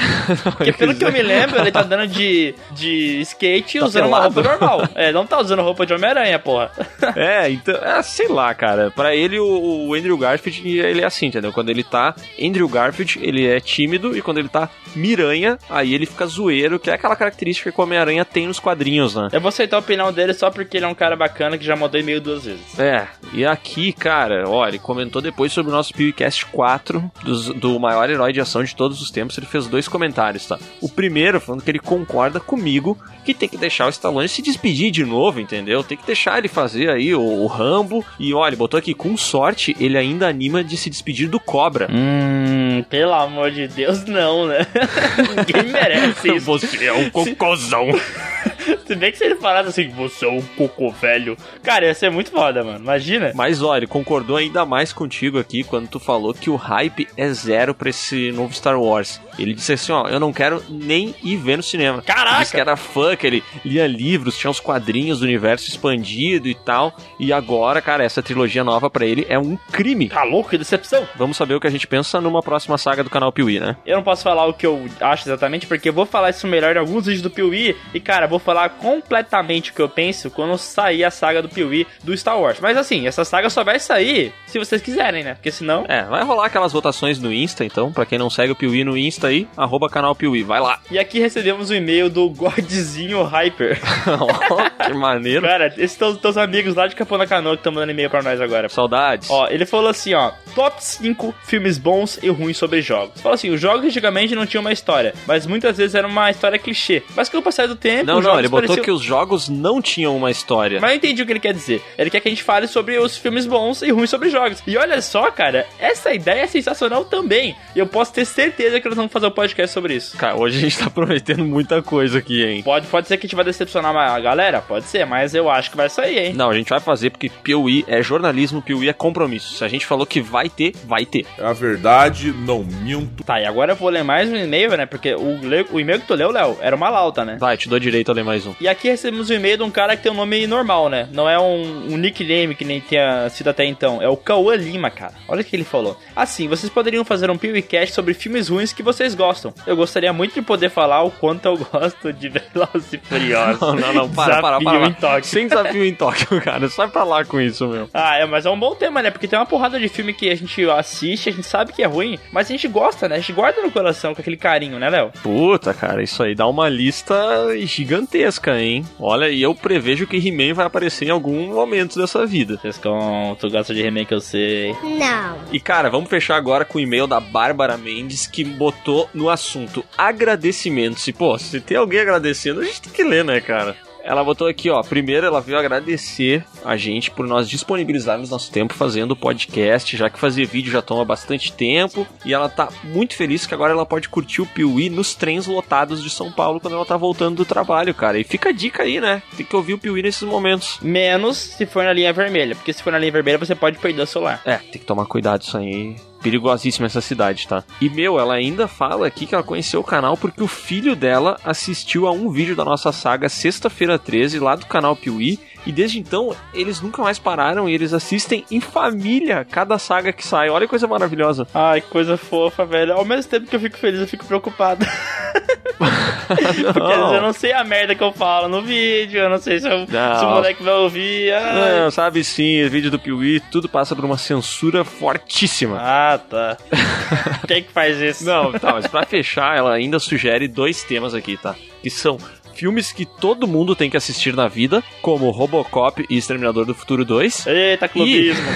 Porque 0.52 0.72
pelo 0.72 0.94
que 0.94 1.04
eu 1.04 1.10
me 1.10 1.22
lembro, 1.22 1.58
ele 1.58 1.72
tá 1.72 1.80
andando 1.82 2.06
de, 2.06 2.54
de 2.72 3.20
skate 3.22 3.78
Tá 3.78 3.86
usando 3.86 4.06
uma 4.06 4.28
pelado. 4.28 4.34
roupa 4.34 4.50
normal. 4.66 4.88
É, 4.94 5.10
não 5.12 5.26
tá 5.26 5.40
usando 5.40 5.62
roupa 5.62 5.86
de 5.86 5.92
Homem-Aranha, 5.94 6.38
porra. 6.38 6.70
É, 7.16 7.50
então, 7.50 7.74
é, 7.74 8.02
sei 8.02 8.28
lá, 8.28 8.54
cara. 8.54 8.90
Pra 8.90 9.14
ele, 9.14 9.38
o, 9.38 9.88
o 9.88 9.94
Andrew 9.94 10.16
Garfield, 10.16 10.78
ele 10.78 11.00
é 11.00 11.04
assim, 11.04 11.26
entendeu? 11.26 11.52
Quando 11.52 11.70
ele 11.70 11.82
tá 11.82 12.14
Andrew 12.40 12.68
Garfield, 12.68 12.91
ele 13.20 13.46
é 13.46 13.60
tímido, 13.60 14.16
e 14.16 14.22
quando 14.22 14.38
ele 14.38 14.48
tá 14.48 14.68
Miranha, 14.94 15.58
aí 15.70 15.94
ele 15.94 16.06
fica 16.06 16.26
zoeiro, 16.26 16.78
que 16.78 16.90
é 16.90 16.94
aquela 16.94 17.16
característica 17.16 17.72
que 17.72 17.80
o 17.80 17.84
Homem-Aranha 17.84 18.24
tem 18.24 18.46
nos 18.46 18.60
quadrinhos, 18.60 19.14
né? 19.14 19.28
Eu 19.32 19.40
vou 19.40 19.48
aceitar 19.48 19.76
a 19.76 19.80
opinião 19.80 20.12
dele 20.12 20.34
só 20.34 20.50
porque 20.50 20.76
ele 20.76 20.84
é 20.84 20.88
um 20.88 20.94
cara 20.94 21.16
bacana 21.16 21.56
que 21.58 21.64
já 21.64 21.74
mandou 21.76 21.98
e-mail 22.00 22.20
duas 22.20 22.44
vezes. 22.44 22.78
É, 22.78 23.06
e 23.32 23.44
aqui, 23.44 23.92
cara, 23.92 24.48
olha, 24.48 24.70
ele 24.70 24.78
comentou 24.78 25.20
depois 25.22 25.52
sobre 25.52 25.72
o 25.72 25.74
nosso 25.74 25.92
PewCast 25.94 26.46
4, 26.46 27.10
dos- 27.24 27.46
do 27.54 27.78
maior 27.80 28.08
herói 28.10 28.32
de 28.32 28.40
ação 28.40 28.62
de 28.62 28.74
todos 28.76 29.00
os 29.00 29.10
tempos, 29.10 29.36
ele 29.38 29.46
fez 29.46 29.66
dois 29.66 29.88
comentários, 29.88 30.46
tá? 30.46 30.58
O 30.80 30.88
primeiro 30.88 31.40
falando 31.40 31.62
que 31.62 31.70
ele 31.70 31.78
concorda 31.78 32.38
comigo 32.40 32.98
que 33.24 33.32
tem 33.34 33.48
que 33.48 33.56
deixar 33.56 33.86
o 33.86 33.90
Stallone 33.90 34.28
se 34.28 34.42
despedir 34.42 34.90
de 34.90 35.04
novo, 35.04 35.40
entendeu? 35.40 35.82
Tem 35.84 35.96
que 35.96 36.06
deixar 36.06 36.38
ele 36.38 36.48
fazer 36.48 36.90
aí 36.90 37.14
o, 37.14 37.20
o 37.22 37.46
Rambo, 37.46 38.04
e 38.18 38.34
olha, 38.34 38.56
botou 38.56 38.78
aqui, 38.78 38.94
com 38.94 39.16
sorte, 39.16 39.76
ele 39.78 39.96
ainda 39.96 40.28
anima 40.28 40.62
de 40.64 40.76
se 40.76 40.90
despedir 40.90 41.28
do 41.28 41.38
Cobra. 41.40 41.88
Hum, 41.90 42.81
pelo 42.82 43.12
amor 43.14 43.50
de 43.50 43.68
Deus, 43.68 44.04
não, 44.04 44.46
né? 44.46 44.66
Ninguém 45.36 45.72
merece 45.72 46.36
isso. 46.36 46.46
Você 46.46 46.86
é 46.86 46.92
um 46.92 47.10
cocôzão. 47.10 47.88
Se 48.86 48.94
bem 48.94 49.10
que 49.10 49.18
se 49.18 49.24
ele 49.24 49.36
falasse 49.36 49.68
assim, 49.70 49.88
você 49.88 50.24
é 50.24 50.28
um 50.28 50.40
cocô 50.40 50.90
velho. 50.90 51.36
Cara, 51.62 51.86
ia 51.86 51.94
ser 51.94 52.10
muito 52.10 52.30
foda, 52.30 52.62
mano. 52.62 52.78
Imagina. 52.78 53.32
Mas 53.34 53.62
olha, 53.62 53.78
ele 53.78 53.86
concordou 53.86 54.36
ainda 54.36 54.64
mais 54.64 54.92
contigo 54.92 55.38
aqui 55.38 55.64
quando 55.64 55.88
tu 55.88 55.98
falou 55.98 56.32
que 56.32 56.50
o 56.50 56.56
hype 56.56 57.08
é 57.16 57.28
zero 57.32 57.74
pra 57.74 57.90
esse 57.90 58.30
novo 58.30 58.54
Star 58.54 58.80
Wars. 58.80 59.20
Ele 59.38 59.54
disse 59.54 59.72
assim, 59.72 59.92
ó, 59.92 60.08
eu 60.08 60.20
não 60.20 60.32
quero 60.32 60.62
nem 60.68 61.14
ir 61.22 61.36
ver 61.36 61.56
no 61.56 61.62
cinema. 61.62 62.02
Caraca! 62.02 62.40
Disse 62.40 62.52
que 62.52 62.60
era 62.60 62.76
fã, 62.76 63.16
que 63.16 63.26
ele 63.26 63.42
lia 63.64 63.86
livros, 63.86 64.36
tinha 64.36 64.50
os 64.50 64.60
quadrinhos 64.60 65.20
do 65.20 65.24
universo 65.24 65.68
expandido 65.68 66.48
e 66.48 66.54
tal. 66.54 66.94
E 67.18 67.32
agora, 67.32 67.80
cara, 67.80 68.04
essa 68.04 68.22
trilogia 68.22 68.64
nova 68.64 68.90
pra 68.90 69.06
ele 69.06 69.26
é 69.28 69.38
um 69.38 69.56
crime. 69.70 70.08
Tá 70.08 70.24
louco? 70.24 70.50
Que 70.50 70.58
decepção. 70.58 71.06
Vamos 71.16 71.36
saber 71.36 71.54
o 71.54 71.60
que 71.60 71.66
a 71.66 71.70
gente 71.70 71.86
pensa 71.86 72.20
numa 72.20 72.42
próxima 72.42 72.76
saga 72.78 73.02
do 73.02 73.10
canal 73.10 73.32
Piuí, 73.32 73.58
né? 73.58 73.76
Eu 73.86 73.96
não 73.96 74.02
posso 74.02 74.22
falar 74.22 74.46
o 74.46 74.54
que 74.54 74.66
eu 74.66 74.86
acho 75.00 75.28
exatamente, 75.28 75.66
porque 75.66 75.88
eu 75.88 75.92
vou 75.92 76.06
falar 76.06 76.30
isso 76.30 76.46
melhor 76.46 76.76
em 76.76 76.78
alguns 76.78 77.06
vídeos 77.06 77.22
do 77.22 77.30
Piuí. 77.30 77.76
E, 77.94 78.00
cara, 78.00 78.26
vou 78.26 78.38
falar 78.38 78.68
completamente 78.70 79.70
o 79.70 79.74
que 79.74 79.82
eu 79.82 79.88
penso 79.88 80.30
quando 80.30 80.56
sair 80.58 81.04
a 81.04 81.10
saga 81.10 81.42
do 81.42 81.48
Piuí 81.48 81.86
do 82.02 82.16
Star 82.16 82.38
Wars. 82.38 82.58
Mas, 82.60 82.76
assim, 82.76 83.06
essa 83.06 83.24
saga 83.24 83.48
só 83.50 83.64
vai 83.64 83.78
sair 83.78 84.32
se 84.46 84.58
vocês 84.58 84.82
quiserem, 84.82 85.24
né? 85.24 85.34
Porque 85.34 85.50
senão... 85.50 85.84
É, 85.88 86.04
vai 86.04 86.22
rolar 86.24 86.46
aquelas 86.46 86.72
votações 86.72 87.18
no 87.18 87.32
Insta, 87.32 87.64
então, 87.64 87.92
pra 87.92 88.06
quem 88.06 88.18
não 88.18 88.30
segue 88.30 88.52
o 88.52 88.56
Piuí 88.56 88.84
no 88.84 88.96
Insta 88.96 89.21
aí, 89.26 89.46
arroba 89.56 89.88
canal 89.88 90.14
Piuí, 90.14 90.42
vai 90.42 90.60
lá. 90.60 90.80
E 90.90 90.98
aqui 90.98 91.18
recebemos 91.18 91.70
um 91.70 91.74
e-mail 91.74 92.08
do 92.10 92.28
Godzinho 92.30 93.22
Hyper. 93.22 93.80
que 94.86 94.92
maneiro. 94.94 95.42
Cara, 95.42 95.72
esses 95.76 95.96
são 95.96 96.10
os 96.10 96.18
teus 96.18 96.36
amigos 96.36 96.74
lá 96.74 96.86
de 96.86 96.94
Capão 96.96 97.24
Canoa 97.26 97.54
que 97.56 97.60
estão 97.60 97.72
mandando 97.72 97.92
e-mail 97.92 98.10
pra 98.10 98.22
nós 98.22 98.40
agora. 98.40 98.68
Saudades. 98.68 99.30
Ó, 99.30 99.46
ele 99.48 99.64
falou 99.66 99.88
assim, 99.88 100.14
ó, 100.14 100.32
top 100.54 100.82
5 100.82 101.34
filmes 101.44 101.78
bons 101.78 102.18
e 102.22 102.28
ruins 102.28 102.56
sobre 102.56 102.82
jogos. 102.82 103.20
Fala 103.20 103.34
assim, 103.34 103.50
os 103.50 103.60
jogos 103.60 103.84
antigamente 103.86 104.34
não 104.34 104.46
tinham 104.46 104.60
uma 104.62 104.72
história, 104.72 105.14
mas 105.26 105.46
muitas 105.46 105.76
vezes 105.76 105.94
era 105.94 106.06
uma 106.06 106.30
história 106.30 106.58
clichê. 106.58 107.02
Mas 107.14 107.28
com 107.28 107.38
o 107.38 107.42
passar 107.42 107.68
do 107.68 107.76
tempo, 107.76 108.06
Não, 108.06 108.20
não, 108.20 108.38
ele 108.38 108.48
botou 108.48 108.66
pareciam- 108.68 108.84
que 108.84 108.90
os 108.90 109.02
jogos 109.02 109.48
não 109.48 109.80
tinham 109.80 110.16
uma 110.16 110.30
história. 110.30 110.80
Mas 110.80 110.90
eu 110.90 110.96
entendi 110.96 111.22
o 111.22 111.26
que 111.26 111.32
ele 111.32 111.40
quer 111.40 111.52
dizer. 111.54 111.82
Ele 111.96 112.10
quer 112.10 112.20
que 112.20 112.28
a 112.28 112.30
gente 112.30 112.42
fale 112.42 112.66
sobre 112.66 112.98
os 112.98 113.16
filmes 113.16 113.46
bons 113.46 113.82
e 113.82 113.90
ruins 113.90 114.10
sobre 114.10 114.30
jogos. 114.30 114.62
E 114.66 114.76
olha 114.76 115.00
só, 115.00 115.30
cara, 115.30 115.66
essa 115.78 116.12
ideia 116.12 116.42
é 116.42 116.46
sensacional 116.46 117.04
também. 117.04 117.54
E 117.74 117.78
eu 117.78 117.86
posso 117.86 118.12
ter 118.12 118.24
certeza 118.24 118.80
que 118.80 118.88
nós 118.88 118.96
vamos 118.96 119.11
fazer 119.12 119.26
um 119.26 119.30
podcast 119.30 119.72
sobre 119.72 119.94
isso. 119.94 120.16
Cara, 120.16 120.36
hoje 120.36 120.58
a 120.58 120.60
gente 120.60 120.78
tá 120.78 120.90
prometendo 120.90 121.44
muita 121.44 121.82
coisa 121.82 122.18
aqui, 122.18 122.44
hein? 122.44 122.62
Pode, 122.62 122.86
pode 122.86 123.08
ser 123.08 123.16
que 123.16 123.26
a 123.26 123.28
gente 123.28 123.36
vai 123.36 123.44
decepcionar 123.44 123.94
a 123.94 124.20
galera? 124.20 124.60
Pode 124.60 124.86
ser, 124.86 125.04
mas 125.04 125.34
eu 125.34 125.50
acho 125.50 125.70
que 125.70 125.76
vai 125.76 125.88
sair, 125.88 126.18
hein? 126.18 126.34
Não, 126.34 126.50
a 126.50 126.54
gente 126.54 126.68
vai 126.68 126.80
fazer 126.80 127.10
porque 127.10 127.28
Piuí 127.28 127.84
é 127.86 128.02
jornalismo, 128.02 128.62
Piuí 128.62 128.88
é 128.88 128.92
compromisso. 128.92 129.54
Se 129.54 129.64
a 129.64 129.68
gente 129.68 129.86
falou 129.86 130.06
que 130.06 130.20
vai 130.20 130.48
ter, 130.48 130.72
vai 130.86 131.04
ter. 131.04 131.26
É 131.38 131.44
a 131.44 131.52
verdade, 131.52 132.32
não 132.32 132.64
minto. 132.64 133.24
Tá, 133.24 133.40
e 133.40 133.44
agora 133.44 133.72
eu 133.72 133.76
vou 133.76 133.88
ler 133.88 134.02
mais 134.02 134.30
um 134.30 134.36
e-mail, 134.36 134.76
né? 134.76 134.86
Porque 134.86 135.14
o, 135.14 135.40
o 135.72 135.80
e-mail 135.80 136.00
que 136.00 136.06
tu 136.06 136.14
leu, 136.14 136.30
Léo, 136.30 136.56
era 136.60 136.74
uma 136.74 136.88
lauta, 136.88 137.24
né? 137.24 137.36
Vai, 137.38 137.56
te 137.56 137.68
dou 137.68 137.78
direito 137.78 138.10
a 138.10 138.14
ler 138.14 138.24
mais 138.24 138.46
um. 138.46 138.54
E 138.60 138.68
aqui 138.68 138.88
recebemos 138.88 139.30
um 139.30 139.34
e-mail 139.34 139.56
de 139.56 139.62
um 139.62 139.70
cara 139.70 139.96
que 139.96 140.02
tem 140.02 140.12
um 140.12 140.16
nome 140.16 140.46
normal, 140.46 140.88
né? 140.88 141.08
Não 141.12 141.28
é 141.28 141.38
um, 141.38 141.92
um 141.92 141.96
nickname 141.96 142.54
que 142.54 142.64
nem 142.64 142.80
tinha 142.80 143.28
sido 143.30 143.50
até 143.50 143.64
então. 143.64 144.00
É 144.00 144.08
o 144.08 144.16
Cauã 144.16 144.54
Lima, 144.54 144.90
cara. 144.90 145.14
Olha 145.28 145.40
o 145.40 145.44
que 145.44 145.56
ele 145.56 145.64
falou. 145.64 145.98
Assim, 146.14 146.48
vocês 146.48 146.70
poderiam 146.70 147.04
fazer 147.04 147.30
um 147.30 147.38
PewCast 147.38 147.94
sobre 147.94 148.14
filmes 148.14 148.48
ruins 148.48 148.72
que 148.72 148.82
vocês 148.82 149.01
gostam. 149.14 149.52
Eu 149.66 149.76
gostaria 149.76 150.12
muito 150.12 150.34
de 150.34 150.42
poder 150.42 150.70
falar 150.70 151.02
o 151.02 151.10
quanto 151.10 151.46
eu 151.46 151.56
gosto 151.56 152.12
de 152.12 152.28
Velozes 152.54 152.92
e 152.92 152.98
Furiosos. 152.98 153.60
Não, 153.60 153.74
não, 153.76 153.94
não, 153.94 154.08
para, 154.08 154.40
para, 154.40 154.58
Desafio 154.58 154.80
para. 154.80 154.88
em 154.88 154.94
Tóquio. 154.94 155.24
Sem 155.24 155.48
desafio 155.48 155.84
em 155.84 155.94
Tóquio, 155.94 156.40
cara. 156.40 156.68
Sai 156.68 156.88
pra 156.88 157.04
lá 157.04 157.24
com 157.24 157.40
isso, 157.40 157.66
meu. 157.68 157.88
Ah, 158.04 158.16
é, 158.16 158.26
mas 158.26 158.46
é 158.46 158.50
um 158.50 158.58
bom 158.58 158.74
tema, 158.74 159.00
né? 159.02 159.10
Porque 159.10 159.28
tem 159.28 159.38
uma 159.38 159.46
porrada 159.46 159.78
de 159.78 159.88
filme 159.88 160.12
que 160.12 160.28
a 160.28 160.34
gente 160.34 160.68
assiste, 160.70 161.28
a 161.28 161.32
gente 161.32 161.46
sabe 161.46 161.72
que 161.72 161.82
é 161.82 161.86
ruim, 161.86 162.18
mas 162.32 162.48
a 162.48 162.52
gente 162.52 162.66
gosta, 162.66 163.08
né? 163.08 163.16
A 163.16 163.18
gente 163.18 163.32
guarda 163.32 163.62
no 163.62 163.70
coração 163.70 164.14
com 164.14 164.20
aquele 164.20 164.36
carinho, 164.36 164.78
né, 164.78 164.88
Léo? 164.88 165.12
Puta, 165.22 165.72
cara, 165.72 166.02
isso 166.02 166.22
aí 166.22 166.34
dá 166.34 166.46
uma 166.46 166.68
lista 166.68 167.14
gigantesca, 167.60 168.58
hein? 168.60 168.84
Olha, 168.98 169.28
e 169.28 169.40
eu 169.42 169.54
prevejo 169.54 170.06
que 170.06 170.16
He-Man 170.16 170.54
vai 170.54 170.66
aparecer 170.66 171.06
em 171.06 171.10
algum 171.10 171.54
momento 171.54 171.98
dessa 171.98 172.26
vida. 172.26 172.58
Pescão, 172.58 173.36
tu 173.38 173.50
gosta 173.50 173.74
de 173.74 173.82
He-Man 173.82 174.04
que 174.04 174.14
eu 174.14 174.20
sei. 174.20 174.72
Não. 174.82 175.38
E 175.52 175.60
cara, 175.60 175.90
vamos 175.90 176.08
fechar 176.10 176.36
agora 176.36 176.64
com 176.64 176.78
o 176.78 176.80
e-mail 176.80 177.06
da 177.06 177.20
Bárbara 177.20 177.76
Mendes 177.76 178.26
que 178.26 178.44
botou 178.44 178.91
no 179.12 179.28
assunto 179.28 179.84
agradecimentos. 179.96 181.06
E 181.08 181.12
pô, 181.12 181.38
se 181.38 181.60
tem 181.60 181.76
alguém 181.76 182.00
agradecendo, 182.00 182.60
a 182.60 182.64
gente 182.64 182.82
tem 182.82 182.92
que 182.92 183.04
ler, 183.04 183.24
né, 183.24 183.40
cara? 183.40 183.76
Ela 184.04 184.24
botou 184.24 184.48
aqui, 184.48 184.68
ó. 184.68 184.82
Primeiro, 184.82 185.26
ela 185.26 185.40
veio 185.40 185.58
agradecer 185.58 186.44
a 186.64 186.76
gente 186.76 187.10
por 187.10 187.26
nós 187.26 187.48
disponibilizarmos 187.48 188.30
nosso 188.30 188.50
tempo 188.50 188.74
fazendo 188.74 189.12
o 189.12 189.16
podcast, 189.16 189.96
já 189.96 190.10
que 190.10 190.18
fazer 190.18 190.44
vídeo 190.44 190.72
já 190.72 190.82
toma 190.82 191.04
bastante 191.04 191.52
tempo. 191.52 192.06
E 192.24 192.34
ela 192.34 192.48
tá 192.48 192.68
muito 192.82 193.14
feliz 193.14 193.46
que 193.46 193.54
agora 193.54 193.72
ela 193.72 193.86
pode 193.86 194.08
curtir 194.08 194.42
o 194.42 194.46
Piuí 194.46 194.90
nos 194.90 195.14
trens 195.14 195.46
lotados 195.46 196.02
de 196.02 196.10
São 196.10 196.32
Paulo 196.32 196.60
quando 196.60 196.74
ela 196.74 196.84
tá 196.84 196.96
voltando 196.96 197.36
do 197.36 197.44
trabalho, 197.44 197.94
cara. 197.94 198.18
E 198.18 198.24
fica 198.24 198.48
a 198.48 198.52
dica 198.52 198.82
aí, 198.82 199.00
né? 199.00 199.22
Tem 199.36 199.46
que 199.46 199.56
ouvir 199.56 199.74
o 199.74 199.78
Piuí 199.78 200.02
nesses 200.02 200.22
momentos. 200.22 200.78
Menos 200.82 201.36
se 201.38 201.64
for 201.64 201.84
na 201.84 201.92
linha 201.92 202.12
vermelha, 202.12 202.56
porque 202.56 202.72
se 202.72 202.82
for 202.82 202.92
na 202.92 202.98
linha 202.98 203.12
vermelha 203.12 203.38
você 203.38 203.54
pode 203.54 203.78
perder 203.78 204.02
o 204.02 204.06
celular. 204.06 204.42
É, 204.44 204.56
tem 204.56 204.80
que 204.80 204.86
tomar 204.86 205.06
cuidado 205.06 205.42
isso 205.42 205.56
aí. 205.56 205.96
Perigosíssima 206.22 206.86
essa 206.86 207.00
cidade, 207.00 207.46
tá? 207.48 207.64
E, 207.80 207.88
meu, 207.88 208.18
ela 208.18 208.34
ainda 208.34 208.68
fala 208.68 209.06
aqui 209.06 209.26
que 209.26 209.34
ela 209.34 209.44
conheceu 209.44 209.80
o 209.80 209.84
canal 209.84 210.16
porque 210.16 210.42
o 210.42 210.48
filho 210.48 210.94
dela 210.94 211.38
assistiu 211.44 212.06
a 212.06 212.12
um 212.12 212.30
vídeo 212.30 212.54
da 212.54 212.64
nossa 212.64 212.92
saga 212.92 213.28
Sexta-feira 213.28 213.98
13, 213.98 214.38
lá 214.38 214.54
do 214.56 214.66
canal 214.66 214.94
Piuí. 214.96 215.38
E 215.64 215.70
desde 215.70 215.98
então, 215.98 216.34
eles 216.52 216.80
nunca 216.80 217.02
mais 217.02 217.18
pararam 217.18 217.68
e 217.68 217.74
eles 217.74 217.92
assistem 217.92 218.44
em 218.50 218.60
família 218.60 219.46
cada 219.48 219.78
saga 219.78 220.12
que 220.12 220.26
sai. 220.26 220.50
Olha 220.50 220.66
que 220.66 220.70
coisa 220.70 220.88
maravilhosa. 220.88 221.46
Ai, 221.54 221.80
que 221.80 221.88
coisa 221.88 222.16
fofa, 222.16 222.64
velho. 222.64 222.94
Ao 222.94 223.04
mesmo 223.04 223.30
tempo 223.30 223.46
que 223.46 223.54
eu 223.54 223.60
fico 223.60 223.78
feliz, 223.78 224.00
eu 224.00 224.08
fico 224.08 224.26
preocupado. 224.26 224.84
Porque 226.72 226.92
às 226.92 226.98
vezes 226.98 227.12
eu 227.14 227.22
não 227.22 227.32
sei 227.32 227.52
a 227.52 227.64
merda 227.64 227.94
que 227.94 228.02
eu 228.02 228.12
falo 228.12 228.48
no 228.48 228.62
vídeo, 228.62 229.20
eu 229.20 229.30
não 229.30 229.38
sei 229.38 229.58
se, 229.60 229.68
eu- 229.68 229.86
se 229.86 230.24
o 230.24 230.28
moleque 230.30 230.62
vai 230.62 230.74
ouvir. 230.74 231.32
Ai. 231.32 231.80
Não, 231.80 231.90
sabe 231.90 232.22
sim, 232.24 232.66
vídeo 232.68 232.90
do 232.90 232.98
Piuí, 232.98 233.40
tudo 233.50 233.68
passa 233.68 233.94
por 233.96 234.04
uma 234.04 234.18
censura 234.18 234.84
fortíssima. 234.84 235.78
Ah, 235.80 236.18
tá. 236.18 236.56
Quem 237.46 237.62
que 237.62 237.72
faz 237.72 238.00
isso? 238.00 238.24
Não, 238.24 238.52
tá, 238.52 238.72
mas 238.72 238.86
pra 238.86 239.04
fechar, 239.04 239.56
ela 239.56 239.72
ainda 239.74 239.98
sugere 239.98 240.46
dois 240.48 240.82
temas 240.84 241.14
aqui, 241.14 241.36
tá? 241.36 241.54
Que 241.82 241.90
são 241.90 242.18
filmes 242.54 242.92
que 242.92 243.04
todo 243.04 243.46
mundo 243.46 243.74
tem 243.74 243.90
que 243.90 243.96
assistir 243.96 244.34
na 244.34 244.48
vida, 244.48 244.82
como 245.00 245.30
Robocop 245.30 246.04
e 246.08 246.16
Exterminador 246.16 246.64
do 246.64 246.74
Futuro 246.74 247.04
2. 247.04 247.46
Eita, 247.46 247.88
clubismo. 247.88 248.42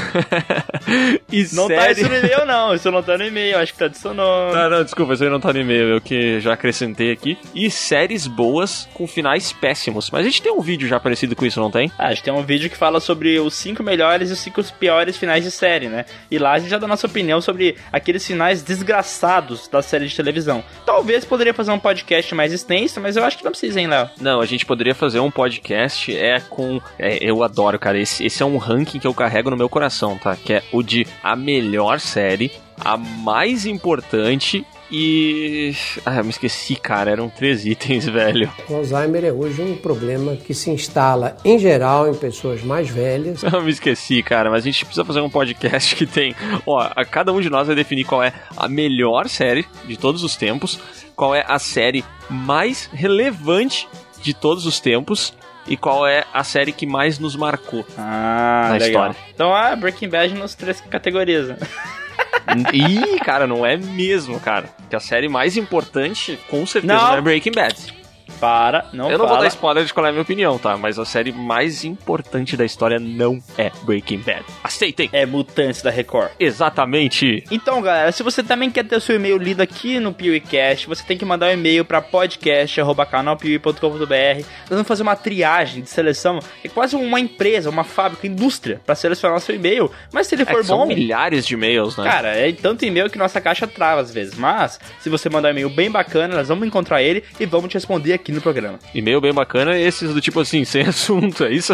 E 1.33 1.45
Não 1.53 1.67
tá 1.69 1.81
série... 1.81 2.01
isso 2.01 2.09
no 2.09 2.17
e-mail, 2.17 2.47
não. 2.47 2.75
Isso 2.75 2.91
não 2.91 3.03
tá 3.03 3.19
no 3.19 3.25
e-mail, 3.25 3.59
acho 3.59 3.73
que 3.73 3.79
tá 3.79 3.87
adicionando. 3.87 4.53
Tá, 4.53 4.69
não, 4.71 4.85
desculpa, 4.85 5.15
isso 5.15 5.25
aí 5.25 5.31
não 5.31 5.41
tá 5.41 5.53
no 5.53 5.61
e-mail, 5.61 5.89
eu 5.89 6.01
que 6.01 6.41
já 6.41 6.53
acrescentei 6.53 7.11
aqui. 7.11 7.37
E 7.55 7.69
séries 7.71 8.27
boas 8.27 8.89
com 8.95 9.07
finais 9.07 9.53
péssimos. 9.53 10.11
Mas 10.11 10.23
a 10.23 10.25
gente 10.29 10.43
tem 10.43 10.53
um 10.53 10.61
vídeo 10.61 10.87
já 10.87 11.01
parecido 11.01 11.35
com 11.35 11.45
isso, 11.45 11.61
não 11.61 11.71
tem? 11.71 11.91
Ah, 11.99 12.07
a 12.07 12.15
gente 12.15 12.23
tem 12.23 12.33
um 12.33 12.43
vídeo 12.43 12.71
que 12.71 12.77
fala 12.77 13.01
sobre 13.01 13.39
os 13.41 13.55
cinco 13.55 13.83
melhores 13.83 14.31
e 14.31 14.33
os 14.33 14.39
cinco 14.39 14.63
piores 14.79 15.17
finais 15.17 15.43
de 15.43 15.51
série, 15.51 15.89
né? 15.89 16.05
E 16.31 16.39
lá 16.39 16.53
a 16.53 16.59
gente 16.59 16.71
já 16.71 16.79
dá 16.79 16.87
a 16.87 16.89
nossa 16.89 17.07
opinião 17.07 17.41
sobre 17.41 17.77
aqueles 17.93 18.25
finais 18.27 18.63
desgraçados 18.63 19.69
da 19.69 19.83
série 19.83 20.07
de 20.07 20.15
televisão. 20.15 20.63
Talvez 20.85 21.25
poderia 21.25 21.53
fazer 21.53 21.73
um 21.73 21.79
podcast 21.79 22.35
mais 22.35 22.53
extenso, 22.53 23.01
mas 23.01 23.17
eu 23.17 23.25
acho 23.25 23.37
que 23.39 23.45
não 23.45 23.51
precisa, 23.51 23.81
hein, 23.87 23.91
Léo? 23.91 24.11
Não, 24.21 24.41
a 24.41 24.47
gente 24.47 24.67
poderia 24.67 24.95
fazer 24.95 25.21
um 25.21 25.31
podcast 25.31 26.15
é 26.15 26.41
com. 26.41 26.81
é, 26.99 27.19
eu 27.21 27.43
adoro, 27.43 27.79
cara. 27.79 27.99
Esse, 27.99 28.25
esse 28.25 28.43
é 28.43 28.47
um 28.47 28.59
ranking 28.59 28.99
que 28.99 29.07
eu 29.07 29.15
carrego 29.15 29.51
no 29.51 29.57
meu 29.57 29.69
coração, 29.69 30.19
tá? 30.19 30.37
Que 30.37 30.55
é 30.55 30.63
o 30.73 30.83
de 30.83 31.07
a 31.23 31.35
melhor 31.35 32.01
série, 32.01 32.53
a 32.85 32.97
mais 32.97 33.65
importante 33.65 34.67
e. 34.91 35.75
Ah, 36.05 36.17
eu 36.17 36.25
me 36.25 36.31
esqueci, 36.31 36.77
cara. 36.77 37.11
Eram 37.11 37.29
três 37.29 37.65
itens, 37.67 38.05
velho. 38.09 38.51
O 38.69 38.75
Alzheimer 38.77 39.25
é 39.25 39.33
hoje 39.33 39.61
um 39.63 39.77
problema 39.77 40.37
que 40.37 40.55
se 40.55 40.71
instala, 40.71 41.37
em 41.45 41.59
geral, 41.59 42.09
em 42.09 42.15
pessoas 42.15 42.63
mais 42.63 42.89
velhas. 42.89 43.43
Eu 43.45 43.63
me 43.63 43.71
esqueci, 43.71 44.23
cara, 44.23 44.51
mas 44.51 44.63
a 44.63 44.67
gente 44.67 44.85
precisa 44.85 45.05
fazer 45.05 45.21
um 45.21 45.31
podcast 45.31 45.95
que 45.97 46.07
tem. 46.07 46.35
Ó, 46.67 46.79
a 46.95 47.05
cada 47.05 47.33
um 47.33 47.41
de 47.41 47.51
nós 47.51 47.67
vai 47.67 47.77
definir 47.77 48.05
qual 48.05 48.23
é 48.23 48.33
a 48.57 48.69
melhor 48.69 49.29
série 49.29 49.67
de 49.87 49.97
todos 49.97 50.23
os 50.23 50.37
tempos, 50.37 50.79
qual 51.15 51.35
é 51.35 51.45
a 51.47 51.59
série 51.59 52.05
mais 52.29 52.89
relevante 52.93 53.89
de 54.23 54.35
todos 54.35 54.67
os 54.67 54.81
tempos 54.81 55.33
e 55.69 55.77
qual 55.77 56.07
é 56.07 56.25
a 56.33 56.45
série 56.45 56.71
que 56.73 56.87
mais 56.87 57.19
nos 57.19 57.35
marcou 57.35 57.85
Ah, 57.99 58.69
na 58.69 58.73
legal. 58.75 58.89
história. 58.89 59.17
Então, 59.35 59.55
ah, 59.55 59.75
Breaking 59.75 60.09
Bad 60.09 60.35
nas 60.35 60.55
três 60.55 60.81
categorias. 60.81 61.49
Ih, 62.73 63.19
cara, 63.21 63.47
não 63.47 63.65
é 63.67 63.77
mesmo, 63.77 64.39
cara. 64.41 64.69
Que 64.89 64.97
a 64.97 65.01
série 65.01 65.29
mais 65.29 65.57
importante, 65.57 66.39
com 66.49 66.65
certeza, 66.67 66.95
Não. 66.95 67.09
não, 67.09 67.17
é 67.17 67.21
Breaking 67.21 67.53
Bad. 67.53 67.95
Para, 68.41 68.87
não 68.93 69.07
Eu 69.11 69.19
não 69.19 69.27
vou 69.27 69.29
fala. 69.29 69.41
dar 69.43 69.47
spoiler 69.49 69.85
de 69.85 69.95
qual 69.95 70.07
é 70.07 70.09
a 70.09 70.13
minha 70.13 70.23
opinião, 70.23 70.59
tá? 70.59 70.77
Mas 70.77 70.99
a 70.99 71.05
série 71.05 71.33
mais 71.33 71.85
importante 71.85 72.57
da 72.57 72.65
história 72.65 72.99
não 72.99 73.39
é 73.57 73.71
Breaking 73.83 74.19
Bad. 74.19 74.45
Aceitem! 74.63 75.09
É 75.13 75.25
Mutantes 75.27 75.83
da 75.83 75.91
Record. 75.91 76.31
Exatamente! 76.39 77.45
Então, 77.51 77.81
galera, 77.81 78.13
se 78.13 78.23
você 78.23 78.43
também 78.43 78.71
quer 78.71 78.85
ter 78.85 78.97
o 78.97 79.01
seu 79.01 79.17
e-mail 79.17 79.39
lido 79.39 79.63
aqui 79.63 79.99
no 79.99 80.13
PeeWeeCast, 80.13 80.87
você 80.87 81.03
tem 81.05 81.17
que 81.17 81.25
mandar 81.25 81.49
um 81.49 81.53
e-mail 81.53 81.85
para 81.85 82.01
podcast.canalpiuí.com.br. 82.03 84.37
Nós 84.37 84.71
vamos 84.71 84.89
fazer 84.89 85.03
uma 85.03 85.17
triagem 85.17 85.83
de 85.83 85.91
seleção, 85.91 86.39
é 86.65 86.69
quase 86.69 86.97
uma 86.97 87.21
empresa, 87.21 87.71
uma 87.71 87.85
fábrica, 87.85 88.27
indústria, 88.27 88.81
para 88.85 88.95
selecionar 88.95 89.39
o 89.39 89.41
seu 89.41 89.55
e-mail. 89.55 89.91
Mas 90.13 90.27
se 90.27 90.35
ele 90.35 90.43
É 90.43 90.47
for 90.47 90.65
são 90.65 90.79
bom... 90.79 90.87
milhares 90.87 91.47
de 91.47 91.55
e-mails, 91.55 91.97
né? 91.97 92.05
Cara, 92.05 92.29
é 92.37 92.53
tanto 92.53 92.85
e-mail 92.85 93.09
que 93.11 93.19
nossa 93.19 93.41
caixa 93.41 93.67
trava 93.67 94.01
às 94.01 94.13
vezes. 94.13 94.35
Mas, 94.37 94.79
se 95.01 95.09
você 95.09 95.29
mandar 95.29 95.49
um 95.49 95.53
e-mail 95.53 95.71
bem 95.71 95.91
bacana, 95.91 96.37
nós 96.37 96.49
vamos 96.49 96.67
encontrar 96.67 97.03
ele 97.03 97.23
e 97.39 97.47
vamos 97.47 97.69
te 97.71 97.75
responder 97.75 98.15
aqui 98.27 98.33
no 98.33 98.41
programa. 98.41 98.79
E-mail 98.93 99.21
bem 99.21 99.33
bacana, 99.33 99.79
esses 99.79 100.13
do 100.13 100.21
tipo 100.21 100.41
assim, 100.41 100.65
sem 100.67 100.83
assunto, 100.83 101.45
é 101.45 101.53
isso? 101.53 101.73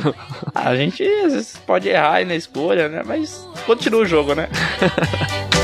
A 0.54 0.76
gente 0.76 1.02
às 1.02 1.32
vezes 1.32 1.56
pode 1.66 1.88
errar 1.88 2.16
aí 2.16 2.24
na 2.26 2.34
escolha, 2.34 2.88
né? 2.88 3.02
Mas 3.04 3.46
continua 3.64 4.02
o 4.02 4.06
jogo, 4.06 4.34
né? 4.34 4.48